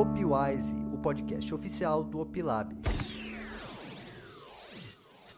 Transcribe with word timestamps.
Opwise, 0.00 0.74
o 0.94 0.96
podcast 0.96 1.54
oficial 1.54 2.02
do 2.02 2.20
Opilab. 2.20 2.74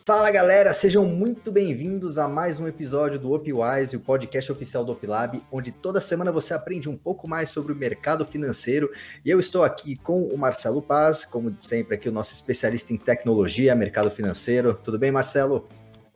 Fala 0.07 0.31
galera, 0.31 0.73
sejam 0.73 1.05
muito 1.05 1.51
bem-vindos 1.51 2.17
a 2.17 2.29
mais 2.29 2.61
um 2.61 2.69
episódio 2.69 3.19
do 3.19 3.33
Opwise, 3.33 3.97
o 3.97 4.01
podcast 4.01 4.53
oficial 4.53 4.85
do 4.85 4.93
Opilab, 4.93 5.43
onde 5.51 5.73
toda 5.73 6.01
semana 6.01 6.31
você 6.31 6.55
aprende 6.55 6.89
um 6.89 6.97
pouco 6.97 7.27
mais 7.27 7.51
sobre 7.51 7.73
o 7.73 7.77
mercado 7.77 8.25
financeiro. 8.25 8.89
E 9.25 9.31
eu 9.31 9.41
estou 9.41 9.65
aqui 9.65 9.97
com 9.97 10.23
o 10.23 10.39
Marcelo 10.39 10.81
Paz, 10.81 11.25
como 11.25 11.53
sempre 11.59 11.97
aqui 11.97 12.09
o 12.09 12.13
nosso 12.13 12.33
especialista 12.33 12.93
em 12.93 12.97
tecnologia, 12.97 13.75
mercado 13.75 14.13
financeiro. 14.13 14.75
Tudo 14.75 14.97
bem, 14.97 15.11
Marcelo? 15.11 15.67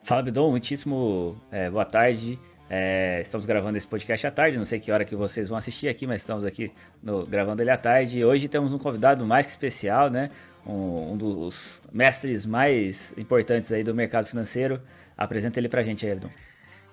Fala, 0.04 0.22
Bidon, 0.22 0.52
muitíssimo 0.52 1.34
é, 1.50 1.68
boa 1.68 1.84
tarde. 1.84 2.38
É, 2.68 3.20
estamos 3.20 3.46
gravando 3.46 3.78
esse 3.78 3.86
podcast 3.86 4.26
à 4.26 4.30
tarde, 4.30 4.58
não 4.58 4.64
sei 4.64 4.80
que 4.80 4.90
hora 4.90 5.04
que 5.04 5.14
vocês 5.14 5.48
vão 5.48 5.56
assistir 5.56 5.88
aqui, 5.88 6.06
mas 6.06 6.20
estamos 6.20 6.44
aqui 6.44 6.72
no, 7.00 7.24
gravando 7.24 7.62
ele 7.62 7.70
à 7.70 7.76
tarde. 7.76 8.18
E 8.18 8.24
hoje 8.24 8.48
temos 8.48 8.72
um 8.72 8.78
convidado 8.78 9.24
mais 9.24 9.46
que 9.46 9.52
especial, 9.52 10.10
né? 10.10 10.30
Um, 10.66 11.12
um, 11.12 11.16
dos 11.16 11.80
mestres 11.92 12.44
mais 12.44 13.14
importantes 13.16 13.70
aí 13.70 13.84
do 13.84 13.94
mercado 13.94 14.26
financeiro. 14.26 14.80
Apresenta 15.16 15.60
ele 15.60 15.68
pra 15.68 15.82
gente, 15.82 16.04
Edson. 16.04 16.28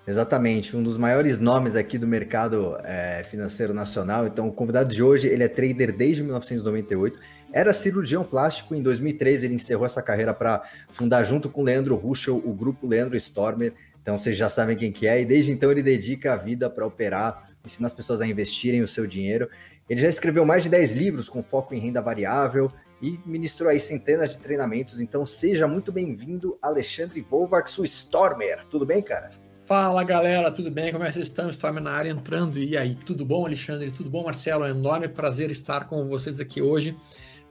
Exatamente, 0.06 0.76
um 0.76 0.82
dos 0.82 0.98
maiores 0.98 1.40
nomes 1.40 1.74
aqui 1.74 1.96
do 1.96 2.06
mercado 2.06 2.78
é, 2.84 3.24
financeiro 3.24 3.72
nacional. 3.72 4.26
Então, 4.26 4.46
o 4.46 4.52
convidado 4.52 4.94
de 4.94 5.02
hoje, 5.02 5.26
ele 5.26 5.42
é 5.42 5.48
trader 5.48 5.96
desde 5.96 6.22
1998, 6.22 7.18
era 7.50 7.72
cirurgião 7.72 8.22
plástico. 8.22 8.74
Em 8.74 8.82
2013, 8.82 9.46
ele 9.46 9.54
encerrou 9.54 9.86
essa 9.86 10.02
carreira 10.02 10.34
para 10.34 10.62
fundar, 10.88 11.24
junto 11.24 11.48
com 11.48 11.62
Leandro 11.62 11.96
Ruschel, 11.96 12.36
o 12.36 12.52
grupo 12.52 12.86
Leandro 12.86 13.16
Stormer. 13.16 13.72
Então 14.04 14.18
vocês 14.18 14.36
já 14.36 14.50
sabem 14.50 14.76
quem 14.76 14.92
que 14.92 15.08
é, 15.08 15.22
e 15.22 15.24
desde 15.24 15.50
então 15.50 15.70
ele 15.70 15.82
dedica 15.82 16.34
a 16.34 16.36
vida 16.36 16.68
para 16.68 16.86
operar, 16.86 17.48
ensina 17.64 17.86
as 17.86 17.92
pessoas 17.94 18.20
a 18.20 18.26
investirem 18.26 18.82
o 18.82 18.86
seu 18.86 19.06
dinheiro. 19.06 19.48
Ele 19.88 19.98
já 19.98 20.08
escreveu 20.08 20.44
mais 20.44 20.62
de 20.62 20.68
10 20.68 20.92
livros 20.92 21.26
com 21.26 21.42
foco 21.42 21.74
em 21.74 21.78
renda 21.78 22.02
variável 22.02 22.70
e 23.00 23.18
ministrou 23.24 23.70
aí 23.70 23.80
centenas 23.80 24.32
de 24.32 24.38
treinamentos. 24.38 25.00
Então 25.00 25.24
seja 25.24 25.66
muito 25.66 25.90
bem-vindo, 25.90 26.58
Alexandre 26.60 27.22
Volvax, 27.22 27.78
o 27.78 27.84
Stormer. 27.84 28.62
Tudo 28.66 28.84
bem, 28.84 29.02
cara? 29.02 29.30
Fala 29.64 30.04
galera, 30.04 30.52
tudo 30.52 30.70
bem? 30.70 30.92
Como 30.92 31.02
é 31.02 31.06
que 31.06 31.14
vocês 31.14 31.24
estão? 31.24 31.48
Stormer 31.48 31.82
na 31.82 31.92
área 31.92 32.10
entrando. 32.10 32.58
E 32.58 32.76
aí, 32.76 32.94
tudo 32.94 33.24
bom, 33.24 33.46
Alexandre? 33.46 33.90
Tudo 33.90 34.10
bom, 34.10 34.24
Marcelo? 34.24 34.66
É 34.66 34.72
um 34.74 34.76
enorme 34.76 35.08
prazer 35.08 35.50
estar 35.50 35.86
com 35.86 36.06
vocês 36.06 36.38
aqui 36.38 36.60
hoje 36.60 36.94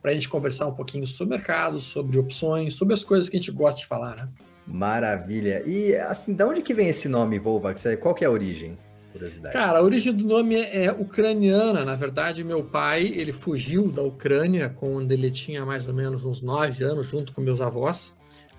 para 0.03 0.11
a 0.11 0.13
gente 0.13 0.30
conversar 0.30 0.67
um 0.67 0.75
pouquinho 0.75 1.08
sobre 1.08 1.35
mercado, 1.35 1.80
sobre 1.80 2.19
opções, 2.19 2.75
sobre 2.75 2.94
as 2.94 3.03
coisas 3.03 3.28
que 3.28 3.38
a 3.38 3.39
gente 3.39 3.52
gosta 3.52 3.80
de 3.80 3.88
falar, 3.88 4.16
né? 4.16 4.30
Maravilha. 4.66 5.64
E 5.66 5.95
assim, 5.95 6.33
de 6.33 6.44
onde 6.44 6.61
que 6.61 6.73
vem 6.73 6.88
esse 6.88 7.08
nome 7.08 7.38
Volvax? 7.39 7.83
Qual 8.00 8.16
que 8.16 8.23
é 8.23 8.28
a 8.28 8.31
origem? 8.31 8.78
Curiosidade. 9.11 9.53
Cara, 9.53 9.80
a 9.80 9.83
origem 9.83 10.14
do 10.14 10.25
nome 10.25 10.56
é, 10.56 10.86
é 10.86 10.92
ucraniana. 10.92 11.86
Na 11.86 11.95
verdade, 11.95 12.44
meu 12.44 12.64
pai, 12.64 13.06
ele 13.06 13.31
fugiu 13.31 13.89
da 13.89 14.02
Ucrânia 14.02 14.69
quando 14.69 15.11
ele 15.11 15.30
tinha 15.30 15.66
mais 15.66 15.88
ou 15.88 15.94
menos 15.94 16.25
uns 16.25 16.41
nove 16.41 16.84
anos, 16.84 17.08
junto 17.08 17.31
com 17.31 17.41
meus 17.41 17.61
avós, 17.61 18.14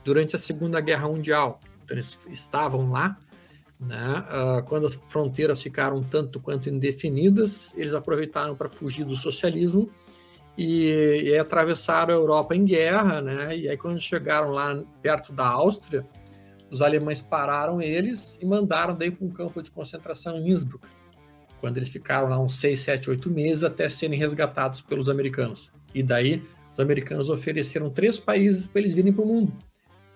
durante 0.05 0.37
a 0.37 0.39
Segunda 0.39 0.81
Guerra 0.81 1.09
Mundial. 1.09 1.61
Então, 1.85 1.97
eles 1.97 2.19
estavam 2.29 2.91
lá. 2.91 3.19
Né? 3.81 4.25
Uh, 4.31 4.63
quando 4.65 4.87
as 4.87 4.95
fronteiras 5.09 5.61
ficaram 5.61 6.01
tanto 6.03 6.41
quanto 6.41 6.71
indefinidas, 6.71 7.75
eles 7.77 7.93
aproveitaram 7.93 8.55
para 8.55 8.69
fugir 8.69 9.05
do 9.05 9.17
socialismo 9.17 9.91
e, 10.57 11.23
e 11.25 11.39
atravessaram 11.39 12.15
a 12.15 12.17
Europa 12.17 12.55
em 12.55 12.65
guerra, 12.65 13.21
né? 13.21 13.57
E 13.57 13.69
aí 13.69 13.77
quando 13.77 14.01
chegaram 14.01 14.51
lá 14.51 14.83
perto 15.03 15.33
da 15.33 15.47
Áustria, 15.47 16.07
os 16.71 16.83
alemães 16.83 17.21
pararam 17.21 17.81
eles 17.81 18.39
e 18.41 18.47
mandaram 18.47 18.95
daí 18.95 19.11
para 19.11 19.27
um 19.27 19.31
campo 19.31 19.63
de 19.63 19.71
concentração 19.71 20.37
em 20.39 20.51
Innsbruck, 20.51 20.87
quando 21.61 21.77
eles 21.77 21.89
ficaram 21.89 22.29
lá 22.29 22.41
uns 22.41 22.59
6, 22.59 22.81
7, 22.81 23.11
8 23.11 23.31
meses 23.31 23.65
até 23.65 23.89
serem 23.89 24.19
resgatados 24.19 24.81
pelos 24.81 25.09
americanos. 25.09 25.73
E 25.95 26.03
daí 26.03 26.43
os 26.73 26.81
americanos 26.81 27.31
ofereceram 27.31 27.91
três 27.91 28.19
países 28.19 28.67
para 28.67 28.81
eles 28.81 28.95
virem 28.95 29.13
para 29.13 29.25
o 29.25 29.27
mundo. 29.27 29.53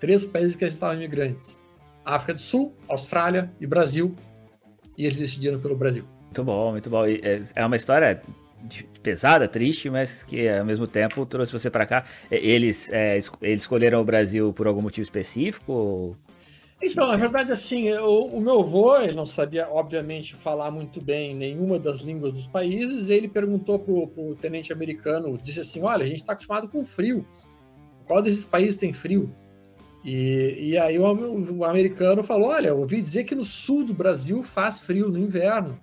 Três 0.00 0.26
países 0.26 0.56
que 0.56 0.64
estavam 0.64 0.96
imigrantes. 0.96 1.56
África 2.04 2.34
do 2.34 2.40
Sul, 2.40 2.74
Austrália 2.88 3.52
e 3.60 3.66
Brasil. 3.66 4.14
E 4.96 5.04
eles 5.04 5.18
decidiram 5.18 5.60
pelo 5.60 5.76
Brasil. 5.76 6.04
Muito 6.24 6.44
bom, 6.44 6.72
muito 6.72 6.90
bom. 6.90 7.06
É, 7.06 7.42
é 7.54 7.64
uma 7.64 7.76
história 7.76 8.20
pesada, 9.02 9.48
triste, 9.48 9.88
mas 9.88 10.22
que 10.22 10.48
ao 10.48 10.64
mesmo 10.64 10.86
tempo 10.86 11.24
trouxe 11.24 11.52
você 11.52 11.70
para 11.70 11.86
cá. 11.86 12.04
Eles, 12.30 12.90
é, 12.92 13.18
eles 13.42 13.62
escolheram 13.62 14.00
o 14.00 14.04
Brasil 14.04 14.52
por 14.52 14.66
algum 14.66 14.82
motivo 14.82 15.04
específico? 15.04 16.16
Então, 16.80 17.08
na 17.08 17.16
verdade, 17.16 17.50
assim, 17.50 17.92
o, 17.94 18.26
o 18.26 18.40
meu 18.40 18.60
avô, 18.60 18.96
ele 19.00 19.12
não 19.12 19.26
sabia, 19.26 19.68
obviamente, 19.68 20.36
falar 20.36 20.70
muito 20.70 21.00
bem 21.00 21.34
nenhuma 21.34 21.76
das 21.76 22.00
línguas 22.00 22.32
dos 22.32 22.46
países, 22.46 23.08
ele 23.08 23.26
perguntou 23.26 23.80
pro, 23.80 24.06
pro 24.06 24.36
tenente 24.36 24.72
americano, 24.72 25.36
disse 25.36 25.58
assim, 25.60 25.82
olha, 25.82 26.04
a 26.04 26.06
gente 26.06 26.20
está 26.20 26.34
acostumado 26.34 26.68
com 26.68 26.84
frio, 26.84 27.26
qual 28.06 28.22
desses 28.22 28.44
países 28.44 28.76
tem 28.76 28.92
frio? 28.92 29.34
E, 30.04 30.70
e 30.70 30.78
aí 30.78 30.96
o, 31.00 31.04
o, 31.52 31.64
americano 31.64 32.22
falou, 32.22 32.50
olha, 32.50 32.68
eu 32.68 32.78
ouvi 32.78 33.02
dizer 33.02 33.24
que 33.24 33.34
no 33.34 33.44
sul 33.44 33.84
do 33.84 33.92
Brasil 33.92 34.40
faz 34.44 34.78
frio 34.78 35.08
no 35.08 35.18
inverno, 35.18 35.80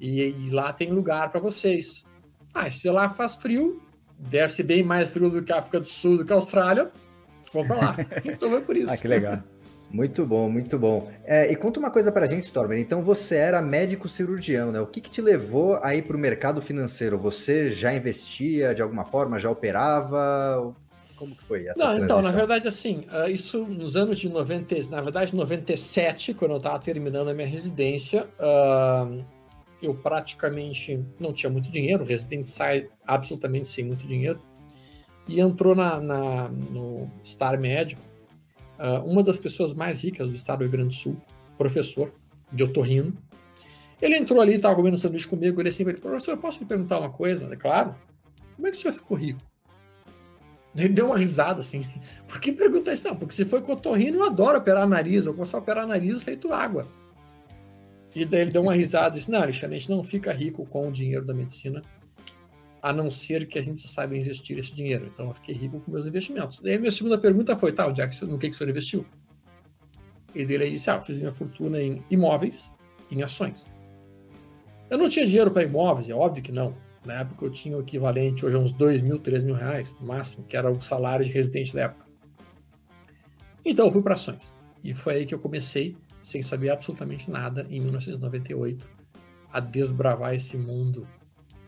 e, 0.00 0.22
e 0.22 0.50
lá 0.50 0.72
tem 0.72 0.90
lugar 0.90 1.30
para 1.30 1.40
vocês. 1.40 2.07
Ah, 2.54 2.70
se 2.70 2.90
lá 2.90 3.08
faz 3.08 3.34
frio, 3.34 3.80
deve 4.18 4.52
ser 4.52 4.64
bem 4.64 4.82
mais 4.82 5.08
frio 5.08 5.30
do 5.30 5.42
que 5.42 5.52
a 5.52 5.58
África 5.58 5.80
do 5.80 5.86
Sul, 5.86 6.18
do 6.18 6.24
que 6.24 6.32
a 6.32 6.36
Austrália, 6.36 6.90
vamos 7.52 7.68
para 7.68 7.76
lá. 7.76 7.96
então 8.24 8.54
é 8.56 8.60
por 8.60 8.76
isso. 8.76 8.92
Ah, 8.92 8.96
que 8.96 9.08
legal. 9.08 9.42
Muito 9.90 10.26
bom, 10.26 10.50
muito 10.50 10.78
bom. 10.78 11.10
É, 11.24 11.50
e 11.50 11.56
conta 11.56 11.80
uma 11.80 11.90
coisa 11.90 12.12
para 12.12 12.24
a 12.24 12.28
gente, 12.28 12.42
Stormer. 12.42 12.78
Então 12.78 13.02
você 13.02 13.36
era 13.36 13.62
médico 13.62 14.06
cirurgião, 14.06 14.70
né? 14.70 14.80
O 14.80 14.86
que, 14.86 15.00
que 15.00 15.10
te 15.10 15.22
levou 15.22 15.78
aí 15.82 16.02
para 16.02 16.14
o 16.14 16.20
mercado 16.20 16.60
financeiro? 16.60 17.18
Você 17.18 17.70
já 17.70 17.94
investia 17.94 18.74
de 18.74 18.82
alguma 18.82 19.06
forma, 19.06 19.38
já 19.38 19.50
operava? 19.50 20.74
Como 21.16 21.34
que 21.34 21.42
foi 21.42 21.66
essa 21.66 21.82
Não, 21.82 21.96
transição? 21.96 22.20
então, 22.20 22.22
na 22.22 22.36
verdade, 22.36 22.68
assim, 22.68 23.04
ah, 23.08 23.30
isso 23.30 23.64
nos 23.66 23.96
anos 23.96 24.18
de 24.18 24.28
90, 24.28 24.74
na 24.90 25.00
verdade, 25.00 25.34
97, 25.34 26.34
quando 26.34 26.52
eu 26.52 26.58
estava 26.58 26.78
terminando 26.78 27.28
a 27.28 27.34
minha 27.34 27.48
residência, 27.48 28.28
uh, 28.38 29.24
eu 29.82 29.94
praticamente 29.94 31.04
não 31.20 31.32
tinha 31.32 31.50
muito 31.50 31.70
dinheiro, 31.70 32.04
o 32.04 32.06
residente 32.06 32.48
sai 32.48 32.88
absolutamente 33.06 33.68
sem 33.68 33.84
muito 33.84 34.06
dinheiro, 34.06 34.40
e 35.26 35.40
entrou 35.40 35.74
na, 35.74 36.00
na 36.00 36.48
no 36.48 37.10
Star 37.24 37.60
Médio, 37.60 37.98
uh, 38.78 39.04
uma 39.04 39.22
das 39.22 39.38
pessoas 39.38 39.72
mais 39.72 40.02
ricas 40.02 40.28
do 40.28 40.34
estado 40.34 40.58
do 40.58 40.62
Rio 40.62 40.72
Grande 40.72 40.88
do 40.88 40.94
Sul, 40.94 41.20
professor 41.56 42.12
de 42.52 42.64
otorrino. 42.64 43.16
Ele 44.00 44.16
entrou 44.16 44.40
ali, 44.40 44.54
estava 44.54 44.74
comendo 44.74 44.96
sanduíche 44.96 45.26
comigo, 45.26 45.60
ele 45.60 45.68
assim, 45.68 45.84
professor, 45.84 46.36
posso 46.38 46.60
lhe 46.60 46.66
perguntar 46.66 46.98
uma 46.98 47.10
coisa? 47.10 47.52
É 47.52 47.56
claro. 47.56 47.94
Como 48.56 48.66
é 48.66 48.70
que 48.70 48.76
o 48.76 48.80
senhor 48.80 48.94
ficou 48.94 49.16
rico? 49.16 49.40
Ele 50.76 50.88
deu 50.90 51.06
uma 51.06 51.18
risada 51.18 51.60
assim. 51.60 51.84
Por 52.26 52.40
que 52.40 52.52
perguntar 52.52 52.94
isso? 52.94 53.06
Não, 53.08 53.16
porque 53.16 53.34
se 53.34 53.44
foi 53.44 53.60
com 53.60 53.72
otorrino, 53.72 54.18
eu 54.18 54.24
adoro 54.24 54.58
operar 54.58 54.86
nariz, 54.86 55.26
eu 55.26 55.34
gosto 55.34 55.52
de 55.52 55.58
operar 55.58 55.86
nariz 55.86 56.22
feito 56.22 56.52
água. 56.52 56.86
E 58.18 58.24
daí 58.24 58.40
ele 58.40 58.50
deu 58.50 58.62
uma 58.62 58.74
risada 58.74 59.14
e 59.14 59.18
disse: 59.20 59.30
Não, 59.30 59.40
Alexandre, 59.40 59.76
a 59.76 59.78
gente 59.78 59.90
não 59.90 60.02
fica 60.02 60.32
rico 60.32 60.66
com 60.66 60.88
o 60.88 60.90
dinheiro 60.90 61.24
da 61.24 61.32
medicina, 61.32 61.80
a 62.82 62.92
não 62.92 63.08
ser 63.08 63.46
que 63.46 63.60
a 63.60 63.62
gente 63.62 63.86
saiba 63.86 64.16
investir 64.16 64.58
esse 64.58 64.74
dinheiro. 64.74 65.08
Então 65.14 65.28
eu 65.28 65.34
fiquei 65.34 65.54
rico 65.54 65.80
com 65.80 65.92
meus 65.92 66.04
investimentos. 66.04 66.58
Daí 66.58 66.74
a 66.74 66.78
minha 66.80 66.90
segunda 66.90 67.16
pergunta 67.16 67.56
foi: 67.56 67.72
Tá, 67.72 67.86
onde 67.86 68.00
é 68.00 68.08
que, 68.08 68.24
no 68.24 68.36
que, 68.36 68.48
que 68.48 68.56
o 68.56 68.58
senhor 68.58 68.70
investiu? 68.70 69.06
E 70.34 70.44
dele 70.44 70.68
disse: 70.68 70.90
Ah, 70.90 71.00
fiz 71.00 71.20
minha 71.20 71.32
fortuna 71.32 71.80
em 71.80 72.02
imóveis 72.10 72.72
em 73.08 73.22
ações. 73.22 73.70
Eu 74.90 74.98
não 74.98 75.08
tinha 75.08 75.24
dinheiro 75.24 75.52
para 75.52 75.62
imóveis, 75.62 76.10
é 76.10 76.14
óbvio 76.14 76.42
que 76.42 76.50
não. 76.50 76.74
Na 77.06 77.20
época 77.20 77.44
eu 77.44 77.50
tinha 77.50 77.76
o 77.76 77.80
equivalente 77.80 78.44
hoje 78.44 78.56
a 78.56 78.58
uns 78.58 78.72
2 78.72 79.00
mil, 79.00 79.20
3 79.20 79.44
mil 79.44 79.54
reais, 79.54 79.94
no 80.00 80.08
máximo, 80.08 80.44
que 80.44 80.56
era 80.56 80.68
o 80.68 80.80
salário 80.80 81.24
de 81.24 81.30
residente 81.30 81.72
da 81.72 81.82
época. 81.82 82.04
Então 83.64 83.86
eu 83.86 83.92
fui 83.92 84.02
para 84.02 84.14
ações. 84.14 84.52
E 84.82 84.92
foi 84.92 85.14
aí 85.14 85.26
que 85.26 85.34
eu 85.34 85.38
comecei 85.38 85.96
sem 86.28 86.42
saber 86.42 86.68
absolutamente 86.68 87.30
nada, 87.30 87.66
em 87.70 87.80
1998, 87.80 88.86
a 89.50 89.60
desbravar 89.60 90.34
esse 90.34 90.58
mundo 90.58 91.08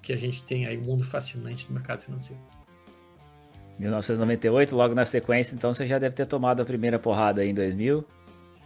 que 0.02 0.12
a 0.12 0.16
gente 0.18 0.44
tem 0.44 0.66
aí, 0.66 0.76
o 0.76 0.82
um 0.82 0.84
mundo 0.84 1.02
fascinante 1.02 1.66
do 1.66 1.72
mercado 1.72 2.02
financeiro. 2.02 2.42
1998, 3.78 4.76
logo 4.76 4.94
na 4.94 5.06
sequência, 5.06 5.54
então 5.54 5.72
você 5.72 5.86
já 5.86 5.98
deve 5.98 6.14
ter 6.14 6.26
tomado 6.26 6.60
a 6.60 6.66
primeira 6.66 6.98
porrada 6.98 7.40
aí 7.40 7.48
em 7.48 7.54
2000? 7.54 8.04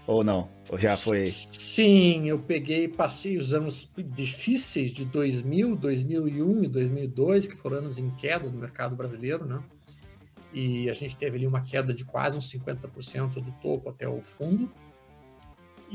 Ou 0.09 0.25
não? 0.25 0.51
Ou 0.69 0.77
já 0.77 0.97
foi? 0.97 1.27
Sim, 1.27 2.29
eu 2.29 2.41
peguei, 2.41 2.89
passei 2.89 3.39
os 3.39 3.55
anos 3.55 3.89
difíceis 3.97 4.91
de 4.91 5.05
2000, 5.05 5.77
2001 5.77 6.65
e 6.65 6.69
2002, 6.69 7.47
que 7.47 7.55
foram 7.55 7.79
anos 7.79 8.01
em 8.01 8.11
queda 8.11 8.51
no 8.51 8.59
mercado 8.59 8.97
brasileiro, 8.97 9.47
né? 9.47 9.63
E 10.53 10.91
a 10.91 10.93
gente 10.93 11.17
teve 11.17 11.37
ali 11.37 11.47
uma 11.47 11.63
queda 11.63 11.95
de 11.95 12.05
quase 12.05 12.37
uns 12.37 12.51
50% 12.51 13.35
do 13.35 13.53
topo 13.63 13.89
até 13.89 14.09
o 14.09 14.21
fundo. 14.21 14.69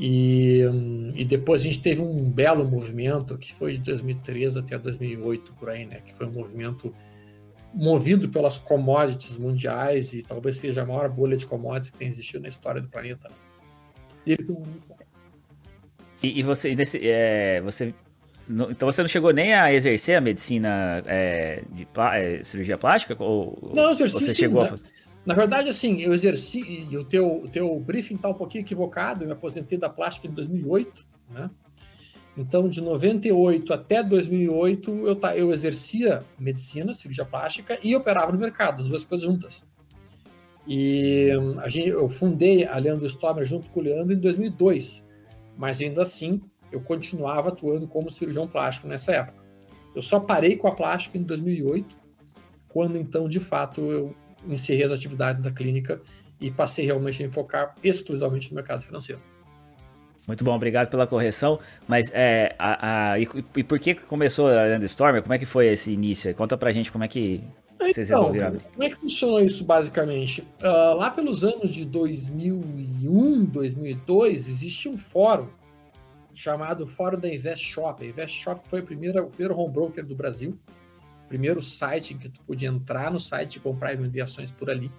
E, 0.02 0.62
e 1.14 1.26
depois 1.26 1.60
a 1.60 1.64
gente 1.64 1.82
teve 1.82 2.00
um 2.00 2.30
belo 2.30 2.64
movimento 2.64 3.36
que 3.36 3.52
foi 3.52 3.74
de 3.74 3.80
2013 3.80 4.58
até 4.58 4.78
2008 4.78 5.52
por 5.52 5.68
aí, 5.68 5.84
né? 5.84 6.00
Que 6.02 6.14
foi 6.14 6.26
um 6.26 6.32
movimento 6.32 6.94
movido 7.74 8.26
pelas 8.30 8.56
commodities 8.56 9.36
mundiais 9.36 10.14
e 10.14 10.22
talvez 10.22 10.56
seja 10.56 10.82
a 10.82 10.86
maior 10.86 11.10
bolha 11.10 11.36
de 11.36 11.44
commodities 11.44 11.90
que 11.90 11.98
tem 11.98 12.08
existido 12.08 12.40
na 12.40 12.48
história 12.48 12.80
do 12.80 12.88
planeta. 12.88 13.28
Né? 13.28 13.34
E, 14.26 14.38
e, 16.22 16.40
e 16.40 16.42
você, 16.42 16.74
nesse, 16.74 16.98
é, 17.02 17.60
você 17.60 17.94
então 18.48 18.90
você 18.90 19.02
não 19.02 19.08
chegou 19.08 19.32
nem 19.32 19.54
a 19.54 19.72
exercer 19.72 20.16
a 20.16 20.20
medicina 20.20 21.02
é, 21.06 21.62
de 21.70 21.86
é, 22.14 22.42
cirurgia 22.42 22.78
plástica? 22.78 23.14
Ou, 23.22 23.70
não, 23.74 23.90
exerci 23.90 24.18
você 24.18 24.30
sim, 24.30 24.36
chegou 24.36 24.62
a... 24.62 24.78
Na 25.24 25.34
verdade, 25.34 25.68
assim, 25.68 26.00
eu 26.00 26.14
exerci, 26.14 26.86
e 26.90 26.96
o 26.96 27.04
teu, 27.04 27.42
o 27.42 27.48
teu 27.48 27.78
briefing 27.78 28.14
está 28.14 28.28
um 28.28 28.34
pouquinho 28.34 28.62
equivocado, 28.62 29.22
eu 29.22 29.26
me 29.26 29.32
aposentei 29.32 29.76
da 29.76 29.88
plástica 29.88 30.26
em 30.26 30.30
2008, 30.30 31.06
né? 31.30 31.50
Então, 32.36 32.68
de 32.68 32.80
98 32.80 33.72
até 33.72 34.02
2008, 34.02 34.90
eu, 35.06 35.20
eu 35.36 35.52
exercia 35.52 36.22
medicina, 36.38 36.94
cirurgia 36.94 37.24
plástica 37.24 37.78
e 37.82 37.94
operava 37.94 38.32
no 38.32 38.38
mercado, 38.38 38.82
as 38.82 38.88
duas 38.88 39.04
coisas 39.04 39.26
juntas. 39.26 39.64
E 40.66 41.30
a 41.58 41.68
gente, 41.68 41.88
eu 41.88 42.08
fundei 42.08 42.64
a 42.66 42.78
Leandro 42.78 43.06
Stormer 43.06 43.44
junto 43.44 43.68
com 43.70 43.80
o 43.80 43.82
Leandro 43.82 44.14
em 44.14 44.18
2002, 44.18 45.04
mas 45.56 45.80
ainda 45.80 46.02
assim 46.02 46.40
eu 46.70 46.80
continuava 46.80 47.48
atuando 47.48 47.86
como 47.88 48.10
cirurgião 48.10 48.46
plástico 48.46 48.86
nessa 48.86 49.12
época. 49.12 49.40
Eu 49.94 50.00
só 50.00 50.20
parei 50.20 50.56
com 50.56 50.68
a 50.68 50.74
plástica 50.74 51.18
em 51.18 51.22
2008, 51.22 51.96
quando 52.68 52.96
então, 52.96 53.28
de 53.28 53.40
fato, 53.40 53.80
eu 53.80 54.14
encerrei 54.48 54.84
as 54.84 54.92
atividades 54.92 55.40
da 55.40 55.50
clínica 55.50 56.00
e 56.40 56.50
passei 56.50 56.86
realmente 56.86 57.22
a 57.22 57.26
me 57.26 57.32
focar 57.32 57.74
exclusivamente 57.82 58.50
no 58.50 58.56
mercado 58.56 58.82
financeiro. 58.82 59.20
Muito 60.26 60.44
bom, 60.44 60.54
obrigado 60.54 60.88
pela 60.88 61.06
correção. 61.06 61.58
Mas 61.88 62.10
é, 62.14 62.54
a, 62.58 63.12
a 63.12 63.18
e, 63.18 63.28
e, 63.56 63.64
por 63.64 63.78
que 63.78 63.94
começou 63.94 64.48
a 64.48 64.64
Land 64.64 64.84
Stormer? 64.86 65.22
Como 65.22 65.34
é 65.34 65.38
que 65.38 65.46
foi 65.46 65.66
esse 65.68 65.90
início? 65.90 66.32
Conta 66.34 66.56
pra 66.56 66.72
gente 66.72 66.92
como 66.92 67.04
é 67.04 67.08
que 67.08 67.42
então, 67.74 67.88
vocês 67.88 68.08
resolveram. 68.08 68.58
Como 68.72 68.84
é 68.84 68.90
que 68.90 68.96
funcionou 68.96 69.40
isso 69.40 69.64
basicamente? 69.64 70.42
Uh, 70.62 70.94
lá 70.96 71.10
pelos 71.10 71.42
anos 71.42 71.74
de 71.74 71.84
2001, 71.84 73.46
2002, 73.46 74.48
existia 74.48 74.90
um 74.90 74.98
fórum 74.98 75.48
chamado 76.34 76.86
Fórum 76.86 77.18
da 77.18 77.32
Invest 77.32 77.64
Shop. 77.64 78.02
A 78.02 78.06
Invest 78.06 78.38
Shop 78.38 78.60
foi 78.68 78.80
a 78.80 78.82
primeira, 78.82 79.22
o 79.22 79.30
primeiro 79.30 79.58
home 79.58 79.72
broker 79.72 80.04
do 80.04 80.14
Brasil, 80.14 80.58
primeiro 81.30 81.62
site 81.62 82.12
em 82.12 82.18
que 82.18 82.28
tu 82.28 82.40
podia 82.40 82.68
entrar 82.68 83.08
no 83.08 83.20
site 83.20 83.54
e 83.54 83.60
comprar 83.60 83.94
e 83.94 83.96
vender 83.96 84.20
ações 84.20 84.50
por 84.50 84.68
ali. 84.68 84.90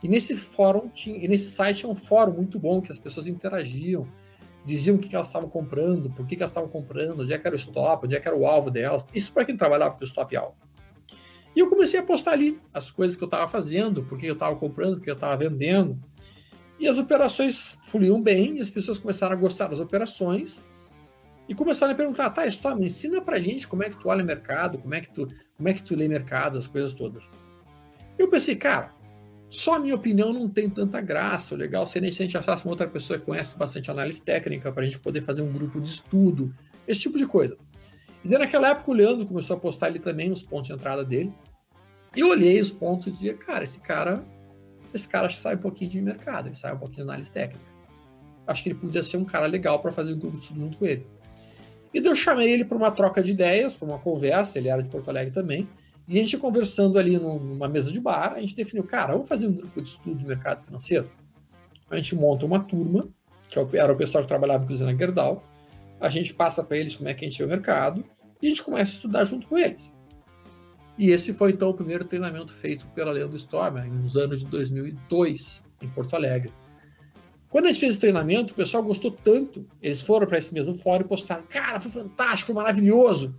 E 0.00 0.06
nesse 0.06 0.36
fórum, 0.36 0.88
tinha, 0.88 1.18
e 1.18 1.26
nesse 1.26 1.50
site 1.50 1.78
tinha 1.78 1.90
um 1.90 1.96
fórum 1.96 2.32
muito 2.32 2.60
bom 2.60 2.80
que 2.80 2.92
as 2.92 3.00
pessoas 3.00 3.26
interagiam, 3.26 4.06
diziam 4.64 4.94
o 4.94 5.00
que, 5.00 5.12
elas 5.12 5.26
estavam 5.26 5.48
comprando, 5.48 6.10
por 6.10 6.24
que, 6.28 6.36
que 6.36 6.42
elas 6.42 6.52
estavam 6.52 6.68
comprando, 6.68 7.22
onde 7.22 7.32
é 7.32 7.38
que 7.38 7.44
era 7.44 7.56
o 7.56 7.58
stop, 7.58 8.06
onde 8.06 8.14
é 8.14 8.20
que 8.20 8.28
era 8.28 8.36
o 8.36 8.46
alvo 8.46 8.70
delas. 8.70 9.04
Isso 9.12 9.32
para 9.32 9.44
quem 9.44 9.56
trabalhava 9.56 9.96
com 9.96 10.04
stop 10.04 10.32
e 10.32 10.36
alvo. 10.36 10.54
E 11.56 11.58
eu 11.58 11.68
comecei 11.68 11.98
a 11.98 12.04
postar 12.04 12.34
ali 12.34 12.60
as 12.72 12.92
coisas 12.92 13.16
que 13.16 13.24
eu 13.24 13.26
estava 13.26 13.48
fazendo, 13.48 14.04
porque 14.04 14.26
eu 14.26 14.34
estava 14.34 14.54
comprando, 14.54 14.98
porque 14.98 15.10
eu 15.10 15.14
estava 15.14 15.36
vendendo. 15.36 15.98
E 16.78 16.86
as 16.86 16.98
operações 16.98 17.76
fluíam 17.82 18.22
bem, 18.22 18.58
e 18.58 18.60
as 18.60 18.70
pessoas 18.70 18.96
começaram 18.96 19.32
a 19.32 19.36
gostar 19.36 19.66
das 19.66 19.80
operações 19.80 20.62
e 21.48 21.54
começaram 21.54 21.94
a 21.94 21.96
perguntar, 21.96 22.30
tá, 22.30 22.46
Stop, 22.46 22.78
me 22.78 22.86
ensina 22.86 23.20
pra 23.20 23.38
gente 23.38 23.66
como 23.66 23.82
é 23.82 23.88
que 23.88 23.96
tu 23.96 24.08
olha 24.08 24.22
mercado, 24.22 24.78
como 24.78 24.94
é 24.94 25.00
que 25.00 25.08
tu, 25.08 25.26
como 25.56 25.68
é 25.68 25.72
que 25.72 25.82
tu 25.82 25.96
lê 25.96 26.06
mercado, 26.06 26.58
as 26.58 26.66
coisas 26.66 26.92
todas. 26.92 27.28
Eu 28.18 28.28
pensei, 28.28 28.54
cara, 28.54 28.92
só 29.48 29.76
a 29.76 29.78
minha 29.78 29.94
opinião 29.94 30.32
não 30.32 30.48
tem 30.48 30.68
tanta 30.68 31.00
graça. 31.00 31.54
O 31.54 31.58
legal 31.58 31.86
seria 31.86 32.12
se 32.12 32.22
a 32.22 32.26
gente 32.26 32.36
achasse 32.36 32.64
uma 32.64 32.72
outra 32.72 32.86
pessoa 32.86 33.18
que 33.18 33.24
conhece 33.24 33.56
bastante 33.56 33.90
análise 33.90 34.22
técnica 34.22 34.70
para 34.70 34.82
a 34.82 34.84
gente 34.84 34.98
poder 34.98 35.22
fazer 35.22 35.40
um 35.40 35.50
grupo 35.50 35.80
de 35.80 35.88
estudo, 35.88 36.54
esse 36.86 37.00
tipo 37.00 37.16
de 37.16 37.26
coisa. 37.26 37.56
E 38.22 38.28
daí, 38.28 38.38
naquela 38.38 38.68
época 38.68 38.90
o 38.90 38.94
Leandro 38.94 39.26
começou 39.26 39.56
a 39.56 39.60
postar 39.60 39.86
ali 39.86 39.98
também 39.98 40.30
os 40.30 40.42
pontos 40.42 40.68
de 40.68 40.74
entrada 40.74 41.04
dele. 41.04 41.32
E 42.14 42.20
eu 42.20 42.28
olhei 42.28 42.60
os 42.60 42.70
pontos 42.70 43.06
e 43.06 43.10
dizia, 43.10 43.34
cara, 43.34 43.64
esse 43.64 43.78
cara, 43.78 44.22
esse 44.92 45.08
cara 45.08 45.30
sai 45.30 45.54
um 45.54 45.58
pouquinho 45.58 45.90
de 45.90 46.02
mercado, 46.02 46.48
ele 46.48 46.56
sai 46.56 46.74
um 46.74 46.78
pouquinho 46.78 47.04
de 47.04 47.10
análise 47.10 47.30
técnica. 47.30 47.64
Acho 48.46 48.62
que 48.62 48.70
ele 48.70 48.78
podia 48.78 49.02
ser 49.02 49.16
um 49.16 49.24
cara 49.24 49.46
legal 49.46 49.80
para 49.80 49.92
fazer 49.92 50.12
um 50.12 50.18
grupo 50.18 50.36
de 50.36 50.42
estudo 50.42 50.60
junto 50.60 50.78
com 50.78 50.86
ele. 50.86 51.06
E 51.92 51.98
eu 51.98 52.16
chamei 52.16 52.50
ele 52.50 52.64
para 52.64 52.76
uma 52.76 52.90
troca 52.90 53.22
de 53.22 53.30
ideias, 53.30 53.74
para 53.74 53.88
uma 53.88 53.98
conversa, 53.98 54.58
ele 54.58 54.68
era 54.68 54.82
de 54.82 54.88
Porto 54.88 55.08
Alegre 55.08 55.32
também. 55.32 55.68
E 56.06 56.16
a 56.18 56.20
gente 56.20 56.38
conversando 56.38 56.98
ali 56.98 57.18
numa 57.18 57.68
mesa 57.68 57.92
de 57.92 58.00
bar, 58.00 58.34
a 58.34 58.40
gente 58.40 58.54
definiu, 58.54 58.84
cara, 58.84 59.12
vamos 59.12 59.28
fazer 59.28 59.46
um 59.46 59.52
grupo 59.52 59.80
de 59.80 59.88
estudo 59.88 60.16
de 60.16 60.26
mercado 60.26 60.64
financeiro? 60.64 61.10
A 61.90 61.96
gente 61.96 62.14
monta 62.14 62.46
uma 62.46 62.60
turma, 62.60 63.08
que 63.48 63.58
é 63.58 63.66
era 63.74 63.92
o 63.92 63.96
pessoal 63.96 64.22
que 64.22 64.28
trabalhava 64.28 64.66
com 64.66 64.72
na 64.72 64.94
Gerdau, 64.94 65.42
a 66.00 66.08
gente 66.08 66.32
passa 66.32 66.62
para 66.62 66.76
eles 66.76 66.96
como 66.96 67.08
é 67.08 67.14
que 67.14 67.24
a 67.24 67.28
gente 67.28 67.38
vê 67.38 67.44
o 67.44 67.48
mercado, 67.48 68.04
e 68.40 68.46
a 68.46 68.48
gente 68.48 68.62
começa 68.62 68.92
a 68.92 68.94
estudar 68.94 69.24
junto 69.24 69.46
com 69.46 69.58
eles. 69.58 69.94
E 70.96 71.10
esse 71.10 71.32
foi 71.32 71.50
então 71.50 71.70
o 71.70 71.74
primeiro 71.74 72.04
treinamento 72.04 72.52
feito 72.52 72.86
pela 72.88 73.12
Leandro 73.12 73.36
Stormer, 73.36 73.84
nos 73.86 74.16
anos 74.16 74.40
de 74.40 74.46
2002, 74.46 75.62
em 75.82 75.88
Porto 75.88 76.16
Alegre. 76.16 76.52
Quando 77.48 77.66
a 77.66 77.70
gente 77.70 77.80
fez 77.80 77.92
esse 77.92 78.00
treinamento, 78.00 78.52
o 78.52 78.56
pessoal 78.56 78.82
gostou 78.82 79.10
tanto, 79.10 79.66
eles 79.82 80.02
foram 80.02 80.26
para 80.26 80.38
esse 80.38 80.52
mesmo 80.52 80.74
fórum 80.74 81.04
e 81.04 81.08
postaram: 81.08 81.44
Cara, 81.48 81.80
foi 81.80 81.90
fantástico, 81.90 82.52
maravilhoso. 82.52 83.34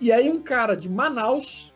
E 0.00 0.12
aí, 0.12 0.30
um 0.30 0.42
cara 0.42 0.76
de 0.76 0.88
Manaus, 0.88 1.74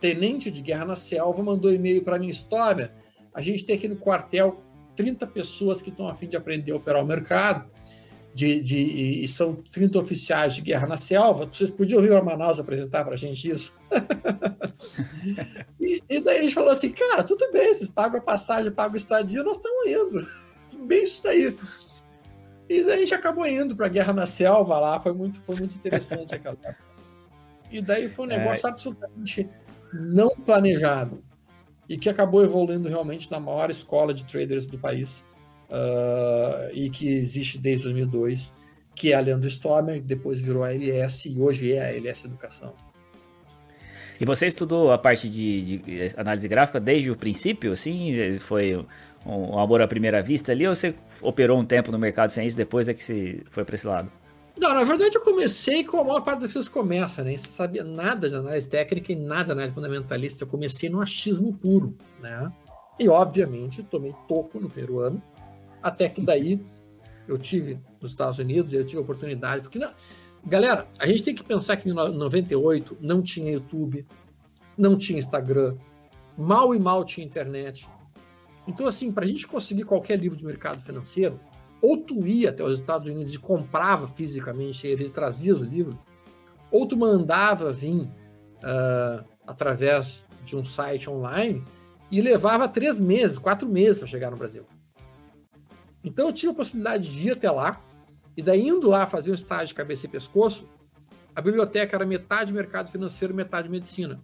tenente 0.00 0.50
de 0.50 0.62
guerra 0.62 0.86
na 0.86 0.96
selva, 0.96 1.42
mandou 1.42 1.72
e-mail 1.72 2.02
para 2.02 2.18
minha 2.18 2.30
história. 2.30 2.92
A 3.34 3.42
gente 3.42 3.64
tem 3.64 3.76
aqui 3.76 3.88
no 3.88 3.96
quartel 3.96 4.62
30 4.96 5.26
pessoas 5.26 5.80
que 5.82 5.90
estão 5.90 6.08
a 6.08 6.14
fim 6.14 6.26
de 6.26 6.36
aprender 6.36 6.72
a 6.72 6.76
operar 6.76 7.02
o 7.02 7.06
mercado, 7.06 7.70
de, 8.34 8.60
de, 8.60 8.76
e 9.22 9.28
são 9.28 9.54
30 9.54 9.98
oficiais 9.98 10.54
de 10.54 10.62
guerra 10.62 10.86
na 10.86 10.96
selva. 10.96 11.46
Vocês 11.46 11.70
podiam 11.70 12.00
vir 12.00 12.12
a 12.12 12.22
Manaus 12.22 12.58
apresentar 12.58 13.04
para 13.04 13.14
a 13.14 13.16
gente 13.16 13.50
isso? 13.50 13.72
e, 15.80 16.02
e, 16.08 16.20
daí 16.20 16.38
a 16.38 16.42
gente 16.42 16.54
falou 16.54 16.70
assim, 16.70 16.90
cara, 16.90 17.22
tudo 17.22 17.50
bem, 17.52 17.72
vocês 17.72 17.90
pagam 17.90 18.20
a 18.20 18.22
passagem, 18.22 18.72
pagam 18.72 18.94
o 18.94 18.96
estadia, 18.96 19.42
nós 19.42 19.56
estamos 19.56 19.86
indo. 19.86 20.47
Bem 20.86 21.04
isso 21.04 21.22
daí. 21.22 21.56
E 22.68 22.84
daí 22.84 22.94
a 22.94 22.96
gente 22.96 23.14
acabou 23.14 23.46
indo 23.46 23.74
para 23.74 23.86
a 23.86 23.88
Guerra 23.88 24.12
na 24.12 24.26
Selva 24.26 24.78
lá, 24.78 25.00
foi 25.00 25.12
muito, 25.12 25.40
foi 25.40 25.56
muito 25.56 25.74
interessante 25.74 26.34
aquela 26.34 26.56
época. 26.62 26.88
E 27.70 27.80
daí 27.80 28.08
foi 28.08 28.26
um 28.26 28.30
é. 28.30 28.38
negócio 28.38 28.66
é... 28.66 28.70
absolutamente 28.70 29.48
não 29.92 30.30
planejado 30.30 31.22
e 31.88 31.96
que 31.96 32.08
acabou 32.08 32.44
evoluindo 32.44 32.88
realmente 32.88 33.30
na 33.30 33.40
maior 33.40 33.70
escola 33.70 34.12
de 34.12 34.24
traders 34.24 34.66
do 34.66 34.78
país 34.78 35.24
uh, 35.70 36.70
e 36.72 36.90
que 36.90 37.08
existe 37.08 37.56
desde 37.58 37.84
2002, 37.84 38.52
que 38.94 39.12
é 39.12 39.16
a 39.16 39.20
Leandro 39.20 39.48
Stormer, 39.48 40.02
depois 40.02 40.40
virou 40.40 40.62
a 40.62 40.72
LS 40.72 41.28
e 41.28 41.40
hoje 41.40 41.72
é 41.72 41.82
a 41.82 41.92
LS 41.92 42.26
Educação. 42.26 42.74
E 44.20 44.24
você 44.26 44.48
estudou 44.48 44.90
a 44.90 44.98
parte 44.98 45.28
de, 45.28 45.78
de 45.78 46.12
análise 46.16 46.48
gráfica 46.48 46.80
desde 46.80 47.08
o 47.10 47.16
princípio, 47.16 47.72
assim? 47.72 48.38
Foi 48.40 48.84
um, 49.28 49.58
amor 49.58 49.82
à 49.82 49.86
primeira 49.86 50.22
vista 50.22 50.52
ali 50.52 50.66
ou 50.66 50.74
você 50.74 50.94
operou 51.20 51.58
um 51.58 51.64
tempo 51.64 51.92
no 51.92 51.98
mercado 51.98 52.30
sem 52.30 52.46
isso, 52.46 52.56
depois 52.56 52.88
é 52.88 52.94
que 52.94 53.04
você 53.04 53.42
foi 53.50 53.64
para 53.64 53.74
esse 53.74 53.86
lado? 53.86 54.10
Não, 54.58 54.74
na 54.74 54.82
verdade 54.82 55.14
eu 55.14 55.20
comecei 55.20 55.84
como 55.84 56.02
a 56.02 56.06
maior 56.06 56.20
parte 56.22 56.40
das 56.40 56.48
pessoas 56.48 56.68
começa, 56.68 57.22
né? 57.22 57.36
Você 57.36 57.48
sabia 57.48 57.84
nada 57.84 58.28
de 58.28 58.34
análise 58.34 58.68
técnica 58.68 59.12
e 59.12 59.16
nada 59.16 59.44
de 59.44 59.52
análise 59.52 59.74
fundamentalista. 59.74 60.44
Eu 60.44 60.48
comecei 60.48 60.88
no 60.88 61.00
achismo 61.00 61.52
puro, 61.54 61.96
né? 62.20 62.50
E 62.98 63.08
obviamente 63.08 63.82
tomei 63.84 64.12
toco 64.26 64.58
no 64.58 64.68
primeiro 64.68 64.98
ano, 64.98 65.22
até 65.80 66.08
que 66.08 66.20
daí 66.20 66.60
eu 67.28 67.38
tive 67.38 67.78
nos 68.00 68.10
Estados 68.10 68.38
Unidos, 68.38 68.72
eu 68.72 68.84
tive 68.84 68.98
a 68.98 69.02
oportunidade, 69.02 69.62
porque 69.62 69.78
não, 69.78 69.92
galera, 70.44 70.88
a 70.98 71.06
gente 71.06 71.22
tem 71.22 71.34
que 71.34 71.44
pensar 71.44 71.76
que 71.76 71.88
em 71.88 71.92
98 71.92 72.96
não 73.00 73.22
tinha 73.22 73.52
YouTube, 73.52 74.04
não 74.76 74.96
tinha 74.96 75.18
Instagram, 75.18 75.76
mal 76.36 76.74
e 76.74 76.78
mal 76.80 77.04
tinha 77.04 77.24
internet. 77.24 77.88
Então 78.68 78.86
assim, 78.86 79.10
para 79.10 79.24
a 79.24 79.26
gente 79.26 79.46
conseguir 79.46 79.84
qualquer 79.84 80.18
livro 80.18 80.36
de 80.36 80.44
mercado 80.44 80.82
financeiro, 80.82 81.40
ou 81.80 81.96
tu 81.96 82.26
ia 82.26 82.50
até 82.50 82.62
os 82.62 82.74
Estados 82.74 83.08
Unidos 83.08 83.32
e 83.32 83.38
comprava 83.38 84.06
fisicamente 84.06 84.86
ele 84.86 85.08
trazia 85.08 85.54
os 85.54 85.62
livros, 85.62 85.96
ou 86.70 86.86
tu 86.86 86.94
mandava 86.96 87.72
vir 87.72 88.02
uh, 88.02 89.24
através 89.46 90.24
de 90.44 90.54
um 90.54 90.64
site 90.64 91.08
online 91.08 91.64
e 92.10 92.20
levava 92.20 92.68
três 92.68 93.00
meses, 93.00 93.38
quatro 93.38 93.66
meses 93.66 93.98
para 93.98 94.06
chegar 94.06 94.30
no 94.30 94.36
Brasil. 94.36 94.66
Então 96.04 96.26
eu 96.26 96.32
tive 96.32 96.52
a 96.52 96.54
possibilidade 96.54 97.10
de 97.10 97.28
ir 97.28 97.32
até 97.32 97.50
lá, 97.50 97.80
e 98.36 98.42
daí 98.42 98.68
indo 98.68 98.90
lá 98.90 99.06
fazer 99.06 99.30
um 99.30 99.34
estágio 99.34 99.68
de 99.68 99.74
cabeça 99.74 100.04
e 100.04 100.10
pescoço, 100.10 100.68
a 101.34 101.40
biblioteca 101.40 101.96
era 101.96 102.04
metade 102.04 102.52
mercado 102.52 102.90
financeiro, 102.90 103.34
metade 103.34 103.68
medicina. 103.68 104.20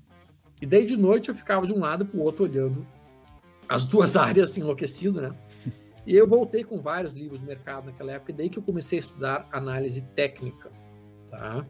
E 0.60 0.66
daí 0.66 0.84
de 0.84 0.96
noite 0.96 1.30
eu 1.30 1.34
ficava 1.34 1.66
de 1.66 1.72
um 1.72 1.78
lado 1.78 2.04
para 2.04 2.18
o 2.18 2.22
outro 2.22 2.44
olhando 2.44 2.86
as 3.68 3.84
duas 3.84 4.16
áreas 4.16 4.56
enlouquecido, 4.56 5.20
né? 5.20 5.34
E 6.06 6.14
eu 6.14 6.28
voltei 6.28 6.62
com 6.62 6.80
vários 6.80 7.14
livros 7.14 7.40
no 7.40 7.46
mercado 7.46 7.86
naquela 7.86 8.12
época, 8.12 8.32
e 8.32 8.34
daí 8.34 8.50
que 8.50 8.58
eu 8.58 8.62
comecei 8.62 8.98
a 8.98 9.00
estudar 9.00 9.48
análise 9.50 10.02
técnica. 10.14 10.70
Tá? 11.30 11.66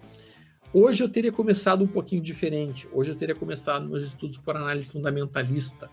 Hoje 0.73 1.05
eu 1.05 1.09
teria 1.09 1.31
começado 1.31 1.85
um 1.85 1.87
pouquinho 1.87 2.21
diferente. 2.21 2.89
Hoje 2.93 3.13
eu 3.13 3.15
teria 3.15 3.35
começado 3.35 3.89
meus 3.89 4.05
estudos 4.05 4.37
por 4.39 4.57
análise 4.57 4.89
fundamentalista, 4.89 5.89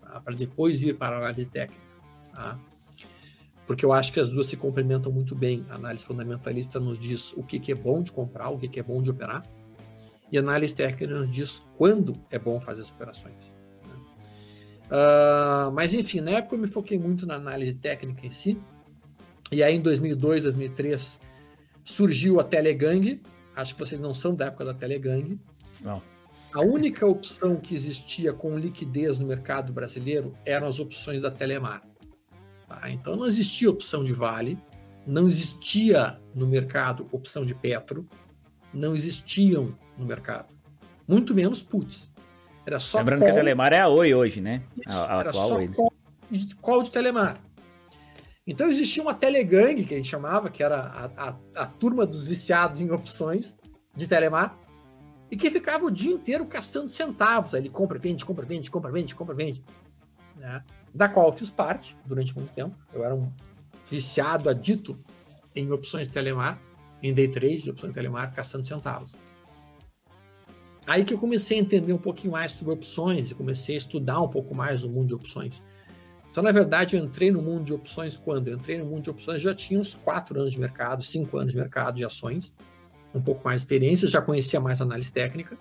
tá? 0.00 0.20
para 0.20 0.34
depois 0.34 0.82
ir 0.82 0.94
para 0.98 1.18
análise 1.18 1.48
técnica. 1.48 1.80
Tá? 2.32 2.58
Porque 3.64 3.84
eu 3.84 3.92
acho 3.92 4.12
que 4.12 4.18
as 4.18 4.28
duas 4.28 4.46
se 4.46 4.56
complementam 4.56 5.12
muito 5.12 5.36
bem. 5.36 5.64
A 5.70 5.76
análise 5.76 6.04
fundamentalista 6.04 6.80
nos 6.80 6.98
diz 6.98 7.32
o 7.34 7.44
que, 7.44 7.60
que 7.60 7.70
é 7.70 7.74
bom 7.76 8.02
de 8.02 8.10
comprar, 8.10 8.50
o 8.50 8.58
que, 8.58 8.68
que 8.68 8.80
é 8.80 8.82
bom 8.82 9.00
de 9.00 9.10
operar. 9.10 9.44
E 10.32 10.36
a 10.36 10.40
análise 10.40 10.74
técnica 10.74 11.06
nos 11.06 11.30
diz 11.30 11.62
quando 11.76 12.14
é 12.30 12.38
bom 12.40 12.60
fazer 12.60 12.82
as 12.82 12.90
operações. 12.90 13.53
Uh, 14.86 15.72
mas 15.72 15.94
enfim, 15.94 16.20
na 16.20 16.32
época 16.32 16.56
eu 16.56 16.58
me 16.58 16.66
foquei 16.66 16.98
muito 16.98 17.26
na 17.26 17.34
análise 17.34 17.74
técnica 17.74 18.26
em 18.26 18.30
si. 18.30 18.58
E 19.50 19.62
aí 19.62 19.76
em 19.76 19.80
2002, 19.80 20.42
2003 20.42 21.20
surgiu 21.84 22.40
a 22.40 22.44
Telegang, 22.44 23.20
acho 23.54 23.74
que 23.74 23.80
vocês 23.80 24.00
não 24.00 24.14
são 24.14 24.34
da 24.34 24.46
época 24.46 24.64
da 24.64 24.74
Telegang. 24.74 25.38
Não. 25.80 26.02
A 26.52 26.60
única 26.60 27.06
opção 27.06 27.56
que 27.56 27.74
existia 27.74 28.32
com 28.32 28.56
liquidez 28.58 29.18
no 29.18 29.26
mercado 29.26 29.72
brasileiro 29.72 30.34
eram 30.46 30.66
as 30.66 30.78
opções 30.78 31.20
da 31.20 31.30
Telemar. 31.30 31.82
Tá? 32.68 32.88
Então 32.90 33.16
não 33.16 33.26
existia 33.26 33.68
opção 33.68 34.04
de 34.04 34.12
Vale, 34.12 34.58
não 35.06 35.26
existia 35.26 36.18
no 36.34 36.46
mercado 36.46 37.08
opção 37.10 37.44
de 37.44 37.54
Petro, 37.54 38.06
não 38.72 38.94
existiam 38.94 39.76
no 39.98 40.06
mercado. 40.06 40.54
Muito 41.06 41.34
menos 41.34 41.62
puts. 41.62 42.10
Era 42.66 42.78
só 42.78 42.98
Lembrando 42.98 43.20
call, 43.20 43.28
que 43.28 43.32
a 43.32 43.34
Telemar 43.34 43.72
é 43.72 43.80
a 43.80 43.88
Oi 43.88 44.14
hoje, 44.14 44.40
né? 44.40 44.62
A, 44.86 45.16
a 45.16 45.20
era 45.20 45.30
atual 45.30 45.48
só 45.48 45.56
Oi. 45.56 45.68
Call, 45.68 45.92
call 46.60 46.82
de 46.82 46.90
Telemar. 46.90 47.40
Então 48.46 48.68
existia 48.68 49.02
uma 49.02 49.14
telegang, 49.14 49.82
que 49.84 49.94
a 49.94 49.96
gente 49.96 50.08
chamava, 50.08 50.50
que 50.50 50.62
era 50.62 50.76
a, 50.76 51.28
a, 51.28 51.36
a 51.62 51.66
turma 51.66 52.04
dos 52.04 52.26
viciados 52.26 52.80
em 52.80 52.90
opções 52.90 53.56
de 53.96 54.06
Telemar, 54.06 54.58
e 55.30 55.36
que 55.36 55.50
ficava 55.50 55.84
o 55.84 55.90
dia 55.90 56.12
inteiro 56.12 56.44
caçando 56.44 56.90
centavos. 56.90 57.54
Aí 57.54 57.62
ele 57.62 57.70
compra, 57.70 57.98
vende, 57.98 58.24
compra, 58.24 58.44
vende, 58.44 58.70
compra, 58.70 58.92
vende, 58.92 59.14
compra, 59.14 59.34
vende. 59.34 59.64
Né? 60.36 60.62
Da 60.94 61.08
qual 61.08 61.28
eu 61.28 61.32
fiz 61.32 61.48
parte 61.48 61.96
durante 62.04 62.36
muito 62.36 62.52
tempo. 62.52 62.76
Eu 62.92 63.04
era 63.04 63.14
um 63.14 63.32
viciado, 63.90 64.48
adito 64.48 64.98
em 65.56 65.70
opções 65.72 66.08
de 66.08 66.12
Telemar, 66.12 66.60
em 67.02 67.14
day 67.14 67.28
trade 67.28 67.62
de 67.62 67.70
opções 67.70 67.92
de 67.92 67.94
Telemar, 67.94 68.34
caçando 68.34 68.66
centavos. 68.66 69.12
Aí 70.86 71.04
que 71.04 71.14
eu 71.14 71.18
comecei 71.18 71.58
a 71.58 71.60
entender 71.60 71.92
um 71.92 71.98
pouquinho 71.98 72.32
mais 72.32 72.52
sobre 72.52 72.74
opções 72.74 73.30
e 73.30 73.34
comecei 73.34 73.74
a 73.74 73.78
estudar 73.78 74.20
um 74.20 74.28
pouco 74.28 74.54
mais 74.54 74.84
o 74.84 74.88
mundo 74.88 75.08
de 75.08 75.14
opções. 75.14 75.62
Então, 76.30 76.42
na 76.42 76.52
verdade, 76.52 76.96
eu 76.96 77.04
entrei 77.04 77.30
no 77.30 77.40
mundo 77.40 77.64
de 77.64 77.72
opções 77.72 78.16
quando? 78.16 78.48
Eu 78.48 78.56
entrei 78.56 78.76
no 78.78 78.84
mundo 78.84 79.04
de 79.04 79.10
opções 79.10 79.40
já 79.40 79.54
tinha 79.54 79.78
uns 79.78 79.94
quatro 79.94 80.38
anos 80.38 80.52
de 80.52 80.60
mercado, 80.60 81.02
cinco 81.02 81.38
anos 81.38 81.52
de 81.52 81.58
mercado 81.58 81.96
de 81.96 82.04
ações 82.04 82.52
um 83.14 83.22
pouco 83.22 83.42
mais 83.44 83.60
de 83.60 83.66
experiência, 83.66 84.08
já 84.08 84.20
conhecia 84.20 84.60
mais 84.60 84.80
análise 84.80 85.12
técnica. 85.12 85.56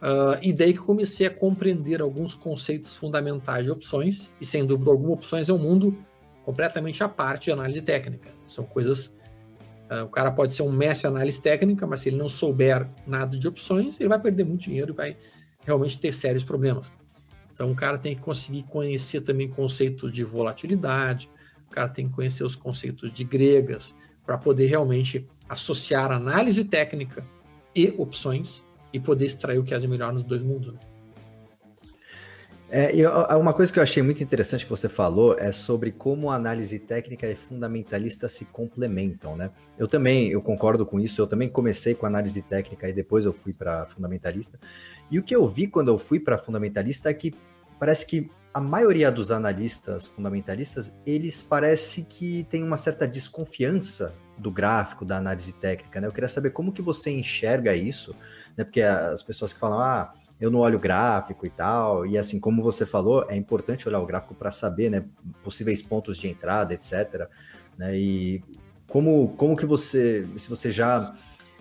Uh, 0.00 0.36
e 0.42 0.52
daí 0.52 0.72
que 0.72 0.78
eu 0.78 0.84
comecei 0.84 1.26
a 1.26 1.30
compreender 1.30 2.00
alguns 2.00 2.34
conceitos 2.34 2.96
fundamentais 2.96 3.66
de 3.66 3.70
opções, 3.70 4.30
e 4.40 4.46
sem 4.46 4.66
dúvida 4.66 4.90
alguma, 4.90 5.12
opções 5.12 5.48
é 5.48 5.52
um 5.52 5.58
mundo 5.58 5.96
completamente 6.44 7.02
à 7.02 7.08
parte 7.08 7.44
de 7.44 7.52
análise 7.52 7.80
técnica. 7.82 8.30
São 8.46 8.64
coisas. 8.64 9.14
Uh, 9.90 10.04
o 10.04 10.08
cara 10.08 10.30
pode 10.30 10.52
ser 10.52 10.62
um 10.62 10.72
mestre 10.72 11.06
análise 11.06 11.40
técnica, 11.40 11.86
mas 11.86 12.00
se 12.00 12.08
ele 12.08 12.16
não 12.16 12.28
souber 12.28 12.88
nada 13.06 13.38
de 13.38 13.46
opções, 13.46 14.00
ele 14.00 14.08
vai 14.08 14.20
perder 14.20 14.44
muito 14.44 14.62
dinheiro 14.62 14.92
e 14.92 14.96
vai 14.96 15.16
realmente 15.64 15.98
ter 15.98 16.12
sérios 16.12 16.42
problemas. 16.42 16.90
Então 17.52 17.70
o 17.70 17.74
cara 17.74 17.98
tem 17.98 18.14
que 18.14 18.20
conseguir 18.20 18.64
conhecer 18.64 19.20
também 19.20 19.48
conceitos 19.48 20.12
de 20.12 20.24
volatilidade, 20.24 21.30
o 21.68 21.70
cara 21.70 21.88
tem 21.88 22.08
que 22.08 22.14
conhecer 22.14 22.44
os 22.44 22.56
conceitos 22.56 23.12
de 23.12 23.24
gregas, 23.24 23.94
para 24.24 24.38
poder 24.38 24.66
realmente 24.66 25.26
associar 25.48 26.10
análise 26.10 26.64
técnica 26.64 27.24
e 27.74 27.94
opções 27.98 28.64
e 28.92 28.98
poder 28.98 29.26
extrair 29.26 29.58
o 29.58 29.64
que 29.64 29.74
é 29.74 29.86
melhor 29.86 30.12
nos 30.12 30.24
dois 30.24 30.42
mundos. 30.42 30.72
Né? 30.72 30.80
É, 32.70 32.92
uma 33.36 33.52
coisa 33.52 33.72
que 33.72 33.78
eu 33.78 33.82
achei 33.82 34.02
muito 34.02 34.22
interessante 34.22 34.64
que 34.64 34.70
você 34.70 34.88
falou 34.88 35.38
é 35.38 35.52
sobre 35.52 35.92
como 35.92 36.30
análise 36.30 36.78
técnica 36.78 37.26
e 37.26 37.36
fundamentalista 37.36 38.28
se 38.28 38.46
complementam, 38.46 39.36
né? 39.36 39.50
Eu 39.78 39.86
também, 39.86 40.28
eu 40.28 40.40
concordo 40.42 40.84
com 40.84 40.98
isso, 40.98 41.20
eu 41.20 41.26
também 41.26 41.48
comecei 41.48 41.94
com 41.94 42.06
análise 42.06 42.40
técnica 42.42 42.88
e 42.88 42.92
depois 42.92 43.24
eu 43.24 43.32
fui 43.32 43.52
para 43.52 43.84
fundamentalista. 43.86 44.58
E 45.10 45.18
o 45.18 45.22
que 45.22 45.36
eu 45.36 45.46
vi 45.46 45.66
quando 45.66 45.88
eu 45.88 45.98
fui 45.98 46.18
para 46.18 46.38
fundamentalista 46.38 47.10
é 47.10 47.14
que 47.14 47.34
parece 47.78 48.06
que 48.06 48.30
a 48.52 48.60
maioria 48.60 49.10
dos 49.10 49.30
analistas 49.30 50.06
fundamentalistas, 50.06 50.92
eles 51.04 51.42
parece 51.42 52.02
que 52.02 52.44
tem 52.44 52.62
uma 52.62 52.76
certa 52.76 53.06
desconfiança 53.06 54.14
do 54.38 54.50
gráfico, 54.50 55.04
da 55.04 55.16
análise 55.16 55.52
técnica, 55.52 56.00
né? 56.00 56.06
Eu 56.06 56.12
queria 56.12 56.28
saber 56.28 56.50
como 56.50 56.72
que 56.72 56.80
você 56.80 57.10
enxerga 57.10 57.74
isso, 57.74 58.14
né? 58.56 58.64
Porque 58.64 58.80
as 58.80 59.22
pessoas 59.22 59.52
que 59.52 59.58
falam, 59.58 59.80
ah, 59.80 60.14
eu 60.40 60.50
não 60.50 60.60
olho 60.60 60.78
o 60.78 60.80
gráfico 60.80 61.46
e 61.46 61.50
tal, 61.50 62.04
e 62.04 62.18
assim, 62.18 62.40
como 62.40 62.62
você 62.62 62.84
falou, 62.84 63.24
é 63.28 63.36
importante 63.36 63.88
olhar 63.88 64.00
o 64.00 64.06
gráfico 64.06 64.34
para 64.34 64.50
saber, 64.50 64.90
né, 64.90 65.04
possíveis 65.42 65.82
pontos 65.82 66.18
de 66.18 66.28
entrada, 66.28 66.74
etc, 66.74 67.28
né? 67.78 67.96
E 67.96 68.42
como, 68.86 69.34
como 69.36 69.56
que 69.56 69.66
você, 69.66 70.26
se 70.36 70.48
você 70.48 70.70
já 70.70 71.14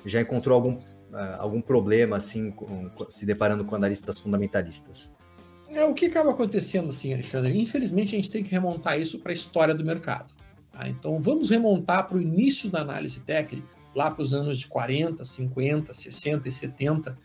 já 0.06 0.22
encontrou 0.22 0.56
algum, 0.56 0.74
uh, 0.74 1.40
algum 1.40 1.62
problema 1.62 2.18
assim, 2.18 2.52
com, 2.52 2.90
se 3.10 3.26
deparando 3.26 3.64
com 3.64 3.76
analistas 3.76 4.20
fundamentalistas? 4.20 5.14
É, 5.70 5.84
o 5.86 5.94
que 5.94 6.06
acaba 6.06 6.32
acontecendo 6.32 6.90
assim, 6.90 7.14
Alexandre? 7.14 7.60
Infelizmente, 7.60 8.14
a 8.14 8.18
gente 8.18 8.30
tem 8.30 8.44
que 8.44 8.52
remontar 8.52 9.00
isso 9.00 9.20
para 9.20 9.32
a 9.32 9.34
história 9.34 9.74
do 9.74 9.84
mercado. 9.84 10.34
Tá? 10.72 10.88
Então, 10.88 11.18
vamos 11.18 11.50
remontar 11.50 12.08
para 12.08 12.18
o 12.18 12.22
início 12.22 12.70
da 12.70 12.82
análise 12.82 13.20
técnica, 13.22 13.68
lá 13.96 14.12
para 14.12 14.22
os 14.22 14.34
anos 14.34 14.60
de 14.60 14.68
40, 14.68 15.24
50, 15.24 15.94
60 15.94 16.48
e 16.48 16.52
70, 16.52 17.18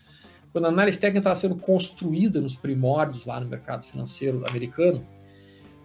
quando 0.58 0.66
a 0.66 0.70
análise 0.70 0.98
técnica 0.98 1.20
estava 1.20 1.36
sendo 1.36 1.54
construída 1.54 2.40
nos 2.40 2.56
primórdios 2.56 3.24
lá 3.24 3.38
no 3.38 3.46
mercado 3.46 3.84
financeiro 3.84 4.44
americano, 4.48 5.06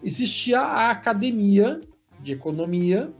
existia 0.02 0.58
a 0.58 0.90
academia 0.90 1.80
de 2.18 2.32
economia, 2.32 3.12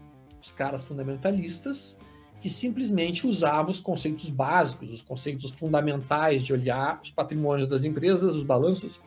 os 0.42 0.50
caras 0.50 0.82
fundamentalistas, 0.82 1.96
que 2.40 2.50
simplesmente 2.50 3.24
usavam 3.24 3.70
os 3.70 3.78
conceitos 3.78 4.30
básicos, 4.30 4.92
os 4.92 5.00
conceitos 5.00 5.52
fundamentais 5.52 6.42
de 6.42 6.52
olhar 6.52 7.00
os 7.00 7.12
patrimônios 7.12 7.68
das 7.68 7.84
empresas, 7.84 8.34
os 8.34 8.42
balanços 8.42 9.00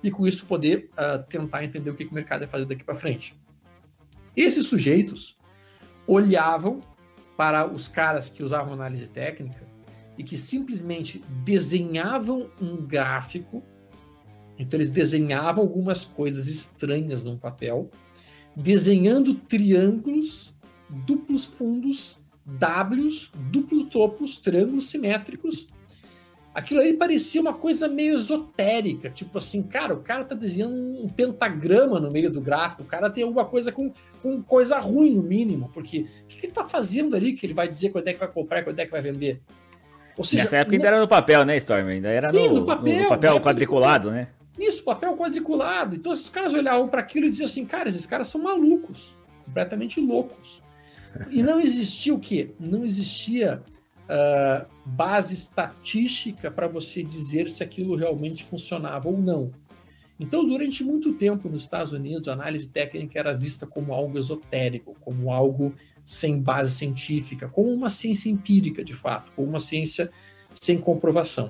e 0.00 0.12
com 0.12 0.28
isso 0.28 0.46
poder 0.46 0.88
uh, 0.92 1.20
tentar 1.28 1.64
entender 1.64 1.90
o 1.90 1.96
que, 1.96 2.04
que 2.04 2.12
o 2.12 2.14
mercado 2.14 2.42
vai 2.42 2.48
fazer 2.48 2.66
daqui 2.66 2.84
para 2.84 2.94
frente. 2.94 3.34
Esses 4.36 4.68
sujeitos 4.68 5.36
olhavam 6.06 6.82
para 7.36 7.66
os 7.66 7.88
caras 7.88 8.30
que 8.30 8.44
usavam 8.44 8.74
análise 8.74 9.08
técnica 9.08 9.69
e 10.20 10.22
que 10.22 10.36
simplesmente 10.36 11.24
desenhavam 11.42 12.50
um 12.60 12.76
gráfico. 12.76 13.64
Então, 14.58 14.78
eles 14.78 14.90
desenhavam 14.90 15.64
algumas 15.64 16.04
coisas 16.04 16.46
estranhas 16.46 17.24
num 17.24 17.38
papel, 17.38 17.90
desenhando 18.54 19.34
triângulos, 19.34 20.54
duplos 21.06 21.46
fundos, 21.46 22.18
Ws, 22.44 23.30
duplos 23.50 23.88
topos, 23.88 24.36
triângulos 24.36 24.90
simétricos 24.90 25.68
aquilo 26.54 26.80
aí 26.80 26.94
parecia 26.94 27.40
uma 27.40 27.54
coisa 27.54 27.88
meio 27.88 28.14
esotérica, 28.14 29.08
tipo 29.10 29.38
assim, 29.38 29.62
cara, 29.62 29.94
o 29.94 30.00
cara 30.00 30.24
tá 30.24 30.34
desenhando 30.34 30.74
um 30.74 31.08
pentagrama 31.08 32.00
no 32.00 32.10
meio 32.10 32.30
do 32.30 32.40
gráfico, 32.40 32.82
o 32.82 32.86
cara 32.86 33.08
tem 33.08 33.24
alguma 33.24 33.44
coisa 33.44 33.70
com, 33.70 33.92
com 34.22 34.42
coisa 34.42 34.78
ruim 34.78 35.14
no 35.14 35.22
mínimo, 35.22 35.70
porque 35.72 36.06
o 36.24 36.26
que 36.26 36.46
ele 36.46 36.52
tá 36.52 36.64
fazendo 36.68 37.14
ali 37.14 37.32
que 37.32 37.46
ele 37.46 37.54
vai 37.54 37.68
dizer 37.68 37.90
quando 37.90 38.08
é 38.08 38.12
que 38.12 38.18
vai 38.18 38.30
comprar 38.30 38.62
quando 38.62 38.78
é 38.78 38.84
que 38.84 38.90
vai 38.90 39.02
vender? 39.02 39.40
Seja, 40.22 40.44
Nessa 40.44 40.56
época 40.58 40.76
ainda 40.76 40.88
era 40.88 41.00
no 41.00 41.08
papel, 41.08 41.44
né, 41.44 41.56
Storm? 41.56 41.88
Ainda 41.88 42.08
era 42.08 42.32
sim, 42.32 42.48
no, 42.48 42.60
no, 42.60 42.66
papel, 42.66 43.02
no 43.02 43.08
papel 43.08 43.34
né? 43.34 43.40
quadriculado, 43.40 44.10
né? 44.10 44.28
Isso, 44.58 44.82
papel 44.82 45.16
quadriculado. 45.16 45.96
Então, 45.96 46.12
esses 46.12 46.28
caras 46.28 46.52
olhavam 46.52 46.88
para 46.88 47.00
aquilo 47.00 47.26
e 47.26 47.30
diziam 47.30 47.46
assim, 47.46 47.64
cara, 47.64 47.88
esses 47.88 48.06
caras 48.06 48.28
são 48.28 48.42
malucos, 48.42 49.16
completamente 49.44 50.00
loucos. 50.00 50.62
E 51.30 51.42
não 51.42 51.60
existia 51.60 52.14
o 52.14 52.18
quê? 52.18 52.50
Não 52.58 52.84
existia 52.84 53.62
uh, 54.04 54.66
base 54.84 55.34
estatística 55.34 56.50
para 56.50 56.68
você 56.68 57.02
dizer 57.02 57.48
se 57.48 57.62
aquilo 57.62 57.96
realmente 57.96 58.44
funcionava 58.44 59.08
ou 59.08 59.18
não. 59.18 59.50
Então, 60.20 60.46
durante 60.46 60.84
muito 60.84 61.14
tempo 61.14 61.48
nos 61.48 61.62
Estados 61.62 61.92
Unidos, 61.92 62.28
a 62.28 62.34
análise 62.34 62.68
técnica 62.68 63.18
era 63.18 63.34
vista 63.34 63.66
como 63.66 63.94
algo 63.94 64.18
esotérico, 64.18 64.94
como 65.00 65.32
algo 65.32 65.74
sem 66.04 66.38
base 66.38 66.74
científica, 66.74 67.48
como 67.48 67.72
uma 67.72 67.88
ciência 67.88 68.28
empírica, 68.28 68.84
de 68.84 68.92
fato, 68.92 69.32
como 69.32 69.48
uma 69.48 69.60
ciência 69.60 70.10
sem 70.52 70.76
comprovação. 70.78 71.48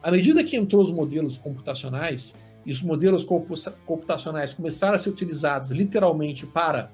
À 0.00 0.12
medida 0.12 0.44
que 0.44 0.56
entrou 0.56 0.80
os 0.80 0.92
modelos 0.92 1.36
computacionais, 1.36 2.34
e 2.64 2.70
os 2.70 2.82
modelos 2.82 3.24
computacionais 3.86 4.52
começaram 4.52 4.94
a 4.94 4.98
ser 4.98 5.08
utilizados 5.08 5.70
literalmente 5.70 6.46
para 6.46 6.90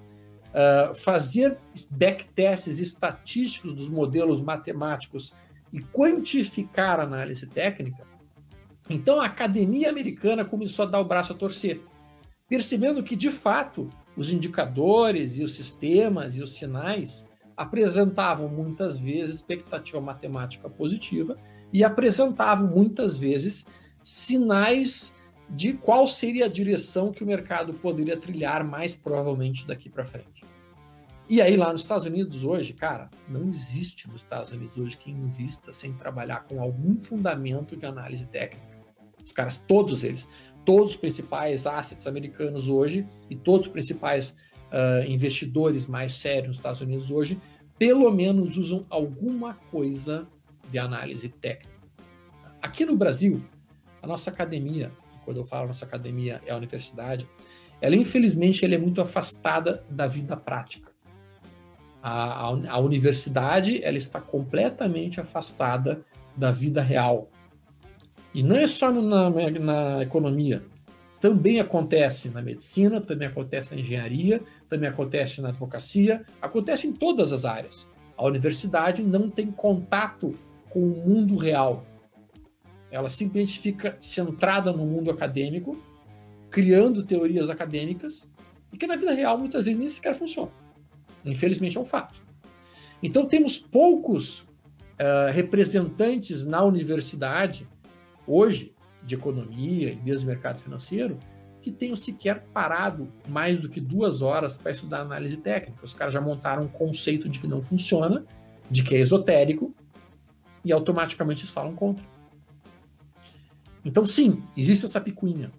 uh, 0.51 0.95
fazer 0.95 1.59
backtests 1.91 2.79
estatísticos 2.79 3.75
dos 3.75 3.89
modelos 3.89 4.41
matemáticos 4.41 5.35
e 5.73 5.81
quantificar 5.81 7.01
a 7.01 7.03
análise 7.03 7.47
técnica, 7.49 8.07
então 8.89 9.21
a 9.21 9.27
academia 9.27 9.89
americana 9.89 10.45
começou 10.45 10.85
a 10.85 10.89
dar 10.89 11.01
o 11.01 11.05
braço 11.05 11.33
a 11.33 11.37
torcer, 11.37 11.81
percebendo 12.49 13.03
que, 13.03 13.17
de 13.17 13.31
fato, 13.31 13.89
os 14.17 14.31
indicadores 14.31 15.39
e 15.39 15.43
os 15.43 15.55
sistemas 15.55 16.37
e 16.37 16.43
os 16.43 16.55
sinais 16.55 17.25
apresentavam 17.57 18.49
muitas 18.49 18.99
vezes 18.99 19.37
expectativa 19.37 20.01
matemática 20.01 20.69
positiva 20.69 21.37
e 21.73 21.83
apresentavam 21.83 22.69
muitas 22.69 23.17
vezes 23.17 23.65
sinais 24.03 25.15
de 25.49 25.73
qual 25.73 26.07
seria 26.07 26.47
a 26.47 26.49
direção 26.49 27.13
que 27.13 27.23
o 27.23 27.27
mercado 27.27 27.75
poderia 27.75 28.17
trilhar 28.17 28.65
mais 28.65 28.97
provavelmente 28.97 29.67
daqui 29.67 29.89
para 29.89 30.05
frente. 30.05 30.45
E 31.29 31.41
aí, 31.41 31.57
lá 31.57 31.73
nos 31.73 31.81
Estados 31.81 32.07
Unidos 32.07 32.45
hoje, 32.45 32.75
cara, 32.75 33.09
não 33.29 33.49
existe 33.49 34.09
nos 34.09 34.23
Estados 34.23 34.53
Unidos 34.53 34.77
hoje 34.77 34.99
quem 34.99 35.15
invista 35.15 35.73
sem 35.73 35.95
trabalhar 35.95 36.45
com 36.45 36.61
algum 36.61 36.99
fundamento 36.99 37.77
de 37.77 37.87
análise 37.87 38.27
técnica. 38.27 38.74
Os 39.25 39.33
caras, 39.33 39.57
todos 39.57 40.05
eles, 40.05 40.29
todos 40.65 40.93
os 40.93 40.97
principais 40.97 41.67
assets 41.67 42.07
americanos 42.07 42.69
hoje 42.69 43.07
e 43.31 43.35
todos 43.35 43.67
os 43.67 43.73
principais 43.73 44.35
uh, 44.71 45.09
investidores 45.09 45.87
mais 45.87 46.13
sérios 46.13 46.49
nos 46.49 46.57
Estados 46.57 46.81
Unidos 46.81 47.11
hoje 47.11 47.41
pelo 47.79 48.11
menos 48.11 48.57
usam 48.57 48.87
alguma 48.89 49.55
coisa 49.71 50.27
de 50.71 50.79
análise 50.79 51.29
técnica. 51.29 51.75
Aqui 52.63 52.87
no 52.87 52.97
Brasil, 52.97 53.43
a 54.01 54.07
nossa 54.07 54.31
academia, 54.31 54.93
quando 55.25 55.39
eu 55.39 55.45
falo 55.45 55.69
nossa 55.69 55.85
academia 55.85 56.41
é 56.47 56.53
a 56.53 56.57
universidade, 56.57 57.29
ela 57.81 57.97
infelizmente 57.97 58.65
ela 58.65 58.75
é 58.75 58.79
muito 58.79 59.01
afastada 59.01 59.85
da 59.91 60.07
vida 60.07 60.37
prática. 60.37 60.91
A, 62.03 62.49
a, 62.49 62.73
a 62.73 62.79
universidade 62.79 63.83
ela 63.83 63.97
está 63.97 64.21
completamente 64.21 65.21
afastada 65.21 66.05
da 66.37 66.51
vida 66.51 66.83
real. 66.83 67.31
E 68.35 68.43
não 68.43 68.57
é 68.57 68.67
só 68.67 68.91
na, 68.91 69.31
na 69.31 70.03
economia, 70.03 70.63
também 71.21 71.59
acontece 71.59 72.29
na 72.29 72.43
medicina, 72.43 73.01
também 73.01 73.29
acontece 73.29 73.75
na 73.75 73.81
engenharia, 73.81 74.43
também 74.69 74.89
acontece 74.89 75.41
na 75.41 75.49
advocacia, 75.49 76.23
acontece 76.43 76.87
em 76.87 76.93
todas 76.93 77.33
as 77.33 77.47
áreas. 77.47 77.89
A 78.15 78.27
universidade 78.27 79.03
não 79.03 79.31
tem 79.31 79.51
contato 79.51 80.35
com 80.69 80.81
o 80.81 81.09
mundo 81.09 81.37
real. 81.37 81.87
Ela 82.91 83.09
simplesmente 83.09 83.59
fica 83.59 83.97
centrada 84.01 84.71
no 84.71 84.85
mundo 84.85 85.11
acadêmico, 85.11 85.81
criando 86.51 87.03
teorias 87.03 87.49
acadêmicas, 87.49 88.29
e 88.73 88.77
que 88.77 88.87
na 88.87 88.97
vida 88.97 89.15
real 89.15 89.39
muitas 89.39 89.65
vezes 89.65 89.81
nem 89.81 89.89
sequer 89.89 90.15
funcionam. 90.15 90.53
Infelizmente 91.25 91.79
é 91.79 91.81
um 91.81 91.87
fato. 91.87 92.23
Então 93.03 93.25
temos 93.25 93.57
poucos 93.57 94.41
uh, 94.41 95.33
representantes 95.33 96.45
na 96.45 96.63
universidade 96.63 97.67
hoje 98.27 98.75
de 99.03 99.15
economia 99.15 99.93
e 99.93 99.97
mesmo 99.97 100.29
mercado 100.29 100.59
financeiro 100.59 101.19
que 101.61 101.71
tenham 101.71 101.97
sequer 101.97 102.43
parado 102.53 103.11
mais 103.27 103.59
do 103.59 103.71
que 103.71 103.81
duas 103.81 104.21
horas 104.21 104.59
para 104.59 104.73
estudar 104.73 105.01
análise 105.01 105.39
técnica. 105.39 105.83
Os 105.83 105.95
caras 105.95 106.13
já 106.13 106.21
montaram 106.21 106.65
um 106.65 106.69
conceito 106.69 107.27
de 107.27 107.41
que 107.41 107.47
não 107.47 107.63
funciona, 107.63 108.25
de 108.71 108.83
que 108.83 108.95
é 108.95 108.99
esotérico, 108.99 109.75
e 110.63 110.71
automaticamente 110.73 111.41
eles 111.41 111.51
falam 111.51 111.75
contra. 111.75 112.05
Então, 113.83 114.05
sim, 114.05 114.43
existe 114.55 114.85
essa 114.85 115.01
picuinha. 115.01 115.51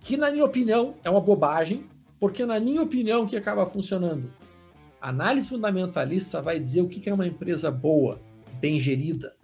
Que, 0.00 0.16
na 0.16 0.32
minha 0.32 0.44
opinião, 0.44 0.94
é 1.04 1.10
uma 1.10 1.20
bobagem, 1.20 1.86
porque, 2.18 2.44
na 2.44 2.58
minha 2.58 2.82
opinião, 2.82 3.22
o 3.22 3.26
que 3.26 3.36
acaba 3.36 3.64
funcionando? 3.66 4.32
A 5.00 5.10
análise 5.10 5.48
fundamentalista 5.48 6.42
vai 6.42 6.58
dizer 6.58 6.82
o 6.82 6.88
que 6.88 7.08
é 7.08 7.14
uma 7.14 7.26
empresa 7.26 7.70
boa, 7.70 8.20
bem 8.60 8.80
gerida, 8.80 9.36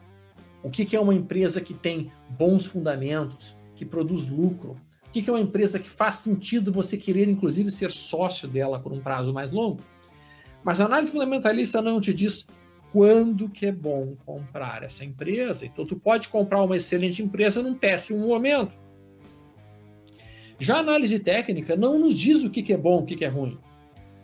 o 0.67 0.71
que, 0.71 0.85
que 0.85 0.97
é 0.97 1.01
uma 1.01 1.15
empresa 1.15 1.61
que 1.61 1.73
tem 1.73 2.11
bons 2.31 2.67
fundamentos, 2.67 3.57
que 3.77 3.85
produz 3.85 4.29
lucro? 4.29 4.77
O 5.07 5.11
que, 5.13 5.23
que 5.23 5.31
é 5.31 5.33
uma 5.33 5.41
empresa 5.41 5.79
que 5.79 5.89
faz 5.89 6.17
sentido 6.17 6.73
você 6.73 6.97
querer, 6.97 7.29
inclusive, 7.29 7.71
ser 7.71 7.93
sócio 7.93 8.49
dela 8.49 8.81
por 8.81 8.93
um 8.93 8.99
prazo 9.01 9.33
mais 9.33 9.53
longo? 9.53 9.81
Mas 10.65 10.81
a 10.81 10.87
análise 10.87 11.13
fundamentalista 11.13 11.81
não 11.81 12.01
te 12.01 12.13
diz 12.13 12.49
quando 12.93 13.49
que 13.49 13.67
é 13.67 13.73
bom 13.73 14.17
comprar 14.27 14.83
essa 14.83 15.05
empresa. 15.05 15.65
Então, 15.65 15.87
tu 15.87 15.95
pode 15.95 16.29
comprar 16.29 16.61
uma 16.61 16.77
excelente 16.77 17.23
empresa 17.23 17.63
num 17.63 17.75
péssimo 17.75 18.27
momento. 18.27 18.77
Já 20.59 20.79
a 20.79 20.81
análise 20.81 21.21
técnica 21.21 21.77
não 21.77 21.97
nos 21.97 22.17
diz 22.17 22.43
o 22.43 22.51
que, 22.51 22.61
que 22.61 22.73
é 22.73 22.77
bom, 22.77 23.03
o 23.03 23.07
que, 23.07 23.15
que 23.15 23.25
é 23.25 23.29
ruim. 23.29 23.57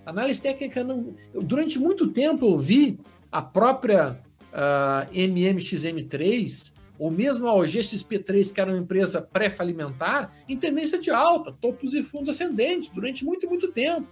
A 0.05 0.11
análise 0.11 0.43
técnica 0.43 0.83
não. 0.83 1.15
Durante 1.33 1.79
muito 1.79 2.09
tempo 2.09 2.45
eu 2.47 2.59
vi 2.59 2.99
a 3.31 3.41
própria 3.41 4.19
uh, 4.53 5.05
ah, 5.05 5.09
MMXM3, 5.13 6.73
ou 6.99 7.11
mesmo 7.11 7.49
a 7.49 7.55
OGXP3, 7.55 8.53
que 8.53 8.61
era 8.61 8.71
uma 8.71 8.79
empresa 8.79 9.21
pré-falimentar, 9.21 10.33
em 10.49 10.57
tendência 10.57 10.99
de 10.99 11.11
alta, 11.11 11.53
topos 11.53 11.95
e 11.95 12.03
fundos 12.03 12.29
ascendentes, 12.29 12.91
durante 12.91 13.25
muito, 13.25 13.49
muito 13.49 13.69
tempo. 13.73 14.07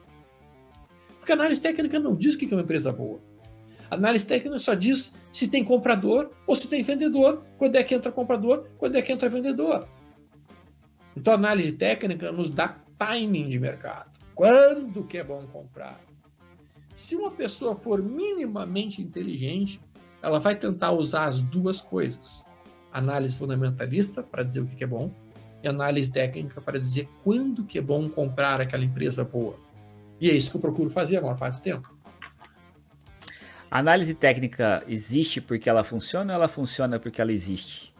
Porque 1.19 1.33
a 1.33 1.35
análise 1.35 1.61
técnica 1.61 1.99
não 1.99 2.17
diz 2.17 2.35
o 2.35 2.39
que 2.39 2.47
é 2.47 2.57
uma 2.57 2.63
empresa 2.63 2.91
boa. 2.91 3.21
A 3.91 3.95
análise 3.95 4.25
técnica 4.25 4.59
só 4.59 4.75
diz 4.75 5.13
se 5.31 5.49
tem 5.49 5.65
comprador 5.65 6.31
ou 6.47 6.55
se 6.55 6.69
tem 6.69 6.83
vendedor, 6.83 7.45
quando 7.59 7.77
é 7.77 7.83
que 7.83 7.95
entra 7.95 8.11
comprador, 8.11 8.69
quando 8.79 8.97
é 8.97 9.03
que 9.03 9.13
entra 9.13 9.29
vendedor. 9.29 9.87
Então 11.17 11.33
a 11.33 11.37
análise 11.37 11.73
técnica 11.73 12.33
nos 12.33 12.51
dá 12.51 12.81
timing 12.99 13.49
de 13.49 13.59
mercado. 13.59 14.11
Quando 14.35 15.05
que 15.05 15.19
é 15.19 15.25
bom 15.25 15.47
comprar? 15.49 16.01
Se 16.95 17.17
uma 17.17 17.31
pessoa 17.31 17.77
for 17.77 18.03
minimamente 18.03 19.03
inteligente, 19.03 19.81
ela 20.23 20.39
vai 20.39 20.55
tentar 20.55 20.93
usar 20.93 21.25
as 21.25 21.41
duas 21.43 21.81
coisas: 21.81 22.43
análise 22.93 23.37
fundamentalista 23.37 24.23
para 24.23 24.43
dizer 24.43 24.61
o 24.61 24.67
que 24.67 24.83
é 24.83 24.87
bom 24.87 25.13
e 25.63 25.69
análise 25.69 26.11
técnica 26.11 26.61
para 26.61 26.79
dizer 26.79 27.09
quando 27.23 27.65
que 27.65 27.79
é 27.79 27.83
bom 27.83 28.09
comprar 28.09 28.61
aquela 28.61 28.85
empresa 28.85 29.25
boa. 29.25 29.57
E 30.21 30.31
é 30.31 30.35
isso 30.35 30.51
que 30.51 30.57
eu 30.57 30.61
procuro 30.61 30.91
fazer 30.91 31.19
a 31.19 31.23
maior 31.23 31.37
parte 31.37 31.57
do 31.57 31.63
tempo. 31.63 31.95
A 33.71 33.79
análise 33.79 34.15
técnica 34.15 34.83
existe 34.89 35.41
porque 35.41 35.71
ela 35.71 35.85
funciona 35.85 36.33
ou 36.33 36.39
ela 36.39 36.49
funciona 36.49 36.99
porque 36.99 37.21
ela 37.21 37.33
existe? 37.33 37.91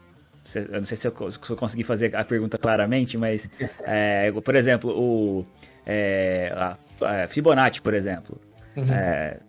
Eu 0.53 0.79
não 0.79 0.85
sei 0.85 0.97
se 0.97 1.07
eu, 1.07 1.31
se 1.31 1.49
eu 1.49 1.55
consegui 1.55 1.83
fazer 1.83 2.15
a 2.15 2.25
pergunta 2.25 2.57
claramente, 2.57 3.17
mas, 3.17 3.49
é, 3.85 4.31
por 4.31 4.55
exemplo, 4.55 4.91
o 4.91 5.45
é, 5.85 6.51
a, 6.55 6.77
a 7.23 7.27
Fibonacci, 7.27 7.81
por 7.81 7.93
exemplo. 7.93 8.39
Uhum. 8.75 8.91
É, 8.91 9.39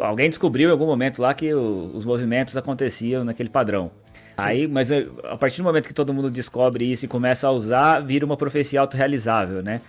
alguém 0.00 0.28
descobriu 0.28 0.68
em 0.68 0.72
algum 0.72 0.86
momento 0.86 1.20
lá 1.20 1.32
que 1.34 1.52
o, 1.52 1.90
os 1.94 2.04
movimentos 2.04 2.56
aconteciam 2.56 3.24
naquele 3.24 3.48
padrão. 3.48 3.90
Sim. 4.38 4.46
Aí, 4.46 4.66
mas 4.66 4.90
eh, 4.90 5.06
a 5.24 5.36
partir 5.36 5.58
do 5.58 5.64
momento 5.64 5.86
que 5.86 5.94
todo 5.94 6.14
mundo 6.14 6.30
descobre 6.30 6.90
isso 6.90 7.04
e 7.04 7.08
começa 7.08 7.46
a 7.46 7.50
usar, 7.50 8.00
vira 8.00 8.24
uma 8.24 8.36
profecia 8.36 8.80
autorrealizável, 8.80 9.62
né? 9.62 9.80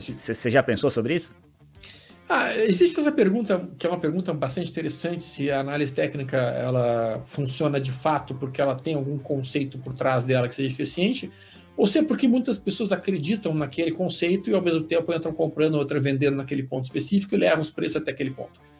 Você 0.00 0.48
é, 0.48 0.50
já 0.50 0.62
pensou 0.62 0.90
sobre 0.90 1.14
isso? 1.14 1.32
Ah, 2.28 2.56
existe 2.56 2.98
essa 2.98 3.12
pergunta, 3.12 3.68
que 3.78 3.86
é 3.86 3.90
uma 3.90 3.98
pergunta 3.98 4.32
bastante 4.32 4.70
interessante, 4.70 5.22
se 5.22 5.50
a 5.50 5.60
análise 5.60 5.92
técnica 5.92 6.36
ela 6.38 7.22
funciona 7.26 7.80
de 7.80 7.92
fato 7.92 8.34
porque 8.34 8.60
ela 8.60 8.74
tem 8.74 8.94
algum 8.94 9.18
conceito 9.18 9.78
por 9.78 9.92
trás 9.92 10.24
dela 10.24 10.48
que 10.48 10.54
seja 10.54 10.72
eficiente, 10.72 11.30
ou 11.76 11.86
se 11.86 11.98
é 11.98 12.02
porque 12.02 12.26
muitas 12.26 12.58
pessoas 12.58 12.92
acreditam 12.92 13.54
naquele 13.54 13.92
conceito 13.92 14.50
e 14.50 14.54
ao 14.54 14.62
mesmo 14.62 14.82
tempo 14.82 15.12
entram 15.12 15.32
comprando 15.32 15.74
outra 15.74 16.00
vendendo 16.00 16.36
naquele 16.36 16.62
ponto 16.62 16.84
específico 16.84 17.34
e 17.34 17.38
levam 17.38 17.60
os 17.60 17.70
preços 17.70 17.96
até 17.96 18.10
aquele 18.10 18.30
ponto. 18.30 18.71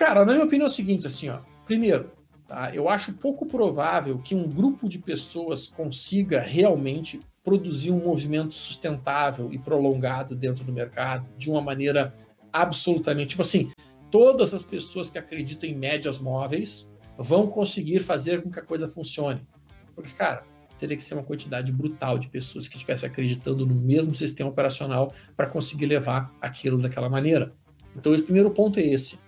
Cara, 0.00 0.24
na 0.24 0.32
minha 0.32 0.46
opinião 0.46 0.64
é 0.64 0.70
o 0.70 0.72
seguinte, 0.72 1.06
assim, 1.06 1.28
ó. 1.28 1.40
Primeiro, 1.66 2.10
tá? 2.48 2.74
eu 2.74 2.88
acho 2.88 3.12
pouco 3.12 3.44
provável 3.44 4.18
que 4.18 4.34
um 4.34 4.48
grupo 4.48 4.88
de 4.88 4.98
pessoas 4.98 5.68
consiga 5.68 6.40
realmente 6.40 7.20
produzir 7.44 7.90
um 7.90 8.02
movimento 8.02 8.54
sustentável 8.54 9.52
e 9.52 9.58
prolongado 9.58 10.34
dentro 10.34 10.64
do 10.64 10.72
mercado 10.72 11.28
de 11.36 11.50
uma 11.50 11.60
maneira 11.60 12.14
absolutamente, 12.50 13.30
tipo 13.30 13.42
assim, 13.42 13.72
todas 14.10 14.54
as 14.54 14.64
pessoas 14.64 15.10
que 15.10 15.18
acreditam 15.18 15.68
em 15.68 15.74
médias 15.74 16.18
móveis 16.18 16.88
vão 17.18 17.46
conseguir 17.46 18.00
fazer 18.00 18.42
com 18.42 18.50
que 18.50 18.58
a 18.58 18.64
coisa 18.64 18.88
funcione. 18.88 19.46
Porque, 19.94 20.12
cara, 20.12 20.44
teria 20.78 20.96
que 20.96 21.02
ser 21.02 21.12
uma 21.12 21.24
quantidade 21.24 21.70
brutal 21.72 22.18
de 22.18 22.30
pessoas 22.30 22.66
que 22.68 22.76
estivessem 22.76 23.06
acreditando 23.06 23.66
no 23.66 23.74
mesmo 23.74 24.14
sistema 24.14 24.48
operacional 24.48 25.12
para 25.36 25.46
conseguir 25.46 25.84
levar 25.84 26.34
aquilo 26.40 26.78
daquela 26.78 27.10
maneira. 27.10 27.52
Então, 27.94 28.14
o 28.14 28.22
primeiro 28.22 28.50
ponto 28.50 28.80
é 28.80 28.82
esse 28.82 29.18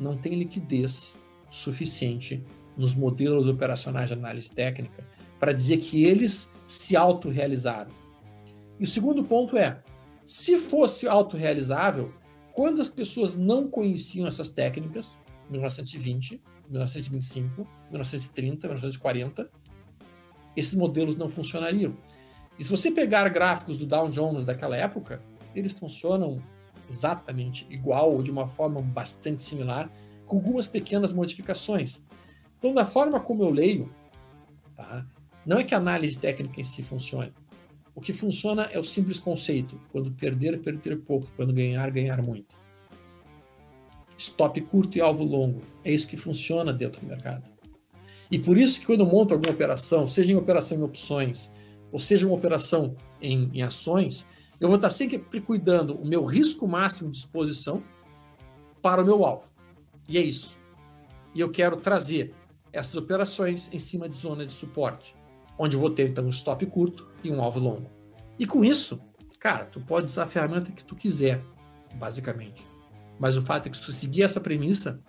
não 0.00 0.16
tem 0.16 0.34
liquidez 0.34 1.18
suficiente 1.50 2.42
nos 2.76 2.94
modelos 2.94 3.46
operacionais 3.46 4.08
de 4.08 4.14
análise 4.14 4.50
técnica 4.50 5.06
para 5.38 5.52
dizer 5.52 5.78
que 5.78 6.04
eles 6.04 6.50
se 6.66 6.96
autorrealizaram. 6.96 7.90
E 8.78 8.84
o 8.84 8.86
segundo 8.86 9.22
ponto 9.22 9.56
é, 9.56 9.82
se 10.24 10.56
fosse 10.58 11.06
autorrealizável, 11.06 12.12
quando 12.52 12.80
as 12.80 12.88
pessoas 12.88 13.36
não 13.36 13.68
conheciam 13.68 14.26
essas 14.26 14.48
técnicas, 14.48 15.18
1920, 15.50 16.40
1925, 16.68 17.66
1930, 17.90 18.68
1940, 18.68 19.50
esses 20.56 20.74
modelos 20.74 21.16
não 21.16 21.28
funcionariam. 21.28 21.96
E 22.58 22.64
se 22.64 22.70
você 22.70 22.90
pegar 22.90 23.28
gráficos 23.28 23.76
do 23.76 23.86
Dow 23.86 24.08
Jones 24.08 24.44
daquela 24.44 24.76
época, 24.76 25.22
eles 25.54 25.72
funcionam 25.72 26.42
exatamente 26.90 27.66
igual 27.70 28.12
ou 28.12 28.22
de 28.22 28.30
uma 28.30 28.48
forma 28.48 28.82
bastante 28.82 29.40
similar, 29.40 29.90
com 30.26 30.36
algumas 30.36 30.66
pequenas 30.66 31.12
modificações. 31.12 32.02
Então, 32.58 32.74
da 32.74 32.84
forma 32.84 33.20
como 33.20 33.42
eu 33.42 33.50
leio, 33.50 33.90
tá? 34.76 35.06
não 35.46 35.58
é 35.58 35.64
que 35.64 35.74
a 35.74 35.78
análise 35.78 36.18
técnica 36.18 36.60
em 36.60 36.64
si 36.64 36.82
funcione. 36.82 37.32
O 37.94 38.00
que 38.00 38.12
funciona 38.12 38.64
é 38.64 38.78
o 38.78 38.84
simples 38.84 39.18
conceito: 39.18 39.80
quando 39.90 40.10
perder, 40.12 40.60
perder 40.60 40.98
pouco, 40.98 41.28
quando 41.36 41.52
ganhar, 41.52 41.90
ganhar 41.90 42.20
muito. 42.22 42.58
Stop 44.16 44.60
curto 44.62 44.98
e 44.98 45.00
alvo 45.00 45.24
longo. 45.24 45.62
É 45.84 45.92
isso 45.92 46.06
que 46.06 46.16
funciona 46.16 46.72
dentro 46.72 47.00
do 47.00 47.06
mercado. 47.06 47.50
E 48.30 48.38
por 48.38 48.56
isso 48.56 48.78
que 48.78 48.86
quando 48.86 49.00
eu 49.00 49.06
monto 49.06 49.34
alguma 49.34 49.52
operação, 49.52 50.06
seja 50.06 50.30
em 50.30 50.36
operação 50.36 50.78
em 50.78 50.82
opções, 50.82 51.50
ou 51.90 51.98
seja 51.98 52.26
uma 52.26 52.36
operação 52.36 52.94
em, 53.20 53.50
em 53.52 53.62
ações, 53.62 54.24
eu 54.60 54.68
vou 54.68 54.76
estar 54.76 54.90
sempre 54.90 55.40
cuidando 55.40 55.94
o 55.94 56.06
meu 56.06 56.22
risco 56.24 56.68
máximo 56.68 57.10
de 57.10 57.16
exposição 57.16 57.82
para 58.82 59.02
o 59.02 59.04
meu 59.04 59.24
alvo. 59.24 59.50
E 60.06 60.18
é 60.18 60.20
isso. 60.20 60.56
E 61.34 61.40
eu 61.40 61.50
quero 61.50 61.76
trazer 61.76 62.34
essas 62.72 62.94
operações 62.94 63.72
em 63.72 63.78
cima 63.78 64.08
de 64.08 64.16
zona 64.16 64.44
de 64.44 64.52
suporte, 64.52 65.16
onde 65.58 65.76
eu 65.76 65.80
vou 65.80 65.90
ter 65.90 66.10
então 66.10 66.26
um 66.26 66.30
stop 66.30 66.64
curto 66.66 67.08
e 67.24 67.30
um 67.30 67.40
alvo 67.40 67.58
longo. 67.58 67.90
E 68.38 68.46
com 68.46 68.64
isso, 68.64 69.00
cara, 69.38 69.64
tu 69.64 69.80
pode 69.80 70.06
usar 70.06 70.24
a 70.24 70.26
ferramenta 70.26 70.70
que 70.70 70.84
tu 70.84 70.94
quiser, 70.94 71.42
basicamente. 71.94 72.66
Mas 73.18 73.36
o 73.36 73.42
fato 73.42 73.66
é 73.66 73.70
que 73.70 73.76
se 73.76 73.82
tu 73.82 73.92
seguir 73.92 74.22
essa 74.22 74.40
premissa, 74.40 75.00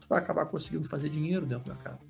tu 0.00 0.06
vai 0.08 0.18
acabar 0.18 0.46
conseguindo 0.46 0.88
fazer 0.88 1.08
dinheiro 1.08 1.46
dentro 1.46 1.64
do 1.64 1.74
mercado. 1.74 2.09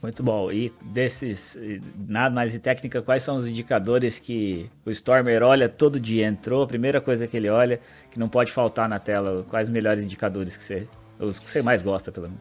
Muito 0.00 0.22
bom. 0.22 0.50
E 0.52 0.72
desses, 0.80 1.58
na 2.06 2.26
análise 2.26 2.60
técnica, 2.60 3.02
quais 3.02 3.22
são 3.22 3.36
os 3.36 3.46
indicadores 3.46 4.18
que 4.18 4.70
o 4.86 4.90
Stormer 4.90 5.42
olha 5.42 5.68
todo 5.68 5.98
dia? 5.98 6.26
Entrou, 6.26 6.62
a 6.62 6.66
primeira 6.66 7.00
coisa 7.00 7.26
que 7.26 7.36
ele 7.36 7.48
olha, 7.48 7.80
que 8.10 8.18
não 8.18 8.28
pode 8.28 8.52
faltar 8.52 8.88
na 8.88 8.98
tela, 8.98 9.44
quais 9.48 9.66
os 9.68 9.72
melhores 9.72 10.02
indicadores 10.02 10.56
que 10.56 10.62
você, 10.62 10.86
os 11.18 11.40
que 11.40 11.50
você 11.50 11.62
mais 11.62 11.82
gosta, 11.82 12.12
pelo 12.12 12.28
menos? 12.28 12.40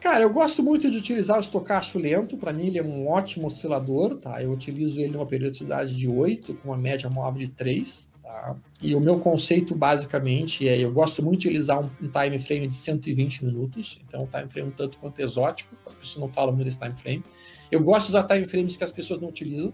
Cara, 0.00 0.24
eu 0.24 0.30
gosto 0.30 0.62
muito 0.62 0.90
de 0.90 0.98
utilizar 0.98 1.36
o 1.36 1.40
estocacho 1.40 1.98
lento, 1.98 2.36
para 2.36 2.52
mim 2.52 2.66
ele 2.66 2.78
é 2.78 2.82
um 2.82 3.08
ótimo 3.08 3.46
oscilador, 3.46 4.16
tá? 4.16 4.42
Eu 4.42 4.50
utilizo 4.50 5.00
ele 5.00 5.12
numa 5.12 5.26
periodicidade 5.26 5.96
de 5.96 6.06
8, 6.08 6.54
com 6.54 6.68
uma 6.68 6.76
média 6.76 7.08
móvel 7.08 7.40
de 7.40 7.48
3, 7.48 8.08
tá? 8.26 8.56
E 8.82 8.94
o 8.94 9.00
meu 9.00 9.20
conceito 9.20 9.74
basicamente 9.74 10.68
é, 10.68 10.78
eu 10.78 10.92
gosto 10.92 11.22
muito 11.22 11.42
de 11.42 11.46
utilizar 11.46 11.80
um, 11.80 11.88
um 12.02 12.08
time 12.08 12.38
frame 12.40 12.66
de 12.66 12.74
120 12.74 13.44
minutos, 13.44 14.00
então 14.06 14.24
um 14.24 14.26
time 14.26 14.50
frame 14.50 14.68
um 14.68 14.72
tanto 14.72 14.98
quanto 14.98 15.20
exótico, 15.20 15.76
as 15.86 15.94
pessoas 15.94 16.26
não 16.26 16.32
falam 16.32 16.52
muito 16.52 16.64
desse 16.64 16.80
time 16.80 16.96
frame. 16.96 17.24
Eu 17.70 17.80
gosto 17.82 18.06
de 18.06 18.10
usar 18.10 18.24
time 18.24 18.44
frames 18.44 18.76
que 18.76 18.82
as 18.82 18.90
pessoas 18.90 19.20
não 19.20 19.28
utilizam, 19.28 19.72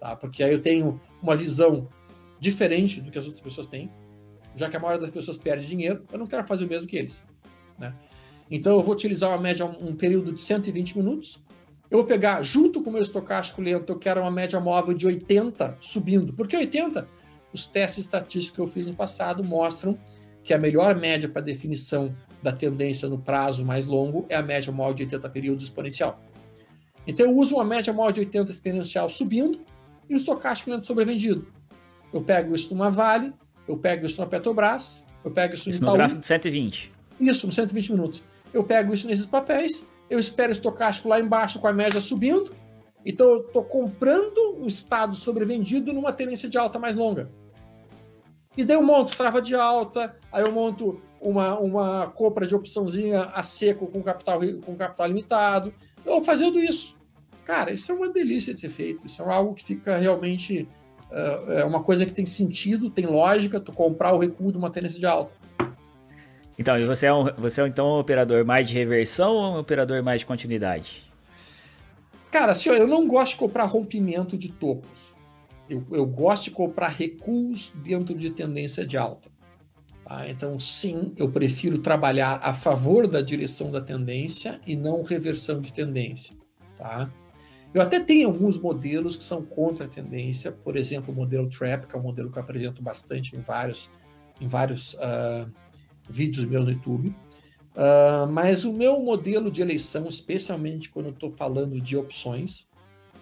tá? 0.00 0.16
Porque 0.16 0.42
aí 0.42 0.52
eu 0.52 0.60
tenho 0.60 1.00
uma 1.22 1.36
visão 1.36 1.88
diferente 2.40 3.00
do 3.00 3.10
que 3.10 3.18
as 3.18 3.26
outras 3.26 3.42
pessoas 3.42 3.68
têm, 3.68 3.88
já 4.56 4.68
que 4.68 4.76
a 4.76 4.80
maioria 4.80 5.00
das 5.00 5.10
pessoas 5.10 5.38
perde 5.38 5.66
dinheiro, 5.66 6.04
eu 6.12 6.18
não 6.18 6.26
quero 6.26 6.44
fazer 6.46 6.64
o 6.64 6.68
mesmo 6.68 6.88
que 6.88 6.96
eles, 6.96 7.22
né? 7.78 7.94
Então 8.50 8.76
eu 8.76 8.82
vou 8.82 8.92
utilizar 8.92 9.30
uma 9.30 9.38
média, 9.38 9.64
um 9.64 9.94
período 9.94 10.32
de 10.32 10.40
120 10.40 10.98
minutos. 10.98 11.40
Eu 11.88 11.98
vou 11.98 12.06
pegar, 12.06 12.42
junto 12.42 12.82
com 12.82 12.90
o 12.90 12.92
meu 12.92 13.02
estocástico 13.02 13.62
lento, 13.62 13.92
eu 13.92 13.98
quero 13.98 14.20
uma 14.20 14.30
média 14.30 14.58
móvel 14.58 14.92
de 14.92 15.06
80 15.06 15.76
subindo. 15.80 16.32
Por 16.32 16.48
que 16.48 16.56
80? 16.56 17.06
Os 17.52 17.66
testes 17.66 18.04
estatísticos 18.04 18.50
que 18.50 18.60
eu 18.60 18.66
fiz 18.66 18.86
no 18.86 18.94
passado 18.94 19.42
mostram 19.42 19.98
que 20.42 20.54
a 20.54 20.58
melhor 20.58 20.94
média 20.96 21.28
para 21.28 21.42
definição 21.42 22.14
da 22.42 22.52
tendência 22.52 23.08
no 23.08 23.18
prazo 23.18 23.64
mais 23.64 23.84
longo 23.84 24.24
é 24.28 24.36
a 24.36 24.42
média 24.42 24.72
móvel 24.72 24.94
de 24.94 25.02
80 25.04 25.28
períodos 25.30 25.64
exponencial. 25.64 26.20
Então 27.06 27.26
eu 27.26 27.36
uso 27.36 27.56
uma 27.56 27.64
média 27.64 27.92
móvel 27.92 28.12
de 28.12 28.20
80 28.20 28.50
exponencial 28.50 29.08
subindo 29.08 29.60
e 30.08 30.14
o 30.14 30.16
estocástico 30.16 30.70
lento 30.70 30.86
sobrevendido. 30.86 31.46
Eu 32.12 32.22
pego 32.22 32.54
isso 32.54 32.74
numa 32.74 32.90
Vale, 32.90 33.32
eu 33.68 33.76
pego 33.76 34.06
isso 34.06 34.20
na 34.20 34.26
Petrobras, 34.26 35.04
eu 35.24 35.30
pego 35.30 35.54
isso, 35.54 35.68
isso 35.68 35.84
no 35.84 35.92
gráfico 35.92 36.20
de 36.20 36.26
120. 36.26 36.92
Isso, 37.20 37.46
no 37.46 37.52
120 37.52 37.92
minutos 37.92 38.22
eu 38.52 38.64
pego 38.64 38.92
isso 38.92 39.06
nesses 39.06 39.26
papéis, 39.26 39.84
eu 40.08 40.18
espero 40.18 40.50
o 40.50 40.52
estocástico 40.52 41.08
lá 41.08 41.20
embaixo 41.20 41.58
com 41.58 41.66
a 41.66 41.72
média 41.72 42.00
subindo, 42.00 42.52
então 43.04 43.28
eu 43.30 43.40
estou 43.40 43.64
comprando 43.64 44.56
um 44.58 44.66
estado 44.66 45.14
sobrevendido 45.14 45.92
numa 45.92 46.12
tendência 46.12 46.48
de 46.48 46.58
alta 46.58 46.78
mais 46.78 46.96
longa. 46.96 47.30
E 48.56 48.64
daí 48.64 48.76
eu 48.76 48.82
monto 48.82 49.16
trava 49.16 49.40
de 49.40 49.54
alta, 49.54 50.16
aí 50.32 50.42
eu 50.42 50.52
monto 50.52 51.00
uma, 51.20 51.58
uma 51.58 52.06
compra 52.08 52.46
de 52.46 52.54
opçãozinha 52.54 53.22
a 53.34 53.42
seco 53.42 53.86
com 53.86 54.02
capital, 54.02 54.40
com 54.64 54.74
capital 54.74 55.06
limitado. 55.06 55.72
Eu 56.04 56.14
vou 56.14 56.24
fazendo 56.24 56.58
isso. 56.58 56.98
Cara, 57.44 57.72
isso 57.72 57.90
é 57.92 57.94
uma 57.94 58.08
delícia 58.08 58.54
de 58.54 58.60
ser 58.60 58.70
feito. 58.70 59.06
Isso 59.06 59.22
é 59.22 59.32
algo 59.32 59.54
que 59.54 59.64
fica 59.64 59.96
realmente. 59.96 60.68
Uh, 61.10 61.52
é 61.52 61.64
uma 61.64 61.82
coisa 61.82 62.06
que 62.06 62.12
tem 62.12 62.24
sentido, 62.24 62.88
tem 62.88 63.06
lógica, 63.06 63.58
tu 63.58 63.72
comprar 63.72 64.14
o 64.14 64.18
recuo 64.18 64.52
de 64.52 64.58
uma 64.58 64.70
tendência 64.70 65.00
de 65.00 65.06
alta. 65.06 65.32
Então, 66.56 66.78
e 66.78 66.84
você 66.84 67.06
é, 67.06 67.12
um, 67.12 67.24
você 67.36 67.62
é 67.62 67.66
então 67.66 67.86
um 67.86 67.98
operador 67.98 68.44
mais 68.44 68.68
de 68.68 68.74
reversão 68.74 69.32
ou 69.32 69.54
um 69.54 69.58
operador 69.58 70.02
mais 70.02 70.20
de 70.20 70.26
continuidade? 70.26 71.10
Cara, 72.30 72.52
assim, 72.52 72.68
eu 72.68 72.86
não 72.86 73.08
gosto 73.08 73.32
de 73.32 73.38
comprar 73.38 73.64
rompimento 73.64 74.38
de 74.38 74.50
topos. 74.50 75.14
Eu, 75.70 75.86
eu 75.92 76.04
gosto 76.04 76.44
de 76.44 76.50
comprar 76.50 76.88
recuos 76.88 77.72
dentro 77.76 78.14
de 78.14 78.30
tendência 78.30 78.84
de 78.84 78.98
alta. 78.98 79.30
Tá? 80.04 80.28
Então, 80.28 80.58
sim, 80.58 81.14
eu 81.16 81.30
prefiro 81.30 81.78
trabalhar 81.78 82.40
a 82.42 82.52
favor 82.52 83.06
da 83.06 83.22
direção 83.22 83.70
da 83.70 83.80
tendência 83.80 84.60
e 84.66 84.74
não 84.74 85.04
reversão 85.04 85.60
de 85.60 85.72
tendência. 85.72 86.36
Tá? 86.76 87.08
Eu 87.72 87.80
até 87.80 88.00
tenho 88.00 88.26
alguns 88.26 88.58
modelos 88.58 89.16
que 89.16 89.22
são 89.22 89.44
contra 89.44 89.86
a 89.86 89.88
tendência, 89.88 90.50
por 90.50 90.76
exemplo, 90.76 91.14
o 91.14 91.16
modelo 91.16 91.48
Trap, 91.48 91.86
que 91.86 91.94
é 91.94 91.98
um 91.98 92.02
modelo 92.02 92.28
que 92.28 92.36
eu 92.36 92.42
apresento 92.42 92.82
bastante 92.82 93.36
em 93.36 93.40
vários, 93.40 93.88
em 94.40 94.48
vários 94.48 94.94
uh, 94.94 95.48
vídeos 96.08 96.44
meus 96.44 96.64
no 96.64 96.72
YouTube. 96.72 97.14
Uh, 97.76 98.26
mas 98.32 98.64
o 98.64 98.72
meu 98.72 98.98
modelo 99.00 99.48
de 99.48 99.62
eleição, 99.62 100.08
especialmente 100.08 100.90
quando 100.90 101.06
eu 101.06 101.12
estou 101.12 101.30
falando 101.30 101.80
de 101.80 101.96
opções, 101.96 102.66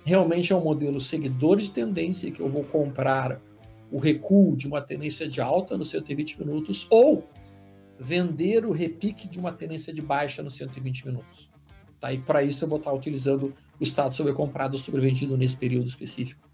realmente 0.09 0.53
é 0.53 0.57
um 0.57 0.65
modelo 0.65 1.01
seguidor 1.01 1.59
de 1.59 1.71
tendência, 1.71 2.31
que 2.31 2.41
eu 2.41 2.49
vou 2.49 2.65
comprar 2.65 3.41
o 3.93 3.99
recuo 3.99 4.57
de 4.57 4.67
uma 4.67 4.81
tendência 4.81 5.29
de 5.29 5.41
alta 5.41 5.77
no 5.77 5.85
120 5.85 6.41
minutos 6.41 6.87
ou 6.91 7.29
vender 7.99 8.65
o 8.65 8.73
repique 8.73 9.29
de 9.29 9.39
uma 9.39 9.53
tendência 9.53 9.93
de 9.93 10.01
baixa 10.01 10.43
no 10.43 10.51
120 10.51 11.07
minutos. 11.07 11.51
Tá? 12.01 12.11
E 12.11 12.19
para 12.19 12.43
isso 12.43 12.65
eu 12.65 12.69
vou 12.69 12.79
estar 12.79 12.93
utilizando 12.93 13.55
o 13.79 13.85
estado 13.85 14.15
sobrecomprado 14.15 14.77
ou 14.77 14.79
sobrevendido 14.79 15.37
nesse 15.37 15.57
período 15.57 15.89
específico. 15.89 16.49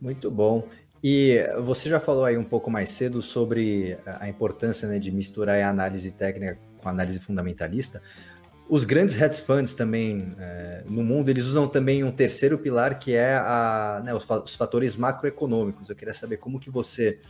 Muito 0.00 0.30
bom. 0.30 0.66
E 1.04 1.38
você 1.62 1.88
já 1.88 2.00
falou 2.00 2.24
aí 2.24 2.38
um 2.38 2.44
pouco 2.44 2.70
mais 2.70 2.88
cedo 2.88 3.20
sobre 3.20 3.98
a 4.06 4.26
importância 4.28 4.88
né, 4.88 4.98
de 4.98 5.12
misturar 5.12 5.60
a 5.60 5.68
análise 5.68 6.10
técnica 6.12 6.58
com 6.80 6.88
a 6.88 6.92
análise 6.92 7.20
fundamentalista. 7.20 8.00
Os 8.68 8.84
grandes 8.84 9.20
hedge 9.20 9.40
funds 9.40 9.74
também 9.74 10.28
é, 10.38 10.82
no 10.88 11.04
mundo 11.04 11.28
eles 11.28 11.44
usam 11.44 11.68
também 11.68 12.02
um 12.02 12.10
terceiro 12.10 12.58
pilar 12.58 12.98
que 12.98 13.14
é 13.14 13.36
a, 13.36 14.02
né, 14.04 14.14
os, 14.14 14.28
os, 14.28 14.54
fatores 14.54 14.96
macroeconômicos. 14.96 15.88
Eu 15.88 15.94
queria 15.94 16.14
saber 16.14 16.38
como 16.38 16.58
que 16.58 16.70
você 16.70 17.20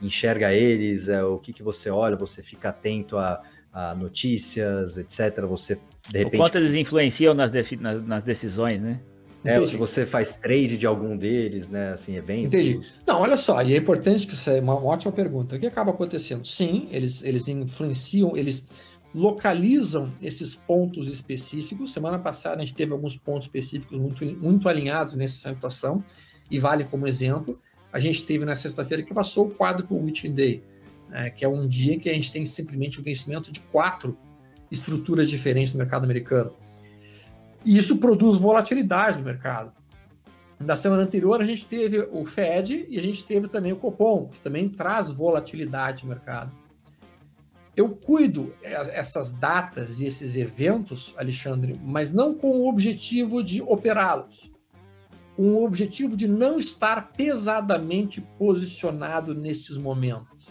enxerga 0.00 0.52
eles, 0.52 1.08
é, 1.08 1.24
o 1.24 1.38
que, 1.38 1.52
que 1.52 1.62
você 1.62 1.88
olha, 1.88 2.16
você 2.16 2.42
fica 2.42 2.68
atento 2.68 3.16
a, 3.16 3.40
a 3.72 3.94
notícias, 3.94 4.98
etc. 4.98 5.40
Você 5.46 5.78
de 6.10 6.18
repente. 6.18 6.36
O 6.36 6.38
quanto 6.38 6.58
eles 6.58 6.74
influenciam 6.74 7.32
nas, 7.32 7.50
nas, 7.80 8.04
nas 8.04 8.22
decisões, 8.22 8.82
né? 8.82 9.00
É, 9.44 9.64
se 9.66 9.76
você 9.76 10.06
faz 10.06 10.36
trade 10.36 10.78
de 10.78 10.86
algum 10.86 11.16
deles, 11.16 11.68
né? 11.68 11.92
Assim, 11.92 12.16
eventos. 12.16 12.60
Entendi. 12.60 12.92
Não, 13.04 13.20
olha 13.20 13.36
só, 13.36 13.60
e 13.62 13.74
é 13.74 13.76
importante 13.76 14.26
que 14.26 14.34
isso 14.34 14.48
é 14.48 14.60
uma, 14.60 14.74
ótima 14.74 15.10
pergunta. 15.10 15.56
O 15.56 15.58
que 15.58 15.66
acaba 15.66 15.90
acontecendo? 15.90 16.46
Sim, 16.46 16.88
eles, 16.92 17.22
eles 17.24 17.48
influenciam, 17.48 18.36
eles 18.36 18.64
localizam 19.14 20.10
esses 20.22 20.54
pontos 20.56 21.08
específicos. 21.08 21.92
Semana 21.92 22.18
passada 22.18 22.56
a 22.56 22.64
gente 22.64 22.74
teve 22.74 22.92
alguns 22.92 23.16
pontos 23.16 23.46
específicos 23.46 23.98
muito, 23.98 24.24
muito 24.24 24.68
alinhados 24.68 25.14
nessa 25.14 25.52
situação, 25.52 26.02
e 26.50 26.58
vale 26.58 26.84
como 26.84 27.06
exemplo. 27.06 27.60
A 27.92 28.00
gente 28.00 28.24
teve 28.24 28.44
na 28.44 28.54
sexta-feira 28.54 29.02
que 29.02 29.12
passou 29.12 29.48
o 29.48 29.50
quadro 29.50 29.86
com 29.86 29.96
o 29.96 30.04
Witching 30.04 30.34
Day, 30.34 30.62
né, 31.08 31.30
que 31.30 31.44
é 31.44 31.48
um 31.48 31.68
dia 31.68 31.98
que 31.98 32.08
a 32.08 32.14
gente 32.14 32.32
tem 32.32 32.46
simplesmente 32.46 33.00
o 33.00 33.02
vencimento 33.02 33.52
de 33.52 33.60
quatro 33.60 34.16
estruturas 34.70 35.28
diferentes 35.28 35.74
no 35.74 35.78
mercado 35.78 36.04
americano. 36.04 36.52
E 37.64 37.76
isso 37.76 37.98
produz 37.98 38.38
volatilidade 38.38 39.18
no 39.18 39.24
mercado. 39.24 39.72
Na 40.58 40.76
semana 40.76 41.02
anterior, 41.02 41.40
a 41.40 41.44
gente 41.44 41.66
teve 41.66 42.08
o 42.12 42.24
Fed 42.24 42.86
e 42.88 42.98
a 42.98 43.02
gente 43.02 43.24
teve 43.26 43.48
também 43.48 43.72
o 43.72 43.76
Copom, 43.76 44.28
que 44.28 44.40
também 44.40 44.68
traz 44.68 45.10
volatilidade 45.10 46.04
no 46.04 46.08
mercado. 46.08 46.61
Eu 47.74 47.88
cuido 47.90 48.54
essas 48.62 49.32
datas 49.32 49.98
e 49.98 50.04
esses 50.04 50.36
eventos, 50.36 51.14
Alexandre, 51.16 51.78
mas 51.82 52.12
não 52.12 52.34
com 52.34 52.50
o 52.60 52.68
objetivo 52.68 53.42
de 53.42 53.62
operá-los, 53.62 54.52
com 55.34 55.54
o 55.54 55.64
objetivo 55.64 56.14
de 56.14 56.28
não 56.28 56.58
estar 56.58 57.12
pesadamente 57.12 58.20
posicionado 58.38 59.34
nestes 59.34 59.78
momentos. 59.78 60.48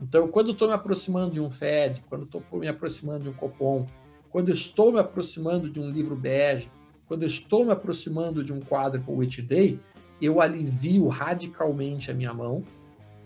Então, 0.00 0.28
quando 0.28 0.52
estou 0.52 0.66
me 0.66 0.72
aproximando 0.72 1.32
de 1.32 1.40
um 1.40 1.50
Fed, 1.50 2.02
quando 2.08 2.24
estou 2.24 2.42
me 2.58 2.68
aproximando 2.68 3.24
de 3.24 3.28
um 3.28 3.34
Copom, 3.34 3.86
quando 4.30 4.50
estou 4.50 4.92
me 4.92 4.98
aproximando 4.98 5.68
de 5.68 5.78
um 5.78 5.90
livro 5.90 6.16
bege, 6.16 6.70
quando 7.06 7.26
estou 7.26 7.66
me 7.66 7.72
aproximando 7.72 8.42
de 8.42 8.52
um 8.52 8.60
quadro 8.60 9.04
Witch 9.06 9.40
Day, 9.40 9.78
eu 10.22 10.40
alivio 10.40 11.06
radicalmente 11.08 12.10
a 12.10 12.14
minha 12.14 12.32
mão, 12.32 12.64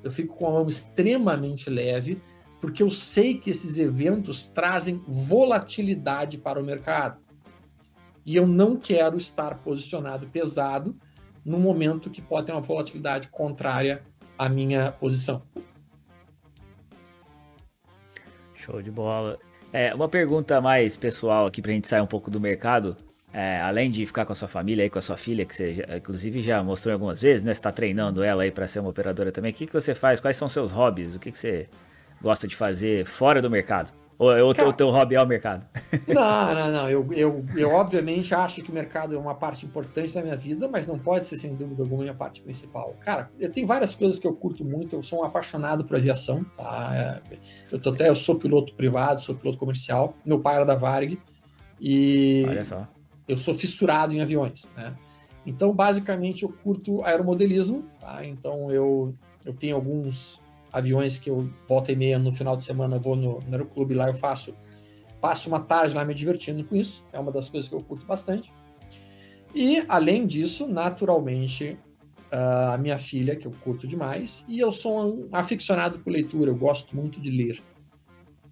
eu 0.02 0.10
fico 0.10 0.36
com 0.36 0.48
a 0.48 0.50
mão 0.50 0.68
extremamente 0.68 1.70
leve, 1.70 2.20
porque 2.64 2.82
eu 2.82 2.88
sei 2.88 3.34
que 3.34 3.50
esses 3.50 3.76
eventos 3.76 4.46
trazem 4.46 4.96
volatilidade 5.06 6.38
para 6.38 6.58
o 6.58 6.64
mercado. 6.64 7.20
E 8.24 8.34
eu 8.34 8.46
não 8.46 8.74
quero 8.74 9.18
estar 9.18 9.58
posicionado 9.58 10.26
pesado 10.28 10.96
no 11.44 11.58
momento 11.58 12.08
que 12.08 12.22
pode 12.22 12.46
ter 12.46 12.52
uma 12.52 12.62
volatilidade 12.62 13.28
contrária 13.28 14.02
à 14.38 14.48
minha 14.48 14.90
posição. 14.92 15.42
Show 18.54 18.80
de 18.80 18.90
bola. 18.90 19.38
É, 19.70 19.94
uma 19.94 20.08
pergunta 20.08 20.58
mais 20.58 20.96
pessoal 20.96 21.44
aqui 21.44 21.60
pra 21.60 21.72
gente 21.72 21.86
sair 21.86 22.00
um 22.00 22.06
pouco 22.06 22.30
do 22.30 22.40
mercado. 22.40 22.96
É, 23.30 23.60
além 23.60 23.90
de 23.90 24.06
ficar 24.06 24.24
com 24.24 24.32
a 24.32 24.36
sua 24.36 24.48
família 24.48 24.84
aí, 24.84 24.88
com 24.88 24.98
a 24.98 25.02
sua 25.02 25.18
filha, 25.18 25.44
que 25.44 25.54
você 25.54 25.84
inclusive 25.94 26.40
já 26.40 26.62
mostrou 26.62 26.94
algumas 26.94 27.20
vezes, 27.20 27.44
né? 27.44 27.52
Você 27.52 27.60
tá 27.60 27.70
treinando 27.70 28.22
ela 28.22 28.44
aí 28.44 28.50
para 28.50 28.66
ser 28.66 28.80
uma 28.80 28.88
operadora 28.88 29.30
também. 29.30 29.50
O 29.50 29.54
que, 29.54 29.66
que 29.66 29.72
você 29.74 29.94
faz? 29.94 30.18
Quais 30.18 30.38
são 30.38 30.48
seus 30.48 30.72
hobbies? 30.72 31.14
O 31.14 31.18
que, 31.18 31.30
que 31.30 31.38
você 31.38 31.68
gosta 32.24 32.48
de 32.48 32.56
fazer 32.56 33.06
fora 33.06 33.40
do 33.40 33.50
mercado? 33.50 33.92
Ou, 34.18 34.28
ou 34.28 34.50
o 34.50 34.72
teu 34.72 34.90
hobby 34.90 35.16
é 35.16 35.22
o 35.22 35.26
mercado? 35.26 35.66
Não, 36.06 36.54
não, 36.54 36.72
não. 36.72 36.88
Eu, 36.88 37.12
eu, 37.12 37.44
eu 37.56 37.70
obviamente 37.70 38.34
acho 38.34 38.62
que 38.62 38.70
o 38.70 38.74
mercado 38.74 39.14
é 39.14 39.18
uma 39.18 39.34
parte 39.34 39.66
importante 39.66 40.14
da 40.14 40.22
minha 40.22 40.36
vida, 40.36 40.68
mas 40.68 40.86
não 40.86 40.98
pode 40.98 41.26
ser, 41.26 41.36
sem 41.36 41.54
dúvida 41.54 41.82
alguma, 41.82 42.02
a 42.02 42.04
minha 42.04 42.14
parte 42.14 42.40
principal. 42.42 42.94
Cara, 43.00 43.30
eu 43.38 43.50
tenho 43.50 43.66
várias 43.66 43.94
coisas 43.94 44.18
que 44.18 44.26
eu 44.26 44.32
curto 44.32 44.64
muito. 44.64 44.94
Eu 44.94 45.02
sou 45.02 45.20
um 45.20 45.24
apaixonado 45.24 45.84
por 45.84 45.96
aviação, 45.96 46.44
tá? 46.56 46.90
É, 46.94 47.36
eu, 47.72 47.80
tô 47.80 47.90
até, 47.90 48.08
eu 48.08 48.14
sou 48.14 48.36
piloto 48.36 48.74
privado, 48.74 49.20
sou 49.20 49.34
piloto 49.34 49.58
comercial. 49.58 50.14
Meu 50.24 50.40
pai 50.40 50.56
era 50.56 50.64
da 50.64 50.76
Varg. 50.76 51.18
E 51.80 52.44
Olha 52.48 52.64
só. 52.64 52.88
eu 53.26 53.36
sou 53.36 53.54
fissurado 53.54 54.12
em 54.12 54.20
aviões, 54.20 54.68
né? 54.76 54.94
Então, 55.44 55.72
basicamente, 55.72 56.44
eu 56.44 56.48
curto 56.48 57.02
aeromodelismo, 57.02 57.84
tá? 58.00 58.24
Então, 58.24 58.70
eu, 58.70 59.14
eu 59.44 59.52
tenho 59.52 59.74
alguns 59.74 60.40
aviões 60.74 61.18
que 61.18 61.30
eu 61.30 61.48
volta 61.68 61.92
e 61.92 61.96
meia 61.96 62.18
no 62.18 62.32
final 62.32 62.56
de 62.56 62.64
semana 62.64 62.98
vou 62.98 63.14
no, 63.14 63.38
no 63.40 63.52
aeroclube 63.52 63.94
lá 63.94 64.08
eu 64.08 64.14
faço 64.14 64.52
passo 65.20 65.48
uma 65.48 65.60
tarde 65.60 65.94
lá 65.94 66.04
me 66.04 66.12
divertindo 66.12 66.64
com 66.64 66.74
isso 66.74 67.04
é 67.12 67.18
uma 67.18 67.30
das 67.30 67.48
coisas 67.48 67.68
que 67.68 67.74
eu 67.74 67.80
curto 67.80 68.04
bastante 68.04 68.52
e 69.54 69.84
além 69.88 70.26
disso 70.26 70.66
naturalmente 70.66 71.78
a 72.30 72.76
minha 72.76 72.98
filha 72.98 73.36
que 73.36 73.46
eu 73.46 73.52
curto 73.62 73.86
demais 73.86 74.44
e 74.48 74.58
eu 74.58 74.72
sou 74.72 75.14
um 75.14 75.28
aficionado 75.30 76.00
por 76.00 76.12
leitura 76.12 76.50
eu 76.50 76.56
gosto 76.56 76.96
muito 76.96 77.20
de 77.20 77.30
ler 77.30 77.62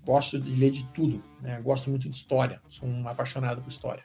gosto 0.07 0.39
de 0.39 0.53
ler 0.53 0.71
de 0.71 0.85
tudo 0.91 1.23
né? 1.41 1.61
gosto 1.61 1.91
muito 1.91 2.09
de 2.09 2.15
história 2.15 2.63
sou 2.69 2.89
um 2.89 3.09
apaixonado 3.09 3.61
por 3.61 3.69
história 3.69 4.05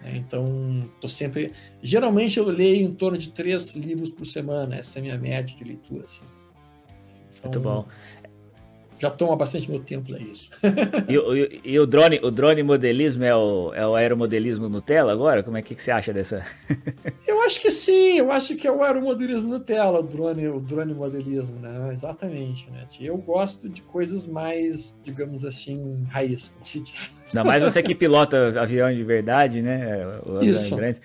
né? 0.00 0.16
então 0.16 0.82
tô 1.00 1.06
sempre 1.06 1.52
geralmente 1.80 2.36
eu 2.36 2.46
leio 2.46 2.84
em 2.84 2.92
torno 2.92 3.16
de 3.16 3.30
três 3.30 3.76
livros 3.76 4.10
por 4.10 4.26
semana 4.26 4.74
essa 4.74 4.98
é 4.98 5.00
a 5.00 5.02
minha 5.02 5.18
média 5.18 5.56
de 5.56 5.62
leitura 5.62 6.04
assim 6.04 6.22
muito 7.42 7.60
bom. 7.60 7.86
Já 9.02 9.10
toma 9.10 9.34
bastante 9.34 9.68
meu 9.68 9.80
tempo, 9.80 10.14
é 10.14 10.20
isso. 10.20 10.48
e, 11.10 11.16
e, 11.16 11.72
e, 11.72 11.80
o 11.80 11.84
drone, 11.84 12.20
o 12.22 12.30
drone 12.30 12.62
modelismo 12.62 13.24
é 13.24 13.34
o, 13.34 13.74
é 13.74 13.84
o 13.84 13.96
aeromodelismo 13.96 14.68
Nutella 14.68 15.12
agora? 15.12 15.42
Como 15.42 15.56
é 15.56 15.62
que, 15.62 15.74
que 15.74 15.82
você 15.82 15.90
acha 15.90 16.12
dessa? 16.12 16.44
eu 17.26 17.42
acho 17.42 17.60
que 17.60 17.68
sim, 17.68 18.18
eu 18.18 18.30
acho 18.30 18.54
que 18.54 18.64
é 18.64 18.70
o 18.70 18.80
aeromodelismo 18.80 19.48
Nutella, 19.48 19.98
o 19.98 20.04
drone, 20.04 20.46
o 20.46 20.60
drone 20.60 20.94
modelismo, 20.94 21.58
né? 21.58 21.92
Exatamente, 21.92 22.70
né? 22.70 22.86
Eu 23.00 23.16
gosto 23.16 23.68
de 23.68 23.82
coisas 23.82 24.24
mais, 24.24 24.96
digamos 25.02 25.44
assim, 25.44 26.06
raiz, 26.08 26.50
como 26.50 26.64
se 26.64 26.78
diz. 26.78 27.12
Ainda 27.26 27.42
mais 27.42 27.60
você 27.60 27.82
que 27.82 27.96
pilota 27.96 28.60
avião 28.60 28.94
de 28.94 29.02
verdade, 29.02 29.60
né? 29.60 29.98
Isso. 30.42 30.76
Grandes 30.76 31.00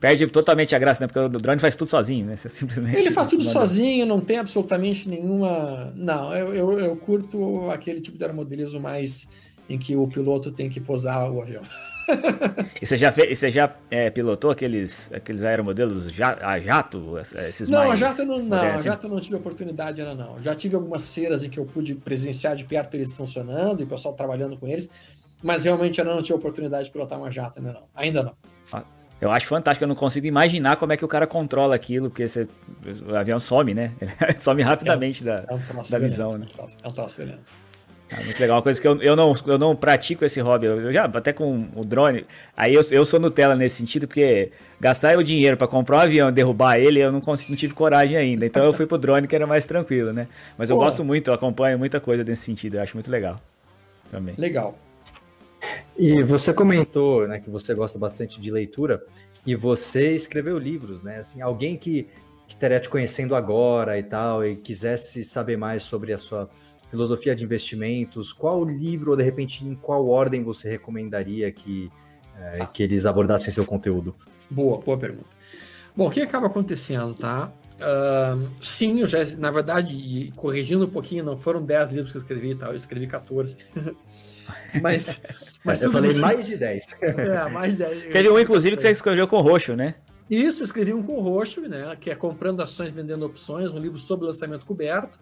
perde 0.00 0.26
totalmente 0.26 0.74
a 0.74 0.78
graça, 0.78 1.00
né? 1.00 1.06
Porque 1.06 1.18
o 1.18 1.28
drone 1.28 1.60
faz 1.60 1.74
tudo 1.74 1.88
sozinho, 1.88 2.26
né? 2.26 2.36
Você 2.36 2.48
simplesmente. 2.48 2.96
Ele 2.96 3.10
faz 3.10 3.28
tudo 3.28 3.44
sozinho, 3.44 4.06
não 4.06 4.20
tem 4.20 4.38
absolutamente 4.38 5.08
nenhuma. 5.08 5.92
Não, 5.94 6.34
eu, 6.34 6.54
eu, 6.54 6.78
eu 6.78 6.96
curto 6.96 7.70
aquele 7.70 8.00
tipo 8.00 8.16
de 8.16 8.24
aeromodelismo 8.24 8.80
mais 8.80 9.28
em 9.68 9.78
que 9.78 9.96
o 9.96 10.06
piloto 10.06 10.50
tem 10.50 10.68
que 10.68 10.80
posar 10.80 11.30
o 11.30 11.40
avião. 11.40 11.62
e 12.80 12.86
você 12.86 12.96
já, 12.96 13.10
fez, 13.10 13.36
você 13.36 13.50
já 13.50 13.74
é, 13.90 14.10
pilotou 14.10 14.50
aqueles, 14.50 15.10
aqueles 15.12 15.42
aeromodelos 15.42 16.06
a 16.22 16.58
jato? 16.60 17.18
Esses 17.18 17.68
não, 17.68 17.90
a 17.90 17.96
jato 17.96 18.24
não, 18.24 18.38
não, 18.38 18.58
a 18.58 18.76
jato 18.76 19.08
não 19.08 19.18
tive 19.18 19.36
oportunidade 19.36 20.00
ainda 20.00 20.14
não. 20.14 20.40
Já 20.40 20.54
tive 20.54 20.76
algumas 20.76 21.12
feiras 21.12 21.42
em 21.42 21.50
que 21.50 21.58
eu 21.58 21.64
pude 21.64 21.94
presenciar 21.96 22.54
de 22.54 22.64
perto 22.64 22.94
eles 22.94 23.12
funcionando 23.12 23.80
e 23.80 23.84
o 23.84 23.86
pessoal 23.88 24.14
trabalhando 24.14 24.56
com 24.56 24.68
eles, 24.68 24.88
mas 25.42 25.64
realmente 25.64 26.00
ainda 26.00 26.14
não 26.14 26.22
tive 26.22 26.34
oportunidade 26.34 26.84
de 26.84 26.92
pilotar 26.92 27.18
uma 27.18 27.30
jato 27.30 27.58
ainda 27.58 27.72
não. 27.72 27.82
Ainda 27.94 28.22
não. 28.22 28.32
Ah, 28.72 28.84
eu 29.20 29.30
acho 29.30 29.46
fantástico, 29.46 29.84
eu 29.84 29.88
não 29.88 29.94
consigo 29.94 30.26
imaginar 30.26 30.76
como 30.76 30.92
é 30.92 30.96
que 30.96 31.04
o 31.04 31.08
cara 31.08 31.26
controla 31.26 31.74
aquilo, 31.74 32.10
porque 32.10 32.28
você, 32.28 32.46
o 33.06 33.14
avião 33.14 33.38
some, 33.38 33.72
né? 33.72 33.92
Ele 34.00 34.12
some 34.38 34.62
rapidamente 34.62 35.22
é, 35.22 35.26
da, 35.26 35.44
é 35.48 35.54
um 35.54 35.90
da 35.90 35.98
visão, 35.98 36.32
né? 36.32 36.46
É 36.82 36.88
um 36.88 36.92
troço 36.92 37.16
violento. 37.16 37.40
É 38.08 38.22
muito 38.22 38.38
legal, 38.38 38.56
uma 38.56 38.62
coisa 38.62 38.80
que 38.80 38.86
eu, 38.86 39.02
eu, 39.02 39.16
não, 39.16 39.34
eu 39.46 39.58
não 39.58 39.74
pratico 39.74 40.24
esse 40.24 40.40
hobby, 40.40 40.66
eu 40.66 40.92
já 40.92 41.06
até 41.06 41.32
com 41.32 41.66
o 41.74 41.84
drone, 41.84 42.24
aí 42.56 42.72
eu, 42.72 42.82
eu 42.92 43.04
sou 43.04 43.18
Nutella 43.18 43.56
nesse 43.56 43.76
sentido, 43.76 44.06
porque 44.06 44.52
gastar 44.80 45.18
o 45.18 45.24
dinheiro 45.24 45.56
para 45.56 45.66
comprar 45.66 45.96
um 45.96 46.00
avião 46.00 46.28
e 46.28 46.32
derrubar 46.32 46.78
ele, 46.78 47.00
eu 47.00 47.10
não, 47.10 47.20
consigo, 47.20 47.50
não 47.50 47.56
tive 47.56 47.74
coragem 47.74 48.16
ainda, 48.16 48.46
então 48.46 48.64
eu 48.64 48.72
fui 48.72 48.86
pro 48.86 48.96
drone 48.96 49.26
que 49.26 49.34
era 49.34 49.44
mais 49.44 49.66
tranquilo, 49.66 50.12
né? 50.12 50.28
Mas 50.56 50.70
eu 50.70 50.76
Pô. 50.76 50.84
gosto 50.84 51.04
muito, 51.04 51.28
eu 51.28 51.34
acompanho 51.34 51.76
muita 51.76 51.98
coisa 51.98 52.22
nesse 52.22 52.44
sentido, 52.44 52.76
eu 52.76 52.82
acho 52.82 52.94
muito 52.94 53.10
legal 53.10 53.40
também. 54.08 54.36
Legal. 54.38 54.78
E 55.96 56.22
você 56.22 56.52
comentou, 56.52 57.26
né, 57.26 57.40
que 57.40 57.50
você 57.50 57.74
gosta 57.74 57.98
bastante 57.98 58.40
de 58.40 58.50
leitura 58.50 59.04
e 59.46 59.54
você 59.54 60.12
escreveu 60.12 60.58
livros, 60.58 61.02
né? 61.02 61.18
Assim, 61.18 61.40
alguém 61.40 61.76
que 61.76 62.08
que 62.46 62.54
estaria 62.54 62.78
te 62.78 62.88
conhecendo 62.88 63.34
agora 63.34 63.98
e 63.98 64.02
tal 64.02 64.46
e 64.46 64.54
quisesse 64.54 65.24
saber 65.24 65.56
mais 65.56 65.82
sobre 65.82 66.12
a 66.12 66.18
sua 66.18 66.48
filosofia 66.90 67.34
de 67.34 67.44
investimentos, 67.44 68.32
qual 68.32 68.64
livro 68.64 69.10
ou 69.10 69.16
de 69.16 69.24
repente 69.24 69.64
em 69.64 69.74
qual 69.74 70.06
ordem 70.06 70.44
você 70.44 70.70
recomendaria 70.70 71.50
que 71.50 71.90
é, 72.38 72.66
que 72.66 72.82
eles 72.82 73.06
abordassem 73.06 73.52
seu 73.52 73.64
conteúdo? 73.64 74.14
Boa, 74.50 74.78
boa 74.78 74.98
pergunta. 74.98 75.26
Bom, 75.96 76.08
o 76.08 76.10
que 76.10 76.20
acaba 76.20 76.46
acontecendo, 76.46 77.14
tá? 77.14 77.50
Uh, 77.76 78.48
sim, 78.60 79.00
eu 79.00 79.06
já, 79.06 79.24
na 79.38 79.50
verdade, 79.50 80.32
corrigindo 80.36 80.84
um 80.84 80.90
pouquinho, 80.90 81.24
não 81.24 81.38
foram 81.38 81.62
10 81.62 81.90
livros 81.90 82.12
que 82.12 82.18
eu 82.18 82.22
escrevi, 82.22 82.54
tá? 82.54 82.66
eu 82.66 82.76
escrevi 82.76 83.06
14. 83.06 83.56
Mas, 84.82 85.20
mas 85.64 85.82
eu 85.82 85.90
falei 85.90 86.12
bem. 86.12 86.20
mais 86.20 86.46
de 86.46 86.56
10. 86.56 86.86
É, 87.02 87.48
mais 87.50 87.72
de 87.72 87.78
10. 87.84 88.12
Teve 88.12 88.28
um, 88.28 88.38
inclusive, 88.38 88.76
que 88.76 88.82
você 88.82 88.90
escreveu 88.90 89.26
com 89.26 89.40
roxo, 89.40 89.74
né? 89.74 89.94
Isso, 90.28 90.64
escrevi 90.64 90.92
um 90.92 91.02
com 91.02 91.20
roxo, 91.20 91.60
né? 91.62 91.96
Que 92.00 92.10
é 92.10 92.14
Comprando 92.14 92.60
Ações, 92.60 92.92
Vendendo 92.92 93.24
Opções, 93.24 93.72
um 93.72 93.78
livro 93.78 93.98
sobre 93.98 94.26
lançamento 94.26 94.66
coberto. 94.66 95.18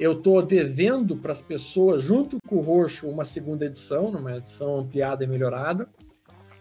Eu 0.00 0.12
estou 0.12 0.42
devendo 0.42 1.16
para 1.16 1.32
as 1.32 1.40
pessoas, 1.40 2.02
junto 2.02 2.38
com 2.48 2.56
o 2.56 2.60
roxo, 2.60 3.08
uma 3.08 3.24
segunda 3.24 3.66
edição, 3.66 4.06
uma 4.06 4.36
edição 4.36 4.78
ampliada 4.78 5.22
e 5.22 5.26
melhorada. 5.26 5.86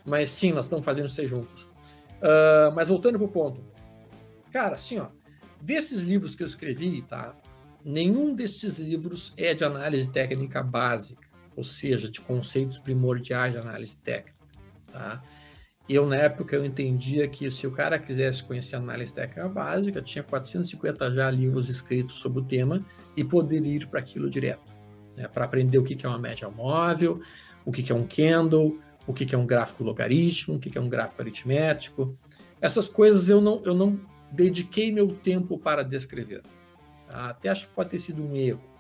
Mas 0.06 0.30
sim, 0.30 0.52
nós 0.52 0.66
estamos 0.66 0.84
fazendo 0.84 1.08
isso 1.08 1.28
juntos. 1.28 1.64
Uh, 1.64 2.76
mas 2.76 2.90
voltando 2.90 3.18
para 3.18 3.26
o 3.26 3.30
ponto. 3.30 3.64
Cara, 4.52 4.76
assim, 4.76 5.00
ó, 5.00 5.08
desses 5.62 6.02
livros 6.02 6.36
que 6.36 6.44
eu 6.44 6.48
escrevi, 6.48 7.02
tá? 7.04 7.34
Nenhum 7.84 8.34
desses 8.34 8.78
livros 8.78 9.34
é 9.38 9.54
de 9.54 9.64
análise 9.64 10.12
técnica 10.12 10.62
básica 10.62 11.21
ou 11.56 11.64
seja, 11.64 12.10
de 12.10 12.22
conceitos 12.22 12.80
primordiais 12.80 13.54
de 13.54 13.60
análise 13.60 13.98
técnica. 13.98 14.38
Tá? 14.92 15.22
Eu, 15.90 16.06
na 16.06 16.16
época, 16.16 16.56
eu 16.56 16.64
entendia 16.64 17.28
que 17.28 17.50
se 17.52 17.68
o 17.68 17.72
cara 17.72 18.00
quisesse 18.00 18.44
conhecer 18.44 18.76
análise 18.76 19.14
técnica 19.14 19.50
básica, 19.50 20.02
tinha 20.02 20.24
450 20.24 21.14
já 21.14 21.30
livros 21.30 21.70
escritos 21.70 22.16
sobre 22.16 22.40
o 22.40 22.44
tema 22.44 22.86
e 23.18 23.24
poderia 23.24 23.76
ir 23.76 23.88
para 23.88 24.00
aquilo 24.00 24.30
direto. 24.30 24.72
Né? 25.18 25.28
Para 25.28 25.46
aprender 25.46 25.78
o 25.78 25.84
que 25.84 26.06
é 26.06 26.08
uma 26.08 26.20
média 26.20 26.50
móvel, 26.50 27.20
o 27.66 27.72
que 27.72 27.92
é 27.92 27.96
um 27.96 28.08
candle, 28.08 28.80
o 29.06 29.14
que 29.14 29.34
é 29.36 29.38
um 29.38 29.46
gráfico 29.46 29.84
logarítmico, 29.84 30.54
o 30.54 30.60
que 30.60 30.78
é 30.78 30.82
um 30.82 30.88
gráfico 30.88 31.22
aritmético. 31.22 32.18
Essas 32.62 32.88
coisas 32.88 33.30
eu 33.30 33.42
não, 33.42 33.62
eu 33.66 33.74
não 33.74 34.00
dediquei 34.32 34.92
meu 34.92 35.08
tempo 35.08 35.58
para 35.58 35.84
descrever. 35.84 36.42
Tá? 37.08 37.30
Até 37.32 37.50
acho 37.50 37.68
que 37.68 37.74
pode 37.74 37.90
ter 37.90 38.00
sido 38.00 38.24
um 38.24 38.36
erro 38.36 38.71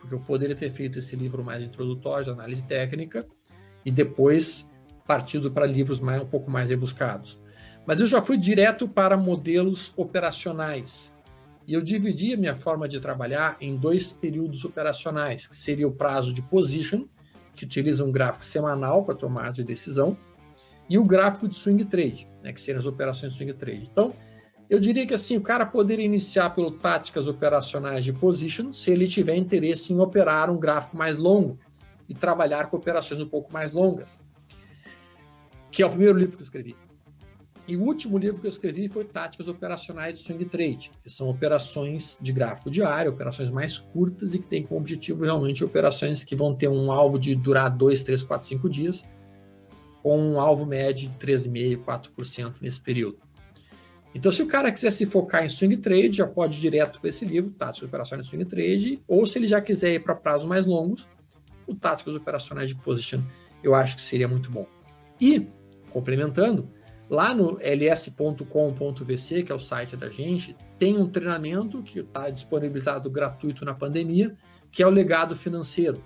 porque 0.00 0.14
eu 0.14 0.20
poderia 0.20 0.56
ter 0.56 0.70
feito 0.70 0.98
esse 0.98 1.14
livro 1.14 1.44
mais 1.44 1.62
introdutório 1.62 2.24
de 2.24 2.30
análise 2.30 2.64
técnica 2.64 3.26
e 3.84 3.90
depois 3.90 4.68
partido 5.06 5.50
para 5.50 5.66
livros 5.66 6.00
mais, 6.00 6.22
um 6.22 6.26
pouco 6.26 6.50
mais 6.50 6.70
rebuscados. 6.70 7.40
Mas 7.86 8.00
eu 8.00 8.06
já 8.06 8.22
fui 8.22 8.36
direto 8.36 8.88
para 8.88 9.16
modelos 9.16 9.92
operacionais. 9.96 11.12
E 11.66 11.74
eu 11.74 11.82
dividi 11.82 12.34
a 12.34 12.36
minha 12.36 12.56
forma 12.56 12.88
de 12.88 13.00
trabalhar 13.00 13.56
em 13.60 13.76
dois 13.76 14.12
períodos 14.12 14.64
operacionais, 14.64 15.46
que 15.46 15.56
seria 15.56 15.86
o 15.86 15.92
prazo 15.92 16.32
de 16.32 16.42
position, 16.42 17.06
que 17.54 17.64
utiliza 17.64 18.04
um 18.04 18.12
gráfico 18.12 18.44
semanal 18.44 19.04
para 19.04 19.14
tomar 19.14 19.52
de 19.52 19.62
decisão, 19.62 20.16
e 20.88 20.98
o 20.98 21.04
gráfico 21.04 21.46
de 21.46 21.54
swing 21.54 21.84
trade, 21.84 22.28
né, 22.42 22.52
que 22.52 22.60
seriam 22.60 22.80
as 22.80 22.86
operações 22.86 23.34
swing 23.34 23.52
trade. 23.52 23.88
Então, 23.90 24.12
eu 24.70 24.78
diria 24.78 25.04
que 25.04 25.12
assim, 25.12 25.36
o 25.36 25.40
cara 25.40 25.66
poderia 25.66 26.04
iniciar 26.04 26.50
pelo 26.50 26.70
táticas 26.70 27.26
operacionais 27.26 28.04
de 28.04 28.12
position 28.12 28.72
se 28.72 28.92
ele 28.92 29.08
tiver 29.08 29.34
interesse 29.34 29.92
em 29.92 29.98
operar 29.98 30.48
um 30.48 30.56
gráfico 30.56 30.96
mais 30.96 31.18
longo 31.18 31.58
e 32.08 32.14
trabalhar 32.14 32.70
com 32.70 32.76
operações 32.76 33.20
um 33.20 33.26
pouco 33.26 33.52
mais 33.52 33.72
longas. 33.72 34.20
Que 35.72 35.82
é 35.82 35.86
o 35.86 35.90
primeiro 35.90 36.16
livro 36.16 36.36
que 36.36 36.42
eu 36.42 36.44
escrevi. 36.44 36.76
E 37.66 37.76
o 37.76 37.82
último 37.82 38.16
livro 38.16 38.40
que 38.40 38.46
eu 38.46 38.50
escrevi 38.50 38.88
foi 38.88 39.04
Táticas 39.04 39.48
Operacionais 39.48 40.14
de 40.14 40.24
Swing 40.24 40.44
Trade, 40.44 40.92
que 41.02 41.10
são 41.10 41.28
operações 41.28 42.16
de 42.20 42.32
gráfico 42.32 42.70
diário, 42.70 43.10
operações 43.10 43.50
mais 43.50 43.78
curtas 43.78 44.34
e 44.34 44.38
que 44.38 44.46
têm 44.46 44.62
como 44.62 44.80
objetivo 44.80 45.24
realmente 45.24 45.64
operações 45.64 46.22
que 46.22 46.36
vão 46.36 46.54
ter 46.54 46.68
um 46.68 46.92
alvo 46.92 47.18
de 47.18 47.34
durar 47.34 47.70
2, 47.70 48.04
3, 48.04 48.22
4, 48.22 48.46
5 48.46 48.68
dias, 48.68 49.06
com 50.00 50.16
um 50.16 50.40
alvo 50.40 50.64
médio 50.64 51.08
de 51.08 51.26
3,5%, 51.26 51.84
4% 51.84 52.54
nesse 52.60 52.80
período. 52.80 53.18
Então, 54.14 54.32
se 54.32 54.42
o 54.42 54.46
cara 54.46 54.72
quiser 54.72 54.90
se 54.90 55.06
focar 55.06 55.44
em 55.44 55.48
swing 55.48 55.76
trade, 55.76 56.16
já 56.16 56.26
pode 56.26 56.58
ir 56.58 56.60
direto 56.60 57.00
para 57.00 57.08
esse 57.08 57.24
livro, 57.24 57.50
Táticas 57.52 57.88
Operacionais 57.88 58.26
de 58.26 58.30
Swing 58.30 58.44
Trade, 58.44 59.02
ou 59.06 59.24
se 59.24 59.38
ele 59.38 59.46
já 59.46 59.60
quiser 59.60 59.94
ir 59.94 60.00
para 60.00 60.16
prazos 60.16 60.48
mais 60.48 60.66
longos, 60.66 61.08
o 61.66 61.74
Táticas 61.74 62.16
Operacionais 62.16 62.68
de 62.68 62.74
Position, 62.74 63.20
eu 63.62 63.74
acho 63.74 63.94
que 63.94 64.02
seria 64.02 64.26
muito 64.26 64.50
bom. 64.50 64.66
E, 65.20 65.46
complementando, 65.90 66.68
lá 67.08 67.32
no 67.32 67.60
ls.com.vc, 67.60 69.42
que 69.44 69.52
é 69.52 69.54
o 69.54 69.60
site 69.60 69.96
da 69.96 70.08
gente, 70.08 70.56
tem 70.76 70.98
um 70.98 71.08
treinamento 71.08 71.80
que 71.82 72.00
está 72.00 72.30
disponibilizado 72.30 73.08
gratuito 73.08 73.64
na 73.64 73.74
pandemia, 73.74 74.34
que 74.72 74.82
é 74.82 74.86
o 74.86 74.90
legado 74.90 75.36
financeiro. 75.36 76.02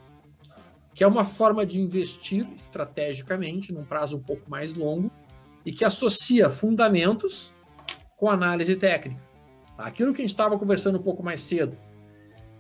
que 0.95 1.03
é 1.03 1.07
uma 1.07 1.25
forma 1.25 1.67
de 1.67 1.81
investir 1.81 2.47
estrategicamente 2.55 3.73
num 3.73 3.85
prazo 3.85 4.17
um 4.17 4.23
pouco 4.23 4.49
mais 4.49 4.75
longo 4.75 5.11
e 5.65 5.73
que 5.73 5.85
associa 5.85 6.49
fundamentos 6.51 7.54
com 8.17 8.29
análise 8.29 8.77
técnica. 8.77 9.23
Aquilo 9.77 10.13
que 10.13 10.23
a 10.23 10.25
gente 10.25 10.31
estava 10.31 10.59
conversando 10.59 10.99
um 10.99 11.03
pouco 11.03 11.23
mais 11.23 11.41
cedo. 11.41 11.77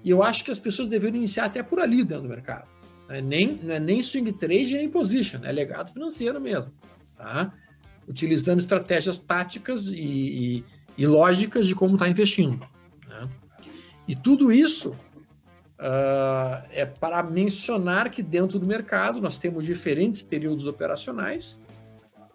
E 0.03 0.11
eu 0.11 0.23
acho 0.23 0.45
que 0.45 0.51
as 0.51 0.59
pessoas 0.59 0.89
deveriam 0.89 1.17
iniciar 1.17 1.47
até 1.47 1.63
por 1.63 1.81
ali 1.81 2.05
dentro 2.05 2.25
do 2.25 2.29
mercado. 2.29 2.69
Não 3.09 3.17
é 3.17 3.21
nem, 3.21 3.59
não 3.63 3.75
é 3.75 3.81
nem 3.81 4.03
swing 4.03 4.33
trade 4.33 4.77
nem 4.77 4.89
position, 4.89 5.41
é 5.45 5.53
legado 5.53 5.93
financeiro 5.93 6.41
mesmo. 6.41 6.73
Tá? 7.17 7.53
Utilizando 8.09 8.59
estratégias 8.59 9.19
táticas 9.19 9.87
e, 9.87 9.97
e, 9.97 10.65
e 10.99 11.07
lógicas 11.07 11.67
de 11.67 11.75
como 11.75 11.95
está 11.95 12.09
investindo. 12.09 12.67
Né? 13.09 13.29
E 14.07 14.15
tudo 14.15 14.53
isso 14.53 14.91
uh, 14.91 16.67
é 16.71 16.85
para 16.85 17.23
mencionar 17.23 18.11
que 18.11 18.23
dentro 18.23 18.59
do 18.59 18.67
mercado 18.67 19.21
nós 19.21 19.39
temos 19.39 19.65
diferentes 19.65 20.23
períodos 20.23 20.67
operacionais. 20.67 21.59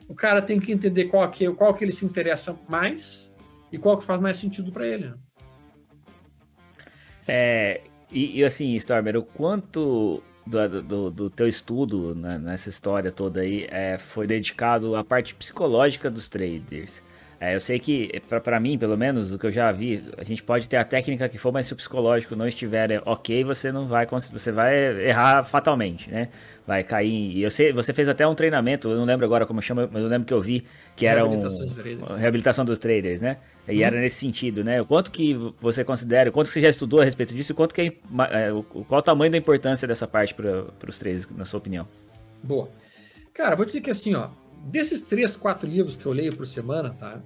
O 0.09 0.15
cara 0.15 0.41
tem 0.41 0.59
que 0.59 0.71
entender 0.71 1.05
qual 1.05 1.29
que, 1.29 1.49
qual 1.53 1.73
que 1.73 1.85
ele 1.85 1.91
se 1.91 2.03
interessa 2.03 2.57
mais 2.67 3.31
e 3.71 3.77
qual 3.77 3.97
que 3.97 4.03
faz 4.03 4.19
mais 4.19 4.37
sentido 4.37 4.71
para 4.71 4.87
ele. 4.87 5.05
Né? 5.05 5.13
É, 7.27 7.81
e, 8.11 8.39
e, 8.39 8.43
assim, 8.43 8.75
Stormer, 8.75 9.15
o 9.15 9.23
quanto 9.23 10.23
do, 10.47 10.81
do, 10.81 11.11
do 11.11 11.29
teu 11.29 11.47
estudo 11.47 12.15
né, 12.15 12.39
nessa 12.39 12.69
história 12.69 13.11
toda 13.11 13.41
aí 13.41 13.67
é, 13.69 13.99
foi 13.99 14.25
dedicado 14.25 14.95
à 14.95 15.03
parte 15.03 15.35
psicológica 15.35 16.09
dos 16.09 16.27
traders? 16.27 17.03
É, 17.41 17.55
eu 17.55 17.59
sei 17.61 17.79
que, 17.79 18.21
para 18.43 18.59
mim, 18.59 18.77
pelo 18.77 18.97
menos, 18.97 19.31
o 19.31 19.39
que 19.39 19.47
eu 19.47 19.51
já 19.51 19.71
vi, 19.71 20.03
a 20.17 20.23
gente 20.25 20.43
pode 20.43 20.67
ter 20.67 20.75
a 20.75 20.83
técnica 20.83 21.29
que 21.29 21.37
for, 21.37 21.53
mas 21.53 21.67
se 21.67 21.73
o 21.73 21.75
psicológico 21.75 22.35
não 22.35 22.45
estiver 22.45 23.01
ok, 23.05 23.45
você 23.45 23.71
não 23.71 23.87
vai 23.87 24.05
você 24.05 24.51
vai 24.51 25.07
errar 25.07 25.45
fatalmente, 25.45 26.11
né? 26.11 26.27
Vai 26.67 26.83
cair. 26.83 27.37
E 27.37 27.41
eu 27.41 27.49
sei, 27.49 27.71
você 27.71 27.93
fez 27.93 28.09
até 28.09 28.27
um 28.27 28.35
treinamento, 28.35 28.89
eu 28.89 28.97
não 28.97 29.05
lembro 29.05 29.25
agora 29.25 29.45
como 29.45 29.61
chama, 29.61 29.89
mas 29.89 30.03
eu 30.03 30.09
lembro 30.09 30.27
que 30.27 30.33
eu 30.33 30.41
vi 30.41 30.65
que 30.97 31.05
era 31.05 31.25
um 31.25 31.39
reabilitação 32.17 32.65
dos 32.65 32.77
traders, 32.77 33.21
né? 33.21 33.37
E 33.65 33.79
hum. 33.79 33.83
era 33.85 34.01
nesse 34.01 34.17
sentido, 34.17 34.61
né? 34.61 34.81
O 34.81 34.85
quanto 34.85 35.09
que 35.09 35.33
você 35.61 35.81
considera, 35.85 36.29
o 36.29 36.33
quanto 36.33 36.47
que 36.47 36.53
você 36.53 36.61
já 36.61 36.69
estudou 36.69 36.99
a 36.99 37.05
respeito 37.05 37.33
disso, 37.33 37.53
e 37.53 37.55
quanto 37.55 37.73
que 37.73 37.81
é, 37.81 37.85
é 37.85 38.63
qual 38.85 38.99
o 38.99 39.01
tamanho 39.01 39.31
da 39.31 39.37
importância 39.37 39.87
dessa 39.87 40.05
parte 40.05 40.33
para 40.33 40.65
os 40.89 40.97
traders, 40.97 41.25
na 41.37 41.45
sua 41.45 41.59
opinião? 41.59 41.87
Boa. 42.43 42.69
Cara, 43.33 43.55
vou 43.55 43.65
dizer 43.65 43.79
que 43.79 43.89
assim, 43.89 44.13
ó, 44.15 44.27
desses 44.67 45.01
três, 45.01 45.35
quatro 45.35 45.67
livros 45.67 45.95
que 45.95 46.05
eu 46.05 46.11
leio 46.11 46.35
por 46.35 46.45
semana, 46.45 46.91
tá? 46.91 47.21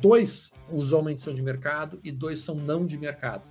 Dois 0.00 0.52
usualmente 0.70 1.20
são 1.20 1.34
de 1.34 1.42
mercado 1.42 2.00
e 2.02 2.10
dois 2.10 2.40
são 2.40 2.54
não 2.54 2.86
de 2.86 2.96
mercado. 2.96 3.50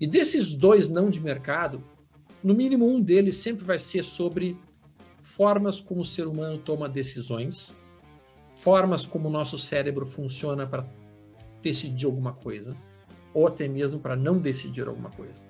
E 0.00 0.06
desses 0.06 0.54
dois 0.54 0.88
não 0.88 1.10
de 1.10 1.20
mercado, 1.20 1.82
no 2.42 2.54
mínimo 2.54 2.86
um 2.86 3.00
deles 3.00 3.36
sempre 3.36 3.64
vai 3.64 3.78
ser 3.78 4.04
sobre 4.04 4.56
formas 5.20 5.80
como 5.80 6.02
o 6.02 6.04
ser 6.04 6.26
humano 6.26 6.58
toma 6.58 6.88
decisões, 6.88 7.76
formas 8.56 9.04
como 9.04 9.28
o 9.28 9.30
nosso 9.30 9.58
cérebro 9.58 10.06
funciona 10.06 10.66
para 10.66 10.86
decidir 11.62 12.06
alguma 12.06 12.32
coisa, 12.32 12.76
ou 13.34 13.46
até 13.46 13.66
mesmo 13.66 14.00
para 14.00 14.16
não 14.16 14.38
decidir 14.38 14.86
alguma 14.86 15.10
coisa. 15.10 15.48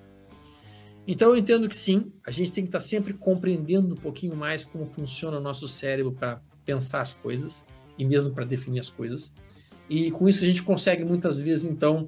Então 1.07 1.29
eu 1.29 1.37
entendo 1.37 1.67
que 1.67 1.75
sim, 1.75 2.11
a 2.25 2.31
gente 2.31 2.51
tem 2.51 2.63
que 2.63 2.69
estar 2.69 2.81
sempre 2.81 3.13
compreendendo 3.13 3.93
um 3.93 3.97
pouquinho 3.97 4.35
mais 4.35 4.65
como 4.65 4.85
funciona 4.85 5.37
o 5.37 5.41
nosso 5.41 5.67
cérebro 5.67 6.11
para 6.11 6.41
pensar 6.69 7.01
as 7.01 7.15
coisas 7.15 7.65
e 7.97 8.05
mesmo 8.05 8.31
para 8.31 8.45
definir 8.45 8.79
as 8.79 8.91
coisas. 8.91 9.33
E 9.89 10.11
com 10.11 10.29
isso 10.29 10.43
a 10.43 10.47
gente 10.47 10.61
consegue 10.61 11.03
muitas 11.03 11.41
vezes 11.41 11.65
então 11.65 12.05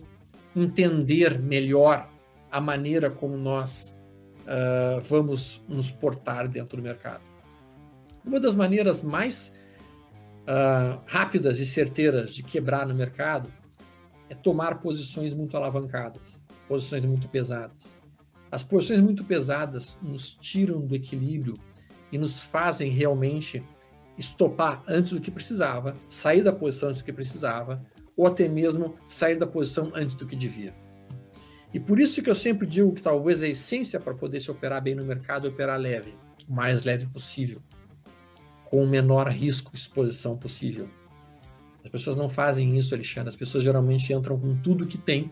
entender 0.55 1.39
melhor 1.39 2.07
a 2.51 2.61
maneira 2.61 3.09
como 3.09 3.35
nós 3.35 3.97
uh, 4.41 5.01
vamos 5.01 5.63
nos 5.67 5.89
portar 5.89 6.47
dentro 6.47 6.77
do 6.77 6.83
mercado. 6.83 7.23
Uma 8.23 8.39
das 8.39 8.53
maneiras 8.53 9.01
mais 9.01 9.51
uh, 10.43 11.01
rápidas 11.07 11.59
e 11.59 11.65
certeiras 11.65 12.35
de 12.35 12.43
quebrar 12.43 12.85
no 12.85 12.93
mercado 12.93 13.51
é 14.29 14.35
tomar 14.35 14.79
posições 14.79 15.33
muito 15.33 15.57
alavancadas, 15.57 16.39
posições 16.67 17.03
muito 17.03 17.27
pesadas. 17.29 17.95
As 18.51 18.61
posições 18.61 18.99
muito 18.99 19.23
pesadas 19.23 19.97
nos 20.03 20.35
tiram 20.35 20.81
do 20.81 20.95
equilíbrio 20.95 21.57
e 22.11 22.17
nos 22.17 22.43
fazem 22.43 22.91
realmente 22.91 23.63
estopar 24.21 24.83
antes 24.87 25.11
do 25.11 25.19
que 25.19 25.31
precisava, 25.31 25.93
sair 26.07 26.43
da 26.43 26.53
posição 26.53 26.89
antes 26.89 27.01
do 27.01 27.05
que 27.05 27.11
precisava, 27.11 27.83
ou 28.15 28.27
até 28.27 28.47
mesmo 28.47 28.95
sair 29.07 29.35
da 29.35 29.47
posição 29.47 29.91
antes 29.93 30.15
do 30.15 30.25
que 30.25 30.35
devia. 30.35 30.73
E 31.73 31.79
por 31.79 31.99
isso 31.99 32.21
que 32.21 32.29
eu 32.29 32.35
sempre 32.35 32.67
digo 32.67 32.93
que 32.93 33.01
talvez 33.01 33.41
a 33.41 33.47
essência 33.47 33.99
para 33.99 34.13
poder 34.13 34.39
se 34.39 34.51
operar 34.51 34.81
bem 34.81 34.93
no 34.93 35.03
mercado 35.03 35.47
é 35.47 35.49
operar 35.49 35.79
leve, 35.79 36.15
o 36.47 36.53
mais 36.53 36.83
leve 36.83 37.07
possível, 37.07 37.61
com 38.65 38.83
o 38.83 38.87
menor 38.87 39.27
risco 39.29 39.71
e 39.73 39.77
exposição 39.77 40.37
possível. 40.37 40.87
As 41.83 41.89
pessoas 41.89 42.15
não 42.15 42.29
fazem 42.29 42.77
isso, 42.77 42.93
Alexandre. 42.93 43.29
As 43.29 43.35
pessoas 43.35 43.63
geralmente 43.63 44.13
entram 44.13 44.37
com 44.37 44.55
tudo 44.57 44.85
que 44.85 44.97
têm, 44.97 45.31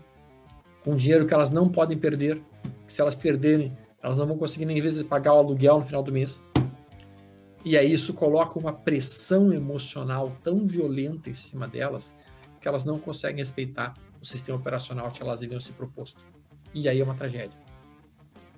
com 0.84 0.96
dinheiro 0.96 1.28
que 1.28 1.34
elas 1.34 1.52
não 1.52 1.70
podem 1.70 1.98
perder, 1.98 2.42
que 2.88 2.94
se 2.94 3.02
elas 3.02 3.14
perderem, 3.14 3.78
elas 4.02 4.18
não 4.18 4.26
vão 4.26 4.38
conseguir 4.38 4.66
nem 4.66 4.82
vezes 4.82 5.04
pagar 5.04 5.34
o 5.36 5.38
aluguel 5.38 5.78
no 5.78 5.84
final 5.84 6.02
do 6.02 6.12
mês. 6.12 6.42
E 7.64 7.78
aí 7.78 7.92
isso 7.92 8.14
coloca 8.14 8.58
uma 8.58 8.74
pressão 8.74 9.52
emocional 9.52 10.36
tão 10.44 10.66
violenta 10.66 11.30
em 11.30 11.34
cima 11.34 11.68
delas 11.68 12.14
que 12.62 12.68
elas 12.68 12.86
não 12.86 13.00
conseguem 13.00 13.38
respeitar 13.38 13.94
o 14.22 14.26
sistema 14.26 14.58
operacional 14.58 15.12
que 15.12 15.22
elas 15.22 15.42
haviam 15.42 15.60
se 15.60 15.72
proposto. 15.72 16.22
E 16.74 16.88
aí 16.88 17.00
é 17.00 17.04
uma 17.04 17.16
tragédia. 17.16 17.58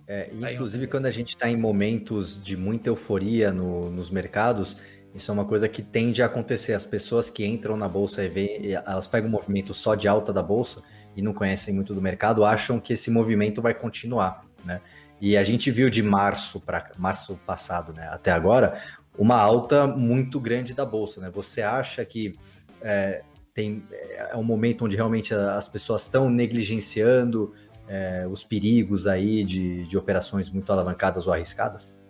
É, 0.07 0.29
inclusive, 0.51 0.83
é 0.83 0.87
quando 0.87 1.05
a 1.05 1.11
gente 1.11 1.29
está 1.29 1.49
em 1.49 1.55
momentos 1.55 2.41
de 2.41 2.57
muita 2.57 2.89
euforia 2.89 3.51
no, 3.51 3.89
nos 3.89 4.09
mercados, 4.09 4.77
isso 5.13 5.29
é 5.29 5.33
uma 5.33 5.45
coisa 5.45 5.69
que 5.69 5.81
tende 5.81 6.21
a 6.21 6.25
acontecer. 6.25 6.73
As 6.73 6.85
pessoas 6.85 7.29
que 7.29 7.45
entram 7.45 7.77
na 7.77 7.87
bolsa 7.87 8.23
e 8.23 8.29
vê, 8.29 8.71
elas 8.85 9.07
pegam 9.07 9.29
um 9.29 9.31
movimento 9.31 9.73
só 9.73 9.95
de 9.95 10.07
alta 10.07 10.33
da 10.33 10.43
bolsa 10.43 10.81
e 11.15 11.21
não 11.21 11.33
conhecem 11.33 11.73
muito 11.73 11.93
do 11.93 12.01
mercado, 12.01 12.43
acham 12.43 12.79
que 12.79 12.93
esse 12.93 13.11
movimento 13.11 13.61
vai 13.61 13.73
continuar, 13.73 14.45
né? 14.63 14.81
E 15.21 15.37
a 15.37 15.43
gente 15.43 15.69
viu 15.69 15.89
de 15.89 16.01
março 16.01 16.59
para 16.59 16.91
março 16.97 17.39
passado, 17.45 17.93
né, 17.93 18.09
até 18.11 18.31
agora, 18.31 18.81
uma 19.17 19.37
alta 19.37 19.85
muito 19.85 20.39
grande 20.39 20.73
da 20.73 20.83
bolsa, 20.85 21.21
né? 21.21 21.29
Você 21.29 21.61
acha 21.61 22.03
que 22.03 22.33
é, 22.81 23.21
tem 23.53 23.83
é 23.91 24.35
um 24.35 24.43
momento 24.43 24.85
onde 24.85 24.95
realmente 24.95 25.33
as 25.33 25.67
pessoas 25.67 26.03
estão 26.03 26.29
negligenciando 26.29 27.53
é, 27.87 28.25
os 28.27 28.43
perigos 28.43 29.05
aí 29.05 29.43
de, 29.43 29.83
de 29.83 29.97
operações 29.97 30.49
muito 30.49 30.71
alavancadas 30.71 31.27
ou 31.27 31.33
arriscadas? 31.33 32.00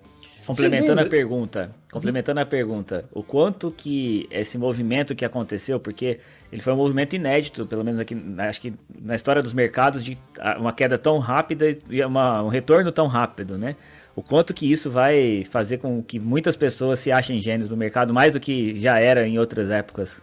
Complementando 0.46 1.02
a 1.02 1.06
pergunta, 1.06 1.72
complementando 1.92 2.40
a 2.40 2.46
pergunta, 2.46 3.06
o 3.12 3.22
quanto 3.22 3.72
que 3.72 4.28
esse 4.32 4.58
movimento 4.58 5.14
que 5.14 5.24
aconteceu, 5.24 5.80
porque 5.80 6.20
ele 6.52 6.62
foi 6.62 6.74
um 6.74 6.78
movimento 6.78 7.16
inédito, 7.16 7.66
pelo 7.66 7.84
menos 7.84 8.00
aqui, 8.00 8.18
acho 8.40 8.60
que 8.60 8.74
na 9.00 9.16
história 9.16 9.42
dos 9.42 9.54
mercados, 9.54 10.04
de 10.04 10.18
uma 10.58 10.74
queda 10.74 10.98
tão 10.98 11.20
rápida 11.20 11.78
e 11.90 12.04
uma, 12.04 12.44
um 12.44 12.48
retorno 12.48 12.92
tão 12.92 13.08
rápido, 13.08 13.58
né? 13.58 13.76
O 14.16 14.22
quanto 14.22 14.54
que 14.54 14.70
isso 14.70 14.90
vai 14.90 15.46
fazer 15.46 15.78
com 15.78 16.04
que 16.04 16.20
muitas 16.20 16.56
pessoas 16.56 17.00
se 17.00 17.12
achem 17.12 17.40
gênios 17.40 17.70
no 17.70 17.78
mercado, 17.78 18.14
mais 18.14 18.34
do 18.34 18.40
que 18.40 18.80
já 18.80 19.00
era 19.00 19.28
em 19.28 19.40
outras 19.40 19.70
épocas? 19.70 20.20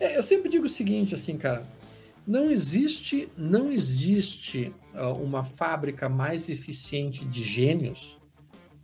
É, 0.00 0.16
eu 0.16 0.22
sempre 0.22 0.48
digo 0.48 0.64
o 0.64 0.68
seguinte, 0.68 1.14
assim, 1.14 1.36
cara, 1.36 1.64
não 2.26 2.50
existe, 2.50 3.28
não 3.36 3.70
existe 3.70 4.72
uh, 4.94 5.12
uma 5.14 5.44
fábrica 5.44 6.08
mais 6.08 6.48
eficiente 6.48 7.24
de 7.24 7.42
gênios 7.42 8.17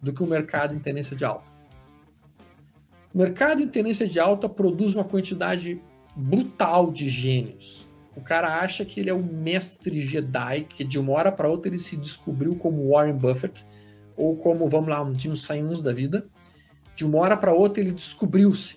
do 0.04 0.12
que 0.12 0.22
o 0.22 0.26
mercado 0.26 0.74
em 0.74 0.78
tendência 0.78 1.16
de 1.16 1.24
alta. 1.24 1.50
O 3.12 3.18
mercado 3.18 3.62
em 3.62 3.68
tendência 3.68 4.06
de 4.06 4.20
alta 4.20 4.48
produz 4.48 4.94
uma 4.94 5.04
quantidade 5.04 5.80
brutal 6.14 6.92
de 6.92 7.08
gênios. 7.08 7.88
O 8.16 8.20
cara 8.20 8.60
acha 8.60 8.84
que 8.84 9.00
ele 9.00 9.10
é 9.10 9.14
o 9.14 9.22
mestre 9.22 10.06
Jedi, 10.06 10.66
que 10.68 10.84
de 10.84 10.98
uma 10.98 11.12
hora 11.12 11.32
para 11.32 11.48
outra 11.48 11.68
ele 11.68 11.78
se 11.78 11.96
descobriu 11.96 12.54
como 12.54 12.90
Warren 12.90 13.16
Buffett, 13.16 13.66
ou 14.16 14.36
como, 14.36 14.68
vamos 14.68 14.88
lá, 14.88 15.02
um 15.02 15.18
Jim 15.18 15.34
Simons 15.34 15.82
da 15.82 15.92
vida. 15.92 16.26
De 16.94 17.04
uma 17.04 17.18
hora 17.18 17.36
para 17.36 17.52
outra 17.52 17.82
ele 17.82 17.90
descobriu-se. 17.90 18.76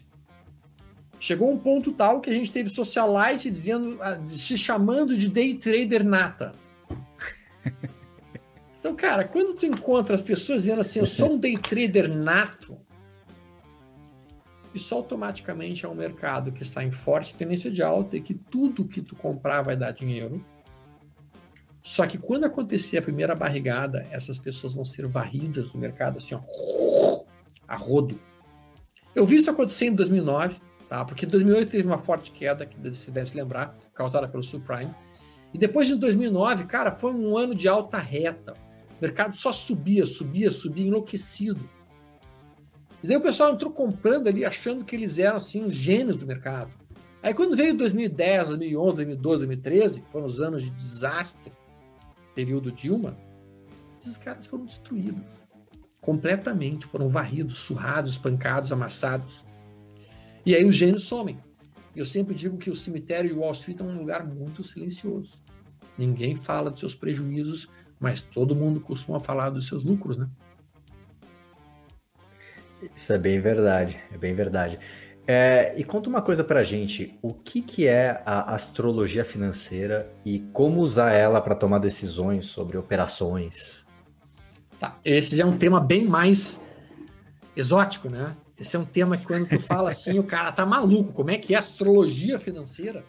Chegou 1.19 1.51
um 1.51 1.57
ponto 1.57 1.91
tal 1.91 2.21
que 2.21 2.29
a 2.29 2.33
gente 2.33 2.51
teve 2.51 2.69
socialite 2.69 3.49
dizendo, 3.49 3.97
ah, 4.01 4.19
se 4.25 4.57
chamando 4.57 5.17
de 5.17 5.29
day 5.29 5.55
trader 5.55 6.03
nata. 6.03 6.53
Então, 8.87 8.95
cara, 8.95 9.25
quando 9.25 9.53
tu 9.53 9.65
encontra 9.65 10.15
as 10.15 10.23
pessoas 10.23 10.61
dizendo 10.61 10.79
assim, 10.79 10.99
eu 10.99 11.05
sou 11.05 11.33
um 11.33 11.37
day 11.37 11.57
trader 11.57 12.09
nato, 12.09 12.79
isso 14.73 14.95
automaticamente 14.95 15.85
é 15.85 15.89
um 15.89 15.93
mercado 15.93 16.53
que 16.53 16.63
está 16.63 16.81
em 16.81 16.91
forte 16.91 17.35
tendência 17.35 17.69
de 17.69 17.83
alta 17.83 18.15
e 18.15 18.21
que 18.21 18.33
tudo 18.33 18.87
que 18.87 19.01
tu 19.01 19.13
comprar 19.13 19.61
vai 19.61 19.75
dar 19.75 19.91
dinheiro. 19.91 20.41
Só 21.83 22.07
que 22.07 22.17
quando 22.17 22.45
acontecer 22.45 22.99
a 22.99 23.01
primeira 23.01 23.35
barrigada, 23.35 24.07
essas 24.09 24.39
pessoas 24.39 24.71
vão 24.71 24.85
ser 24.85 25.05
varridas 25.05 25.73
no 25.73 25.81
mercado 25.81 26.15
assim, 26.15 26.35
ó, 26.35 27.25
a 27.67 27.75
rodo. 27.75 28.17
Eu 29.13 29.25
vi 29.25 29.35
isso 29.35 29.51
acontecer 29.51 29.87
em 29.87 29.95
2009, 29.95 30.61
tá? 30.87 31.03
Porque 31.03 31.25
em 31.25 31.29
2008 31.29 31.71
teve 31.71 31.85
uma 31.85 31.97
forte 31.97 32.31
queda, 32.31 32.65
que 32.65 32.79
você 32.79 33.11
deve 33.11 33.31
se 33.31 33.35
lembrar, 33.35 33.77
causada 33.93 34.29
pelo 34.29 34.43
subprime. 34.43 34.95
E 35.53 35.57
depois 35.57 35.89
de 35.89 35.95
2009, 35.95 36.63
cara, 36.67 36.91
foi 36.93 37.13
um 37.13 37.35
ano 37.37 37.53
de 37.53 37.67
alta 37.67 37.97
reta 37.97 38.65
O 38.99 39.01
mercado 39.01 39.35
só 39.35 39.51
subia, 39.51 40.05
subia, 40.05 40.49
subia, 40.49 40.87
enlouquecido. 40.87 41.69
E 43.03 43.07
daí 43.07 43.17
o 43.17 43.21
pessoal 43.21 43.53
entrou 43.53 43.71
comprando 43.71 44.27
ali, 44.27 44.43
achando 44.43 44.83
que 44.83 44.95
eles 44.95 45.19
eram 45.19 45.37
assim 45.37 45.63
os 45.63 45.73
gênios 45.73 46.17
do 46.17 46.25
mercado. 46.25 46.71
Aí 47.21 47.33
quando 47.33 47.55
veio 47.55 47.75
2010, 47.75 48.49
2011, 48.49 48.95
2012, 48.95 49.37
2013, 49.45 50.01
que 50.01 50.11
foram 50.11 50.25
os 50.25 50.39
anos 50.39 50.63
de 50.63 50.69
desastre, 50.71 51.51
período 52.33 52.71
Dilma, 52.71 53.17
esses 53.99 54.17
caras 54.17 54.47
foram 54.47 54.65
destruídos 54.65 55.21
completamente, 56.01 56.85
foram 56.85 57.09
varridos, 57.09 57.59
surrados, 57.59 58.11
espancados, 58.11 58.71
amassados. 58.71 59.43
E 60.45 60.55
aí 60.55 60.63
os 60.63 60.75
gênios 60.75 61.03
somem. 61.03 61.37
Eu 61.95 62.05
sempre 62.05 62.33
digo 62.33 62.57
que 62.57 62.69
o 62.69 62.75
cemitério 62.75 63.29
de 63.29 63.37
Wall 63.37 63.51
Street 63.51 63.79
é 63.79 63.83
um 63.83 63.97
lugar 63.97 64.25
muito 64.25 64.63
silencioso. 64.63 65.43
Ninguém 65.97 66.35
fala 66.35 66.69
dos 66.69 66.79
seus 66.79 66.95
prejuízos, 66.95 67.67
mas 67.99 68.21
todo 68.21 68.55
mundo 68.55 68.79
costuma 68.79 69.19
falar 69.19 69.49
dos 69.49 69.67
seus 69.67 69.83
lucros, 69.83 70.17
né? 70.17 70.27
Isso 72.95 73.11
é 73.11 73.17
bem 73.17 73.39
verdade, 73.39 73.97
é 74.11 74.17
bem 74.17 74.35
verdade. 74.35 74.79
É, 75.25 75.73
e 75.75 75.83
conta 75.83 76.07
uma 76.07 76.21
coisa 76.21 76.41
pra 76.43 76.63
gente, 76.63 77.17
o 77.21 77.33
que, 77.33 77.61
que 77.61 77.85
é 77.85 78.21
a 78.25 78.55
astrologia 78.55 79.25
financeira 79.25 80.09
e 80.23 80.39
como 80.53 80.79
usar 80.79 81.11
ela 81.11 81.41
para 81.41 81.53
tomar 81.53 81.79
decisões 81.79 82.45
sobre 82.45 82.77
operações? 82.77 83.85
Tá, 84.79 84.97
esse 85.03 85.35
já 85.35 85.43
é 85.43 85.45
um 85.45 85.57
tema 85.57 85.81
bem 85.81 86.07
mais 86.07 86.61
exótico, 87.55 88.09
né? 88.09 88.37
Esse 88.57 88.75
é 88.75 88.79
um 88.79 88.85
tema 88.85 89.17
que 89.17 89.25
quando 89.25 89.49
tu 89.49 89.59
fala 89.59 89.89
assim, 89.89 90.17
o 90.17 90.23
cara 90.23 90.51
tá 90.51 90.65
maluco, 90.65 91.11
como 91.11 91.29
é 91.29 91.37
que 91.37 91.53
é 91.53 91.57
astrologia 91.57 92.39
financeira? 92.39 93.03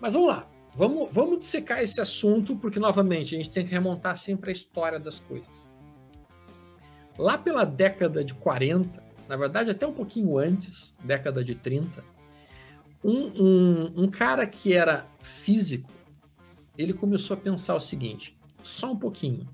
Mas 0.00 0.14
vamos 0.14 0.30
lá, 0.30 0.48
vamos, 0.74 1.08
vamos 1.12 1.38
dissecar 1.40 1.82
esse 1.82 2.00
assunto, 2.00 2.56
porque 2.56 2.78
novamente 2.78 3.34
a 3.34 3.38
gente 3.38 3.50
tem 3.50 3.66
que 3.66 3.72
remontar 3.72 4.16
sempre 4.16 4.50
a 4.50 4.52
história 4.52 4.98
das 4.98 5.20
coisas. 5.20 5.68
Lá 7.18 7.36
pela 7.36 7.64
década 7.64 8.24
de 8.24 8.34
40, 8.34 9.02
na 9.28 9.36
verdade 9.36 9.70
até 9.70 9.86
um 9.86 9.92
pouquinho 9.92 10.38
antes, 10.38 10.94
década 11.04 11.44
de 11.44 11.54
30, 11.54 12.04
um, 13.04 13.26
um, 13.42 14.04
um 14.04 14.10
cara 14.10 14.46
que 14.46 14.72
era 14.72 15.06
físico, 15.20 15.90
ele 16.76 16.92
começou 16.92 17.34
a 17.34 17.40
pensar 17.40 17.74
o 17.74 17.80
seguinte: 17.80 18.36
só 18.62 18.92
um 18.92 18.96
pouquinho. 18.96 19.46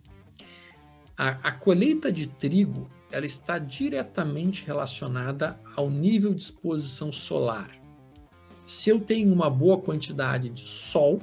A, 1.16 1.30
a, 1.48 1.52
colheita 1.52 2.12
de 2.12 2.28
trigo 2.28 2.88
ela 3.10 3.26
está 3.26 3.58
diretamente 3.58 4.64
relacionada 4.64 5.58
ao 5.74 5.90
nível 5.90 6.32
de 6.32 6.42
exposição 6.42 7.10
solar. 7.10 7.70
Se 8.68 8.90
eu 8.90 9.00
tenho 9.00 9.32
uma 9.32 9.48
boa 9.48 9.80
quantidade 9.80 10.50
de 10.50 10.68
sol, 10.68 11.22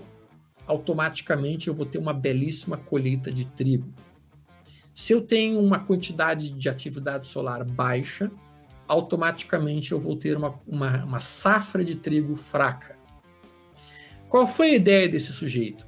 automaticamente 0.66 1.68
eu 1.68 1.76
vou 1.76 1.86
ter 1.86 2.00
uma 2.00 2.12
belíssima 2.12 2.76
colheita 2.76 3.32
de 3.32 3.46
trigo. 3.46 3.94
Se 4.96 5.14
eu 5.14 5.22
tenho 5.22 5.60
uma 5.60 5.78
quantidade 5.78 6.50
de 6.50 6.68
atividade 6.68 7.28
solar 7.28 7.64
baixa, 7.64 8.32
automaticamente 8.88 9.92
eu 9.92 10.00
vou 10.00 10.16
ter 10.16 10.36
uma, 10.36 10.60
uma, 10.66 11.06
uma 11.06 11.20
safra 11.20 11.86
de 11.86 11.94
trigo 11.94 12.36
fraca. 12.36 12.98
Qual 14.28 14.48
foi 14.48 14.72
a 14.72 14.76
ideia 14.78 15.08
desse 15.08 15.32
sujeito? 15.32 15.86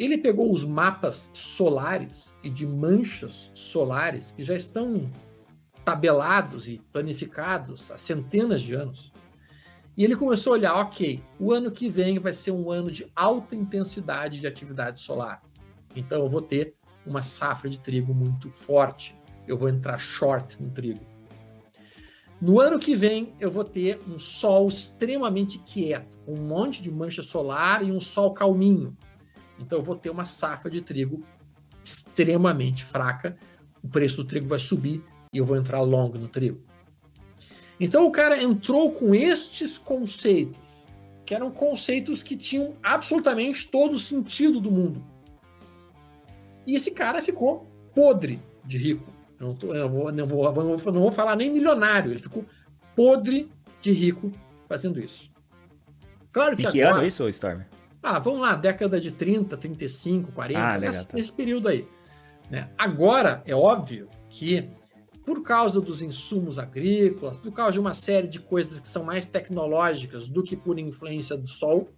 Ele 0.00 0.18
pegou 0.18 0.52
os 0.52 0.64
mapas 0.64 1.30
solares 1.32 2.34
e 2.42 2.50
de 2.50 2.66
manchas 2.66 3.52
solares 3.54 4.32
que 4.32 4.42
já 4.42 4.56
estão 4.56 5.08
tabelados 5.84 6.66
e 6.66 6.82
planificados 6.92 7.92
há 7.92 7.96
centenas 7.96 8.60
de 8.60 8.74
anos. 8.74 9.12
E 9.96 10.04
ele 10.04 10.14
começou 10.14 10.52
a 10.52 10.56
olhar, 10.56 10.74
ok, 10.74 11.22
o 11.40 11.52
ano 11.52 11.70
que 11.70 11.88
vem 11.88 12.18
vai 12.18 12.32
ser 12.32 12.50
um 12.50 12.70
ano 12.70 12.90
de 12.90 13.10
alta 13.16 13.56
intensidade 13.56 14.40
de 14.40 14.46
atividade 14.46 15.00
solar. 15.00 15.42
Então 15.94 16.22
eu 16.22 16.28
vou 16.28 16.42
ter 16.42 16.74
uma 17.06 17.22
safra 17.22 17.70
de 17.70 17.78
trigo 17.78 18.12
muito 18.12 18.50
forte. 18.50 19.16
Eu 19.48 19.56
vou 19.56 19.68
entrar 19.68 19.96
short 19.96 20.62
no 20.62 20.70
trigo. 20.70 21.00
No 22.38 22.60
ano 22.60 22.78
que 22.78 22.94
vem, 22.94 23.32
eu 23.40 23.50
vou 23.50 23.64
ter 23.64 23.98
um 24.06 24.18
sol 24.18 24.68
extremamente 24.68 25.58
quieto, 25.60 26.18
um 26.28 26.36
monte 26.36 26.82
de 26.82 26.90
mancha 26.90 27.22
solar 27.22 27.82
e 27.82 27.90
um 27.90 28.00
sol 28.00 28.34
calminho. 28.34 28.94
Então, 29.58 29.78
eu 29.78 29.82
vou 29.82 29.96
ter 29.96 30.10
uma 30.10 30.26
safra 30.26 30.70
de 30.70 30.82
trigo 30.82 31.24
extremamente 31.82 32.84
fraca. 32.84 33.38
O 33.82 33.88
preço 33.88 34.18
do 34.18 34.24
trigo 34.24 34.46
vai 34.46 34.58
subir 34.58 35.02
e 35.32 35.38
eu 35.38 35.46
vou 35.46 35.56
entrar 35.56 35.80
long 35.80 36.10
no 36.10 36.28
trigo. 36.28 36.60
Então, 37.78 38.06
o 38.06 38.10
cara 38.10 38.42
entrou 38.42 38.92
com 38.92 39.14
estes 39.14 39.78
conceitos, 39.78 40.58
que 41.24 41.34
eram 41.34 41.50
conceitos 41.50 42.22
que 42.22 42.36
tinham 42.36 42.72
absolutamente 42.82 43.68
todo 43.68 43.94
o 43.94 43.98
sentido 43.98 44.60
do 44.60 44.70
mundo. 44.70 45.04
E 46.66 46.74
esse 46.74 46.90
cara 46.90 47.22
ficou 47.22 47.66
podre 47.94 48.40
de 48.64 48.78
rico. 48.78 49.12
Eu 49.38 49.48
não, 49.48 49.54
tô, 49.54 49.74
eu 49.74 49.88
vou, 49.88 50.12
não, 50.12 50.26
vou, 50.26 50.44
não, 50.52 50.76
vou, 50.76 50.92
não 50.92 51.00
vou 51.00 51.12
falar 51.12 51.36
nem 51.36 51.50
milionário, 51.50 52.10
ele 52.10 52.20
ficou 52.20 52.44
podre 52.94 53.50
de 53.80 53.92
rico 53.92 54.32
fazendo 54.66 54.98
isso. 54.98 55.30
Claro 56.32 56.56
que, 56.56 56.62
e 56.62 56.70
que 56.70 56.82
agora, 56.82 56.98
ano 56.98 57.06
isso, 57.06 57.28
Storm? 57.28 57.62
Ah, 58.02 58.18
vamos 58.18 58.40
lá, 58.40 58.54
década 58.54 59.00
de 59.00 59.10
30, 59.10 59.56
35, 59.56 60.32
40, 60.32 60.60
ah, 60.60 60.76
legal, 60.76 60.80
nesse, 60.80 61.06
tá. 61.06 61.16
nesse, 61.16 61.32
período 61.32 61.68
aí. 61.68 61.86
Né? 62.50 62.68
Agora, 62.78 63.42
é 63.44 63.54
óbvio 63.54 64.08
que 64.28 64.68
por 65.26 65.42
causa 65.42 65.80
dos 65.80 66.00
insumos 66.00 66.56
agrícolas, 66.56 67.36
por 67.36 67.50
causa 67.50 67.72
de 67.72 67.80
uma 67.80 67.92
série 67.92 68.28
de 68.28 68.38
coisas 68.38 68.78
que 68.78 68.86
são 68.86 69.02
mais 69.02 69.24
tecnológicas 69.24 70.28
do 70.28 70.40
que 70.40 70.56
por 70.56 70.78
influência 70.78 71.36
do 71.36 71.48
sol, 71.48 71.88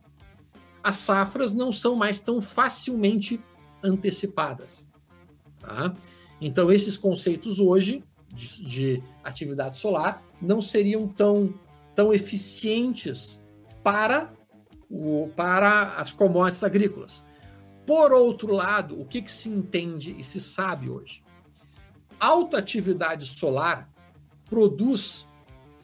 as 0.83 0.97
safras 0.97 1.53
não 1.55 1.71
são 1.71 1.95
mais 1.95 2.21
tão 2.21 2.41
facilmente 2.41 3.39
antecipadas. 3.85 4.87
Tá? 5.61 5.93
Então, 6.41 6.73
esses 6.73 6.97
conceitos 6.97 7.61
hoje 7.61 8.03
de, 8.33 8.65
de 8.65 9.03
atividade 9.23 9.77
solar 9.77 10.23
não 10.41 10.63
seriam 10.63 11.07
tão, 11.07 11.53
tão 11.95 12.15
eficientes 12.15 13.39
para, 13.85 14.33
o, 14.89 15.29
para 15.37 15.97
as 15.97 16.13
commodities 16.13 16.65
agrícolas. 16.65 17.23
Por 17.87 18.11
outro 18.11 18.55
lado, 18.55 18.99
o 18.99 19.05
que, 19.05 19.21
que 19.21 19.31
se 19.31 19.51
entende 19.51 20.17
e 20.19 20.25
se 20.25 20.41
sabe 20.41 20.89
hoje? 20.89 21.23
Alta 22.21 22.59
atividade 22.59 23.27
solar 23.27 23.89
produz 24.49 25.27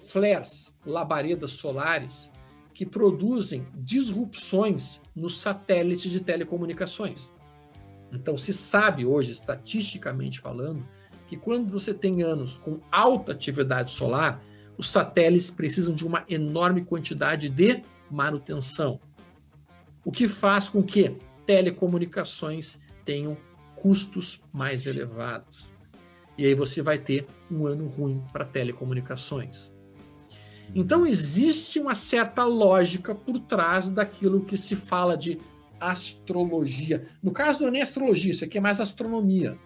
flares, 0.07 0.77
labaredas 0.85 1.53
solares, 1.53 2.31
que 2.73 2.85
produzem 2.85 3.67
disrupções 3.75 5.01
nos 5.15 5.39
satélites 5.39 6.11
de 6.11 6.21
telecomunicações. 6.21 7.33
Então, 8.13 8.37
se 8.37 8.53
sabe 8.53 9.07
hoje, 9.07 9.33
estatisticamente 9.33 10.41
falando, 10.41 10.87
que 11.29 11.37
quando 11.37 11.71
você 11.71 11.95
tem 11.95 12.23
anos 12.23 12.57
com 12.57 12.81
alta 12.91 13.33
atividade 13.33 13.91
solar, 13.91 14.43
os 14.77 14.89
satélites 14.89 15.51
precisam 15.51 15.95
de 15.95 16.05
uma 16.05 16.25
enorme 16.29 16.85
quantidade 16.85 17.49
de 17.49 17.83
manutenção. 18.11 19.01
O 20.05 20.13
que 20.13 20.29
faz 20.29 20.69
com 20.69 20.83
que 20.83 21.17
telecomunicações 21.47 22.79
tenham 23.05 23.37
custos 23.75 24.41
mais 24.53 24.87
elevados. 24.87 25.74
E 26.37 26.47
aí 26.47 26.55
você 26.55 26.83
vai 26.83 26.99
ter 26.99 27.27
um 27.51 27.67
ano 27.67 27.87
ruim 27.87 28.23
para 28.33 28.45
telecomunicações. 28.45 29.73
Então 30.75 31.07
existe 31.07 31.79
uma 31.79 31.95
certa 31.95 32.45
lógica 32.45 33.15
por 33.15 33.39
trás 33.39 33.89
daquilo 33.91 34.45
que 34.45 34.57
se 34.57 34.75
fala 34.75 35.17
de 35.17 35.39
astrologia. 35.81 37.07
No 37.23 37.31
caso, 37.31 37.61
não 37.61 37.69
é 37.69 37.73
nem 37.73 37.83
astrologia, 37.83 38.33
isso 38.33 38.45
aqui 38.45 38.59
é 38.59 38.61
mais 38.61 38.81
astronomia. 38.81 39.59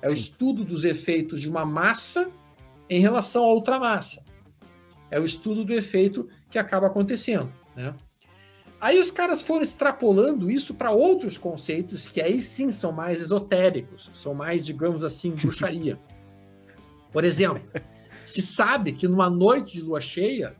É 0.00 0.08
Sim. 0.08 0.14
o 0.14 0.18
estudo 0.18 0.64
dos 0.64 0.84
efeitos 0.84 1.40
de 1.40 1.48
uma 1.48 1.64
massa 1.64 2.30
em 2.88 3.00
relação 3.00 3.44
a 3.44 3.48
outra 3.48 3.78
massa. 3.78 4.24
É 5.10 5.20
o 5.20 5.24
estudo 5.24 5.64
do 5.64 5.72
efeito 5.72 6.28
que 6.50 6.58
acaba 6.58 6.86
acontecendo. 6.86 7.52
Né? 7.74 7.94
Aí 8.86 9.00
os 9.00 9.10
caras 9.10 9.42
foram 9.42 9.64
extrapolando 9.64 10.48
isso 10.48 10.72
para 10.72 10.92
outros 10.92 11.36
conceitos 11.36 12.06
que 12.06 12.22
aí 12.22 12.40
sim 12.40 12.70
são 12.70 12.92
mais 12.92 13.20
esotéricos, 13.20 14.08
são 14.12 14.32
mais, 14.32 14.64
digamos 14.64 15.02
assim, 15.02 15.32
bruxaria. 15.34 15.98
Por 17.10 17.24
exemplo, 17.24 17.68
se 18.22 18.40
sabe 18.40 18.92
que 18.92 19.08
numa 19.08 19.28
noite 19.28 19.72
de 19.72 19.82
lua 19.82 20.00
cheia, 20.00 20.54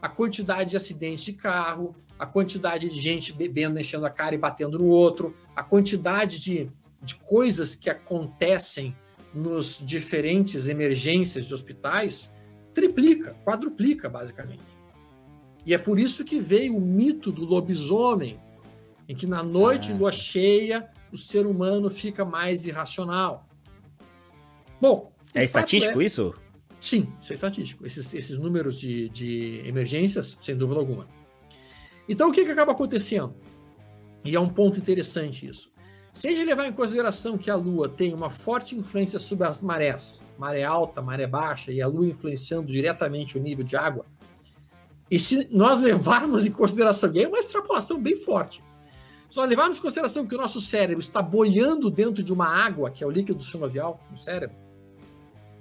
a 0.00 0.08
quantidade 0.08 0.70
de 0.70 0.76
acidentes 0.76 1.24
de 1.24 1.32
carro, 1.32 1.96
a 2.16 2.24
quantidade 2.24 2.88
de 2.88 3.00
gente 3.00 3.32
bebendo, 3.32 3.80
enchendo 3.80 4.06
a 4.06 4.10
cara 4.10 4.36
e 4.36 4.38
batendo 4.38 4.78
no 4.78 4.86
outro, 4.86 5.34
a 5.56 5.64
quantidade 5.64 6.38
de, 6.38 6.70
de 7.02 7.16
coisas 7.16 7.74
que 7.74 7.90
acontecem 7.90 8.96
nos 9.34 9.82
diferentes 9.84 10.68
emergências 10.68 11.46
de 11.46 11.52
hospitais 11.52 12.30
triplica, 12.72 13.34
quadruplica, 13.44 14.08
basicamente. 14.08 14.81
E 15.64 15.74
é 15.74 15.78
por 15.78 15.98
isso 15.98 16.24
que 16.24 16.40
veio 16.40 16.76
o 16.76 16.80
mito 16.80 17.30
do 17.30 17.44
lobisomem, 17.44 18.38
em 19.08 19.14
que 19.14 19.26
na 19.26 19.42
noite 19.42 19.92
ah. 19.92 19.96
lua 19.96 20.12
cheia 20.12 20.88
o 21.12 21.16
ser 21.16 21.46
humano 21.46 21.90
fica 21.90 22.24
mais 22.24 22.64
irracional. 22.64 23.46
Bom, 24.80 25.12
é 25.34 25.44
estatístico 25.44 26.00
é... 26.00 26.04
isso? 26.04 26.34
Sim, 26.80 27.06
isso 27.20 27.32
é 27.32 27.34
estatístico. 27.34 27.86
Esses, 27.86 28.12
esses 28.12 28.38
números 28.38 28.78
de, 28.78 29.08
de 29.10 29.62
emergências, 29.64 30.36
sem 30.40 30.56
dúvida 30.56 30.80
alguma. 30.80 31.06
Então, 32.08 32.30
o 32.30 32.32
que, 32.32 32.44
que 32.44 32.50
acaba 32.50 32.72
acontecendo? 32.72 33.34
E 34.24 34.34
é 34.34 34.40
um 34.40 34.48
ponto 34.48 34.80
interessante 34.80 35.46
isso. 35.46 35.70
Se 36.12 36.28
a 36.28 36.30
gente 36.30 36.44
levar 36.44 36.66
em 36.66 36.72
consideração 36.72 37.38
que 37.38 37.50
a 37.50 37.54
Lua 37.54 37.88
tem 37.88 38.12
uma 38.12 38.28
forte 38.28 38.76
influência 38.76 39.18
sobre 39.18 39.46
as 39.46 39.62
marés, 39.62 40.20
maré 40.36 40.64
alta, 40.64 41.00
maré 41.00 41.26
baixa, 41.26 41.72
e 41.72 41.80
a 41.80 41.86
Lua 41.86 42.06
influenciando 42.06 42.70
diretamente 42.70 43.38
o 43.38 43.40
nível 43.40 43.64
de 43.64 43.76
água, 43.76 44.04
e 45.12 45.18
se 45.18 45.46
nós 45.50 45.78
levarmos 45.78 46.46
em 46.46 46.50
consideração, 46.50 47.14
e 47.14 47.22
é 47.22 47.28
uma 47.28 47.38
extrapolação 47.38 48.00
bem 48.00 48.16
forte, 48.16 48.64
se 49.28 49.36
nós 49.36 49.46
levarmos 49.46 49.76
em 49.76 49.82
consideração 49.82 50.26
que 50.26 50.34
o 50.34 50.38
nosso 50.38 50.58
cérebro 50.58 51.00
está 51.00 51.20
boiando 51.20 51.90
dentro 51.90 52.22
de 52.22 52.32
uma 52.32 52.46
água, 52.46 52.90
que 52.90 53.04
é 53.04 53.06
o 53.06 53.10
líquido 53.10 53.44
sinovial 53.44 54.02
no 54.10 54.16
cérebro, 54.16 54.56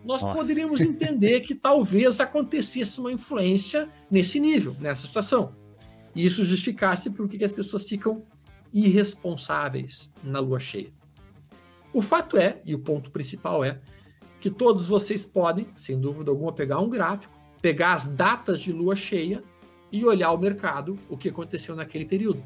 nós 0.05 0.21
Nossa. 0.21 0.39
poderíamos 0.39 0.79
entender 0.79 1.41
que 1.41 1.53
talvez 1.53 2.21
acontecesse 2.21 2.97
uma 3.01 3.11
influência 3.11 3.89
nesse 4.09 4.39
nível, 4.39 4.73
nessa 4.79 5.05
situação. 5.05 5.53
E 6.15 6.25
isso 6.25 6.45
justificasse 6.45 7.09
por 7.09 7.27
que 7.27 7.43
as 7.43 7.51
pessoas 7.51 7.83
ficam 7.83 8.25
irresponsáveis 8.73 10.09
na 10.23 10.39
lua 10.39 10.61
cheia. 10.61 10.93
O 11.93 12.01
fato 12.01 12.37
é, 12.37 12.61
e 12.65 12.73
o 12.73 12.79
ponto 12.79 13.11
principal 13.11 13.65
é, 13.65 13.81
que 14.39 14.49
todos 14.49 14.87
vocês 14.87 15.25
podem, 15.25 15.67
sem 15.75 15.99
dúvida 15.99 16.31
alguma, 16.31 16.53
pegar 16.53 16.79
um 16.79 16.89
gráfico, 16.89 17.40
pegar 17.61 17.93
as 17.93 18.07
datas 18.07 18.59
de 18.59 18.71
lua 18.71 18.95
cheia 18.95 19.43
e 19.91 20.05
olhar 20.05 20.31
o 20.31 20.37
mercado, 20.37 20.97
o 21.09 21.17
que 21.17 21.29
aconteceu 21.29 21.75
naquele 21.75 22.05
período. 22.05 22.43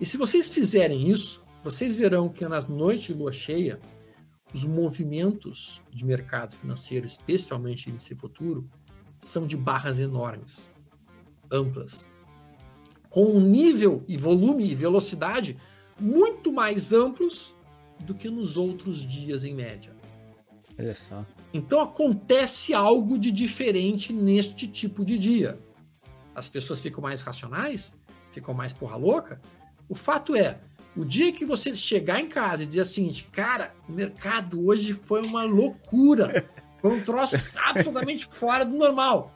E 0.00 0.04
se 0.04 0.16
vocês 0.16 0.48
fizerem 0.48 1.08
isso, 1.08 1.44
vocês 1.62 1.94
verão 1.94 2.28
que 2.28 2.46
nas 2.46 2.66
noites 2.68 3.04
de 3.04 3.14
lua 3.14 3.32
cheia, 3.32 3.78
os 4.52 4.64
movimentos 4.64 5.80
de 5.90 6.04
mercado 6.04 6.54
financeiro, 6.54 7.06
especialmente 7.06 7.88
índice 7.88 8.14
futuro, 8.14 8.68
são 9.20 9.46
de 9.46 9.56
barras 9.56 9.98
enormes, 9.98 10.68
amplas, 11.50 12.08
com 13.08 13.24
um 13.24 13.40
nível 13.40 14.04
e 14.08 14.16
volume 14.16 14.68
e 14.68 14.74
velocidade 14.74 15.56
muito 16.00 16.52
mais 16.52 16.92
amplos 16.92 17.54
do 18.00 18.14
que 18.14 18.28
nos 18.28 18.56
outros 18.56 19.00
dias 19.06 19.44
em 19.44 19.54
média. 19.54 19.94
Olha 20.78 20.94
só. 20.94 21.24
Então 21.52 21.80
acontece 21.80 22.72
algo 22.72 23.18
de 23.18 23.30
diferente 23.30 24.12
neste 24.12 24.66
tipo 24.66 25.04
de 25.04 25.18
dia. 25.18 25.58
As 26.34 26.48
pessoas 26.48 26.80
ficam 26.80 27.02
mais 27.02 27.20
racionais, 27.20 27.94
ficam 28.30 28.54
mais 28.54 28.72
porra 28.72 28.96
louca. 28.96 29.40
O 29.88 29.94
fato 29.94 30.34
é, 30.34 30.58
o 30.96 31.04
dia 31.04 31.32
que 31.32 31.44
você 31.44 31.74
chegar 31.76 32.20
em 32.20 32.28
casa 32.28 32.62
e 32.62 32.66
dizer 32.66 32.80
assim, 32.80 33.12
cara, 33.32 33.74
o 33.88 33.92
mercado 33.92 34.66
hoje 34.66 34.94
foi 34.94 35.22
uma 35.22 35.44
loucura, 35.44 36.48
foi 36.80 36.90
um 36.90 37.00
troço 37.02 37.36
absolutamente 37.64 38.26
fora 38.26 38.64
do 38.64 38.76
normal. 38.76 39.32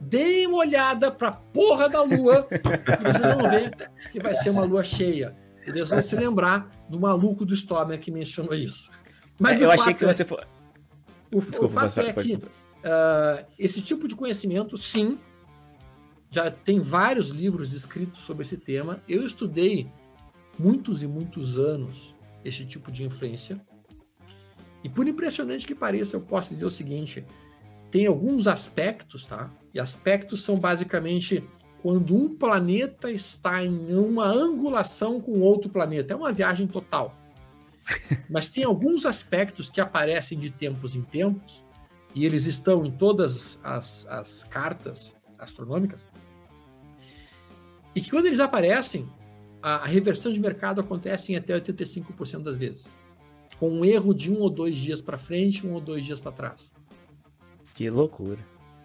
Deem 0.00 0.46
uma 0.46 0.58
olhada 0.58 1.10
pra 1.10 1.30
porra 1.30 1.88
da 1.88 2.02
lua 2.02 2.48
e 2.50 3.12
vocês 3.12 3.34
vão 3.34 3.50
ver 3.50 3.90
que 4.10 4.18
vai 4.18 4.34
ser 4.34 4.48
uma 4.48 4.64
lua 4.64 4.82
cheia. 4.82 5.36
E 5.66 5.70
Deus 5.70 5.90
vai 5.90 6.00
se 6.00 6.16
lembrar 6.16 6.70
do 6.88 6.98
maluco 6.98 7.44
do 7.44 7.52
Stormer 7.52 7.98
que 7.98 8.10
mencionou 8.10 8.54
isso. 8.54 8.90
Mas 9.38 9.60
é, 9.60 9.66
eu 9.66 9.70
achei 9.70 9.92
que 9.92 10.02
é, 10.04 10.12
você 10.12 10.24
for. 10.24 10.46
O, 11.32 11.40
Desculpa, 11.40 11.86
o 11.86 11.90
fato 11.90 12.00
é 12.00 12.12
que 12.12 12.34
uh, 12.34 13.46
esse 13.58 13.80
tipo 13.80 14.08
de 14.08 14.14
conhecimento, 14.14 14.76
sim, 14.76 15.18
já 16.30 16.50
tem 16.50 16.80
vários 16.80 17.28
livros 17.30 17.72
escritos 17.72 18.20
sobre 18.20 18.42
esse 18.42 18.56
tema. 18.56 19.02
Eu 19.08 19.26
estudei 19.26 19.88
muitos 20.58 21.02
e 21.02 21.06
muitos 21.06 21.58
anos 21.58 22.14
esse 22.44 22.64
tipo 22.64 22.90
de 22.90 23.04
influência. 23.04 23.60
E 24.82 24.88
por 24.88 25.06
impressionante 25.06 25.66
que 25.66 25.74
pareça, 25.74 26.16
eu 26.16 26.20
posso 26.20 26.50
dizer 26.50 26.64
o 26.64 26.70
seguinte: 26.70 27.24
tem 27.90 28.06
alguns 28.06 28.46
aspectos, 28.46 29.26
tá? 29.26 29.50
E 29.74 29.80
aspectos 29.80 30.42
são 30.42 30.58
basicamente 30.58 31.44
quando 31.82 32.14
um 32.14 32.36
planeta 32.36 33.10
está 33.10 33.64
em 33.64 33.94
uma 33.94 34.26
angulação 34.26 35.20
com 35.20 35.40
outro 35.40 35.70
planeta. 35.70 36.12
É 36.12 36.16
uma 36.16 36.32
viagem 36.32 36.66
total. 36.66 37.16
Mas 38.28 38.48
tem 38.48 38.64
alguns 38.64 39.04
aspectos 39.04 39.68
que 39.68 39.80
aparecem 39.80 40.38
de 40.38 40.50
tempos 40.50 40.94
em 40.94 41.02
tempos, 41.02 41.64
e 42.14 42.24
eles 42.24 42.44
estão 42.44 42.84
em 42.84 42.90
todas 42.90 43.58
as, 43.62 44.06
as 44.06 44.44
cartas 44.44 45.14
astronômicas, 45.38 46.06
e 47.94 48.00
que 48.00 48.10
quando 48.10 48.26
eles 48.26 48.40
aparecem, 48.40 49.08
a, 49.62 49.76
a 49.76 49.86
reversão 49.86 50.32
de 50.32 50.40
mercado 50.40 50.80
acontece 50.80 51.32
em 51.32 51.36
até 51.36 51.58
85% 51.58 52.42
das 52.42 52.56
vezes, 52.56 52.84
com 53.58 53.70
um 53.70 53.84
erro 53.84 54.14
de 54.14 54.30
um 54.30 54.38
ou 54.38 54.50
dois 54.50 54.76
dias 54.76 55.00
para 55.00 55.18
frente, 55.18 55.66
um 55.66 55.72
ou 55.72 55.80
dois 55.80 56.04
dias 56.04 56.20
para 56.20 56.32
trás. 56.32 56.72
Que 57.74 57.90
loucura. 57.90 58.38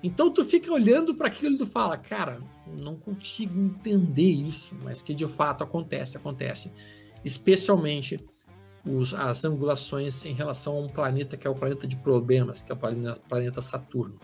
Então 0.04 0.30
tu 0.30 0.46
fica 0.46 0.72
olhando 0.72 1.16
para 1.16 1.28
aquilo 1.28 1.56
e 1.56 1.58
tu 1.58 1.66
fala, 1.66 1.98
cara, 1.98 2.40
não 2.84 2.96
consigo 2.96 3.60
entender 3.60 4.30
isso, 4.30 4.76
mas 4.84 5.02
que 5.02 5.14
de 5.14 5.28
fato 5.28 5.64
acontece, 5.64 6.18
acontece. 6.18 6.72
Especialmente 7.24 8.24
os, 8.86 9.14
as 9.14 9.44
angulações 9.44 10.26
em 10.26 10.34
relação 10.34 10.78
a 10.78 10.80
um 10.82 10.88
planeta 10.88 11.36
que 11.36 11.48
é 11.48 11.50
o 11.50 11.56
planeta 11.56 11.88
de 11.88 11.96
problemas, 11.96 12.62
que 12.62 12.72
é 12.72 12.76
o 12.76 12.78
planeta, 12.78 13.20
planeta 13.28 13.62
Saturno. 13.62 14.16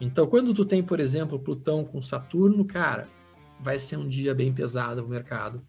Então, 0.00 0.26
quando 0.26 0.52
tu 0.52 0.64
tem, 0.64 0.82
por 0.82 0.98
exemplo, 0.98 1.38
Plutão 1.38 1.84
com 1.84 2.02
Saturno, 2.02 2.64
cara, 2.64 3.06
vai 3.60 3.78
ser 3.78 3.96
um 3.96 4.08
dia 4.08 4.34
bem 4.34 4.52
pesado 4.52 5.02
no 5.02 5.08
mercado. 5.08 5.62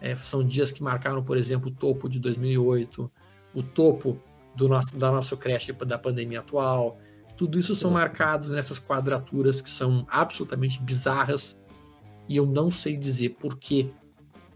É, 0.00 0.14
são 0.16 0.44
dias 0.44 0.70
que 0.70 0.82
marcaram, 0.82 1.22
por 1.22 1.36
exemplo, 1.36 1.68
o 1.68 1.74
topo 1.74 2.08
de 2.08 2.20
2008, 2.20 3.10
o 3.54 3.62
topo 3.62 4.20
do 4.54 4.68
nosso, 4.68 4.96
da 4.96 5.10
nossa 5.10 5.36
creche 5.36 5.72
da 5.72 5.98
pandemia 5.98 6.40
atual, 6.40 6.98
tudo 7.36 7.58
isso 7.58 7.74
são 7.74 7.90
marcados 7.90 8.50
nessas 8.50 8.78
quadraturas 8.78 9.60
que 9.60 9.70
são 9.70 10.06
absolutamente 10.08 10.80
bizarras 10.80 11.58
e 12.28 12.36
eu 12.36 12.46
não 12.46 12.70
sei 12.70 12.96
dizer 12.96 13.30
por 13.30 13.58
que 13.58 13.92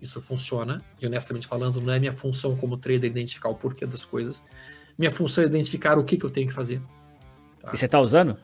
isso 0.01 0.21
funciona. 0.21 0.83
E 1.01 1.07
honestamente 1.07 1.47
falando, 1.47 1.81
não 1.81 1.93
é 1.93 1.99
minha 1.99 2.13
função 2.13 2.57
como 2.57 2.77
trader 2.77 3.11
identificar 3.11 3.49
o 3.49 3.55
porquê 3.55 3.87
das 3.87 4.05
coisas. 4.05 4.43
Minha 4.99 5.11
função 5.11 5.45
é 5.45 5.47
identificar 5.47 5.99
o 5.99 6.05
que, 6.05 6.17
que 6.17 6.25
eu 6.25 6.31
tenho 6.31 6.49
que 6.49 6.55
fazer. 6.55 6.81
Tá? 7.61 7.71
E 7.73 7.77
você 7.77 7.87
está 7.87 8.01
usando? 8.01 8.37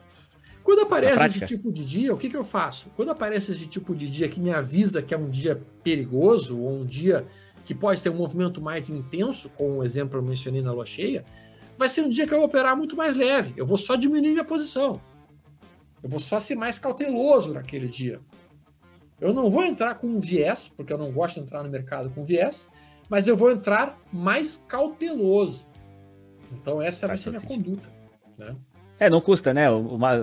Quando 0.63 0.81
aparece 0.81 1.37
esse 1.37 1.45
tipo 1.45 1.71
de 1.71 1.83
dia, 1.83 2.13
o 2.13 2.17
que, 2.17 2.29
que 2.29 2.37
eu 2.37 2.43
faço? 2.43 2.89
Quando 2.95 3.09
aparece 3.09 3.51
esse 3.51 3.67
tipo 3.67 3.93
de 3.93 4.09
dia 4.09 4.29
que 4.29 4.39
me 4.39 4.51
avisa 4.51 5.01
que 5.01 5.13
é 5.13 5.17
um 5.17 5.29
dia 5.29 5.61
perigoso 5.83 6.57
ou 6.57 6.71
um 6.71 6.85
dia 6.85 7.25
que 7.65 7.75
pode 7.75 8.01
ter 8.01 8.09
um 8.09 8.15
movimento 8.15 8.61
mais 8.61 8.89
intenso, 8.89 9.49
como 9.49 9.79
o 9.79 9.83
exemplo 9.83 10.17
eu 10.17 10.23
mencionei 10.23 10.61
na 10.61 10.71
lua 10.71 10.85
cheia, 10.85 11.25
vai 11.77 11.89
ser 11.89 12.01
um 12.01 12.09
dia 12.09 12.25
que 12.25 12.33
eu 12.33 12.37
vou 12.37 12.47
operar 12.47 12.77
muito 12.77 12.95
mais 12.95 13.17
leve. 13.17 13.53
Eu 13.57 13.65
vou 13.65 13.77
só 13.77 13.95
diminuir 13.95 14.31
minha 14.31 14.43
posição. 14.43 15.01
Eu 16.01 16.09
vou 16.09 16.19
só 16.19 16.39
ser 16.39 16.55
mais 16.55 16.79
cauteloso 16.79 17.53
naquele 17.53 17.87
dia. 17.87 18.21
Eu 19.23 19.33
não 19.33 19.49
vou 19.49 19.63
entrar 19.63 19.95
com 19.95 20.19
viés, 20.19 20.67
porque 20.67 20.91
eu 20.91 20.97
não 20.97 21.09
gosto 21.09 21.35
de 21.35 21.45
entrar 21.45 21.63
no 21.63 21.69
mercado 21.69 22.09
com 22.09 22.25
viés, 22.25 22.67
mas 23.09 23.25
eu 23.25 23.37
vou 23.37 23.49
entrar 23.49 23.97
mais 24.11 24.57
cauteloso. 24.67 25.65
Então 26.51 26.81
essa 26.81 27.07
vai 27.07 27.15
ser 27.15 27.29
a 27.29 27.31
minha 27.31 27.45
conduta. 27.45 27.89
Né? 28.37 28.53
É, 29.03 29.09
não 29.09 29.19
custa, 29.19 29.53
né? 29.53 29.69
O, 29.69 29.97
mal, 29.97 30.13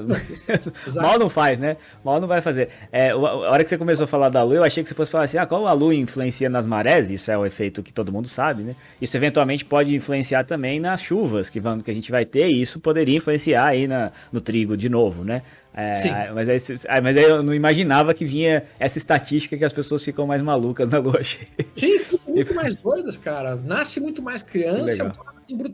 mal 0.97 1.19
não 1.19 1.29
faz, 1.29 1.59
né? 1.59 1.77
Mal 2.03 2.19
não 2.19 2.27
vai 2.27 2.41
fazer. 2.41 2.71
É, 2.91 3.11
a 3.11 3.17
hora 3.17 3.63
que 3.63 3.69
você 3.69 3.77
começou 3.77 4.05
a 4.05 4.09
falar 4.09 4.31
da 4.31 4.43
lua, 4.43 4.57
eu 4.57 4.65
achei 4.65 4.83
que 4.83 4.89
você 4.89 4.95
fosse 4.95 5.11
falar 5.11 5.25
assim, 5.25 5.37
ah, 5.37 5.45
qual 5.45 5.67
a 5.67 5.73
lua 5.73 5.95
influencia 5.95 6.49
nas 6.49 6.67
marés? 6.67 7.11
Isso 7.11 7.31
é 7.31 7.37
o 7.37 7.45
efeito 7.45 7.83
que 7.83 7.93
todo 7.93 8.11
mundo 8.11 8.29
sabe, 8.29 8.63
né? 8.63 8.77
Isso 9.01 9.15
eventualmente 9.17 9.65
pode 9.65 9.95
influenciar 9.95 10.45
também 10.45 10.81
nas 10.81 11.03
chuvas 11.03 11.51
que, 11.51 11.61
vamos, 11.61 11.85
que 11.85 11.91
a 11.91 11.95
gente 11.95 12.11
vai 12.11 12.25
ter, 12.25 12.49
e 12.49 12.61
isso 12.63 12.81
poderia 12.81 13.19
influenciar 13.19 13.67
aí 13.67 13.87
na, 13.87 14.13
no 14.33 14.41
trigo 14.41 14.77
de 14.77 14.89
novo, 14.89 15.25
né? 15.25 15.43
É, 15.73 16.33
mas, 16.33 16.49
aí, 16.49 16.59
mas 17.03 17.17
aí 17.17 17.23
eu 17.23 17.43
não 17.43 17.55
imaginava 17.55 18.13
que 18.13 18.25
vinha 18.25 18.65
essa 18.79 18.99
estatística 18.99 19.57
que 19.57 19.65
as 19.65 19.73
pessoas 19.73 20.05
ficam 20.05 20.27
mais 20.27 20.43
malucas 20.43 20.89
na 20.89 20.99
lua 20.99 21.23
cheia. 21.25 21.47
Sim, 21.71 21.99
ficam 21.99 22.35
muito 22.35 22.55
mais 22.55 22.75
doidas, 22.75 23.17
cara. 23.17 23.55
Nasce 23.57 24.01
muito 24.01 24.21
mais 24.21 24.43
criança, 24.43 25.13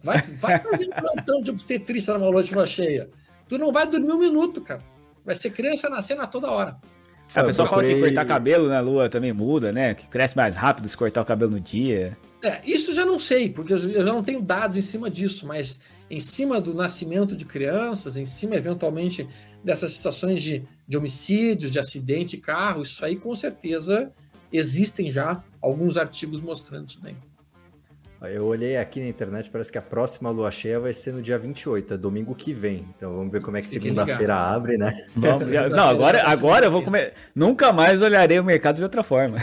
vai, 0.03 0.23
vai 0.23 0.59
fazer 0.61 0.87
um 0.87 0.91
plantão 0.91 1.41
de 1.41 1.51
obstetrícia 1.51 2.17
numa 2.17 2.29
lua 2.29 2.67
cheia. 2.67 3.09
Tu 3.49 3.59
não 3.59 3.73
vai 3.73 3.87
dormir 3.89 4.13
um 4.13 4.19
minuto, 4.19 4.61
cara. 4.61 4.83
Vai 5.25 5.35
ser 5.35 5.51
criança 5.51 5.89
nascendo 5.89 6.23
a 6.23 6.27
toda 6.27 6.51
hora. 6.51 6.77
A 7.35 7.45
pessoa 7.45 7.69
fala 7.69 7.83
que 7.83 7.99
cortar 8.01 8.25
cabelo 8.25 8.69
na 8.69 8.81
lua 8.81 9.09
também 9.09 9.33
muda, 9.33 9.73
né? 9.73 9.95
Que 9.95 10.07
cresce 10.07 10.37
mais 10.37 10.55
rápido 10.55 10.89
se 10.89 10.97
cortar 10.97 11.23
o 11.23 11.25
cabelo 11.25 11.51
no 11.51 11.61
dia. 11.61 12.17
É, 12.43 12.61
isso 12.65 12.95
já 12.95 13.05
não 13.05 13.19
sei, 13.19 13.51
porque 13.51 13.73
eu 13.73 13.79
já 13.79 14.13
não 14.13 14.23
tenho 14.23 14.41
dados 14.41 14.77
em 14.77 14.83
cima 14.83 15.11
disso, 15.11 15.47
mas 15.47 15.81
em 16.09 16.21
cima 16.21 16.61
do 16.61 16.73
nascimento 16.73 17.37
de 17.37 17.45
crianças, 17.45 18.17
em 18.17 18.25
cima 18.25 18.55
eventualmente 18.55 19.27
dessas 19.65 19.93
situações 19.93 20.41
de, 20.41 20.63
de 20.87 20.97
homicídios, 20.97 21.73
de 21.73 21.79
acidente 21.79 22.37
de 22.37 22.43
carro, 22.43 22.83
isso 22.83 23.05
aí 23.05 23.17
com 23.17 23.35
certeza 23.35 24.13
existem 24.53 25.11
já 25.11 25.43
alguns 25.61 25.97
artigos 25.97 26.41
mostrando 26.41 26.89
isso 26.89 27.01
daí. 27.03 27.17
Eu 28.31 28.45
olhei 28.45 28.77
aqui 28.77 29.01
na 29.01 29.09
internet, 29.09 29.51
parece 29.51 29.71
que 29.71 29.79
a 29.79 29.83
próxima 29.83 30.31
lua 30.31 30.51
cheia 30.51 30.79
vai 30.79 30.93
ser 30.93 31.13
no 31.13 31.23
dia 31.23 31.39
28, 31.39 31.95
é 31.95 31.97
domingo 31.97 32.35
que 32.35 32.53
vem. 32.53 32.85
Então 32.97 33.15
vamos 33.15 33.33
ver 33.33 33.41
como 33.41 33.57
é 33.57 33.63
que 33.63 33.69
segunda-feira 33.69 34.35
abre, 34.35 34.77
né? 34.77 35.07
Vamos, 35.15 35.47
não, 35.75 35.89
agora, 35.89 36.23
agora 36.25 36.67
eu 36.67 36.71
vou 36.71 36.83
comer. 36.83 37.13
Nunca 37.35 37.73
mais 37.73 38.01
olharei 38.03 38.39
o 38.39 38.45
mercado 38.45 38.77
de 38.77 38.83
outra 38.83 39.03
forma. 39.03 39.39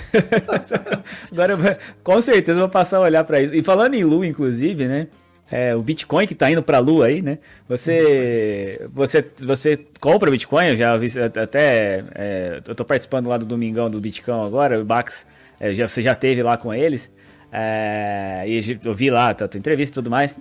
agora, 1.32 1.80
com 2.04 2.22
certeza, 2.22 2.60
vou 2.60 2.70
passar 2.70 2.98
a 2.98 3.02
olhar 3.02 3.24
para 3.24 3.42
isso. 3.42 3.54
E 3.54 3.64
falando 3.64 3.96
em 3.96 4.04
lua, 4.04 4.26
inclusive, 4.26 4.88
né? 4.88 5.08
É, 5.52 5.76
o 5.76 5.82
Bitcoin 5.82 6.26
que 6.26 6.34
está 6.34 6.50
indo 6.50 6.64
para 6.64 6.78
a 6.78 6.80
Lua 6.80 7.06
aí, 7.06 7.22
né? 7.22 7.38
Você, 7.70 8.88
você, 8.92 9.24
você 9.40 9.80
compra 10.00 10.32
Bitcoin? 10.32 10.70
Eu 10.70 10.78
já 10.78 10.98
vi 10.98 11.08
até. 11.20 12.04
É, 12.16 12.62
eu 12.66 12.72
estou 12.72 12.86
participando 12.86 13.28
lá 13.28 13.38
do 13.38 13.46
Domingão 13.46 13.90
do 13.90 14.00
Bitcoin 14.00 14.48
agora, 14.48 14.80
o 14.80 14.86
Bax, 14.86 15.28
é, 15.60 15.74
já, 15.74 15.88
você 15.88 16.02
já 16.02 16.16
teve 16.16 16.42
lá 16.42 16.58
com 16.58 16.74
eles. 16.74 17.10
É, 17.56 18.44
e 18.48 18.80
eu 18.84 18.96
vi 18.96 19.12
lá 19.12 19.30
a 19.30 19.34
tua 19.36 19.60
entrevista 19.60 19.94
e 19.94 19.96
tudo 19.96 20.10
mais. 20.10 20.40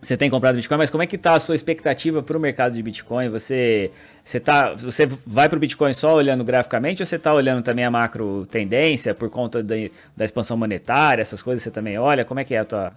Você 0.00 0.18
tem 0.18 0.28
comprado 0.28 0.56
Bitcoin, 0.56 0.76
mas 0.76 0.90
como 0.90 1.02
é 1.02 1.06
que 1.06 1.16
tá 1.16 1.34
a 1.34 1.40
sua 1.40 1.54
expectativa 1.54 2.22
para 2.22 2.36
o 2.36 2.40
mercado 2.40 2.74
de 2.74 2.82
Bitcoin? 2.82 3.30
Você, 3.30 3.90
você, 4.22 4.38
tá, 4.38 4.74
você 4.74 5.06
vai 5.26 5.48
para 5.48 5.56
o 5.56 5.60
Bitcoin 5.60 5.94
só 5.94 6.14
olhando 6.14 6.44
graficamente 6.44 7.02
ou 7.02 7.06
você 7.06 7.16
está 7.16 7.32
olhando 7.32 7.62
também 7.62 7.86
a 7.86 7.90
macro 7.90 8.46
tendência 8.50 9.14
por 9.14 9.30
conta 9.30 9.62
da, 9.62 9.74
da 10.14 10.24
expansão 10.24 10.58
monetária, 10.58 11.22
essas 11.22 11.40
coisas 11.40 11.62
você 11.62 11.70
também 11.70 11.98
olha? 11.98 12.22
Como 12.22 12.38
é 12.38 12.44
que 12.44 12.54
é 12.54 12.58
a 12.58 12.64
tua, 12.66 12.92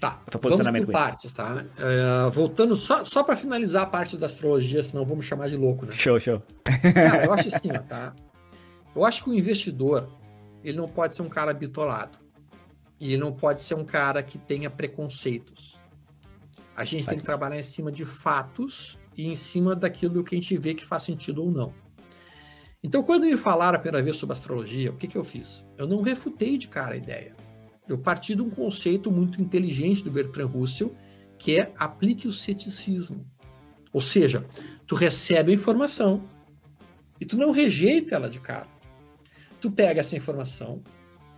Tá, 0.00 0.20
vamos 0.42 0.68
por 0.68 0.92
partes, 0.92 1.32
tá? 1.32 1.64
Uh, 1.78 2.30
voltando, 2.30 2.76
só, 2.76 3.04
só 3.04 3.22
para 3.22 3.34
finalizar 3.34 3.84
a 3.84 3.86
parte 3.86 4.16
da 4.16 4.26
astrologia, 4.26 4.82
senão 4.82 5.06
vamos 5.06 5.24
chamar 5.24 5.48
de 5.48 5.56
louco, 5.56 5.86
né? 5.86 5.94
Show, 5.94 6.20
show. 6.20 6.42
Cara, 6.94 7.24
eu 7.24 7.32
acho 7.34 7.48
assim, 7.48 7.70
ó, 7.74 7.78
tá? 7.78 8.14
Eu 8.94 9.04
acho 9.04 9.24
que 9.24 9.30
o 9.30 9.34
investidor, 9.34 10.08
ele 10.62 10.76
não 10.76 10.86
pode 10.86 11.14
ser 11.14 11.22
um 11.22 11.28
cara 11.28 11.54
bitolado. 11.54 12.18
E 12.98 13.12
ele 13.12 13.18
não 13.18 13.32
pode 13.32 13.62
ser 13.62 13.74
um 13.74 13.84
cara 13.84 14.22
que 14.22 14.38
tenha 14.38 14.70
preconceitos. 14.70 15.78
A 16.76 16.84
gente 16.84 17.04
faz 17.04 17.14
tem 17.14 17.18
que 17.20 17.24
trabalhar 17.24 17.58
em 17.58 17.62
cima 17.62 17.90
de 17.90 18.04
fatos 18.04 18.98
e 19.16 19.26
em 19.26 19.34
cima 19.34 19.74
daquilo 19.74 20.22
que 20.22 20.34
a 20.34 20.38
gente 20.38 20.56
vê 20.58 20.74
que 20.74 20.84
faz 20.84 21.02
sentido 21.02 21.42
ou 21.42 21.50
não. 21.50 21.72
Então, 22.82 23.02
quando 23.02 23.26
me 23.26 23.36
falaram 23.36 23.76
a 23.76 23.80
primeira 23.80 24.04
vez 24.04 24.16
sobre 24.16 24.34
astrologia, 24.34 24.90
o 24.90 24.96
que, 24.96 25.08
que 25.08 25.16
eu 25.16 25.24
fiz? 25.24 25.64
Eu 25.76 25.88
não 25.88 26.02
refutei 26.02 26.56
de 26.56 26.68
cara 26.68 26.94
a 26.94 26.96
ideia. 26.96 27.34
Eu 27.88 27.98
parti 27.98 28.34
de 28.34 28.42
um 28.42 28.50
conceito 28.50 29.10
muito 29.10 29.40
inteligente 29.40 30.04
do 30.04 30.10
Bertrand 30.10 30.48
Russell, 30.48 30.94
que 31.38 31.58
é 31.58 31.72
aplique 31.78 32.28
o 32.28 32.32
ceticismo. 32.32 33.26
Ou 33.92 34.00
seja, 34.00 34.44
tu 34.86 34.94
recebe 34.94 35.50
a 35.50 35.54
informação 35.54 36.22
e 37.20 37.24
tu 37.24 37.36
não 37.36 37.50
rejeita 37.50 38.14
ela 38.14 38.28
de 38.28 38.40
cara. 38.40 38.68
Tu 39.60 39.70
pega 39.70 40.00
essa 40.00 40.16
informação, 40.16 40.82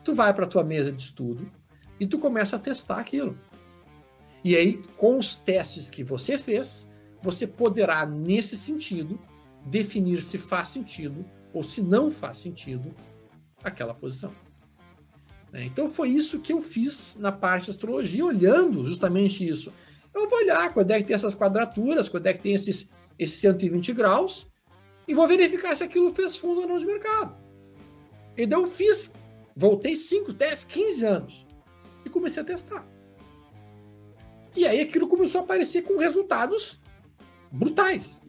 tu 0.09 0.15
vai 0.15 0.33
para 0.33 0.47
tua 0.47 0.65
mesa 0.65 0.91
de 0.91 1.03
estudo 1.03 1.53
e 2.01 2.07
tu 2.07 2.19
começa 2.19 2.57
a 2.57 2.59
testar 2.59 2.97
aquilo. 2.97 3.39
E 4.43 4.57
aí, 4.57 4.81
com 4.97 5.19
os 5.19 5.39
testes 5.39 5.91
que 5.91 6.03
você 6.03 6.39
fez, 6.39 6.89
você 7.23 7.47
poderá, 7.47 8.07
nesse 8.07 8.57
sentido, 8.57 9.21
definir 9.67 10.23
se 10.23 10.39
faz 10.39 10.69
sentido 10.69 11.23
ou 11.53 11.63
se 11.63 11.83
não 11.83 12.11
faz 12.11 12.39
sentido 12.39 12.95
aquela 13.63 13.93
posição. 13.93 14.33
Né? 15.53 15.67
Então 15.67 15.91
foi 15.91 16.09
isso 16.09 16.41
que 16.41 16.55
eu 16.55 16.63
fiz 16.63 17.15
na 17.19 17.31
parte 17.31 17.67
de 17.67 17.73
astrologia, 17.73 18.25
olhando 18.25 18.87
justamente 18.87 19.47
isso. 19.47 19.71
Eu 20.15 20.27
vou 20.27 20.39
olhar 20.39 20.73
quando 20.73 20.91
é 20.91 20.99
que 21.01 21.05
tem 21.05 21.15
essas 21.15 21.35
quadraturas, 21.35 22.09
quando 22.09 22.29
é 22.29 22.33
que 22.33 22.41
tem 22.41 22.55
esses, 22.55 22.89
esses 23.19 23.39
120 23.41 23.93
graus, 23.93 24.47
e 25.07 25.13
vou 25.13 25.29
verificar 25.29 25.77
se 25.77 25.85
aquilo 25.85 26.15
fez 26.15 26.35
fundo 26.35 26.63
ou 26.63 26.67
não 26.67 26.79
de 26.79 26.87
mercado. 26.87 27.37
E 28.39 28.47
daí 28.47 28.59
eu 28.59 28.67
fiz, 28.67 29.13
voltei 29.59 29.97
5, 29.97 30.33
10, 30.33 30.65
15 30.65 31.05
anos 31.05 31.47
e 32.05 32.09
comecei 32.09 32.41
a 32.41 32.47
testar. 32.47 32.87
E 34.55 34.65
aí 34.65 34.81
aquilo 34.81 35.09
começou 35.09 35.41
a 35.41 35.45
aparecer 35.45 35.83
com 35.83 35.99
resultados 35.99 36.81
brutais. 37.51 38.21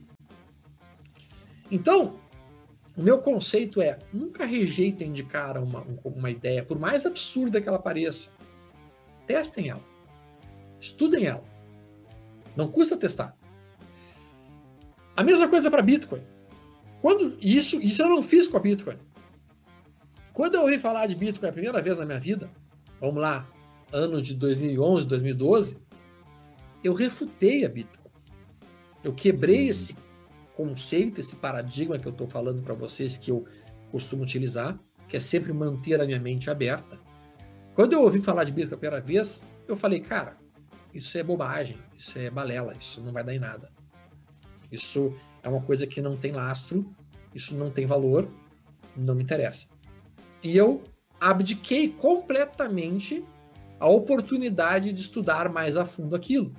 Então, 1.72 2.20
o 2.98 3.02
meu 3.04 3.20
conceito 3.20 3.80
é: 3.80 4.00
nunca 4.12 4.44
rejeitem 4.44 5.14
de 5.14 5.24
cara 5.24 5.62
uma, 5.62 5.86
uma 6.04 6.32
ideia, 6.32 6.66
por 6.66 6.80
mais 6.80 7.06
absurda 7.06 7.62
que 7.62 7.70
ela 7.70 7.80
pareça. 7.80 8.32
Testem 9.28 9.70
ela. 9.70 9.84
Estudem 10.80 11.28
ela. 11.28 11.44
Não 12.56 12.72
custa 12.72 12.98
testar. 12.98 13.38
A 15.16 15.24
mesma 15.24 15.48
coisa 15.48 15.70
para 15.70 15.84
Bitcoin. 15.84 16.24
Quando 17.02 17.38
isso, 17.40 17.80
isso 17.80 18.02
eu 18.02 18.10
não 18.10 18.24
fiz 18.24 18.48
com 18.48 18.58
a 18.58 18.60
Bitcoin. 18.60 18.98
Quando 20.40 20.56
eu 20.56 20.62
ouvi 20.62 20.80
falar 20.80 21.06
de 21.06 21.16
Bitcoin 21.16 21.50
a 21.50 21.52
primeira 21.52 21.82
vez 21.82 21.98
na 21.98 22.06
minha 22.06 22.18
vida, 22.18 22.50
vamos 23.02 23.22
lá, 23.22 23.46
ano 23.92 24.22
de 24.22 24.34
2011, 24.34 25.06
2012, 25.06 25.78
eu 26.82 26.94
refutei 26.94 27.66
a 27.66 27.68
Bitcoin. 27.68 28.10
Eu 29.04 29.14
quebrei 29.14 29.64
uhum. 29.64 29.70
esse 29.70 29.98
conceito, 30.56 31.20
esse 31.20 31.36
paradigma 31.36 32.00
que 32.00 32.08
eu 32.08 32.14
estou 32.14 32.26
falando 32.30 32.62
para 32.62 32.74
vocês, 32.74 33.18
que 33.18 33.32
eu 33.32 33.46
costumo 33.92 34.24
utilizar, 34.24 34.80
que 35.10 35.18
é 35.18 35.20
sempre 35.20 35.52
manter 35.52 36.00
a 36.00 36.06
minha 36.06 36.22
mente 36.22 36.50
aberta. 36.50 36.98
Quando 37.76 37.92
eu 37.92 38.02
ouvi 38.02 38.22
falar 38.22 38.46
de 38.46 38.54
Bitcoin 38.54 38.76
a 38.76 38.80
primeira 38.80 39.06
vez, 39.06 39.46
eu 39.68 39.76
falei, 39.76 40.00
cara, 40.00 40.38
isso 40.94 41.18
é 41.18 41.22
bobagem, 41.22 41.78
isso 41.98 42.18
é 42.18 42.30
balela, 42.30 42.74
isso 42.80 43.02
não 43.02 43.12
vai 43.12 43.26
dar 43.26 43.36
em 43.36 43.40
nada. 43.40 43.70
Isso 44.72 45.14
é 45.44 45.50
uma 45.50 45.62
coisa 45.62 45.86
que 45.86 46.02
não 46.02 46.16
tem 46.16 46.32
lastro, 46.32 46.90
isso 47.36 47.54
não 47.56 47.70
tem 47.70 47.86
valor, 47.86 48.32
não 48.96 49.16
me 49.16 49.24
interessa. 49.24 49.68
E 50.42 50.56
eu 50.56 50.84
abdiquei 51.20 51.90
completamente 51.90 53.24
a 53.80 53.88
oportunidade 53.88 54.92
de 54.92 55.02
estudar 55.02 55.50
mais 55.50 55.76
a 55.78 55.86
fundo 55.86 56.16
aquilo. 56.16 56.54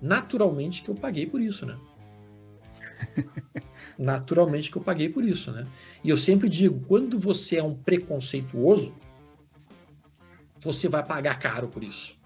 Naturalmente 0.00 0.82
que 0.82 0.88
eu 0.88 0.94
paguei 0.94 1.26
por 1.26 1.40
isso, 1.40 1.66
né? 1.66 1.78
Naturalmente 3.98 4.70
que 4.70 4.78
eu 4.78 4.82
paguei 4.82 5.08
por 5.08 5.24
isso, 5.24 5.52
né? 5.52 5.66
E 6.02 6.08
eu 6.08 6.16
sempre 6.16 6.48
digo, 6.48 6.80
quando 6.86 7.18
você 7.18 7.58
é 7.58 7.62
um 7.62 7.74
preconceituoso, 7.74 8.94
você 10.58 10.88
vai 10.88 11.04
pagar 11.04 11.38
caro 11.38 11.68
por 11.68 11.82
isso. 11.84 12.18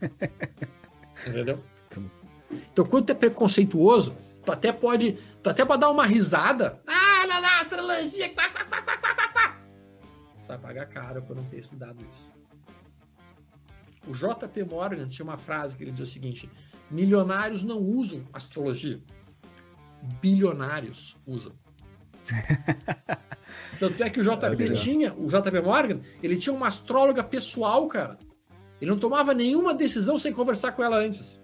Entendeu? 1.26 1.62
Então, 2.72 2.84
quando 2.84 3.06
tu 3.06 3.12
é 3.12 3.14
preconceituoso, 3.14 4.14
tu 4.44 4.52
até 4.52 4.72
pode, 4.72 5.18
tu 5.42 5.50
até 5.50 5.64
pode 5.64 5.80
dar 5.80 5.90
uma 5.90 6.06
risada. 6.06 6.80
Ah, 6.86 7.26
lá, 7.26 7.38
lá, 7.38 7.60
astrologia, 7.60 8.28
quá, 8.30 8.48
quá, 8.50 8.64
quá, 8.64 8.82
quá, 8.82 8.98
quá, 8.98 9.28
quá. 9.28 9.58
Você 10.40 10.48
vai 10.48 10.58
pagar 10.58 10.86
caro 10.86 11.22
por 11.22 11.36
não 11.36 11.44
ter 11.44 11.58
estudado 11.58 11.98
isso. 12.12 12.32
O 14.06 14.12
JP 14.12 14.64
Morgan 14.64 15.08
tinha 15.08 15.24
uma 15.24 15.38
frase 15.38 15.76
que 15.76 15.84
ele 15.84 15.92
dizia 15.92 16.04
o 16.04 16.08
seguinte: 16.08 16.50
milionários 16.90 17.62
não 17.62 17.78
usam 17.78 18.24
astrologia 18.32 19.00
bilionários 20.20 21.16
usam. 21.26 21.52
Tanto 23.78 24.02
é 24.02 24.10
que 24.10 24.20
o 24.20 24.24
JP 24.24 24.64
é 24.64 24.70
tinha, 24.72 25.14
o 25.14 25.26
JP 25.26 25.60
Morgan, 25.62 26.00
ele 26.22 26.36
tinha 26.36 26.52
uma 26.52 26.68
astróloga 26.68 27.22
pessoal, 27.22 27.86
cara. 27.88 28.18
Ele 28.80 28.90
não 28.90 28.98
tomava 28.98 29.32
nenhuma 29.34 29.74
decisão 29.74 30.18
sem 30.18 30.32
conversar 30.32 30.72
com 30.72 30.82
ela 30.82 30.96
antes. 30.96 31.40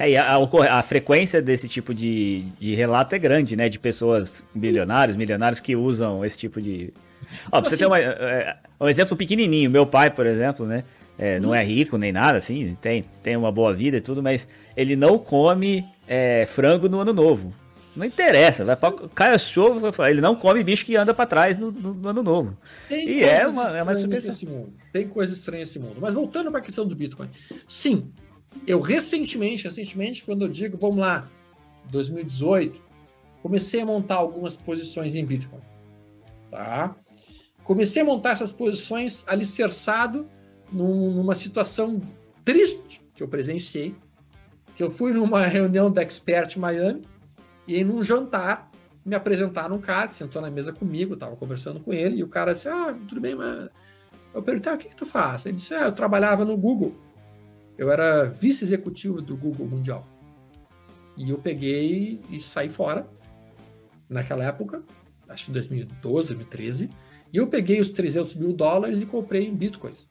É, 0.00 0.16
a, 0.16 0.36
a, 0.36 0.78
a, 0.78 0.82
frequência 0.82 1.42
desse 1.42 1.68
tipo 1.68 1.92
de, 1.92 2.44
de 2.58 2.74
relato 2.74 3.14
é 3.14 3.18
grande, 3.18 3.56
né? 3.56 3.68
De 3.68 3.78
pessoas 3.78 4.42
bilionários, 4.54 5.16
milionários 5.16 5.60
que 5.60 5.74
usam 5.74 6.24
esse 6.24 6.38
tipo 6.38 6.60
de. 6.60 6.92
Ó, 7.46 7.60
pra 7.60 7.60
assim, 7.60 7.70
você 7.70 7.76
ter 7.78 7.86
uma, 7.86 7.98
é, 7.98 8.56
um 8.80 8.88
exemplo 8.88 9.16
pequenininho, 9.16 9.70
meu 9.70 9.86
pai, 9.86 10.10
por 10.10 10.26
exemplo, 10.26 10.66
né? 10.66 10.84
É, 11.18 11.40
não 11.40 11.52
é 11.52 11.64
rico 11.64 11.98
nem 11.98 12.12
nada, 12.12 12.38
assim, 12.38 12.76
tem, 12.80 13.04
tem 13.24 13.36
uma 13.36 13.50
boa 13.50 13.74
vida 13.74 13.96
e 13.96 14.00
tudo, 14.00 14.22
mas 14.22 14.46
ele 14.76 14.94
não 14.94 15.18
come 15.18 15.84
é, 16.06 16.46
frango 16.46 16.88
no 16.88 17.00
ano 17.00 17.12
novo. 17.12 17.52
Não 17.96 18.06
interessa, 18.06 18.64
vai 18.64 18.76
pra, 18.76 18.92
cai 19.12 19.34
a 19.34 19.38
chuva, 19.38 19.92
ele 20.08 20.20
não 20.20 20.36
come 20.36 20.62
bicho 20.62 20.86
que 20.86 20.94
anda 20.94 21.12
para 21.12 21.26
trás 21.26 21.58
no, 21.58 21.72
no, 21.72 21.94
no, 21.94 22.08
ano 22.08 22.22
novo. 22.22 22.56
Tem 22.88 23.08
e 23.08 23.24
é 23.24 23.44
uma, 23.48 23.76
é 23.76 23.82
uma. 23.82 23.92
Tem 24.92 25.08
coisa 25.08 25.34
estranha 25.34 25.62
nesse 25.62 25.80
mundo. 25.80 25.96
Mas 26.00 26.14
voltando 26.14 26.48
para 26.52 26.60
a 26.60 26.62
questão 26.62 26.86
do 26.86 26.94
Bitcoin. 26.94 27.28
Sim, 27.66 28.12
eu 28.66 28.80
recentemente, 28.80 29.64
recentemente, 29.64 30.24
quando 30.24 30.42
eu 30.42 30.48
digo, 30.48 30.76
vamos 30.78 30.98
lá, 30.98 31.28
2018, 31.90 32.84
comecei 33.42 33.80
a 33.80 33.86
montar 33.86 34.16
algumas 34.16 34.56
posições 34.56 35.14
em 35.14 35.24
Bitcoin. 35.24 35.60
Tá? 36.50 36.96
Comecei 37.64 38.02
a 38.02 38.04
montar 38.04 38.30
essas 38.30 38.52
posições 38.52 39.24
alicerçado 39.26 40.28
num, 40.72 41.12
numa 41.12 41.34
situação 41.34 42.00
triste 42.44 43.02
que 43.14 43.22
eu 43.22 43.28
presenciei, 43.28 43.94
que 44.76 44.82
eu 44.82 44.90
fui 44.90 45.12
numa 45.12 45.44
reunião 45.46 45.90
da 45.90 46.02
Expert 46.02 46.56
Miami 46.58 47.02
e 47.66 47.82
num 47.84 48.02
jantar 48.02 48.70
me 49.04 49.14
apresentaram 49.14 49.76
um 49.76 49.80
cara 49.80 50.08
que 50.08 50.14
sentou 50.14 50.42
na 50.42 50.50
mesa 50.50 50.72
comigo, 50.72 51.14
estava 51.14 51.34
conversando 51.34 51.80
com 51.80 51.92
ele, 51.94 52.18
e 52.18 52.22
o 52.22 52.28
cara 52.28 52.52
disse, 52.52 52.68
ah, 52.68 52.94
tudo 53.08 53.20
bem, 53.20 53.34
mas... 53.34 53.68
Eu 54.34 54.42
perguntei, 54.42 54.70
ah, 54.70 54.74
o 54.74 54.78
que, 54.78 54.88
que 54.88 54.94
tu 54.96 55.06
faz? 55.06 55.46
Ele 55.46 55.56
disse, 55.56 55.72
ah, 55.74 55.86
eu 55.86 55.92
trabalhava 55.92 56.44
no 56.44 56.56
Google. 56.58 56.94
Eu 57.78 57.90
era 57.92 58.24
vice-executivo 58.24 59.22
do 59.22 59.36
Google 59.36 59.68
Mundial. 59.68 60.06
E 61.16 61.30
eu 61.30 61.38
peguei 61.38 62.20
e 62.28 62.40
saí 62.40 62.68
fora, 62.68 63.08
naquela 64.08 64.44
época, 64.44 64.82
acho 65.28 65.46
que 65.46 65.52
2012, 65.52 66.34
2013, 66.34 66.90
e 67.32 67.36
eu 67.36 67.46
peguei 67.46 67.80
os 67.80 67.90
300 67.90 68.34
mil 68.34 68.52
dólares 68.52 69.00
e 69.00 69.06
comprei 69.06 69.46
em 69.46 69.54
bitcoins. 69.54 70.08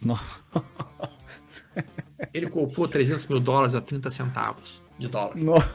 Nossa. 0.00 0.40
Ele 2.32 2.48
comprou 2.48 2.88
300 2.88 3.26
mil 3.26 3.38
dólares 3.40 3.74
a 3.74 3.80
30 3.80 4.10
centavos 4.10 4.82
de 4.98 5.08
dólar. 5.08 5.36
Nossa. 5.36 5.70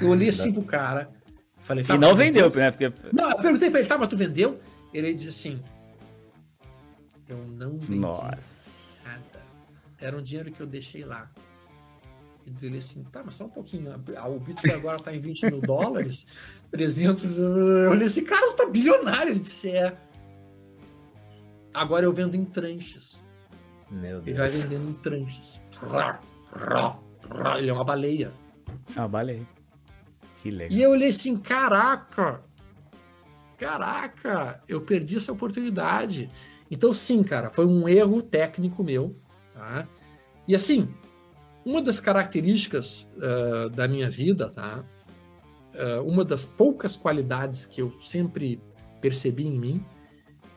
Eu 0.00 0.08
olhei 0.08 0.28
assim 0.28 0.52
pro 0.52 0.62
cara. 0.62 1.10
Falei, 1.58 1.84
tá, 1.84 1.94
e 1.94 1.98
não 1.98 2.14
vendeu, 2.14 2.50
né? 2.50 2.70
Porque... 2.70 2.92
Não, 3.12 3.30
eu 3.30 3.38
perguntei 3.38 3.70
pra 3.70 3.80
ele, 3.80 3.88
tá, 3.88 3.98
mas 3.98 4.08
tu 4.08 4.16
vendeu? 4.16 4.60
Ele 4.92 5.12
disse 5.14 5.30
assim: 5.30 5.60
Eu 7.34 7.46
não 7.46 7.78
vendi 7.78 8.00
Nossa. 8.00 8.70
nada. 9.04 9.42
Era 9.98 10.16
um 10.16 10.22
dinheiro 10.22 10.50
que 10.52 10.60
eu 10.60 10.66
deixei 10.66 11.04
lá. 11.04 11.30
E 12.46 12.66
ele 12.66 12.78
assim, 12.78 13.02
tá, 13.04 13.22
mas 13.24 13.34
só 13.36 13.44
um 13.44 13.48
pouquinho. 13.50 13.92
O 13.94 14.38
Bitcoin 14.38 14.72
agora 14.72 15.00
tá 15.00 15.14
em 15.14 15.20
20 15.20 15.46
mil 15.46 15.60
dólares, 15.62 16.26
300. 16.70 17.24
Eu 17.24 17.90
olhei 17.90 18.06
assim, 18.06 18.24
cara, 18.24 18.52
tá 18.52 18.66
bilionário. 18.66 19.32
Ele 19.32 19.40
disse, 19.40 19.70
é. 19.70 19.96
Agora 21.72 22.04
eu 22.04 22.12
vendo 22.12 22.36
em 22.36 22.44
tranches. 22.44 23.22
Meu 23.90 24.20
Deus. 24.20 24.26
Ele 24.26 24.36
vai 24.36 24.48
vendendo 24.48 24.90
em 24.90 24.92
tranches. 24.94 25.60
Ele 27.58 27.70
é 27.70 27.72
uma 27.72 27.84
baleia. 27.84 28.32
Ah, 28.94 29.08
baleia. 29.08 29.46
Que 30.40 30.50
legal. 30.50 30.78
E 30.78 30.82
eu 30.82 30.90
olhei 30.90 31.08
assim, 31.08 31.38
caraca, 31.38 32.42
caraca, 33.56 34.62
eu 34.68 34.80
perdi 34.82 35.16
essa 35.16 35.32
oportunidade. 35.32 36.30
Então, 36.74 36.92
sim, 36.92 37.22
cara, 37.22 37.50
foi 37.50 37.64
um 37.64 37.88
erro 37.88 38.20
técnico 38.20 38.82
meu. 38.82 39.14
Tá? 39.54 39.86
E 40.48 40.56
assim, 40.56 40.88
uma 41.64 41.80
das 41.80 42.00
características 42.00 43.06
uh, 43.16 43.70
da 43.70 43.86
minha 43.86 44.10
vida, 44.10 44.50
tá? 44.50 44.84
Uh, 45.72 46.02
uma 46.04 46.24
das 46.24 46.44
poucas 46.44 46.96
qualidades 46.96 47.64
que 47.64 47.80
eu 47.80 47.92
sempre 48.02 48.60
percebi 49.00 49.46
em 49.46 49.56
mim 49.56 49.84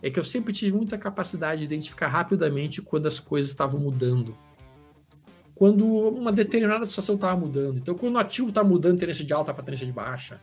é 0.01 0.09
que 0.09 0.20
eu 0.20 0.24
sempre 0.24 0.53
tive 0.53 0.76
muita 0.76 0.97
capacidade 0.97 1.59
de 1.59 1.65
identificar 1.65 2.07
rapidamente 2.07 2.82
quando 2.82 3.05
as 3.05 3.20
coisas 3.20 3.51
estavam 3.51 3.80
mudando 3.80 4.36
quando 5.53 5.88
uma 5.88 6.32
determinada 6.32 6.86
situação 6.86 7.15
estava 7.15 7.36
mudando. 7.36 7.78
Então, 7.78 7.95
quando 7.95 8.13
o 8.13 8.20
ativo 8.20 8.49
está 8.49 8.63
mudando 8.63 8.99
tendência 8.99 9.26
de 9.26 9.34
alta 9.34 9.51
para 9.51 9.63
tendência 9.63 9.88
de 9.88 9.91
baixa, 9.91 10.39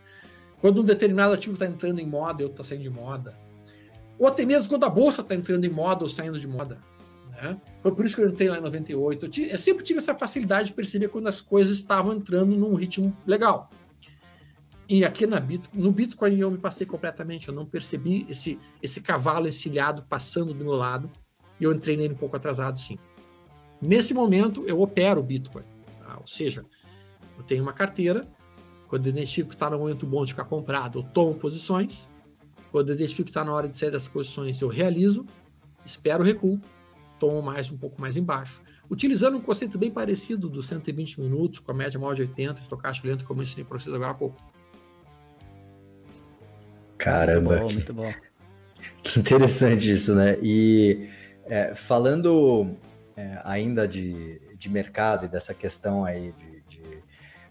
quando 0.61 0.81
um 0.81 0.85
determinado 0.85 1.33
ativo 1.33 1.53
está 1.53 1.67
entrando 1.67 2.01
em 2.01 2.07
moda 2.07 2.43
e 2.43 2.45
outro 2.45 2.61
está 2.61 2.65
saindo 2.65 2.83
de 2.83 2.91
moda, 2.91 3.33
ou 4.19 4.27
até 4.27 4.45
mesmo 4.45 4.69
quando 4.69 4.85
a 4.85 4.91
bolsa 4.91 5.21
está 5.21 5.35
entrando 5.35 5.65
em 5.65 5.71
moda 5.71 6.05
ou 6.05 6.09
saindo 6.09 6.39
de 6.39 6.47
moda. 6.47 6.79
Né? 7.31 7.61
Foi 7.83 7.95
por 7.95 8.05
isso 8.05 8.15
que 8.15 8.23
eu 8.23 8.29
entrei 8.29 8.49
lá 8.49 8.59
em 8.59 8.63
98. 8.63 9.25
Eu, 9.25 9.31
tive, 9.31 9.51
eu 9.51 9.59
sempre 9.59 9.85
tive 9.85 9.99
essa 9.99 10.15
facilidade 10.15 10.69
de 10.69 10.75
perceber 10.75 11.09
quando 11.09 11.27
as 11.27 11.41
coisas 11.41 11.77
estavam 11.77 12.13
entrando 12.15 12.57
num 12.57 12.75
ritmo 12.75 13.17
legal. 13.27 13.71
E 14.89 15.05
aqui 15.05 15.27
na 15.27 15.41
Bit, 15.41 15.71
no 15.73 15.91
Bitcoin 15.91 16.39
eu 16.39 16.51
me 16.51 16.59
passei 16.59 16.87
completamente, 16.87 17.49
eu 17.49 17.55
não 17.55 17.65
percebi 17.65 18.27
esse, 18.29 18.59
esse 18.83 19.01
cavalo 19.01 19.49
encilhado 19.49 20.05
passando 20.09 20.53
do 20.53 20.63
meu 20.63 20.75
lado, 20.75 21.11
e 21.59 21.65
eu 21.65 21.73
entrei 21.73 21.97
nele 21.97 22.13
um 22.13 22.17
pouco 22.17 22.37
atrasado, 22.37 22.79
sim. 22.79 22.99
Nesse 23.81 24.13
momento, 24.13 24.65
eu 24.67 24.81
opero 24.81 25.21
o 25.21 25.23
Bitcoin. 25.23 25.65
Tá? 26.01 26.19
Ou 26.21 26.27
seja, 26.27 26.65
eu 27.39 27.45
tenho 27.45 27.63
uma 27.63 27.73
carteira, 27.73 28.27
quando 28.89 29.07
eu 29.07 29.11
identifico 29.11 29.49
que 29.49 29.55
está 29.55 29.71
no 29.71 29.79
momento 29.79 30.07
bom 30.07 30.25
de 30.25 30.33
ficar 30.33 30.45
comprado, 30.45 30.99
eu 30.99 31.03
tomo 31.03 31.35
posições. 31.35 32.09
Quando 32.75 32.89
eu 32.89 32.97
identifico 32.97 33.27
que 33.27 33.31
está 33.31 33.45
na 33.45 33.53
hora 33.53 33.69
de 33.69 33.79
sair 33.79 33.93
das 33.93 34.09
posições, 34.09 34.61
eu 34.61 34.67
realizo, 34.67 35.25
espero 35.87 36.25
o 36.25 36.27
recuo, 36.27 36.61
tomo 37.21 37.41
mais 37.41 37.71
um 37.71 37.77
pouco 37.77 38.01
mais 38.01 38.17
embaixo. 38.17 38.61
Utilizando 38.91 39.37
um 39.39 39.41
conceito 39.41 39.79
bem 39.79 39.93
parecido 39.93 40.49
dos 40.49 40.67
120 40.67 41.21
minutos, 41.21 41.61
com 41.61 41.71
a 41.71 41.75
média 41.75 42.01
maior 42.01 42.15
de 42.15 42.23
80, 42.23 42.63
estocástico 42.63 43.07
lento, 43.07 43.25
como 43.25 43.39
eu 43.39 43.45
ensinei 43.45 43.65
para 43.65 43.79
vocês 43.79 43.95
agora 43.95 44.11
há 44.11 44.15
pouco. 44.15 44.37
Caramba, 46.99 47.61
muito 47.61 47.63
bom, 47.63 47.73
muito 47.75 47.95
bom. 47.95 48.15
Que 49.05 49.21
interessante 49.21 49.93
isso, 49.93 50.13
né? 50.13 50.37
E 50.43 51.09
é, 51.45 51.77
falando 51.77 52.75
é, 53.17 53.41
ainda 53.45 53.87
de, 53.87 54.41
de 54.59 54.69
mercado 54.69 55.27
e 55.27 55.29
dessa 55.29 55.55
questão 55.55 56.05
aí 56.05 56.35
de, 56.41 56.81
de 56.81 56.83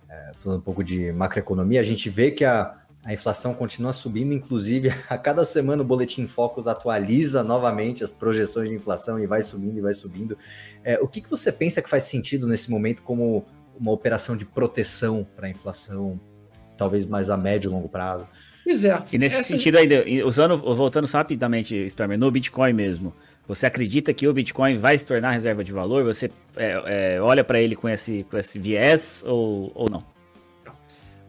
é, 0.09 0.31
falando 0.33 0.59
um 0.59 0.63
pouco 0.63 0.83
de 0.83 1.13
macroeconomia, 1.13 1.79
a 1.79 1.83
gente 1.83 2.09
vê 2.09 2.29
que 2.29 2.43
a, 2.43 2.82
a 3.05 3.11
inflação 3.11 3.53
continua 3.53 3.91
subindo, 3.91 4.33
inclusive 4.33 4.89
a 5.09 5.17
cada 5.17 5.43
semana 5.43 5.81
o 5.81 5.85
Boletim 5.85 6.25
Focus 6.25 6.67
atualiza 6.67 7.43
novamente 7.43 8.03
as 8.03 8.11
projeções 8.11 8.69
de 8.69 8.75
inflação 8.75 9.19
e 9.19 9.27
vai 9.27 9.43
subindo 9.43 9.77
e 9.77 9.81
vai 9.81 9.93
subindo. 9.93 10.37
É, 10.83 10.97
o 10.99 11.07
que, 11.07 11.21
que 11.21 11.29
você 11.29 11.51
pensa 11.51 11.81
que 11.81 11.89
faz 11.89 12.05
sentido 12.05 12.47
nesse 12.47 12.71
momento 12.71 13.01
como 13.01 13.45
uma 13.77 13.91
operação 13.91 14.37
de 14.37 14.45
proteção 14.45 15.27
para 15.35 15.47
a 15.47 15.49
inflação, 15.49 16.19
talvez 16.77 17.05
mais 17.05 17.29
a 17.29 17.35
médio 17.35 17.69
e 17.69 17.73
longo 17.73 17.89
prazo? 17.89 18.25
Pois 18.63 18.85
é. 18.85 19.03
E 19.11 19.17
nesse 19.17 19.43
sentido 19.43 19.77
ainda, 19.77 20.05
usando, 20.25 20.57
voltando 20.57 21.05
rapidamente, 21.05 21.75
Stormer, 21.87 22.17
no 22.17 22.31
Bitcoin 22.31 22.71
mesmo, 22.71 23.13
você 23.45 23.65
acredita 23.65 24.13
que 24.13 24.25
o 24.25 24.33
Bitcoin 24.33 24.77
vai 24.77 24.97
se 24.97 25.05
tornar 25.05 25.31
reserva 25.31 25.63
de 25.63 25.73
valor? 25.73 26.05
Você 26.05 26.31
é, 26.55 27.15
é, 27.15 27.21
olha 27.21 27.43
para 27.43 27.59
ele 27.59 27.75
com 27.75 27.89
esse, 27.89 28.25
com 28.29 28.37
esse 28.37 28.57
viés 28.57 29.21
ou, 29.25 29.69
ou 29.75 29.89
não? 29.89 30.12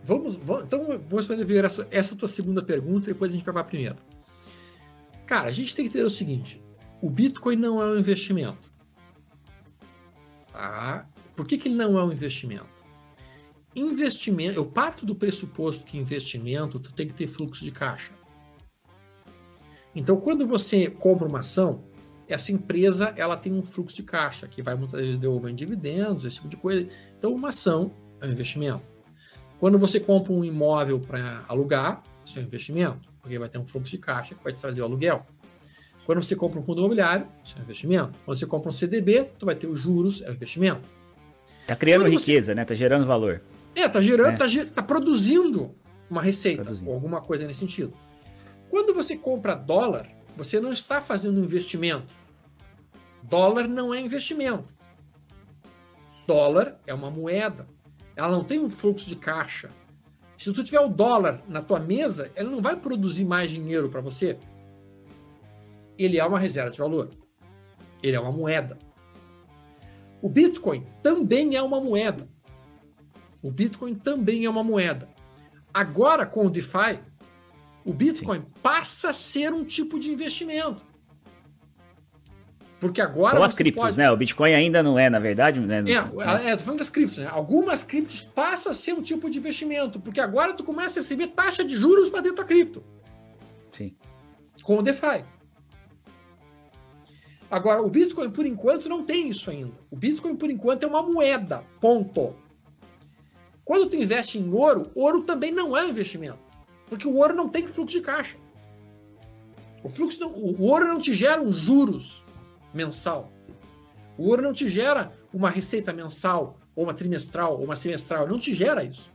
Vamos, 0.04 0.36
vamos, 0.36 0.64
então, 0.64 0.84
vamos 0.84 1.12
responder 1.12 1.44
primeiro 1.44 1.66
essa, 1.66 1.88
essa 1.90 2.14
tua 2.14 2.28
segunda 2.28 2.62
pergunta 2.62 3.06
depois 3.06 3.30
a 3.30 3.34
gente 3.34 3.44
vai 3.44 3.54
para 3.54 3.62
a 3.62 3.64
primeira. 3.64 3.96
Cara, 5.26 5.48
a 5.48 5.50
gente 5.50 5.74
tem 5.74 5.86
que 5.86 5.92
ter 5.92 6.04
o 6.04 6.10
seguinte: 6.10 6.62
o 7.00 7.08
Bitcoin 7.08 7.56
não 7.56 7.80
é 7.80 7.86
um 7.86 7.98
investimento. 7.98 8.72
Tá? 10.52 11.08
Por 11.34 11.46
que, 11.46 11.56
que 11.56 11.68
ele 11.68 11.74
não 11.74 11.98
é 11.98 12.04
um 12.04 12.12
investimento? 12.12 12.66
Investimento, 13.74 14.58
eu 14.58 14.66
parto 14.66 15.04
do 15.04 15.14
pressuposto 15.14 15.84
que 15.84 15.98
investimento 15.98 16.78
tu 16.78 16.92
tem 16.92 17.08
que 17.08 17.14
ter 17.14 17.26
fluxo 17.26 17.64
de 17.64 17.72
caixa. 17.72 18.12
Então, 19.94 20.16
quando 20.20 20.46
você 20.46 20.88
compra 20.90 21.26
uma 21.26 21.40
ação, 21.40 21.84
essa 22.28 22.52
empresa 22.52 23.14
ela 23.16 23.36
tem 23.36 23.52
um 23.52 23.64
fluxo 23.64 23.96
de 23.96 24.02
caixa 24.02 24.46
que 24.46 24.62
vai 24.62 24.74
muitas 24.74 25.00
vezes 25.00 25.16
devolver 25.16 25.52
dividendos, 25.54 26.24
esse 26.24 26.36
tipo 26.36 26.48
de 26.48 26.56
coisa. 26.56 26.86
Então, 27.16 27.32
uma 27.34 27.48
ação 27.48 27.92
é 28.20 28.26
um 28.26 28.32
investimento. 28.32 28.93
Quando 29.58 29.78
você 29.78 29.98
compra 29.98 30.32
um 30.32 30.44
imóvel 30.44 31.00
para 31.00 31.44
alugar, 31.48 32.02
isso 32.24 32.38
é 32.38 32.42
um 32.42 32.44
investimento, 32.44 33.08
porque 33.20 33.38
vai 33.38 33.48
ter 33.48 33.58
um 33.58 33.66
fluxo 33.66 33.90
de 33.92 33.98
caixa 33.98 34.34
que 34.34 34.42
vai 34.42 34.52
te 34.52 34.60
trazer 34.60 34.80
o 34.80 34.84
aluguel. 34.84 35.26
Quando 36.04 36.22
você 36.22 36.36
compra 36.36 36.60
um 36.60 36.62
fundo 36.62 36.80
imobiliário, 36.80 37.26
isso 37.42 37.56
é 37.56 37.60
um 37.60 37.64
investimento. 37.64 38.18
Quando 38.24 38.38
você 38.38 38.46
compra 38.46 38.68
um 38.68 38.72
CDB, 38.72 39.30
tu 39.38 39.46
vai 39.46 39.54
ter 39.54 39.66
os 39.66 39.80
juros, 39.80 40.20
é 40.22 40.30
um 40.30 40.34
investimento. 40.34 40.86
Tá 41.66 41.74
criando 41.74 42.06
riqueza, 42.06 42.52
você... 42.52 42.54
né? 42.54 42.64
Tá 42.64 42.74
gerando 42.74 43.06
valor. 43.06 43.42
É, 43.74 43.88
tá 43.88 44.00
gerando, 44.00 44.34
é. 44.34 44.36
Tá, 44.36 44.70
tá, 44.74 44.82
produzindo 44.82 45.74
uma 46.08 46.22
receita, 46.22 46.62
produzindo. 46.62 46.90
ou 46.90 46.94
alguma 46.94 47.20
coisa 47.20 47.46
nesse 47.46 47.60
sentido. 47.60 47.94
Quando 48.68 48.92
você 48.92 49.16
compra 49.16 49.54
dólar, 49.54 50.08
você 50.36 50.60
não 50.60 50.72
está 50.72 51.00
fazendo 51.00 51.40
um 51.40 51.44
investimento. 51.44 52.12
Dólar 53.22 53.66
não 53.66 53.94
é 53.94 54.00
investimento. 54.00 54.74
Dólar 56.26 56.78
é 56.86 56.92
uma 56.92 57.10
moeda. 57.10 57.66
Ela 58.16 58.30
não 58.30 58.44
tem 58.44 58.60
um 58.60 58.70
fluxo 58.70 59.08
de 59.08 59.16
caixa. 59.16 59.70
Se 60.38 60.52
tu 60.52 60.62
tiver 60.62 60.80
o 60.80 60.88
dólar 60.88 61.42
na 61.48 61.62
tua 61.62 61.80
mesa, 61.80 62.30
ele 62.36 62.50
não 62.50 62.60
vai 62.60 62.76
produzir 62.76 63.24
mais 63.24 63.50
dinheiro 63.50 63.88
para 63.88 64.00
você. 64.00 64.38
Ele 65.96 66.18
é 66.18 66.24
uma 66.24 66.38
reserva 66.38 66.70
de 66.70 66.78
valor. 66.78 67.10
Ele 68.02 68.16
é 68.16 68.20
uma 68.20 68.32
moeda. 68.32 68.78
O 70.20 70.28
Bitcoin 70.28 70.86
também 71.02 71.54
é 71.56 71.62
uma 71.62 71.80
moeda. 71.80 72.28
O 73.42 73.50
Bitcoin 73.50 73.94
também 73.94 74.44
é 74.44 74.50
uma 74.50 74.64
moeda. 74.64 75.08
Agora, 75.72 76.24
com 76.24 76.46
o 76.46 76.50
DeFi, 76.50 76.98
o 77.84 77.92
Bitcoin 77.92 78.40
Sim. 78.40 78.46
passa 78.62 79.10
a 79.10 79.12
ser 79.12 79.52
um 79.52 79.64
tipo 79.64 79.98
de 79.98 80.10
investimento. 80.10 80.84
Porque 82.84 83.00
agora. 83.00 83.36
São 83.36 83.42
as 83.42 83.54
criptos, 83.54 83.82
pode... 83.82 83.96
né? 83.96 84.10
O 84.10 84.16
Bitcoin 84.18 84.52
ainda 84.52 84.82
não 84.82 84.98
é, 84.98 85.08
na 85.08 85.18
verdade. 85.18 85.58
Né? 85.58 85.82
É, 85.88 86.50
é, 86.50 86.54
tô 86.54 86.64
falando 86.64 86.80
das 86.80 86.90
criptos, 86.90 87.16
né? 87.16 87.26
Algumas 87.30 87.82
criptos 87.82 88.20
passam 88.20 88.72
a 88.72 88.74
ser 88.74 88.92
um 88.92 89.00
tipo 89.00 89.30
de 89.30 89.38
investimento, 89.38 89.98
porque 89.98 90.20
agora 90.20 90.52
tu 90.52 90.62
começa 90.62 90.98
a 90.98 91.02
receber 91.02 91.28
taxa 91.28 91.64
de 91.64 91.74
juros 91.74 92.10
para 92.10 92.20
dentro 92.20 92.36
da 92.36 92.44
cripto. 92.44 92.84
Sim. 93.72 93.96
Com 94.62 94.76
o 94.76 94.82
DeFi. 94.82 95.24
Agora, 97.50 97.80
o 97.80 97.88
Bitcoin, 97.88 98.28
por 98.28 98.44
enquanto, 98.44 98.86
não 98.86 99.02
tem 99.02 99.30
isso 99.30 99.50
ainda. 99.50 99.72
O 99.90 99.96
Bitcoin, 99.96 100.36
por 100.36 100.50
enquanto, 100.50 100.82
é 100.82 100.86
uma 100.86 101.02
moeda. 101.02 101.64
Ponto. 101.80 102.36
Quando 103.64 103.88
tu 103.88 103.96
investe 103.96 104.38
em 104.38 104.52
ouro, 104.52 104.90
ouro 104.94 105.22
também 105.22 105.50
não 105.50 105.74
é 105.74 105.86
um 105.86 105.88
investimento. 105.88 106.36
Porque 106.86 107.08
o 107.08 107.16
ouro 107.16 107.34
não 107.34 107.48
tem 107.48 107.66
fluxo 107.66 107.96
de 107.96 108.02
caixa. 108.02 108.36
O, 109.82 109.88
fluxo 109.88 110.20
não, 110.20 110.32
o 110.32 110.66
ouro 110.66 110.86
não 110.86 111.00
te 111.00 111.14
gera 111.14 111.40
um 111.40 111.50
juros 111.50 112.23
mensal. 112.74 113.32
O 114.18 114.28
ouro 114.28 114.42
não 114.42 114.52
te 114.52 114.68
gera 114.68 115.12
uma 115.32 115.48
receita 115.48 115.92
mensal, 115.92 116.58
ou 116.74 116.84
uma 116.84 116.94
trimestral, 116.94 117.54
ou 117.54 117.64
uma 117.64 117.76
semestral. 117.76 118.26
Não 118.28 118.38
te 118.38 118.54
gera 118.54 118.84
isso. 118.84 119.12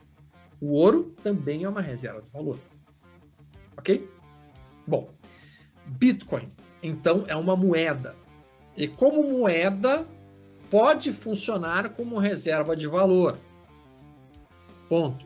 O 0.60 0.74
ouro 0.74 1.14
também 1.24 1.64
é 1.64 1.70
uma 1.70 1.82
reserva 1.82 2.22
de 2.22 2.30
valor. 2.32 2.58
Ok? 3.78 4.10
Bom, 4.88 5.10
Bitcoin, 5.86 6.52
então, 6.82 7.26
é 7.28 7.36
uma 7.36 7.56
moeda. 7.56 8.16
E 8.76 8.88
como 8.88 9.24
moeda, 9.24 10.06
pode 10.70 11.14
funcionar 11.14 11.90
como 11.90 12.18
reserva 12.18 12.76
de 12.76 12.88
valor. 12.88 13.38
Ponto. 14.88 15.26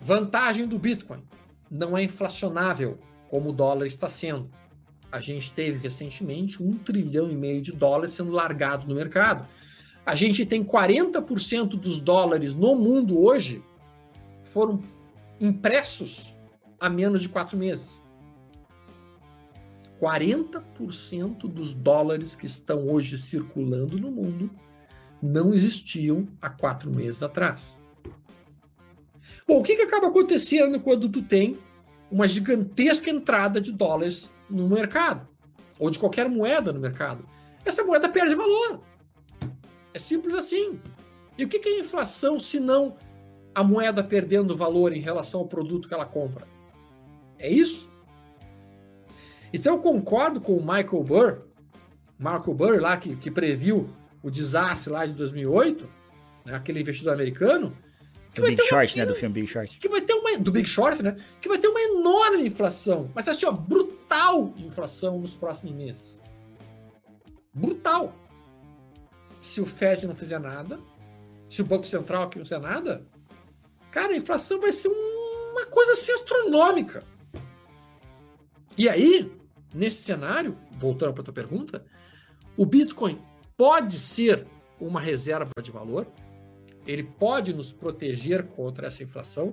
Vantagem 0.00 0.66
do 0.66 0.78
Bitcoin: 0.78 1.22
não 1.70 1.96
é 1.96 2.02
inflacionável, 2.02 2.98
como 3.28 3.50
o 3.50 3.52
dólar 3.52 3.86
está 3.86 4.08
sendo. 4.08 4.50
A 5.12 5.20
gente 5.20 5.52
teve 5.52 5.78
recentemente 5.78 6.62
um 6.62 6.72
trilhão 6.72 7.30
e 7.30 7.36
meio 7.36 7.60
de 7.60 7.70
dólares 7.70 8.12
sendo 8.12 8.30
largados 8.30 8.86
no 8.86 8.94
mercado. 8.94 9.46
A 10.04 10.14
gente 10.14 10.46
tem 10.46 10.64
40% 10.64 11.78
dos 11.78 12.00
dólares 12.00 12.54
no 12.54 12.74
mundo 12.74 13.22
hoje 13.22 13.62
foram 14.42 14.82
impressos 15.38 16.34
há 16.80 16.88
menos 16.88 17.20
de 17.20 17.28
quatro 17.28 17.58
meses. 17.58 18.00
40% 20.00 21.48
dos 21.48 21.72
dólares 21.72 22.34
que 22.34 22.46
estão 22.46 22.88
hoje 22.88 23.16
circulando 23.18 23.98
no 23.98 24.10
mundo 24.10 24.50
não 25.22 25.52
existiam 25.52 26.26
há 26.40 26.50
quatro 26.50 26.90
meses 26.90 27.22
atrás. 27.22 27.78
Bom, 29.46 29.60
o 29.60 29.62
que, 29.62 29.76
que 29.76 29.82
acaba 29.82 30.08
acontecendo 30.08 30.80
quando 30.80 31.08
tu 31.08 31.22
tem 31.22 31.56
uma 32.10 32.26
gigantesca 32.26 33.10
entrada 33.10 33.60
de 33.60 33.70
dólares 33.70 34.30
no 34.52 34.68
mercado? 34.68 35.26
Ou 35.78 35.90
de 35.90 35.98
qualquer 35.98 36.28
moeda 36.28 36.72
no 36.72 36.80
mercado? 36.80 37.26
Essa 37.64 37.82
moeda 37.82 38.08
perde 38.08 38.34
valor. 38.34 38.80
É 39.94 39.98
simples 39.98 40.34
assim. 40.34 40.80
E 41.36 41.44
o 41.44 41.48
que, 41.48 41.56
é 41.68 41.80
inflação 41.80 42.38
se 42.38 42.60
não 42.60 42.96
a 43.54 43.64
moeda 43.64 44.02
perdendo 44.02 44.56
valor 44.56 44.92
em 44.92 45.00
relação 45.00 45.40
ao 45.40 45.46
produto 45.46 45.88
que 45.88 45.94
ela 45.94 46.06
compra? 46.06 46.46
É 47.38 47.50
isso? 47.50 47.90
Então 49.52 49.74
eu 49.74 49.80
concordo 49.80 50.40
com 50.40 50.56
o 50.56 50.60
Michael 50.60 51.02
Burr, 51.02 51.42
Michael 52.18 52.54
Burr 52.54 52.80
lá 52.80 52.96
que, 52.96 53.16
que 53.16 53.30
previu 53.30 53.88
o 54.22 54.30
desastre 54.30 54.92
lá 54.92 55.04
de 55.04 55.14
2008, 55.14 55.88
né, 56.44 56.54
aquele 56.54 56.80
investidor 56.80 57.12
americano, 57.12 57.72
do 58.34 58.42
Big 58.42 58.62
Short, 58.66 58.94
uma, 58.94 59.04
né? 59.04 59.12
Do 59.12 59.18
filme 59.18 59.34
Big 59.34 59.46
Short. 59.46 59.78
Que 59.78 59.88
vai 59.88 60.00
ter 60.00 60.14
uma. 60.14 60.38
Do 60.38 60.50
Big 60.50 60.68
Short, 60.68 61.02
né? 61.02 61.16
Que 61.40 61.48
vai 61.48 61.58
ter 61.58 61.68
uma 61.68 61.80
enorme 61.80 62.46
inflação. 62.46 63.10
Mas 63.14 63.28
assim, 63.28 63.46
ó, 63.46 63.52
brutal 63.52 64.52
inflação 64.56 65.18
nos 65.18 65.36
próximos 65.36 65.72
meses. 65.74 66.22
Brutal. 67.52 68.14
Se 69.40 69.60
o 69.60 69.66
Fed 69.66 70.06
não 70.06 70.14
fizer 70.14 70.38
nada, 70.38 70.80
se 71.48 71.60
o 71.60 71.64
Banco 71.64 71.84
Central 71.84 72.22
aqui 72.22 72.38
não 72.38 72.44
fizer 72.44 72.60
nada, 72.60 73.06
cara, 73.90 74.12
a 74.12 74.16
inflação 74.16 74.60
vai 74.60 74.72
ser 74.72 74.88
uma 74.88 75.66
coisa 75.66 75.92
assim 75.92 76.12
astronômica. 76.12 77.04
E 78.78 78.88
aí, 78.88 79.30
nesse 79.74 80.02
cenário, 80.02 80.56
voltando 80.78 81.12
para 81.12 81.22
a 81.22 81.24
tua 81.24 81.34
pergunta, 81.34 81.84
o 82.56 82.64
Bitcoin 82.64 83.20
pode 83.56 83.98
ser 83.98 84.46
uma 84.80 85.00
reserva 85.00 85.50
de 85.62 85.70
valor, 85.70 86.06
ele 86.86 87.04
pode 87.04 87.52
nos 87.52 87.72
proteger 87.72 88.44
contra 88.48 88.86
essa 88.86 89.02
inflação. 89.02 89.52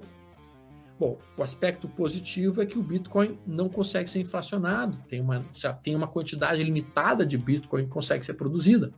Bom, 1.00 1.18
o 1.38 1.44
aspecto 1.44 1.88
positivo 1.88 2.62
é 2.62 2.66
que 2.66 2.78
o 2.78 2.84
Bitcoin 2.84 3.40
não 3.48 3.70
consegue 3.70 4.10
ser 4.10 4.20
inflacionado, 4.20 4.98
tem 5.08 5.22
uma, 5.22 5.46
tem 5.82 5.96
uma 5.96 6.08
quantidade 6.08 6.62
limitada 6.62 7.26
de 7.26 7.38
Bitcoin 7.38 7.86
que 7.86 7.90
consegue 7.90 8.26
ser 8.26 8.34
produzida. 8.34 8.92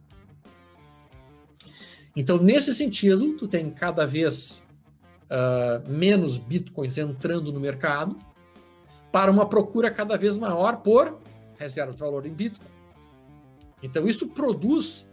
Então, 2.16 2.38
nesse 2.38 2.74
sentido, 2.74 3.38
tu 3.38 3.48
tem 3.48 3.70
cada 3.70 4.06
vez 4.06 4.64
uh, 5.26 5.90
menos 5.90 6.38
Bitcoins 6.38 6.98
entrando 6.98 7.54
no 7.54 7.60
mercado 7.60 8.18
para 9.12 9.32
uma 9.32 9.46
procura 9.46 9.92
cada 9.92 10.18
vez 10.18 10.38
maior 10.38 10.78
por 10.78 11.20
reserva 11.58 11.94
de 11.94 12.00
valor 12.00 12.26
em 12.26 12.34
Bitcoin. 12.34 12.68
Então, 13.84 14.08
isso 14.08 14.30
produz 14.30 15.11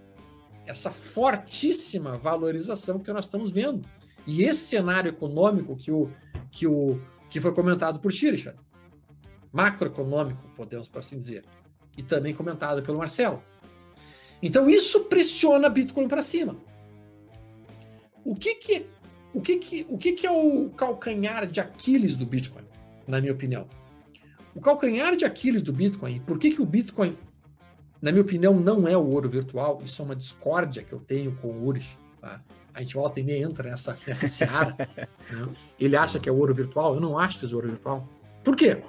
essa 0.69 0.91
fortíssima 0.91 2.19
valorização 2.19 2.99
que 2.99 3.11
nós 3.11 3.25
estamos 3.25 3.51
vendo. 3.51 3.89
E 4.27 4.43
esse 4.43 4.61
cenário 4.61 5.09
econômico 5.09 5.75
que, 5.75 5.91
o, 5.91 6.11
que, 6.51 6.66
o, 6.66 7.01
que 7.31 7.41
foi 7.41 7.55
comentado 7.55 7.99
por 7.99 8.12
Schircher, 8.12 8.55
macroeconômico, 9.51 10.47
podemos 10.55 10.87
por 10.87 10.99
assim 10.99 11.19
dizer, 11.19 11.43
e 11.97 12.03
também 12.03 12.35
comentado 12.35 12.83
pelo 12.83 12.99
Marcelo. 12.99 13.43
Então 14.43 14.69
isso 14.69 15.05
pressiona 15.05 15.71
Bitcoin 15.71 16.07
para 16.07 16.23
cima. 16.23 16.55
O 18.23 18.37
que 18.37 18.57
que, 18.57 18.87
o 19.33 19.41
que, 19.41 19.57
que, 19.57 19.87
o 19.89 19.97
que, 19.97 20.12
que 20.12 20.27
é 20.27 20.31
o 20.31 20.69
calcanhar 20.69 21.47
de 21.47 21.61
Aquiles 21.61 22.14
do 22.14 22.27
Bitcoin, 22.27 22.64
na 23.07 23.23
minha 23.23 23.33
opinião? 23.33 23.66
O 24.55 24.61
calcanhar 24.61 25.16
de 25.16 25.25
Aquiles 25.25 25.62
do 25.62 25.73
Bitcoin, 25.73 26.21
por 26.21 26.39
que, 26.39 26.51
que 26.51 26.61
o 26.61 26.66
Bitcoin 26.66 27.16
na 28.01 28.13
minha 28.13 28.23
opinião, 28.23 28.55
não 28.55 28.87
é 28.87 28.97
o 28.97 29.05
ouro 29.05 29.29
virtual, 29.29 29.81
isso 29.85 30.01
é 30.01 30.05
uma 30.05 30.17
discórdia 30.17 30.83
que 30.83 30.93
eu 30.93 31.01
tenho 31.01 31.35
com 31.37 31.49
o 31.49 31.67
Urish. 31.67 31.99
Tá? 32.21 32.41
A 32.73 32.81
gente 32.81 32.95
volta 32.95 33.19
e 33.19 33.25
meia 33.25 33.45
entra 33.45 33.71
nessa, 33.71 33.99
nessa 34.07 34.29
seara. 34.29 34.77
né? 34.89 35.49
Ele 35.79 35.97
acha 35.97 36.21
que 36.21 36.29
é 36.29 36.33
ouro 36.33 36.55
virtual, 36.55 36.95
eu 36.95 37.01
não 37.01 37.19
acho 37.19 37.39
que 37.39 37.47
é 37.47 37.55
ouro 37.55 37.69
virtual. 37.69 38.09
Por 38.45 38.55
quê? 38.55 38.83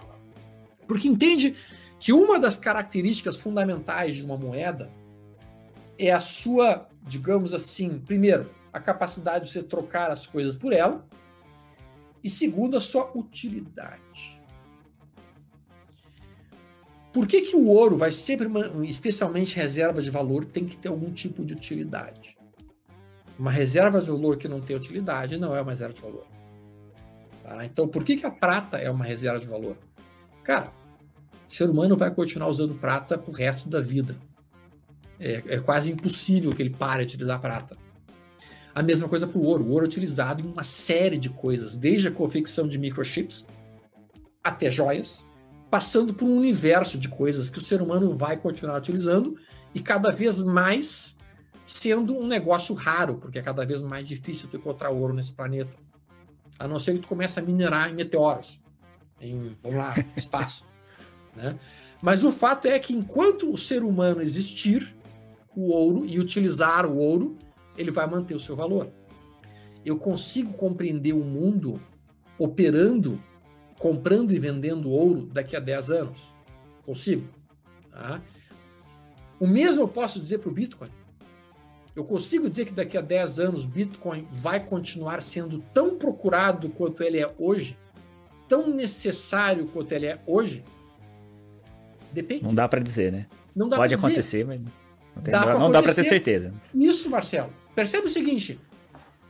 Porque 0.88 1.08
entende 1.08 1.56
que 2.00 2.14
uma 2.14 2.40
das 2.40 2.56
características 2.56 3.36
fundamentais 3.36 4.16
de 4.16 4.24
uma 4.24 4.38
moeda 4.38 4.90
é 5.98 6.12
a 6.12 6.20
sua, 6.20 6.88
digamos 7.04 7.54
assim, 7.54 8.00
primeiro, 8.00 8.50
a 8.72 8.80
capacidade 8.80 9.46
de 9.46 9.52
você 9.52 9.64
trocar 9.64 10.12
as 10.12 10.26
coisas 10.26 10.56
por 10.56 10.72
ela, 10.72 11.06
e 12.24 12.30
segundo, 12.30 12.78
a 12.78 12.82
sua 12.82 13.12
utilidade. 13.16 14.39
Por 17.20 17.28
que, 17.28 17.42
que 17.42 17.54
o 17.54 17.68
ouro 17.68 17.98
vai 17.98 18.14
sempre, 18.14 18.48
especialmente 18.88 19.54
reserva 19.54 20.02
de 20.02 20.10
valor, 20.10 20.46
tem 20.46 20.66
que 20.66 20.78
ter 20.78 20.88
algum 20.88 21.12
tipo 21.12 21.44
de 21.44 21.54
utilidade? 21.54 22.38
Uma 23.38 23.52
reserva 23.52 24.00
de 24.00 24.08
valor 24.08 24.38
que 24.38 24.48
não 24.48 24.62
tem 24.62 24.74
utilidade 24.74 25.36
não 25.36 25.54
é 25.54 25.62
uma 25.62 25.72
reserva 25.72 25.94
de 25.94 26.00
valor. 26.00 26.26
Tá? 27.44 27.66
Então, 27.66 27.90
por 27.90 28.06
que, 28.06 28.16
que 28.16 28.26
a 28.26 28.32
prata 28.32 28.78
é 28.78 28.90
uma 28.90 29.04
reserva 29.04 29.38
de 29.38 29.46
valor? 29.46 29.76
Cara, 30.46 30.72
o 31.46 31.52
ser 31.54 31.70
humano 31.70 31.98
vai 31.98 32.10
continuar 32.10 32.48
usando 32.48 32.74
prata 32.74 33.18
pro 33.18 33.34
resto 33.34 33.68
da 33.68 33.82
vida. 33.82 34.16
É, 35.20 35.44
é 35.46 35.60
quase 35.60 35.92
impossível 35.92 36.56
que 36.56 36.62
ele 36.62 36.70
pare 36.70 37.06
de 37.06 37.16
utilizar 37.16 37.42
prata. 37.42 37.76
A 38.74 38.82
mesma 38.82 39.10
coisa 39.10 39.28
para 39.28 39.38
o 39.38 39.44
ouro. 39.44 39.66
O 39.66 39.72
ouro 39.72 39.84
é 39.84 39.90
utilizado 39.90 40.42
em 40.42 40.50
uma 40.50 40.64
série 40.64 41.18
de 41.18 41.30
coisas, 41.30 41.76
desde 41.76 42.08
a 42.08 42.12
confecção 42.12 42.66
de 42.66 42.78
microchips 42.78 43.46
até 44.42 44.72
joias, 44.72 45.28
passando 45.70 46.14
por 46.14 46.26
um 46.26 46.38
universo 46.38 46.98
de 46.98 47.08
coisas 47.08 47.50
que 47.50 47.60
o 47.60 47.62
ser 47.62 47.82
humano 47.82 48.16
vai 48.16 48.38
continuar 48.38 48.78
utilizando 48.78 49.38
e 49.74 49.80
cada 49.80 50.12
vez 50.12 50.40
mais 50.40 51.16
sendo 51.66 52.18
um 52.18 52.26
negócio 52.26 52.74
raro, 52.74 53.18
porque 53.18 53.38
é 53.38 53.42
cada 53.42 53.64
vez 53.66 53.82
mais 53.82 54.08
difícil 54.08 54.50
tu 54.50 54.58
encontrar 54.58 54.90
ouro 54.90 55.14
nesse 55.14 55.32
planeta. 55.32 55.72
A 56.58 56.68
não 56.68 56.80
ser 56.80 56.94
que 56.94 57.00
tu 57.00 57.08
comece 57.08 57.40
a 57.40 57.44
minerar 57.44 57.90
em 57.90 57.94
meteoros, 57.94 58.60
em, 59.22 59.56
vamos 59.62 59.78
lá, 59.78 59.94
espaço. 60.18 60.66
né? 61.36 61.58
Mas 62.02 62.24
o 62.24 62.32
fato 62.32 62.66
é 62.66 62.80
que 62.80 62.94
enquanto 62.94 63.52
o 63.52 63.58
ser 63.58 63.84
humano 63.84 64.22
existir, 64.22 64.96
o 65.56 65.70
ouro 65.72 66.06
e 66.06 66.20
utilizar 66.20 66.86
o 66.86 66.98
ouro, 66.98 67.38
ele 67.78 67.92
vai 67.92 68.08
manter 68.08 68.34
o 68.34 68.40
seu 68.40 68.56
valor. 68.56 68.90
Eu 69.86 69.98
consigo 69.98 70.54
compreender 70.54 71.14
o 71.14 71.24
mundo 71.24 71.80
operando 72.38 73.22
comprando 73.80 74.32
e 74.32 74.38
vendendo 74.38 74.92
ouro 74.92 75.26
daqui 75.26 75.56
a 75.56 75.60
10 75.60 75.90
anos? 75.90 76.32
Consigo. 76.86 77.28
Tá? 77.90 78.22
O 79.40 79.48
mesmo 79.48 79.82
eu 79.82 79.88
posso 79.88 80.20
dizer 80.20 80.40
para 80.40 80.50
o 80.50 80.54
Bitcoin. 80.54 80.90
Eu 81.96 82.04
consigo 82.04 82.50
dizer 82.50 82.66
que 82.66 82.74
daqui 82.74 82.98
a 82.98 83.02
10 83.02 83.40
anos 83.40 83.66
Bitcoin 83.66 84.28
vai 84.32 84.60
continuar 84.64 85.22
sendo 85.22 85.64
tão 85.74 85.98
procurado 85.98 86.70
quanto 86.70 87.02
ele 87.02 87.20
é 87.20 87.34
hoje? 87.38 87.78
Tão 88.48 88.70
necessário 88.70 89.68
quanto 89.68 89.92
ele 89.94 90.06
é 90.06 90.20
hoje? 90.28 90.64
Depende. 92.12 92.44
Não 92.44 92.54
dá 92.54 92.68
para 92.68 92.80
dizer, 92.80 93.12
né? 93.12 93.28
Não 93.56 93.68
dá 93.68 93.78
Pode 93.78 93.96
acontecer, 93.96 94.46
mas 94.46 94.60
não, 94.60 95.24
tem, 95.24 95.32
dá 95.32 95.58
não 95.58 95.72
dá 95.72 95.82
para 95.82 95.94
ter 95.94 96.04
certeza. 96.04 96.54
Isso, 96.74 97.10
Marcelo. 97.10 97.50
Percebe 97.76 98.08
o 98.08 98.10
seguinte: 98.10 98.60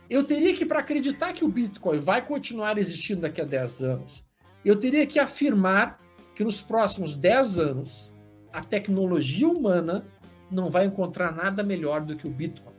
eu 0.08 0.24
teria 0.24 0.54
que, 0.54 0.66
para 0.66 0.80
acreditar 0.80 1.32
que 1.32 1.44
o 1.44 1.48
Bitcoin 1.48 2.00
vai 2.00 2.24
continuar 2.24 2.78
existindo 2.78 3.22
daqui 3.22 3.40
a 3.40 3.44
10 3.44 3.82
anos, 3.82 4.24
eu 4.64 4.76
teria 4.76 5.06
que 5.06 5.18
afirmar 5.18 5.98
que 6.34 6.44
nos 6.44 6.62
próximos 6.62 7.14
10 7.14 7.58
anos 7.58 8.14
a 8.52 8.62
tecnologia 8.62 9.48
humana 9.48 10.04
não 10.50 10.68
vai 10.68 10.84
encontrar 10.84 11.32
nada 11.32 11.62
melhor 11.62 12.00
do 12.00 12.16
que 12.16 12.26
o 12.26 12.30
Bitcoin 12.30 12.74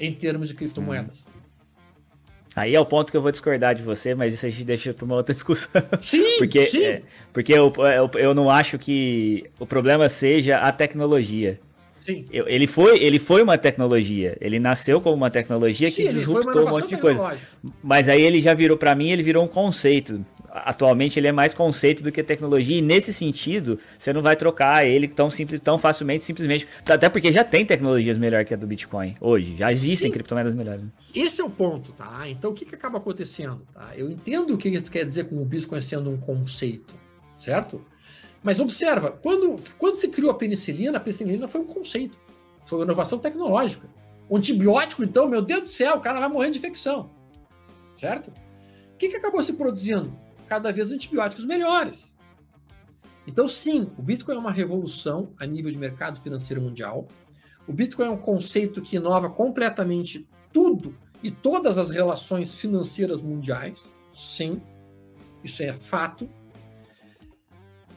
em 0.00 0.12
termos 0.12 0.48
de 0.48 0.54
criptomoedas. 0.54 1.26
Hum. 1.26 1.38
Aí 2.56 2.74
é 2.74 2.80
o 2.80 2.86
ponto 2.86 3.10
que 3.10 3.16
eu 3.16 3.22
vou 3.22 3.30
discordar 3.30 3.74
de 3.74 3.82
você, 3.82 4.14
mas 4.14 4.34
isso 4.34 4.44
a 4.44 4.50
gente 4.50 4.64
deixa 4.64 4.92
para 4.92 5.04
uma 5.04 5.14
outra 5.14 5.32
discussão. 5.34 5.70
Sim, 6.00 6.38
porque, 6.38 6.66
sim. 6.66 6.84
É, 6.84 7.02
porque 7.32 7.52
eu, 7.52 7.72
eu, 7.76 8.10
eu 8.18 8.34
não 8.34 8.50
acho 8.50 8.78
que 8.78 9.48
o 9.58 9.66
problema 9.66 10.08
seja 10.08 10.58
a 10.58 10.72
tecnologia. 10.72 11.60
Sim. 12.08 12.24
Ele, 12.32 12.66
foi, 12.66 12.98
ele 13.02 13.18
foi 13.18 13.42
uma 13.42 13.58
tecnologia. 13.58 14.34
Ele 14.40 14.58
nasceu 14.58 14.98
como 14.98 15.14
uma 15.14 15.30
tecnologia 15.30 15.90
Sim, 15.90 16.06
que 16.06 16.12
disruptou 16.14 16.66
um 16.66 16.70
monte 16.70 16.88
de 16.88 16.96
coisa. 16.96 17.38
Mas 17.82 18.08
aí 18.08 18.22
ele 18.22 18.40
já 18.40 18.54
virou, 18.54 18.78
para 18.78 18.94
mim, 18.94 19.10
ele 19.10 19.22
virou 19.22 19.44
um 19.44 19.48
conceito. 19.48 20.24
Atualmente 20.50 21.20
ele 21.20 21.28
é 21.28 21.32
mais 21.32 21.52
conceito 21.52 22.02
do 22.02 22.10
que 22.10 22.22
tecnologia, 22.22 22.78
e 22.78 22.80
nesse 22.80 23.12
sentido, 23.12 23.78
você 23.98 24.10
não 24.10 24.22
vai 24.22 24.34
trocar 24.36 24.86
ele 24.86 25.06
tão 25.06 25.28
simples, 25.28 25.60
tão 25.60 25.76
facilmente, 25.76 26.24
simplesmente. 26.24 26.66
Até 26.88 27.10
porque 27.10 27.30
já 27.30 27.44
tem 27.44 27.66
tecnologias 27.66 28.16
melhor 28.16 28.42
que 28.46 28.54
a 28.54 28.56
do 28.56 28.66
Bitcoin 28.66 29.14
hoje. 29.20 29.54
Já 29.58 29.70
existem 29.70 30.06
Sim. 30.06 30.12
criptomoedas 30.12 30.54
melhores. 30.54 30.80
Esse 31.14 31.42
é 31.42 31.44
o 31.44 31.50
ponto, 31.50 31.92
tá? 31.92 32.26
Então 32.26 32.52
o 32.52 32.54
que, 32.54 32.64
que 32.64 32.74
acaba 32.74 32.96
acontecendo? 32.96 33.60
Tá? 33.74 33.90
Eu 33.94 34.10
entendo 34.10 34.54
o 34.54 34.56
que 34.56 34.80
tu 34.80 34.90
quer 34.90 35.04
dizer 35.04 35.24
com 35.24 35.36
o 35.36 35.44
Bitcoin 35.44 35.82
sendo 35.82 36.10
um 36.10 36.16
conceito, 36.16 36.94
certo? 37.38 37.84
Mas 38.42 38.60
observa, 38.60 39.10
quando, 39.10 39.56
quando 39.76 39.96
se 39.96 40.08
criou 40.08 40.30
a 40.30 40.34
penicilina, 40.34 40.98
a 40.98 41.00
penicilina 41.00 41.48
foi 41.48 41.60
um 41.60 41.66
conceito, 41.66 42.18
foi 42.64 42.78
uma 42.78 42.84
inovação 42.84 43.18
tecnológica. 43.18 43.88
O 44.28 44.36
antibiótico, 44.36 45.02
então, 45.02 45.28
meu 45.28 45.42
Deus 45.42 45.62
do 45.62 45.68
céu, 45.68 45.96
o 45.96 46.00
cara 46.00 46.20
vai 46.20 46.28
morrer 46.28 46.50
de 46.50 46.58
infecção. 46.58 47.10
Certo? 47.96 48.28
O 48.28 48.96
que, 48.96 49.08
que 49.08 49.16
acabou 49.16 49.42
se 49.42 49.54
produzindo? 49.54 50.12
Cada 50.46 50.72
vez 50.72 50.92
antibióticos 50.92 51.44
melhores. 51.44 52.16
Então, 53.26 53.46
sim, 53.46 53.90
o 53.98 54.02
Bitcoin 54.02 54.36
é 54.36 54.38
uma 54.38 54.50
revolução 54.50 55.34
a 55.38 55.44
nível 55.44 55.70
de 55.70 55.78
mercado 55.78 56.20
financeiro 56.20 56.62
mundial. 56.62 57.06
O 57.66 57.72
Bitcoin 57.72 58.06
é 58.06 58.10
um 58.10 58.16
conceito 58.16 58.80
que 58.80 58.96
inova 58.96 59.28
completamente 59.28 60.26
tudo 60.52 60.96
e 61.22 61.30
todas 61.30 61.76
as 61.76 61.90
relações 61.90 62.54
financeiras 62.54 63.20
mundiais. 63.20 63.92
Sim, 64.12 64.62
isso 65.44 65.62
é 65.62 65.74
fato. 65.74 66.28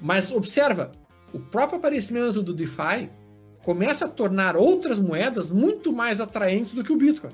Mas 0.01 0.31
observa, 0.31 0.91
o 1.31 1.39
próprio 1.39 1.77
aparecimento 1.77 2.41
do 2.41 2.53
DeFi 2.53 3.09
começa 3.63 4.05
a 4.05 4.09
tornar 4.09 4.57
outras 4.57 4.99
moedas 4.99 5.51
muito 5.51 5.93
mais 5.93 6.19
atraentes 6.19 6.73
do 6.73 6.83
que 6.83 6.91
o 6.91 6.97
Bitcoin. 6.97 7.31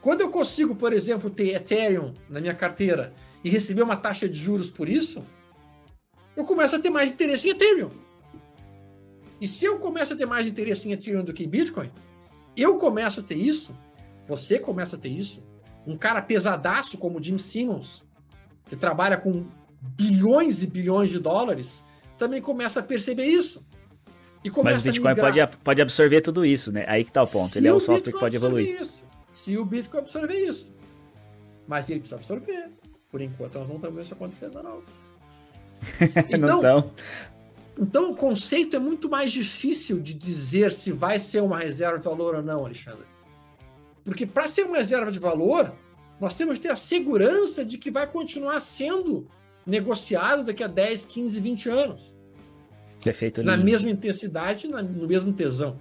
Quando 0.00 0.22
eu 0.22 0.30
consigo, 0.30 0.74
por 0.74 0.92
exemplo, 0.92 1.28
ter 1.28 1.54
Ethereum 1.54 2.14
na 2.30 2.40
minha 2.40 2.54
carteira 2.54 3.12
e 3.44 3.50
receber 3.50 3.82
uma 3.82 3.96
taxa 3.96 4.28
de 4.28 4.38
juros 4.38 4.70
por 4.70 4.88
isso, 4.88 5.22
eu 6.34 6.44
começo 6.44 6.76
a 6.76 6.78
ter 6.78 6.88
mais 6.88 7.10
interesse 7.10 7.48
em 7.48 7.50
Ethereum. 7.50 7.90
E 9.40 9.46
se 9.46 9.66
eu 9.66 9.78
começo 9.78 10.14
a 10.14 10.16
ter 10.16 10.26
mais 10.26 10.46
interesse 10.46 10.88
em 10.88 10.92
Ethereum 10.92 11.24
do 11.24 11.34
que 11.34 11.44
em 11.44 11.48
Bitcoin, 11.48 11.90
eu 12.56 12.76
começo 12.76 13.20
a 13.20 13.22
ter 13.22 13.36
isso, 13.36 13.76
você 14.26 14.58
começa 14.58 14.96
a 14.96 14.98
ter 14.98 15.10
isso, 15.10 15.44
um 15.86 15.96
cara 15.96 16.22
pesadaço 16.22 16.96
como 16.96 17.18
o 17.18 17.22
Jim 17.22 17.38
Simmons, 17.38 18.04
que 18.64 18.76
trabalha 18.76 19.16
com 19.16 19.46
bilhões 19.80 20.62
e 20.62 20.66
bilhões 20.66 21.10
de 21.10 21.18
dólares, 21.18 21.84
também 22.16 22.40
começa 22.40 22.80
a 22.80 22.82
perceber 22.82 23.26
isso. 23.26 23.64
E 24.44 24.50
começa 24.50 24.76
Mas 24.76 24.86
o 24.86 24.92
Bitcoin 24.92 25.14
pode, 25.16 25.46
pode 25.64 25.82
absorver 25.82 26.20
tudo 26.20 26.44
isso, 26.44 26.70
né? 26.70 26.84
Aí 26.88 27.04
que 27.04 27.12
tá 27.12 27.22
o 27.22 27.26
ponto. 27.26 27.48
Se 27.48 27.58
ele 27.58 27.68
é 27.68 27.72
o 27.72 27.80
software 27.80 28.12
que 28.12 28.18
pode 28.18 28.36
evoluir. 28.36 28.80
Isso. 28.80 29.02
Se 29.30 29.56
o 29.56 29.64
Bitcoin 29.64 30.00
absorver 30.00 30.38
isso. 30.38 30.74
Mas 31.66 31.90
ele 31.90 32.00
precisa 32.00 32.16
absorver. 32.16 32.70
Por 33.10 33.20
enquanto, 33.20 33.58
nós 33.58 33.68
não 33.68 33.76
estamos 33.76 33.96
vendo 33.96 34.04
isso 34.04 34.14
acontecendo, 34.14 34.62
não. 34.62 34.82
Então, 36.30 36.62
não 36.62 36.92
então, 37.80 38.10
o 38.10 38.16
conceito 38.16 38.74
é 38.74 38.78
muito 38.78 39.08
mais 39.08 39.30
difícil 39.30 40.00
de 40.00 40.12
dizer 40.12 40.72
se 40.72 40.90
vai 40.90 41.18
ser 41.18 41.40
uma 41.40 41.58
reserva 41.58 41.96
de 41.96 42.04
valor 42.04 42.34
ou 42.34 42.42
não, 42.42 42.64
Alexandre. 42.64 43.06
Porque 44.04 44.26
para 44.26 44.48
ser 44.48 44.64
uma 44.64 44.78
reserva 44.78 45.12
de 45.12 45.18
valor, 45.18 45.72
nós 46.20 46.36
temos 46.36 46.56
que 46.56 46.62
ter 46.62 46.70
a 46.70 46.76
segurança 46.76 47.64
de 47.64 47.78
que 47.78 47.90
vai 47.90 48.06
continuar 48.06 48.58
sendo 48.58 49.28
negociado 49.68 50.44
daqui 50.44 50.64
a 50.64 50.66
10, 50.66 51.06
15, 51.06 51.40
20 51.40 51.68
anos. 51.68 52.16
Perfeito. 53.04 53.42
Na 53.42 53.56
mesma 53.56 53.90
intensidade, 53.90 54.66
no 54.66 55.06
mesmo 55.06 55.32
tesão. 55.32 55.78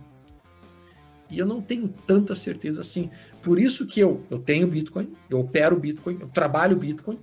E 1.29 1.39
eu 1.39 1.45
não 1.45 1.61
tenho 1.61 1.87
tanta 2.05 2.35
certeza 2.35 2.81
assim. 2.81 3.09
Por 3.41 3.59
isso 3.59 3.87
que 3.87 3.99
eu, 3.99 4.23
eu 4.29 4.39
tenho 4.39 4.67
Bitcoin, 4.67 5.13
eu 5.29 5.39
opero 5.39 5.79
Bitcoin, 5.79 6.19
eu 6.21 6.27
trabalho 6.27 6.75
Bitcoin, 6.75 7.19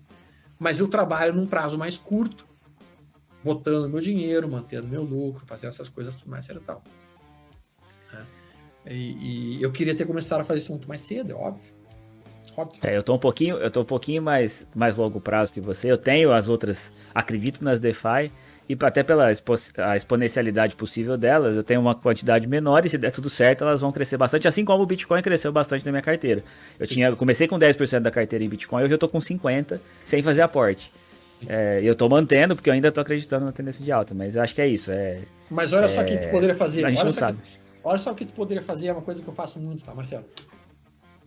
mas 0.59 0.81
eu 0.81 0.89
trabalho 0.89 1.33
num 1.33 1.47
prazo 1.47 1.79
mais 1.79 1.97
curto 1.97 2.47
botando 3.43 3.91
meu 3.91 4.01
dinheiro, 4.01 4.49
mantendo 4.49 4.89
meu 4.89 5.03
lucro, 5.03 5.45
fazendo 5.47 5.69
essas 5.69 5.91
coisas 5.91 6.15
tudo 6.15 6.31
mais, 6.31 6.49
e 6.49 6.55
tal. 6.61 6.83
É. 8.87 8.93
E, 8.95 9.59
e, 9.59 9.63
eu 9.63 9.71
queria 9.71 9.95
ter 9.95 10.07
começado 10.07 10.41
a 10.41 10.45
fazer 10.45 10.61
isso 10.61 10.73
muito 10.73 10.89
mais 10.89 11.03
cedo, 11.03 11.33
é 11.33 11.35
óbvio. 11.35 11.75
Óbvio. 12.57 12.81
É, 12.83 12.97
eu 12.97 13.03
tô 13.03 13.15
um 13.15 13.19
pouquinho, 13.19 13.57
eu 13.57 13.71
tô 13.71 13.81
um 13.83 13.85
pouquinho 13.85 14.23
mais, 14.23 14.67
mais 14.75 14.97
longo 14.97 15.21
prazo 15.21 15.53
que 15.53 15.61
você. 15.61 15.91
Eu 15.91 15.99
tenho 15.99 16.33
as 16.33 16.49
outras, 16.49 16.91
acredito 17.15 17.63
nas 17.65 17.81
DeFi, 17.81 18.31
e 18.69 18.77
até 18.81 19.03
pela 19.03 19.31
expo 19.31 19.55
a 19.77 19.97
exponencialidade 19.97 20.75
possível 20.75 21.19
delas, 21.19 21.55
eu 21.55 21.63
tenho 21.63 21.81
uma 21.81 21.95
quantidade 21.95 22.47
menor 22.47 22.85
e 22.87 22.89
se 22.89 22.97
der 22.97 23.11
tudo 23.11 23.29
certo, 23.29 23.63
elas 23.63 23.81
vão 23.81 23.93
crescer 23.93 24.17
bastante, 24.17 24.49
assim 24.49 24.65
como 24.65 24.83
o 24.83 24.87
Bitcoin 24.87 25.21
cresceu 25.21 25.53
bastante 25.53 25.85
na 25.85 25.93
minha 25.93 26.03
carteira. 26.03 26.43
Eu 26.79 26.87
tinha, 26.87 27.15
comecei 27.15 27.47
com 27.47 27.59
10% 27.59 28.01
da 28.01 28.11
carteira 28.11 28.45
em 28.45 28.49
Bitcoin, 28.49 28.85
hoje 28.85 28.95
eu 28.95 28.99
tô 28.99 29.09
com 29.09 29.21
50 29.21 29.81
sem 30.05 30.23
fazer 30.23 30.41
aporte. 30.41 30.91
É, 31.47 31.81
eu 31.83 31.95
tô 31.95 32.09
mantendo, 32.09 32.57
porque 32.57 32.71
eu 32.71 32.75
ainda 32.75 32.91
tô 32.91 33.03
acreditando 33.03 33.45
na 33.45 33.53
tendência 33.53 33.85
de 33.85 33.93
alta, 33.93 34.15
mas 34.15 34.35
eu 34.35 34.43
acho 34.43 34.55
que 34.55 34.63
é 34.63 34.67
isso. 34.67 34.91
É, 34.91 35.21
mas 35.51 35.75
olha 35.75 35.85
é, 35.85 35.89
só 35.89 36.01
o 36.01 36.05
que 36.05 36.17
tu 36.17 36.31
poderia 36.31 36.55
fazer. 36.55 36.85
A 36.87 36.91
gente 36.91 37.01
olha 37.01 37.11
não 37.11 37.15
sabe. 37.15 37.39
Que, 37.43 37.59
olha 37.83 37.99
só 37.99 38.13
o 38.13 38.15
que 38.15 38.25
tu 38.25 38.33
poderia 38.33 38.63
fazer, 38.63 38.87
é 38.87 38.93
uma 38.93 39.03
coisa 39.03 39.21
que 39.23 39.29
eu 39.29 39.35
faço 39.35 39.61
muito, 39.61 39.85
tá, 39.85 39.95
Marcelo? 39.95 40.25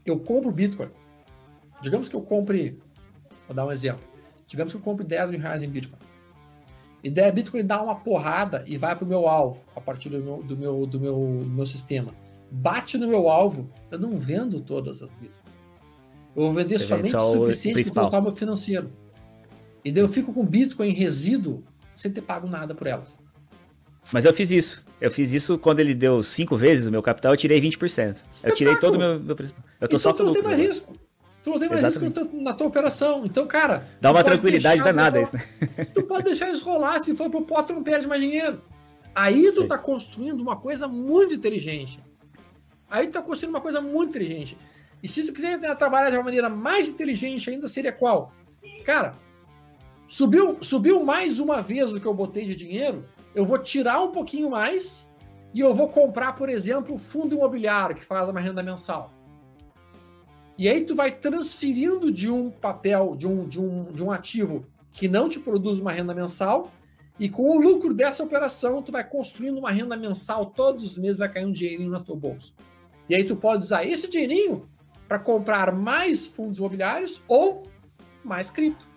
Eu 0.03 0.19
compro 0.19 0.51
Bitcoin. 0.51 0.89
Digamos 1.81 2.09
que 2.09 2.15
eu 2.15 2.21
compre. 2.21 2.79
Vou 3.47 3.55
dar 3.55 3.65
um 3.65 3.71
exemplo. 3.71 4.03
Digamos 4.45 4.73
que 4.73 4.77
eu 4.77 4.81
compre 4.81 5.05
10 5.05 5.31
mil 5.31 5.39
reais 5.39 5.61
em 5.61 5.69
Bitcoin. 5.69 5.99
E 7.03 7.09
der 7.09 7.31
Bitcoin 7.31 7.63
dá 7.63 7.81
uma 7.81 7.95
porrada 7.95 8.63
e 8.67 8.77
vai 8.77 8.95
pro 8.95 9.05
meu 9.05 9.27
alvo 9.27 9.63
a 9.75 9.81
partir 9.81 10.09
do 10.09 10.19
meu, 10.19 10.43
do 10.43 10.57
meu, 10.57 10.85
do 10.85 10.99
meu, 10.99 11.15
do 11.43 11.49
meu 11.49 11.65
sistema. 11.65 12.13
Bate 12.49 12.97
no 12.97 13.07
meu 13.07 13.29
alvo, 13.29 13.69
eu 13.91 13.99
não 13.99 14.17
vendo 14.17 14.59
todas 14.61 15.01
as 15.01 15.11
Bitcoin. 15.11 15.47
Eu 16.35 16.43
vou 16.43 16.53
vender 16.53 16.79
Você 16.79 16.85
somente 16.85 17.15
o 17.15 17.43
suficiente 17.43 17.91
para 17.91 18.01
colocar 18.01 18.19
o 18.19 18.21
meu 18.23 18.35
financeiro. 18.35 18.91
E 19.83 19.91
daí 19.91 20.03
eu 20.03 20.09
fico 20.09 20.33
com 20.33 20.45
Bitcoin 20.45 20.89
em 20.89 20.93
resíduo 20.93 21.63
sem 21.95 22.11
ter 22.11 22.21
pago 22.21 22.47
nada 22.47 22.75
por 22.75 22.87
elas. 22.87 23.19
Mas 24.11 24.23
eu 24.23 24.33
fiz 24.33 24.51
isso. 24.51 24.83
Eu 24.99 25.11
fiz 25.11 25.33
isso 25.33 25.57
quando 25.57 25.79
ele 25.79 25.93
deu 25.93 26.23
cinco 26.23 26.55
vezes 26.55 26.85
o 26.85 26.91
meu 26.91 27.01
capital, 27.01 27.33
eu 27.33 27.37
tirei 27.37 27.61
20%. 27.61 28.21
Eu 28.43 28.55
tirei 28.55 28.75
todo 28.77 28.95
o 28.95 28.97
meu, 28.97 29.19
meu 29.19 29.35
Eu 29.81 29.87
tô 29.87 29.97
então, 29.97 29.99
só 29.99 30.13
tu 30.13 30.23
não 30.23 30.33
tem 30.33 30.41
mais 30.41 30.59
risco. 30.59 30.93
Tu 31.47 31.51
não 31.51 31.59
tem 31.59 31.69
mais 31.69 31.81
Exatamente. 31.81 32.19
risco 32.19 32.35
na 32.41 32.53
tua 32.53 32.67
operação. 32.67 33.25
Então, 33.25 33.47
cara. 33.47 33.87
Dá 34.01 34.11
uma 34.11 34.21
tranquilidade 34.21 34.83
danada 34.83 35.21
isso, 35.21 35.33
né? 35.33 35.45
Tu 35.95 36.03
pode 36.03 36.23
deixar 36.23 36.49
isso 36.51 36.65
rolar. 36.65 36.99
Se 36.99 37.15
for 37.15 37.29
pro 37.29 37.41
pote, 37.43 37.69
tu 37.69 37.73
não 37.73 37.83
perde 37.83 38.05
mais 38.05 38.21
dinheiro. 38.21 38.61
Aí 39.15 39.49
tu 39.53 39.61
Sim. 39.61 39.67
tá 39.67 39.77
construindo 39.77 40.41
uma 40.41 40.57
coisa 40.57 40.89
muito 40.89 41.33
inteligente. 41.33 41.99
Aí 42.91 43.07
tu 43.07 43.13
tá 43.13 43.21
construindo 43.21 43.51
uma 43.51 43.61
coisa 43.61 43.79
muito 43.79 44.09
inteligente. 44.09 44.57
E 45.01 45.07
se 45.07 45.23
tu 45.23 45.31
quiser 45.31 45.57
trabalhar 45.77 46.09
de 46.09 46.17
uma 46.17 46.23
maneira 46.23 46.49
mais 46.49 46.87
inteligente 46.89 47.49
ainda, 47.49 47.69
seria 47.69 47.93
qual? 47.93 48.33
Cara, 48.83 49.13
Subiu, 50.05 50.57
subiu 50.61 51.03
mais 51.03 51.39
uma 51.39 51.61
vez 51.61 51.93
o 51.93 51.99
que 51.99 52.05
eu 52.05 52.13
botei 52.13 52.45
de 52.45 52.55
dinheiro, 52.55 53.05
eu 53.35 53.45
vou 53.45 53.57
tirar 53.57 54.01
um 54.01 54.11
pouquinho 54.11 54.49
mais 54.49 55.09
e 55.53 55.59
eu 55.59 55.73
vou 55.73 55.89
comprar, 55.89 56.33
por 56.33 56.49
exemplo, 56.49 56.97
fundo 56.97 57.35
imobiliário 57.35 57.95
que 57.95 58.03
faz 58.03 58.27
uma 58.29 58.39
renda 58.39 58.63
mensal. 58.63 59.13
E 60.57 60.67
aí 60.67 60.81
tu 60.81 60.95
vai 60.95 61.11
transferindo 61.11 62.11
de 62.11 62.29
um 62.29 62.49
papel, 62.49 63.15
de 63.15 63.27
um, 63.27 63.47
de 63.47 63.59
um, 63.59 63.91
de 63.91 64.03
um 64.03 64.11
ativo 64.11 64.65
que 64.91 65.07
não 65.07 65.29
te 65.29 65.39
produz 65.39 65.79
uma 65.79 65.91
renda 65.91 66.15
mensal, 66.15 66.71
e 67.19 67.29
com 67.29 67.55
o 67.55 67.59
lucro 67.59 67.93
dessa 67.93 68.23
operação, 68.23 68.81
tu 68.81 68.91
vai 68.91 69.07
construindo 69.07 69.57
uma 69.57 69.71
renda 69.71 69.95
mensal 69.97 70.47
todos 70.47 70.83
os 70.83 70.97
meses, 70.97 71.17
vai 71.17 71.31
cair 71.31 71.45
um 71.45 71.51
dinheirinho 71.51 71.89
na 71.89 71.99
tua 71.99 72.15
bolsa. 72.15 72.53
E 73.09 73.15
aí 73.15 73.23
tu 73.23 73.35
pode 73.35 73.63
usar 73.63 73.85
esse 73.85 74.07
dinheirinho 74.07 74.67
para 75.07 75.17
comprar 75.17 75.73
mais 75.73 76.27
fundos 76.27 76.57
imobiliários 76.57 77.21
ou 77.27 77.63
mais 78.23 78.51
cripto. 78.51 78.87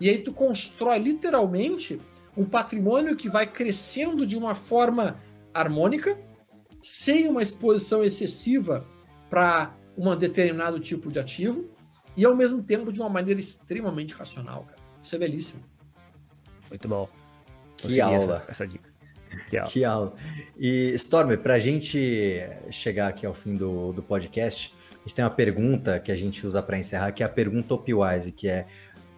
E 0.00 0.08
aí 0.08 0.18
tu 0.18 0.32
constrói 0.32 0.98
literalmente 0.98 2.00
um 2.36 2.44
patrimônio 2.44 3.16
que 3.16 3.28
vai 3.28 3.46
crescendo 3.46 4.26
de 4.26 4.36
uma 4.36 4.54
forma 4.54 5.18
harmônica, 5.52 6.18
sem 6.82 7.28
uma 7.28 7.42
exposição 7.42 8.02
excessiva 8.02 8.86
para 9.28 9.74
um 9.96 10.14
determinado 10.16 10.80
tipo 10.80 11.10
de 11.10 11.18
ativo, 11.18 11.70
e 12.16 12.24
ao 12.24 12.34
mesmo 12.34 12.62
tempo 12.62 12.92
de 12.92 13.00
uma 13.00 13.08
maneira 13.08 13.40
extremamente 13.40 14.14
racional, 14.14 14.64
cara. 14.64 14.80
Isso 15.02 15.14
é 15.16 15.18
belíssimo. 15.18 15.62
Muito 16.68 16.88
bom. 16.88 17.08
Que 17.76 18.00
aula. 18.00 18.34
Essa, 18.34 18.44
essa 18.50 18.66
dica. 18.66 18.90
Que 19.48 19.56
aula. 19.56 19.70
que 19.70 19.84
aula. 19.84 20.14
E, 20.58 20.92
Stormer, 20.94 21.38
para 21.38 21.54
a 21.54 21.58
gente 21.58 22.40
chegar 22.70 23.08
aqui 23.08 23.24
ao 23.24 23.34
fim 23.34 23.54
do, 23.54 23.92
do 23.92 24.02
podcast, 24.02 24.74
a 24.92 25.08
gente 25.08 25.14
tem 25.14 25.24
uma 25.24 25.30
pergunta 25.30 25.98
que 25.98 26.12
a 26.12 26.14
gente 26.14 26.46
usa 26.46 26.62
para 26.62 26.78
encerrar, 26.78 27.12
que 27.12 27.22
é 27.22 27.26
a 27.26 27.28
pergunta 27.28 27.74
Opwise, 27.74 28.30
que 28.30 28.48
é 28.48 28.66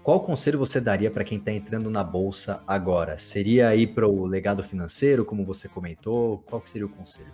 qual 0.03 0.21
conselho 0.21 0.59
você 0.59 0.81
daria 0.81 1.11
para 1.11 1.25
quem 1.25 1.39
está 1.39 1.51
entrando 1.51 1.89
na 1.89 2.05
bolsa 2.05 2.63
agora? 2.67 3.17
Seria 3.17 3.75
ir 3.75 3.89
para 3.89 4.07
o 4.07 4.27
legado 4.27 4.63
financeiro, 4.63 5.25
como 5.25 5.45
você 5.45 5.67
comentou? 5.67 6.43
Qual 6.47 6.61
que 6.61 6.69
seria 6.69 6.87
o 6.87 6.91
conselho? 6.91 7.33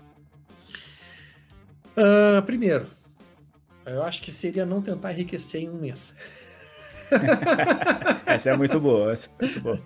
Uh, 1.97 2.41
primeiro, 2.47 2.87
eu 3.87 4.03
acho 4.03 4.23
que 4.23 4.33
seria 4.33 4.67
não 4.67 4.83
tentar 4.83 5.13
enriquecer 5.13 5.63
em 5.63 5.71
um 5.71 5.79
mês. 5.79 6.15
essa 8.27 8.51
é 8.51 8.57
muito 8.57 8.79
boa, 8.81 9.13
essa 9.13 9.29
é 9.39 9.45
muito 9.45 9.61
boa. 9.61 9.83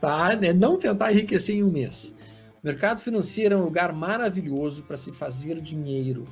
Tá, 0.00 0.36
né? 0.36 0.52
Não 0.52 0.78
tentar 0.78 1.12
enriquecer 1.12 1.56
em 1.56 1.64
um 1.64 1.70
mês. 1.70 2.14
O 2.62 2.66
mercado 2.66 3.00
financeiro 3.00 3.54
é 3.54 3.56
um 3.56 3.64
lugar 3.64 3.92
maravilhoso 3.92 4.82
para 4.82 4.96
se 4.96 5.12
fazer 5.12 5.60
dinheiro, 5.60 6.24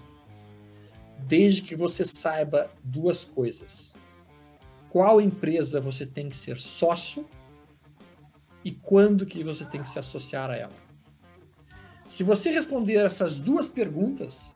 desde 1.21 1.63
que 1.63 1.77
você 1.77 2.05
saiba 2.05 2.71
duas 2.83 3.25
coisas 3.25 3.95
qual 4.95 5.21
empresa 5.21 5.81
você 5.81 6.07
tem 6.07 6.29
que 6.29 6.37
ser 6.37 6.57
sócio 6.57 7.29
e 8.65 8.71
quando 8.71 9.27
que 9.27 9.43
você 9.43 9.65
tem 9.65 9.83
que 9.83 9.89
se 9.89 9.99
associar 9.99 10.51
a 10.51 10.57
ela. 10.57 10.73
Se 12.07 12.23
você 12.23 12.53
responder 12.53 13.05
essas 13.05 13.41
duas 13.41 13.67
perguntas, 13.67 14.54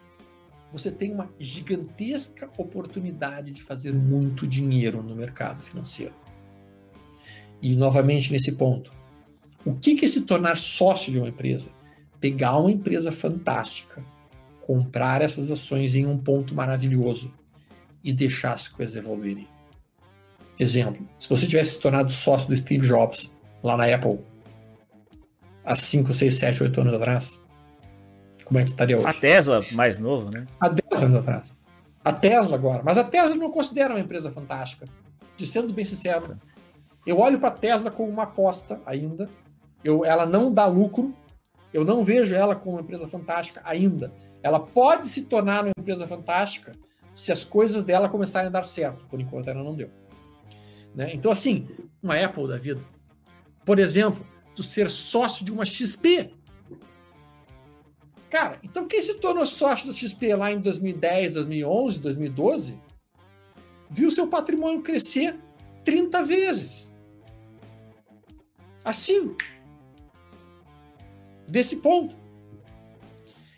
você 0.73 0.91
tem 0.91 1.13
uma 1.13 1.31
gigantesca 1.39 2.51
oportunidade 2.59 3.51
de 3.51 3.63
fazer 3.63 3.93
muito 3.93 4.47
dinheiro 4.47 5.03
no 5.03 5.15
mercado 5.15 5.63
financeiro. 5.63 6.15
E 7.61 7.75
novamente 7.75 8.31
nesse 8.31 8.53
ponto, 8.53 8.93
o 9.65 9.75
que 9.75 10.05
é 10.05 10.09
se 10.09 10.23
tornar 10.23 10.57
sócio 10.57 11.11
de 11.11 11.19
uma 11.19 11.29
empresa? 11.29 11.71
Pegar 12.21 12.57
uma 12.59 12.71
empresa 12.71 13.11
fantástica, 13.11 14.05
comprar 14.61 15.23
essas 15.23 15.51
ações 15.51 15.95
em 15.95 16.07
um 16.07 16.19
ponto 16.19 16.55
maravilhoso 16.55 17.33
e 18.05 18.13
deixar 18.13 18.53
as 18.53 18.69
coisas 18.69 18.97
evoluírem. 18.97 19.49
Exemplo, 20.59 21.07
se 21.19 21.29
você 21.29 21.47
tivesse 21.47 21.73
se 21.73 21.81
tornado 21.81 22.11
sócio 22.11 22.49
do 22.49 22.57
Steve 22.57 22.87
Jobs 22.87 23.31
lá 23.63 23.77
na 23.77 23.93
Apple 23.93 24.19
há 25.65 25.75
5, 25.75 26.13
6, 26.13 26.35
7, 26.35 26.63
8 26.65 26.81
anos 26.81 26.95
atrás, 26.95 27.41
como 28.49 28.61
é 28.61 28.65
que 28.65 28.71
estaria 28.71 28.97
hoje. 28.97 29.07
A 29.07 29.13
Tesla, 29.13 29.65
mais 29.73 29.99
novo, 29.99 30.31
né? 30.31 30.47
Há 30.59 30.71
10 30.71 31.03
anos 31.03 31.19
atrás. 31.21 31.53
A 32.03 32.13
Tesla 32.13 32.57
agora. 32.57 32.83
Mas 32.83 32.97
a 32.97 33.05
Tesla 33.05 33.37
não 33.37 33.51
considera 33.51 33.93
uma 33.93 34.01
empresa 34.01 34.31
fantástica. 34.31 34.87
De 35.37 35.47
sendo 35.47 35.73
bem 35.73 35.85
sincero. 35.85 36.37
Eu 37.07 37.19
olho 37.21 37.39
para 37.39 37.51
a 37.51 37.53
Tesla 37.53 37.91
como 37.91 38.11
uma 38.11 38.23
aposta 38.23 38.81
ainda. 38.87 39.29
Eu, 39.85 40.05
ela 40.05 40.25
não 40.25 40.53
dá 40.53 40.65
lucro. 40.67 41.15
Eu 41.73 41.85
não 41.85 42.03
vejo 42.03 42.35
ela 42.35 42.57
como 42.57 42.77
uma 42.77 42.81
empresa 42.81 43.07
fantástica 43.07 43.61
ainda. 43.65 44.11
Ela 44.43 44.59
pode 44.59 45.09
se 45.09 45.23
tornar 45.23 45.65
uma 45.65 45.73
empresa 45.79 46.07
fantástica 46.07 46.73
se 47.15 47.31
as 47.31 47.45
coisas 47.45 47.85
dela 47.85 48.09
começarem 48.09 48.49
a 48.49 48.51
dar 48.51 48.65
certo. 48.65 49.05
Por 49.11 49.21
enquanto 49.21 49.49
ela 49.49 49.63
não 49.63 49.77
deu. 49.77 49.91
Né? 50.95 51.11
Então, 51.13 51.31
assim, 51.31 51.69
uma 52.03 52.19
Apple 52.19 52.49
da 52.49 52.57
vida. 52.57 52.81
Por 53.63 53.79
exemplo, 53.79 54.27
tu 54.55 54.63
ser 54.63 54.89
sócio 54.89 55.45
de 55.45 55.53
uma 55.53 55.67
XP. 55.67 56.33
Cara, 58.31 58.59
então 58.63 58.87
quem 58.87 59.01
se 59.01 59.15
tornou 59.15 59.47
sócio 59.47 59.87
da 59.87 59.93
XP 59.93 60.35
lá 60.35 60.53
em 60.53 60.61
2010, 60.61 61.33
2011, 61.33 62.01
2012, 62.01 62.79
viu 63.91 64.11
seu 64.11 64.27
patrimônio 64.27 64.83
crescer 64.83 65.37
30 65.85 66.23
vezes. 66.23 66.93
Assim. 68.85 69.35
Desse 71.47 71.77
ponto. 71.77 72.15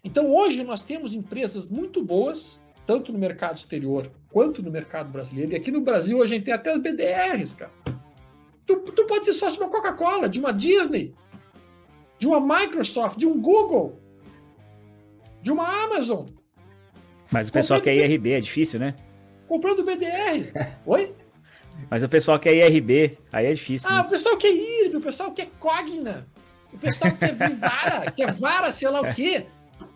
Então 0.05 0.33
hoje 0.33 0.62
nós 0.62 0.83
temos 0.83 1.14
empresas 1.14 1.68
muito 1.68 2.05
boas, 2.05 2.61
tanto 2.87 3.12
no 3.12 3.18
mercado 3.18 3.57
exterior 3.57 4.11
quanto 4.33 4.62
no 4.62 4.71
mercado 4.71 5.11
brasileiro. 5.11 5.53
E 5.53 5.57
aqui 5.57 5.73
no 5.73 5.81
Brasil 5.81 6.23
a 6.23 6.27
gente 6.27 6.45
tem 6.45 6.55
até 6.55 6.73
os 6.73 6.81
BDRs, 6.81 7.55
cara. 7.55 7.73
Tu, 8.64 8.77
tu 8.77 9.07
pode 9.07 9.25
ser 9.25 9.33
sócio 9.33 9.59
de 9.59 9.64
uma 9.64 9.71
Coca-Cola, 9.71 10.29
de 10.29 10.39
uma 10.39 10.53
Disney, 10.53 11.12
de 12.18 12.29
uma 12.29 12.41
Microsoft, 12.41 13.18
de 13.18 13.27
um 13.27 13.41
Google, 13.41 13.99
de 15.43 15.51
uma 15.51 15.66
Amazon. 15.84 16.26
Mas 17.30 17.49
o 17.49 17.53
pessoal 17.53 17.80
quer 17.80 17.95
IRB, 17.95 18.32
é 18.32 18.41
difícil, 18.41 18.80
né? 18.80 18.95
Comprando 19.47 19.84
BDR. 19.84 20.53
Oi? 20.86 21.14
Mas 21.88 22.03
o 22.03 22.09
pessoal 22.09 22.38
quer 22.38 22.55
IRB, 22.55 23.18
aí 23.32 23.47
é 23.47 23.55
difícil. 23.55 23.88
Ah, 23.91 23.97
né? 23.97 24.01
o 24.03 24.11
pessoal 24.11 24.36
quer 24.36 24.51
IRB, 24.53 24.97
o 24.97 25.01
pessoal 25.01 25.32
quer 25.32 25.47
Cogna, 25.59 26.26
o 26.72 26.78
pessoal 26.78 27.12
quer 27.12 27.34
Vivara, 27.34 28.11
quer 28.12 28.32
Vara, 28.32 28.70
sei 28.70 28.88
lá 28.88 29.01
o 29.01 29.14
quê. 29.14 29.47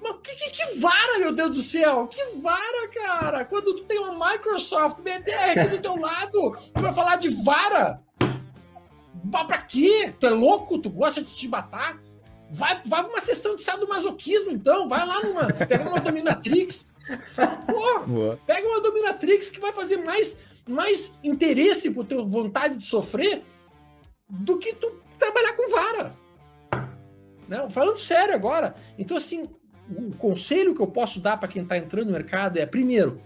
Mas 0.03 0.17
que, 0.23 0.35
que, 0.35 0.51
que, 0.51 0.81
vara, 0.81 1.19
meu 1.19 1.33
Deus 1.33 1.51
do 1.51 1.63
céu? 1.63 2.07
Que 2.07 2.23
vara, 2.41 2.89
cara? 2.89 3.45
Quando 3.45 3.75
tu 3.75 3.85
tem 3.85 3.99
uma 3.99 4.33
Microsoft 4.33 4.99
BDR 5.01 5.59
aqui 5.59 5.77
do 5.77 5.83
teu 5.83 5.97
lado, 5.97 6.53
tu 6.75 6.83
vai 6.83 6.93
falar 6.93 7.17
de 7.17 7.31
vara? 7.43 8.03
Pra 9.31 9.59
quê? 9.59 10.15
Tu 10.19 10.27
é 10.27 10.31
louco? 10.31 10.79
Tu 10.79 10.91
gosta 10.91 11.23
de 11.23 11.35
te 11.35 11.49
matar? 11.49 11.99
Vai, 12.55 12.81
vai 12.87 13.03
pra 13.03 13.11
uma 13.11 13.21
sessão 13.21 13.57
de 13.57 13.65
sadomasoquismo, 13.65 14.53
então. 14.53 14.87
Vai 14.87 15.05
lá 15.05 15.21
numa. 15.25 15.47
Pega 15.53 15.89
uma 15.89 16.01
dominatrix. 16.01 16.95
Pô, 17.67 18.37
pega 18.47 18.69
uma 18.69 18.81
dominatrix 18.81 19.51
que 19.51 19.59
vai 19.59 19.73
fazer 19.73 19.97
mais, 19.97 20.39
mais 20.69 21.19
interesse 21.25 21.91
por 21.91 22.07
tua 22.07 22.25
vontade 22.25 22.77
de 22.77 22.85
sofrer 22.85 23.43
do 24.29 24.57
que 24.59 24.73
tu 24.73 25.03
trabalhar 25.19 25.55
com 25.55 25.69
vara. 25.69 26.15
Não, 27.49 27.69
falando 27.69 27.99
sério 27.99 28.33
agora. 28.33 28.77
Então, 28.97 29.17
assim, 29.17 29.51
o 29.91 30.15
conselho 30.17 30.77
que 30.77 30.81
eu 30.81 30.87
posso 30.87 31.19
dar 31.19 31.37
para 31.37 31.49
quem 31.49 31.63
está 31.63 31.77
entrando 31.77 32.07
no 32.07 32.13
mercado 32.13 32.57
é, 32.57 32.65
primeiro, 32.65 33.21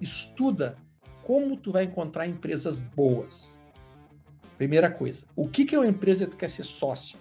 estuda 0.00 0.78
como 1.22 1.54
tu 1.54 1.70
vai 1.70 1.84
encontrar 1.84 2.26
empresas 2.26 2.78
boas. 2.78 3.54
Primeira 4.56 4.90
coisa, 4.90 5.26
o 5.36 5.46
que, 5.46 5.66
que 5.66 5.74
é 5.74 5.78
uma 5.78 5.86
empresa 5.86 6.24
que 6.24 6.30
tu 6.30 6.36
quer 6.38 6.48
ser 6.48 6.64
sócio? 6.64 7.18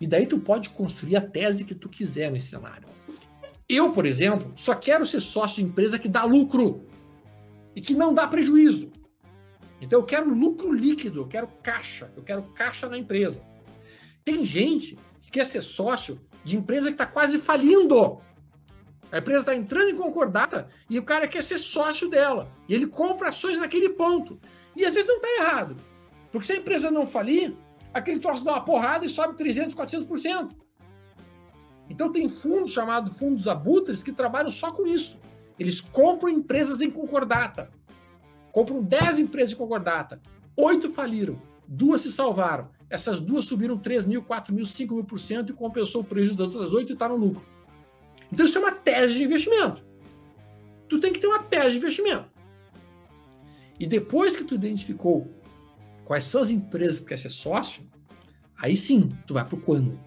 E 0.00 0.06
daí 0.06 0.26
tu 0.26 0.38
pode 0.38 0.70
construir 0.70 1.16
a 1.16 1.20
tese 1.20 1.64
que 1.64 1.74
tu 1.74 1.88
quiser 1.88 2.30
nesse 2.30 2.48
cenário. 2.48 2.88
Eu, 3.68 3.92
por 3.92 4.06
exemplo, 4.06 4.52
só 4.56 4.74
quero 4.74 5.04
ser 5.04 5.20
sócio 5.20 5.56
de 5.56 5.70
empresa 5.70 5.98
que 5.98 6.08
dá 6.08 6.24
lucro 6.24 6.86
e 7.76 7.80
que 7.80 7.94
não 7.94 8.14
dá 8.14 8.26
prejuízo. 8.26 8.90
Então 9.80 10.00
eu 10.00 10.04
quero 10.04 10.32
lucro 10.32 10.72
líquido, 10.72 11.20
eu 11.20 11.28
quero 11.28 11.48
caixa, 11.62 12.10
eu 12.16 12.22
quero 12.22 12.42
caixa 12.54 12.88
na 12.88 12.98
empresa. 12.98 13.42
Tem 14.24 14.44
gente 14.44 14.98
que 15.20 15.30
quer 15.30 15.44
ser 15.44 15.62
sócio 15.62 16.20
de 16.44 16.56
empresa 16.56 16.86
que 16.86 16.94
está 16.94 17.06
quase 17.06 17.38
falindo. 17.38 18.20
A 19.10 19.18
empresa 19.18 19.40
está 19.40 19.54
entrando 19.54 19.90
em 19.90 19.96
concordata 19.96 20.68
e 20.88 20.98
o 20.98 21.02
cara 21.02 21.28
quer 21.28 21.42
ser 21.42 21.58
sócio 21.58 22.08
dela. 22.08 22.50
E 22.68 22.74
ele 22.74 22.86
compra 22.86 23.28
ações 23.28 23.58
naquele 23.58 23.90
ponto. 23.90 24.38
E 24.74 24.84
às 24.84 24.94
vezes 24.94 25.08
não 25.08 25.16
está 25.16 25.28
errado. 25.42 25.76
Porque 26.30 26.46
se 26.46 26.52
a 26.52 26.56
empresa 26.56 26.90
não 26.90 27.06
falir, 27.06 27.54
aquele 27.92 28.20
troço 28.20 28.44
dá 28.44 28.52
uma 28.52 28.64
porrada 28.64 29.04
e 29.04 29.08
sobe 29.08 29.36
300, 29.36 29.74
400%. 29.74 30.50
Então 31.90 32.12
tem 32.12 32.28
fundos 32.28 32.72
chamados 32.72 33.16
fundos 33.16 33.48
abutres 33.48 34.02
que 34.02 34.12
trabalham 34.12 34.50
só 34.50 34.70
com 34.70 34.86
isso. 34.86 35.20
Eles 35.58 35.80
compram 35.80 36.28
empresas 36.28 36.80
em 36.80 36.90
concordata. 36.90 37.70
Compram 38.52 38.82
10 38.82 39.20
empresas 39.20 39.54
em 39.54 39.56
concordata. 39.56 40.20
Oito 40.56 40.90
faliram. 40.90 41.40
Duas 41.66 42.02
se 42.02 42.12
salvaram. 42.12 42.68
Essas 42.90 43.20
duas 43.20 43.44
subiram 43.44 43.76
3 43.76 44.06
mil, 44.06 44.22
4 44.22 44.54
mil, 44.54 44.64
5 44.64 44.94
mil 44.94 45.04
por 45.04 45.18
cento 45.18 45.50
e 45.50 45.54
compensou 45.54 46.00
o 46.00 46.04
prejuízo 46.04 46.36
das 46.36 46.54
outras 46.54 46.72
oito 46.72 46.90
e 46.90 46.94
está 46.94 47.08
no 47.08 47.16
lucro. 47.16 47.42
Então 48.32 48.46
isso 48.46 48.56
é 48.56 48.60
uma 48.60 48.72
tese 48.72 49.14
de 49.14 49.24
investimento. 49.24 49.84
Tu 50.88 50.98
tem 50.98 51.12
que 51.12 51.18
ter 51.18 51.26
uma 51.26 51.42
tese 51.42 51.72
de 51.72 51.76
investimento. 51.78 52.30
E 53.78 53.86
depois 53.86 54.34
que 54.34 54.44
tu 54.44 54.54
identificou 54.54 55.30
quais 56.08 56.24
são 56.24 56.40
as 56.40 56.48
empresas 56.48 57.00
que 57.00 57.04
quer 57.04 57.18
ser 57.18 57.28
sócio, 57.28 57.82
aí 58.56 58.78
sim 58.78 59.10
tu 59.26 59.34
vai 59.34 59.44
para 59.44 59.56
o 59.56 59.60
quando. 59.60 60.00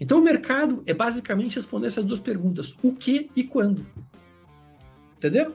Então 0.00 0.18
o 0.18 0.22
mercado 0.22 0.82
é 0.86 0.94
basicamente 0.94 1.56
responder 1.56 1.88
essas 1.88 2.06
duas 2.06 2.20
perguntas: 2.20 2.74
o 2.82 2.94
que 2.94 3.30
e 3.36 3.44
quando. 3.44 3.86
Entendeu? 5.18 5.54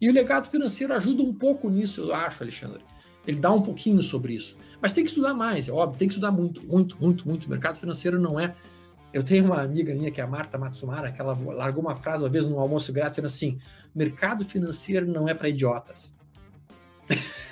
E 0.00 0.10
o 0.10 0.12
legado 0.12 0.50
financeiro 0.50 0.92
ajuda 0.92 1.22
um 1.22 1.32
pouco 1.32 1.70
nisso, 1.70 2.00
eu 2.00 2.14
acho, 2.14 2.42
Alexandre. 2.42 2.84
Ele 3.24 3.38
dá 3.38 3.52
um 3.52 3.62
pouquinho 3.62 4.02
sobre 4.02 4.34
isso. 4.34 4.58
Mas 4.82 4.92
tem 4.92 5.04
que 5.04 5.10
estudar 5.10 5.34
mais, 5.34 5.68
é 5.68 5.72
óbvio, 5.72 5.98
tem 5.98 6.08
que 6.08 6.14
estudar 6.14 6.32
muito, 6.32 6.66
muito, 6.66 7.00
muito, 7.00 7.28
muito. 7.28 7.46
O 7.46 7.50
mercado 7.50 7.78
financeiro 7.78 8.20
não 8.20 8.40
é. 8.40 8.56
Eu 9.12 9.22
tenho 9.22 9.44
uma 9.44 9.62
amiga 9.62 9.94
minha 9.94 10.10
que 10.10 10.20
é 10.20 10.24
a 10.24 10.26
Marta 10.26 10.58
Matsumara, 10.58 11.12
que 11.12 11.20
ela 11.20 11.38
largou 11.54 11.80
uma 11.80 11.94
frase 11.94 12.24
uma 12.24 12.28
vez 12.28 12.44
no 12.44 12.58
almoço 12.58 12.92
grátis, 12.92 13.12
dizendo 13.12 13.26
assim: 13.26 13.58
mercado 13.94 14.44
financeiro 14.44 15.06
não 15.06 15.28
é 15.28 15.34
para 15.34 15.48
idiotas. 15.48 16.12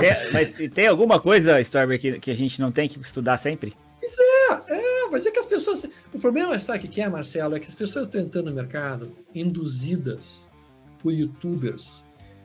Tem, 0.00 0.10
mas 0.32 0.52
tem 0.72 0.86
alguma 0.86 1.20
coisa, 1.20 1.60
Storber, 1.60 2.00
que, 2.00 2.18
que 2.18 2.30
a 2.30 2.36
gente 2.36 2.60
não 2.60 2.70
tem 2.70 2.88
que 2.88 2.98
estudar 3.00 3.36
sempre? 3.36 3.74
É, 4.02 4.74
é, 4.74 5.10
mas 5.10 5.26
é 5.26 5.30
que 5.30 5.38
as 5.38 5.46
pessoas. 5.46 5.88
O 6.12 6.18
problema, 6.18 6.58
sabe 6.58 6.86
o 6.86 6.88
que 6.88 7.00
é, 7.00 7.08
Marcelo? 7.08 7.56
É 7.56 7.60
que 7.60 7.68
as 7.68 7.74
pessoas 7.74 8.06
estão 8.06 8.20
entrando 8.20 8.46
no 8.46 8.54
mercado 8.54 9.16
induzidas 9.34 10.48
por 10.98 11.12
youtubers 11.12 12.04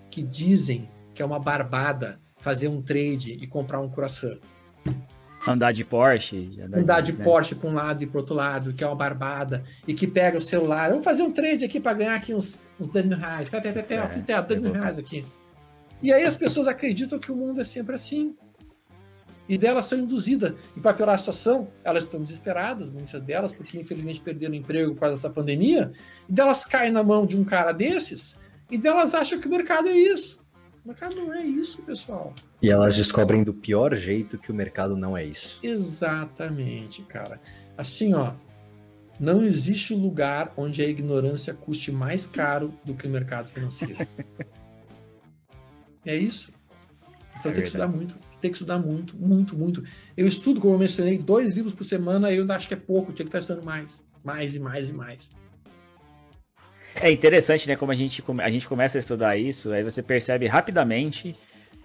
que 0.10 0.22
dizem 0.22 0.90
que 1.14 1.22
é 1.22 1.26
uma 1.26 1.40
barbada 1.40 2.20
fazer 2.38 2.68
um 2.68 2.82
trade 2.82 3.34
e 3.34 3.48
comprar 3.48 3.80
um 3.80 3.90
croissant. 3.90 4.38
Andar 5.48 5.74
de 5.74 5.84
Porsche. 5.84 6.60
Andar, 6.62 6.80
andar 6.80 7.02
de, 7.02 7.12
de 7.12 7.18
né? 7.18 7.24
Porsche 7.24 7.56
para 7.56 7.70
um 7.70 7.74
lado 7.74 8.04
e 8.04 8.08
para 8.08 8.20
outro 8.20 8.36
lado, 8.36 8.74
que 8.74 8.84
é 8.84 8.88
uma 8.88 8.96
barbada, 8.96 9.64
e 9.88 9.94
que 9.94 10.08
pega 10.08 10.38
o 10.38 10.42
celular. 10.42 10.90
Vamos 10.90 11.04
fazer 11.04 11.24
um 11.24 11.32
trade 11.32 11.66
aqui 11.66 11.80
para 11.80 11.94
ganhar 11.94 12.16
aqui 12.16 12.34
uns, 12.34 12.60
uns 12.80 12.88
10 12.88 13.06
mil 13.06 13.18
reais. 13.18 13.50
Pé, 13.50 13.60
pé, 13.60 13.72
pé, 13.72 13.82
pé, 13.82 14.08
fiz 14.10 14.24
10 14.24 14.60
mil 14.60 14.72
reais 14.72 14.98
aqui. 14.98 15.26
E 16.04 16.12
aí 16.12 16.26
as 16.26 16.36
pessoas 16.36 16.68
acreditam 16.68 17.18
que 17.18 17.32
o 17.32 17.36
mundo 17.36 17.62
é 17.62 17.64
sempre 17.64 17.96
assim. 17.96 18.36
E 19.48 19.58
delas 19.58 19.86
são 19.86 19.98
induzidas. 19.98 20.54
E 20.76 20.82
para 20.82 20.94
piorar 20.94 21.16
a 21.16 21.18
situação, 21.18 21.70
elas 21.82 22.04
estão 22.04 22.22
desesperadas, 22.22 22.90
muitas 22.90 23.22
delas, 23.22 23.54
porque 23.54 23.80
infelizmente 23.80 24.20
perderam 24.20 24.54
o 24.54 24.58
emprego 24.58 24.94
por 24.94 25.00
causa 25.00 25.16
dessa 25.16 25.30
pandemia. 25.30 25.92
E 26.28 26.32
delas 26.34 26.66
caem 26.66 26.92
na 26.92 27.04
mão 27.04 27.26
de 27.26 27.38
um 27.38 27.44
cara 27.46 27.72
desses, 27.72 28.38
e 28.70 28.78
delas 28.78 29.14
acham 29.14 29.40
que 29.40 29.48
o 29.48 29.50
mercado 29.50 29.88
é 29.88 29.96
isso. 29.96 30.40
O 30.84 30.90
mercado 30.90 31.16
não 31.16 31.34
é 31.34 31.42
isso, 31.42 31.82
pessoal. 31.84 32.34
E 32.62 32.70
elas 32.70 32.96
descobrem 32.96 33.44
do 33.44 33.54
pior 33.54 33.96
jeito 33.96 34.38
que 34.38 34.52
o 34.52 34.56
mercado 34.56 34.98
não 34.98 35.16
é 35.16 35.24
isso. 35.24 35.60
Exatamente, 35.64 37.02
cara. 37.04 37.40
Assim, 37.78 38.14
ó, 38.14 38.34
não 39.18 39.44
existe 39.46 39.94
lugar 39.94 40.52
onde 40.58 40.82
a 40.82 40.88
ignorância 40.88 41.54
custe 41.54 41.92
mais 41.92 42.28
caro 42.28 42.74
do 42.84 42.94
que 42.94 43.08
o 43.08 43.10
mercado 43.10 43.48
financeiro. 43.48 44.06
é 46.06 46.16
isso. 46.16 46.52
Então 47.40 47.52
é 47.52 47.56
tem 47.56 47.64
que 47.64 47.68
estudar 47.68 47.88
muito. 47.88 48.16
Tem 48.42 48.52
que 48.52 48.58
estudar 48.58 48.80
muito, 48.80 49.16
muito, 49.18 49.58
muito. 49.58 49.84
Eu 50.18 50.28
estudo, 50.28 50.60
como 50.60 50.74
eu 50.74 50.80
mencionei, 50.80 51.18
dois 51.18 51.54
livros 51.54 51.74
por 51.74 51.86
semana, 51.86 52.32
eu 52.32 52.42
ainda 52.42 52.56
acho 52.56 52.68
que 52.68 52.74
é 52.74 52.78
pouco, 52.78 53.14
tinha 53.14 53.26
que 53.26 53.30
estar 53.30 53.40
estudando 53.40 53.64
mais. 53.64 54.04
Mais 54.24 54.56
e 54.56 54.60
mais 54.60 54.90
e 54.90 54.94
mais. 54.94 55.32
É 56.96 57.12
interessante, 57.12 57.68
né? 57.68 57.76
Como 57.76 57.92
a 57.92 57.96
gente, 57.96 58.24
a 58.42 58.50
gente 58.50 58.68
começa 58.68 58.98
a 58.98 59.00
estudar 59.00 59.38
isso, 59.38 59.72
aí 59.72 59.84
você 59.84 60.02
percebe 60.02 60.48
rapidamente 60.48 61.36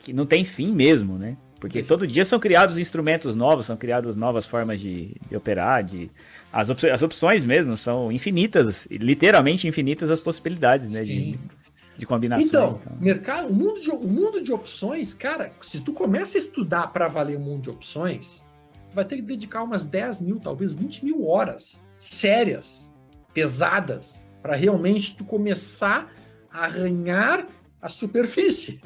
que 0.00 0.12
não 0.12 0.26
tem 0.26 0.44
fim 0.44 0.72
mesmo, 0.72 1.16
né? 1.16 1.36
Porque 1.60 1.82
todo 1.82 2.06
dia 2.06 2.24
são 2.24 2.38
criados 2.38 2.78
instrumentos 2.78 3.34
novos, 3.34 3.66
são 3.66 3.76
criadas 3.76 4.14
novas 4.14 4.46
formas 4.46 4.78
de, 4.78 5.16
de 5.28 5.36
operar, 5.36 5.82
de, 5.82 6.08
as, 6.52 6.70
op 6.70 6.88
as 6.88 7.02
opções 7.02 7.44
mesmo 7.44 7.76
são 7.76 8.12
infinitas, 8.12 8.86
literalmente 8.90 9.66
infinitas 9.66 10.08
as 10.08 10.20
possibilidades, 10.20 10.88
né? 10.88 11.02
De, 11.02 11.36
de 11.98 12.06
combinação. 12.06 12.46
Então, 12.46 12.80
então, 12.80 12.96
mercado, 13.00 13.48
o 13.48 13.52
mundo, 13.52 13.80
de, 13.80 13.90
o 13.90 14.06
mundo 14.06 14.40
de 14.40 14.52
opções, 14.52 15.12
cara, 15.12 15.52
se 15.60 15.80
tu 15.80 15.92
começa 15.92 16.38
a 16.38 16.40
estudar 16.40 16.86
para 16.92 17.08
valer 17.08 17.36
o 17.36 17.40
mundo 17.40 17.62
de 17.62 17.70
opções, 17.70 18.44
tu 18.88 18.94
vai 18.94 19.04
ter 19.04 19.16
que 19.16 19.22
dedicar 19.22 19.64
umas 19.64 19.84
10 19.84 20.20
mil, 20.20 20.38
talvez 20.38 20.74
20 20.74 21.04
mil 21.04 21.26
horas 21.26 21.84
sérias, 21.96 22.94
pesadas, 23.34 24.28
para 24.40 24.54
realmente 24.54 25.16
tu 25.16 25.24
começar 25.24 26.10
a 26.50 26.64
arranhar 26.64 27.46
a 27.82 27.88
superfície. 27.88 28.80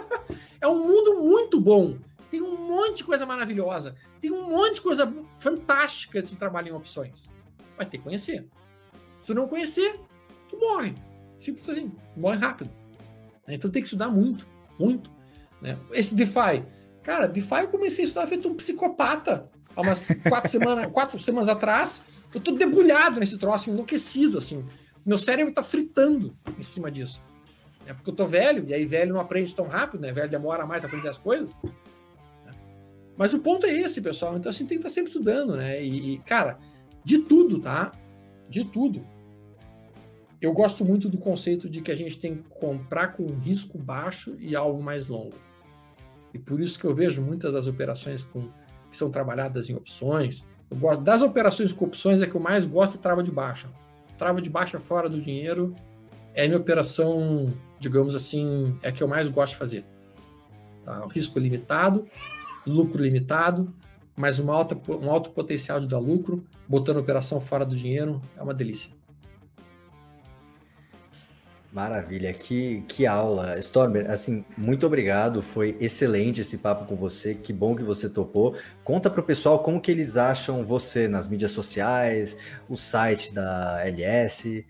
é 0.58 0.66
um 0.66 0.86
mundo 0.86 1.20
muito 1.20 1.60
bom. 1.60 1.98
Tem 2.30 2.40
um 2.40 2.66
monte 2.66 2.98
de 2.98 3.04
coisa 3.04 3.26
maravilhosa. 3.26 3.94
Tem 4.22 4.32
um 4.32 4.48
monte 4.48 4.76
de 4.76 4.80
coisa 4.80 5.12
fantástica 5.38 6.22
de 6.22 6.30
se 6.30 6.38
trabalhar 6.38 6.70
em 6.70 6.74
opções. 6.74 7.30
Vai 7.76 7.84
ter 7.84 7.98
que 7.98 8.04
conhecer. 8.04 8.46
Se 9.20 9.26
tu 9.26 9.34
não 9.34 9.46
conhecer, 9.46 10.00
tu 10.48 10.58
morre. 10.58 10.94
Simples 11.44 11.68
assim. 11.68 11.92
Morre 12.16 12.38
rápido. 12.38 12.70
Então 13.46 13.70
tem 13.70 13.82
que 13.82 13.86
estudar 13.86 14.08
muito, 14.08 14.46
muito. 14.80 15.10
Né? 15.60 15.78
Esse 15.92 16.14
DeFi. 16.14 16.64
Cara, 17.02 17.26
DeFi 17.26 17.60
eu 17.60 17.68
comecei 17.68 18.04
a 18.04 18.06
estudar 18.06 18.26
feito 18.26 18.48
um 18.48 18.54
psicopata. 18.54 19.50
Há 19.76 19.82
umas 19.82 20.08
quatro 20.26 20.50
semanas, 20.50 20.86
quatro 20.90 21.18
semanas 21.18 21.48
atrás. 21.48 22.02
Eu 22.34 22.40
tô 22.40 22.52
debulhado 22.52 23.20
nesse 23.20 23.36
troço, 23.36 23.70
enlouquecido, 23.70 24.38
assim. 24.38 24.64
Meu 25.04 25.18
cérebro 25.18 25.52
tá 25.52 25.62
fritando 25.62 26.34
em 26.58 26.62
cima 26.62 26.90
disso. 26.90 27.22
É 27.86 27.92
porque 27.92 28.08
eu 28.08 28.14
tô 28.14 28.24
velho, 28.24 28.64
e 28.66 28.72
aí 28.72 28.86
velho 28.86 29.12
não 29.12 29.20
aprende 29.20 29.54
tão 29.54 29.66
rápido, 29.66 30.00
né? 30.00 30.10
Velho 30.10 30.30
demora 30.30 30.64
mais 30.64 30.82
a 30.82 30.86
aprender 30.86 31.08
as 31.08 31.18
coisas. 31.18 31.58
Mas 33.16 33.34
o 33.34 33.38
ponto 33.38 33.66
é 33.66 33.72
esse, 33.72 34.00
pessoal. 34.00 34.36
Então, 34.36 34.48
assim, 34.48 34.64
tem 34.64 34.78
que 34.78 34.86
estar 34.86 34.88
tá 34.88 34.94
sempre 34.94 35.10
estudando, 35.10 35.56
né? 35.56 35.84
E, 35.84 36.14
e, 36.14 36.18
cara, 36.20 36.58
de 37.04 37.18
tudo, 37.18 37.60
tá? 37.60 37.92
De 38.48 38.64
tudo. 38.64 39.06
Eu 40.44 40.52
gosto 40.52 40.84
muito 40.84 41.08
do 41.08 41.16
conceito 41.16 41.70
de 41.70 41.80
que 41.80 41.90
a 41.90 41.96
gente 41.96 42.18
tem 42.18 42.36
que 42.36 42.42
comprar 42.50 43.14
com 43.14 43.24
risco 43.26 43.78
baixo 43.78 44.36
e 44.38 44.54
algo 44.54 44.82
mais 44.82 45.06
longo. 45.06 45.32
E 46.34 46.38
por 46.38 46.60
isso 46.60 46.78
que 46.78 46.84
eu 46.84 46.94
vejo 46.94 47.22
muitas 47.22 47.54
das 47.54 47.66
operações 47.66 48.22
com, 48.22 48.50
que 48.90 48.96
são 48.96 49.10
trabalhadas 49.10 49.70
em 49.70 49.74
opções. 49.74 50.44
Eu 50.70 50.76
gosto 50.76 51.02
das 51.02 51.22
operações 51.22 51.72
com 51.72 51.86
opções 51.86 52.20
é 52.20 52.26
que 52.26 52.34
eu 52.34 52.40
mais 52.42 52.66
gosto 52.66 52.92
de 52.92 52.98
trava 52.98 53.22
de 53.22 53.30
baixa. 53.30 53.70
Trava 54.18 54.42
de 54.42 54.50
baixa 54.50 54.78
fora 54.78 55.08
do 55.08 55.18
dinheiro 55.18 55.74
é 56.34 56.44
a 56.44 56.46
minha 56.46 56.58
operação, 56.58 57.50
digamos 57.80 58.14
assim, 58.14 58.76
é 58.82 58.88
a 58.88 58.92
que 58.92 59.02
eu 59.02 59.08
mais 59.08 59.28
gosto 59.28 59.54
de 59.54 59.58
fazer. 59.58 59.84
Tá? 60.84 61.06
Risco 61.06 61.38
limitado, 61.38 62.06
lucro 62.66 63.02
limitado, 63.02 63.72
mas 64.14 64.38
uma 64.38 64.54
alta, 64.54 64.78
um 64.92 65.10
alto 65.10 65.30
potencial 65.30 65.80
de 65.80 65.86
dar 65.86 66.00
lucro, 66.00 66.44
botando 66.68 66.98
a 66.98 67.00
operação 67.00 67.40
fora 67.40 67.64
do 67.64 67.74
dinheiro, 67.74 68.20
é 68.36 68.42
uma 68.42 68.52
delícia. 68.52 68.92
Maravilha, 71.74 72.32
que, 72.32 72.84
que 72.86 73.04
aula. 73.04 73.58
Stormer, 73.58 74.08
assim, 74.08 74.44
muito 74.56 74.86
obrigado, 74.86 75.42
foi 75.42 75.76
excelente 75.80 76.40
esse 76.40 76.58
papo 76.58 76.84
com 76.84 76.94
você, 76.94 77.34
que 77.34 77.52
bom 77.52 77.74
que 77.74 77.82
você 77.82 78.08
topou. 78.08 78.54
Conta 78.84 79.10
para 79.10 79.20
o 79.20 79.24
pessoal 79.24 79.58
como 79.58 79.80
que 79.80 79.90
eles 79.90 80.16
acham 80.16 80.64
você 80.64 81.08
nas 81.08 81.26
mídias 81.26 81.50
sociais, 81.50 82.36
o 82.68 82.76
site 82.76 83.34
da 83.34 83.82
LS. 83.84 84.64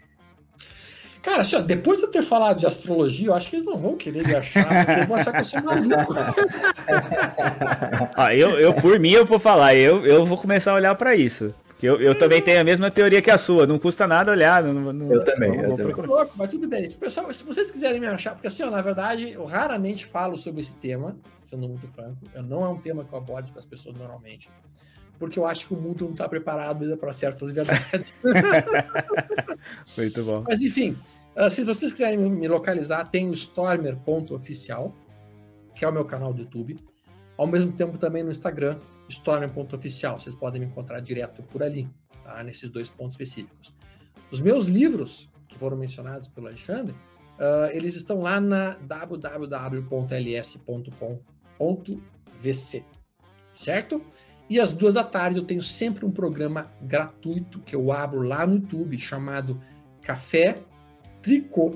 Cara, 1.20 1.42
assim, 1.42 1.56
ó, 1.56 1.60
depois 1.60 1.98
de 1.98 2.04
eu 2.04 2.10
ter 2.10 2.22
falado 2.22 2.60
de 2.60 2.66
astrologia, 2.66 3.26
eu 3.26 3.34
acho 3.34 3.50
que 3.50 3.56
eles 3.56 3.66
não 3.66 3.76
vão 3.76 3.98
querer 3.98 4.26
me 4.26 4.34
achar, 4.34 4.66
porque 4.66 4.92
eles 4.92 5.06
vão 5.06 5.16
achar 5.18 5.32
que 5.32 5.40
eu 5.40 5.44
sou 5.44 5.62
maluco. 5.62 6.14
ah, 8.16 8.34
eu, 8.34 8.58
eu, 8.58 8.72
por 8.72 8.98
mim, 8.98 9.10
eu 9.10 9.26
vou 9.26 9.38
falar, 9.38 9.74
eu, 9.74 10.06
eu 10.06 10.24
vou 10.24 10.38
começar 10.38 10.72
a 10.72 10.76
olhar 10.76 10.94
para 10.94 11.14
isso. 11.14 11.54
Eu, 11.84 12.00
eu 12.00 12.18
também 12.18 12.40
tenho 12.40 12.60
a 12.60 12.64
mesma 12.64 12.90
teoria 12.90 13.20
que 13.20 13.30
a 13.30 13.36
sua, 13.36 13.66
não 13.66 13.78
custa 13.78 14.06
nada 14.06 14.32
olhar. 14.32 14.62
Não, 14.62 14.90
não, 14.90 15.12
eu 15.12 15.22
também. 15.22 15.54
Não, 15.54 15.76
eu 15.76 15.76
também. 15.76 16.06
Louco, 16.06 16.32
mas 16.34 16.48
tudo 16.48 16.66
bem. 16.66 16.88
Se, 16.88 16.96
pessoal, 16.96 17.30
se 17.30 17.44
vocês 17.44 17.70
quiserem 17.70 18.00
me 18.00 18.06
achar, 18.06 18.32
porque 18.32 18.46
assim, 18.46 18.62
ó, 18.62 18.70
na 18.70 18.80
verdade, 18.80 19.32
eu 19.32 19.44
raramente 19.44 20.06
falo 20.06 20.34
sobre 20.38 20.62
esse 20.62 20.74
tema, 20.76 21.14
sendo 21.42 21.68
muito 21.68 21.86
franco. 21.88 22.16
Eu, 22.34 22.42
não 22.42 22.64
é 22.64 22.68
um 22.70 22.78
tema 22.78 23.04
que 23.04 23.12
eu 23.12 23.18
abordo 23.18 23.52
com 23.52 23.58
as 23.58 23.66
pessoas 23.66 23.98
normalmente. 23.98 24.48
Porque 25.18 25.38
eu 25.38 25.46
acho 25.46 25.68
que 25.68 25.74
o 25.74 25.76
mundo 25.76 26.06
não 26.06 26.12
está 26.12 26.26
preparado 26.26 26.84
ainda 26.84 26.96
para 26.96 27.12
certas 27.12 27.52
verdades. 27.52 28.14
muito 29.96 30.24
bom. 30.24 30.42
Mas 30.48 30.62
enfim, 30.62 30.96
uh, 31.36 31.50
se 31.50 31.64
vocês 31.64 31.92
quiserem 31.92 32.18
me 32.18 32.48
localizar, 32.48 33.04
tem 33.10 33.28
o 33.28 33.32
Stormer.oficial, 33.32 34.94
que 35.74 35.84
é 35.84 35.88
o 35.88 35.92
meu 35.92 36.06
canal 36.06 36.32
do 36.32 36.40
YouTube. 36.40 36.78
Ao 37.36 37.46
mesmo 37.46 37.72
tempo 37.72 37.98
também 37.98 38.22
no 38.22 38.30
Instagram, 38.30 38.78
Stormer.oficial. 39.08 40.20
Vocês 40.20 40.34
podem 40.34 40.60
me 40.60 40.66
encontrar 40.66 41.00
direto 41.00 41.42
por 41.42 41.62
ali, 41.62 41.88
tá? 42.22 42.42
nesses 42.42 42.70
dois 42.70 42.90
pontos 42.90 43.14
específicos. 43.14 43.74
Os 44.30 44.40
meus 44.40 44.66
livros, 44.66 45.30
que 45.48 45.58
foram 45.58 45.76
mencionados 45.76 46.28
pelo 46.28 46.46
Alexandre, 46.46 46.94
uh, 47.38 47.70
eles 47.72 47.94
estão 47.94 48.20
lá 48.20 48.40
na 48.40 48.76
www.ls.com.vc, 48.82 49.24
certo? 53.54 54.02
E 54.48 54.60
às 54.60 54.72
duas 54.72 54.94
da 54.94 55.04
tarde 55.04 55.38
eu 55.38 55.44
tenho 55.44 55.62
sempre 55.62 56.04
um 56.04 56.10
programa 56.10 56.70
gratuito 56.82 57.60
que 57.60 57.74
eu 57.74 57.92
abro 57.92 58.22
lá 58.22 58.46
no 58.46 58.56
YouTube 58.56 58.98
chamado 58.98 59.60
Café, 60.02 60.62
Tricô 61.22 61.74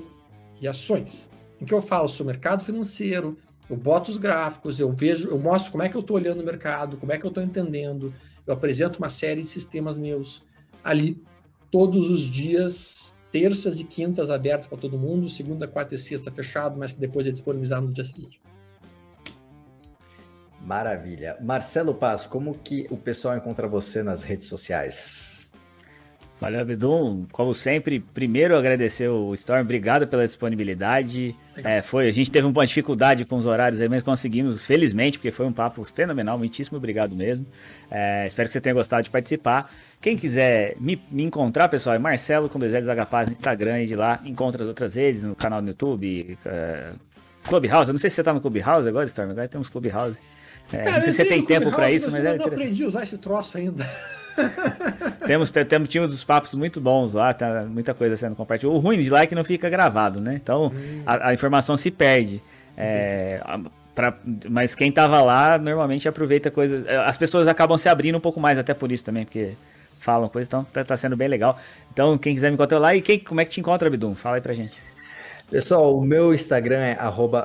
e 0.61 0.67
Ações, 0.67 1.29
em 1.59 1.65
que 1.65 1.73
eu 1.73 1.81
falo 1.81 2.07
sobre 2.07 2.33
mercado 2.33 2.63
financeiro, 2.63 3.37
eu 3.69 3.77
boto 3.77 4.09
os 4.09 4.17
gráficos, 4.17 4.79
eu 4.79 4.91
vejo, 4.91 5.29
eu 5.29 5.37
mostro 5.37 5.71
como 5.71 5.83
é 5.83 5.89
que 5.89 5.95
eu 5.95 6.01
estou 6.01 6.17
olhando 6.17 6.41
o 6.41 6.45
mercado, 6.45 6.97
como 6.97 7.11
é 7.11 7.17
que 7.17 7.25
eu 7.25 7.29
estou 7.29 7.43
entendendo, 7.43 8.13
eu 8.45 8.53
apresento 8.53 8.97
uma 8.97 9.09
série 9.09 9.43
de 9.43 9.49
sistemas 9.49 9.97
meus 9.97 10.43
ali 10.83 11.21
todos 11.69 12.09
os 12.09 12.21
dias, 12.21 13.15
terças 13.31 13.79
e 13.79 13.83
quintas 13.83 14.29
abertos 14.29 14.67
para 14.67 14.77
todo 14.77 14.97
mundo, 14.97 15.29
segunda, 15.29 15.67
quarta 15.67 15.93
e 15.93 15.97
sexta 15.97 16.31
fechado, 16.31 16.77
mas 16.79 16.91
que 16.91 16.99
depois 16.99 17.27
é 17.27 17.31
disponibilizado 17.31 17.85
no 17.85 17.93
dia 17.93 18.03
seguinte. 18.03 18.41
Maravilha. 20.61 21.37
Marcelo 21.39 21.93
Paz, 21.93 22.25
como 22.25 22.57
que 22.57 22.85
o 22.89 22.97
pessoal 22.97 23.37
encontra 23.37 23.67
você 23.67 24.03
nas 24.03 24.23
redes 24.23 24.47
sociais? 24.47 25.38
Valeu, 26.39 26.61
Abdum. 26.61 27.25
Como 27.33 27.53
sempre, 27.53 27.99
primeiro 27.99 28.57
agradecer 28.57 29.09
o 29.09 29.33
Storm, 29.33 29.61
obrigado 29.61 30.07
pela 30.07 30.25
disponibilidade. 30.25 31.35
É, 31.57 31.81
foi, 31.81 32.07
a 32.07 32.11
gente 32.11 32.31
teve 32.31 32.47
uma 32.47 32.65
dificuldade 32.65 33.25
com 33.25 33.35
os 33.35 33.45
horários 33.45 33.81
aí, 33.81 33.89
mas 33.89 34.01
conseguimos, 34.01 34.65
felizmente, 34.65 35.17
porque 35.17 35.31
foi 35.31 35.45
um 35.45 35.51
papo 35.51 35.83
fenomenal. 35.83 36.37
Muitíssimo 36.37 36.77
obrigado 36.77 37.13
mesmo. 37.13 37.45
É, 37.91 38.25
espero 38.25 38.47
que 38.47 38.53
você 38.53 38.61
tenha 38.61 38.73
gostado 38.73 39.03
de 39.03 39.09
participar. 39.09 39.69
Quem 39.99 40.15
quiser 40.15 40.77
me, 40.79 41.01
me 41.11 41.23
encontrar, 41.23 41.67
pessoal, 41.67 41.95
é 41.95 41.99
Marcelo 41.99 42.47
com 42.47 42.57
dois 42.57 42.71
L's 42.71 42.87
Paz 43.09 43.27
no 43.27 43.33
Instagram 43.33 43.83
e 43.83 43.87
de 43.87 43.95
lá 43.95 44.21
encontra 44.23 44.63
as 44.63 44.67
outras 44.69 44.95
redes, 44.95 45.23
no 45.23 45.35
canal 45.35 45.61
do 45.61 45.67
YouTube, 45.67 46.37
é, 46.45 46.91
Clubhouse. 47.43 47.89
Eu 47.89 47.93
não 47.93 47.99
sei 47.99 48.09
se 48.09 48.15
você 48.15 48.23
tá 48.23 48.33
no 48.33 48.39
Clubhouse 48.39 48.87
agora, 48.87 49.05
Storm. 49.07 49.31
Agora 49.31 49.47
temos 49.49 49.67
Clubhouse. 49.67 50.17
É, 50.71 50.77
Cara, 50.77 50.95
não 50.97 51.01
sei 51.01 51.11
se 51.11 51.17
você 51.17 51.25
tem 51.25 51.43
tempo 51.43 51.69
para 51.69 51.91
isso, 51.91 52.09
mas, 52.09 52.23
mas 52.23 52.25
é. 52.25 52.33
Eu 52.35 52.37
não 52.37 52.45
aprendi 52.45 52.83
a 52.85 52.87
usar 52.87 53.03
esse 53.03 53.17
troço 53.17 53.57
ainda. 53.57 53.85
temos, 55.25 55.51
temos, 55.51 55.89
tinha 55.89 56.03
uns 56.03 56.23
papos 56.23 56.53
muito 56.53 56.79
bons 56.79 57.13
lá, 57.13 57.33
tá 57.33 57.65
muita 57.67 57.93
coisa 57.93 58.15
sendo 58.15 58.35
compartilhada. 58.35 58.77
O 58.77 58.81
ruim 58.81 58.99
de 58.99 59.09
lá 59.09 59.21
é 59.21 59.27
que 59.27 59.35
não 59.35 59.43
fica 59.43 59.69
gravado, 59.69 60.19
né? 60.19 60.35
Então 60.35 60.67
hum. 60.67 61.03
a, 61.05 61.29
a, 61.29 61.33
informação 61.33 61.77
se 61.77 61.91
perde. 61.91 62.41
É, 62.77 63.41
pra, 63.93 64.13
mas 64.49 64.75
quem 64.75 64.91
tava 64.91 65.21
lá 65.21 65.57
normalmente 65.57 66.07
aproveita 66.07 66.49
coisas. 66.49 66.85
As 66.87 67.17
pessoas 67.17 67.47
acabam 67.47 67.77
se 67.77 67.89
abrindo 67.89 68.17
um 68.17 68.21
pouco 68.21 68.39
mais, 68.39 68.57
até 68.57 68.73
por 68.73 68.91
isso 68.91 69.03
também, 69.03 69.25
porque 69.25 69.53
falam 69.99 70.29
coisas, 70.29 70.47
então 70.47 70.63
tá, 70.63 70.83
tá 70.83 70.97
sendo 70.97 71.15
bem 71.15 71.27
legal. 71.27 71.59
Então, 71.91 72.17
quem 72.17 72.33
quiser 72.33 72.49
me 72.49 72.55
encontrar 72.55 72.79
lá, 72.79 72.95
e 72.95 73.01
quem, 73.01 73.19
como 73.19 73.41
é 73.41 73.45
que 73.45 73.51
te 73.51 73.59
encontra, 73.59 73.87
Abdum? 73.87 74.15
Fala 74.15 74.37
aí 74.37 74.41
pra 74.41 74.53
gente. 74.53 74.88
Pessoal, 75.49 75.97
o 75.97 76.05
meu 76.05 76.31
Instagram 76.31 76.79
é 76.79 76.95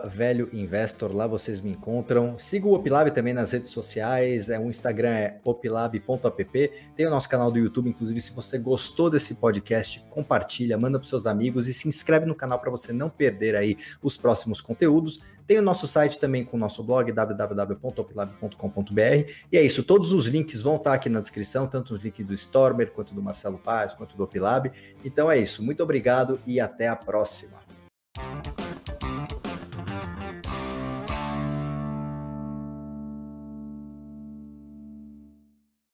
velhoinvestor, 0.06 1.16
lá 1.16 1.26
vocês 1.26 1.62
me 1.62 1.70
encontram. 1.70 2.36
Siga 2.36 2.66
o 2.66 2.74
Opilab 2.74 3.10
também 3.12 3.32
nas 3.32 3.52
redes 3.52 3.70
sociais, 3.70 4.50
é, 4.50 4.58
o 4.58 4.68
Instagram 4.68 5.08
é 5.08 5.40
opilab.app. 5.42 6.70
Tem 6.94 7.06
o 7.06 7.10
nosso 7.10 7.30
canal 7.30 7.50
do 7.50 7.58
YouTube, 7.58 7.88
inclusive, 7.88 8.20
se 8.20 8.34
você 8.34 8.58
gostou 8.58 9.08
desse 9.08 9.36
podcast, 9.36 10.04
compartilha, 10.10 10.76
manda 10.76 10.98
para 10.98 11.08
seus 11.08 11.26
amigos 11.26 11.66
e 11.66 11.72
se 11.72 11.88
inscreve 11.88 12.26
no 12.26 12.34
canal 12.34 12.58
para 12.58 12.70
você 12.70 12.92
não 12.92 13.08
perder 13.08 13.56
aí 13.56 13.78
os 14.02 14.18
próximos 14.18 14.60
conteúdos. 14.60 15.18
Tem 15.46 15.58
o 15.58 15.62
nosso 15.62 15.86
site 15.86 16.20
também 16.20 16.44
com 16.44 16.58
o 16.58 16.60
nosso 16.60 16.82
blog, 16.82 17.10
www.opilab.com.br. 17.10 19.30
E 19.50 19.56
é 19.56 19.62
isso, 19.62 19.82
todos 19.82 20.12
os 20.12 20.26
links 20.26 20.60
vão 20.60 20.76
estar 20.76 20.92
aqui 20.92 21.08
na 21.08 21.20
descrição, 21.20 21.66
tanto 21.66 21.94
os 21.94 22.02
links 22.02 22.26
do 22.26 22.34
Stormer, 22.34 22.90
quanto 22.90 23.14
do 23.14 23.22
Marcelo 23.22 23.56
Paz, 23.56 23.94
quanto 23.94 24.14
do 24.14 24.24
Opilab. 24.24 24.70
Então 25.02 25.30
é 25.30 25.38
isso, 25.38 25.62
muito 25.62 25.82
obrigado 25.82 26.38
e 26.46 26.60
até 26.60 26.86
a 26.86 26.94
próxima. 26.94 27.63
Thank 28.16 28.46
you. 28.46 28.63